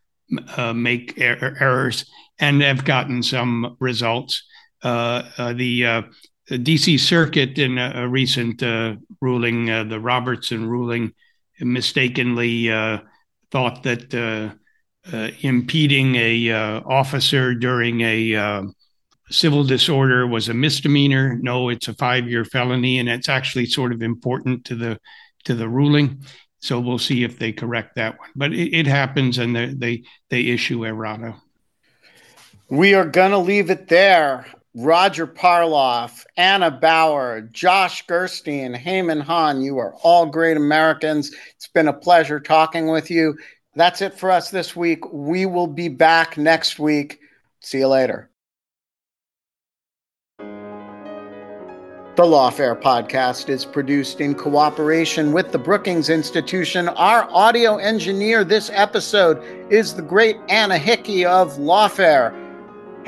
uh, 0.57 0.73
make 0.73 1.19
er- 1.21 1.57
errors, 1.61 2.05
and 2.41 2.63
have 2.63 2.85
gotten 2.85 3.23
some 3.23 3.77
results. 3.79 4.43
Uh, 4.83 5.23
uh, 5.37 5.53
the 5.53 5.85
uh, 5.85 6.03
DC 6.51 6.99
Circuit 6.99 7.59
in 7.59 7.79
a, 7.79 7.93
a 7.97 8.09
recent 8.09 8.63
uh, 8.63 8.97
ruling, 9.21 9.71
uh, 9.71 9.85
the 9.85 10.01
Robertson 10.01 10.69
ruling, 10.69 11.13
mistakenly 11.61 12.71
uh, 12.71 12.99
thought 13.51 13.83
that 13.83 14.57
impeding 15.43 16.17
a 16.17 16.51
officer 16.87 17.55
during 17.55 18.01
a 18.01 18.73
civil 19.31 19.63
disorder 19.63 20.27
was 20.27 20.49
a 20.49 20.55
misdemeanor. 20.55 21.39
No, 21.43 21.69
it's 21.69 21.89
a 21.89 21.95
five-year 21.95 22.47
felony, 22.47 22.99
and 22.99 23.09
it's 23.09 23.29
actually 23.29 23.67
sort 23.67 23.93
of 23.93 24.03
important 24.03 24.65
to 24.65 24.75
the 24.75 24.99
to 25.45 25.55
the 25.55 25.69
ruling. 25.69 26.25
So 26.61 26.81
we'll 26.81 26.99
see 26.99 27.25
if 27.25 27.39
they 27.39 27.53
correct 27.53 27.97
that 27.97 28.19
one. 28.19 28.31
But 28.35 28.53
it, 28.53 28.75
it 28.75 28.87
happens, 28.87 29.37
and 29.37 29.55
they, 29.55 29.75
they 29.75 30.03
they 30.31 30.47
issue 30.47 30.85
errata. 30.85 31.37
We 32.71 32.95
are 32.95 33.05
going 33.05 33.33
to 33.33 33.39
leave 33.39 33.69
it 33.69 33.89
there. 33.89 34.47
Roger 34.77 35.27
Parloff, 35.27 36.25
Anna 36.37 36.71
Bower, 36.71 37.41
Josh 37.41 38.07
Gerstein, 38.07 38.75
Heyman 38.75 39.23
Han, 39.23 39.61
you 39.61 39.79
are 39.79 39.95
all 40.05 40.27
great 40.27 40.57
Americans. 40.57 41.35
It's 41.57 41.67
been 41.67 41.89
a 41.89 41.93
pleasure 41.93 42.39
talking 42.39 42.87
with 42.87 43.11
you. 43.11 43.37
That's 43.75 44.03
it 44.03 44.17
for 44.17 44.31
us 44.31 44.51
this 44.51 44.77
week. 44.77 45.01
We 45.13 45.47
will 45.47 45.67
be 45.67 45.89
back 45.89 46.39
next 46.39 46.79
week. 46.79 47.19
See 47.59 47.79
you 47.79 47.89
later. 47.89 48.31
The 50.39 52.27
Lawfare 52.27 52.81
podcast 52.81 53.49
is 53.49 53.65
produced 53.65 54.21
in 54.21 54.37
cooperation 54.37 55.33
with 55.33 55.51
the 55.51 55.59
Brookings 55.59 56.09
Institution. 56.09 56.89
Our 56.91 57.29
audio 57.31 57.79
engineer 57.79 58.45
this 58.45 58.71
episode 58.73 59.43
is 59.73 59.93
the 59.93 60.03
great 60.03 60.37
Anna 60.49 60.79
Hickey 60.79 61.25
of 61.25 61.57
Lawfare. 61.57 62.40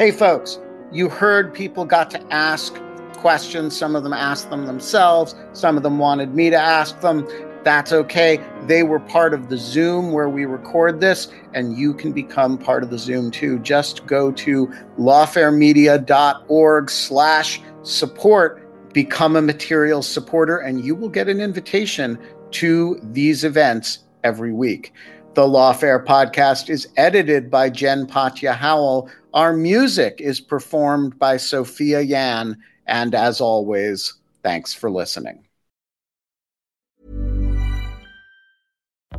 Hey, 0.02 0.10
folks 0.10 0.58
you 0.90 1.08
heard 1.08 1.54
people 1.54 1.84
got 1.84 2.10
to 2.10 2.20
ask 2.34 2.74
questions. 3.14 3.76
Some 3.76 3.94
of 3.94 4.02
them 4.02 4.12
asked 4.12 4.50
them 4.50 4.66
themselves, 4.66 5.36
some 5.52 5.76
of 5.76 5.84
them 5.84 6.00
wanted 6.00 6.34
me 6.34 6.50
to 6.50 6.56
ask 6.56 7.00
them. 7.00 7.24
That's 7.62 7.92
okay. 7.92 8.40
They 8.66 8.82
were 8.82 8.98
part 8.98 9.32
of 9.32 9.48
the 9.48 9.56
Zoom 9.56 10.10
where 10.10 10.28
we 10.28 10.44
record 10.44 11.00
this, 11.00 11.32
and 11.54 11.78
you 11.78 11.94
can 11.94 12.10
become 12.10 12.58
part 12.58 12.82
of 12.82 12.90
the 12.90 12.98
Zoom 12.98 13.30
too. 13.30 13.60
Just 13.60 14.04
go 14.04 14.32
to 14.32 14.66
lawfaremedia.org 14.98 16.90
slash 16.90 17.62
support, 17.84 18.92
become 18.92 19.36
a 19.36 19.42
material 19.42 20.02
supporter, 20.02 20.58
and 20.58 20.84
you 20.84 20.96
will 20.96 21.10
get 21.10 21.28
an 21.28 21.40
invitation 21.40 22.18
to 22.50 22.98
these 23.04 23.44
events 23.44 24.00
every 24.24 24.52
week. 24.52 24.92
The 25.34 25.48
Lawfare 25.48 26.04
podcast 26.04 26.68
is 26.68 26.86
edited 26.98 27.50
by 27.50 27.70
Jen 27.70 28.06
Patja 28.06 28.54
Howell. 28.54 29.08
Our 29.32 29.54
music 29.54 30.20
is 30.20 30.40
performed 30.40 31.18
by 31.18 31.38
Sophia 31.38 32.02
Yan. 32.02 32.58
And 32.86 33.14
as 33.14 33.40
always, 33.40 34.12
thanks 34.42 34.74
for 34.74 34.90
listening. 34.90 35.42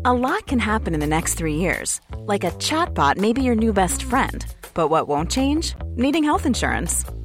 A 0.06 0.14
lot 0.14 0.46
can 0.46 0.60
happen 0.60 0.94
in 0.94 1.00
the 1.00 1.08
next 1.08 1.34
three 1.34 1.56
years. 1.56 2.00
Like 2.16 2.44
a 2.44 2.52
chatbot 2.52 3.18
may 3.18 3.34
be 3.34 3.42
your 3.42 3.56
new 3.56 3.74
best 3.74 4.04
friend. 4.04 4.46
But 4.76 4.90
what 4.90 5.08
won't 5.08 5.32
change? 5.32 5.74
Needing 5.96 6.24
health 6.24 6.46
insurance. 6.46 7.06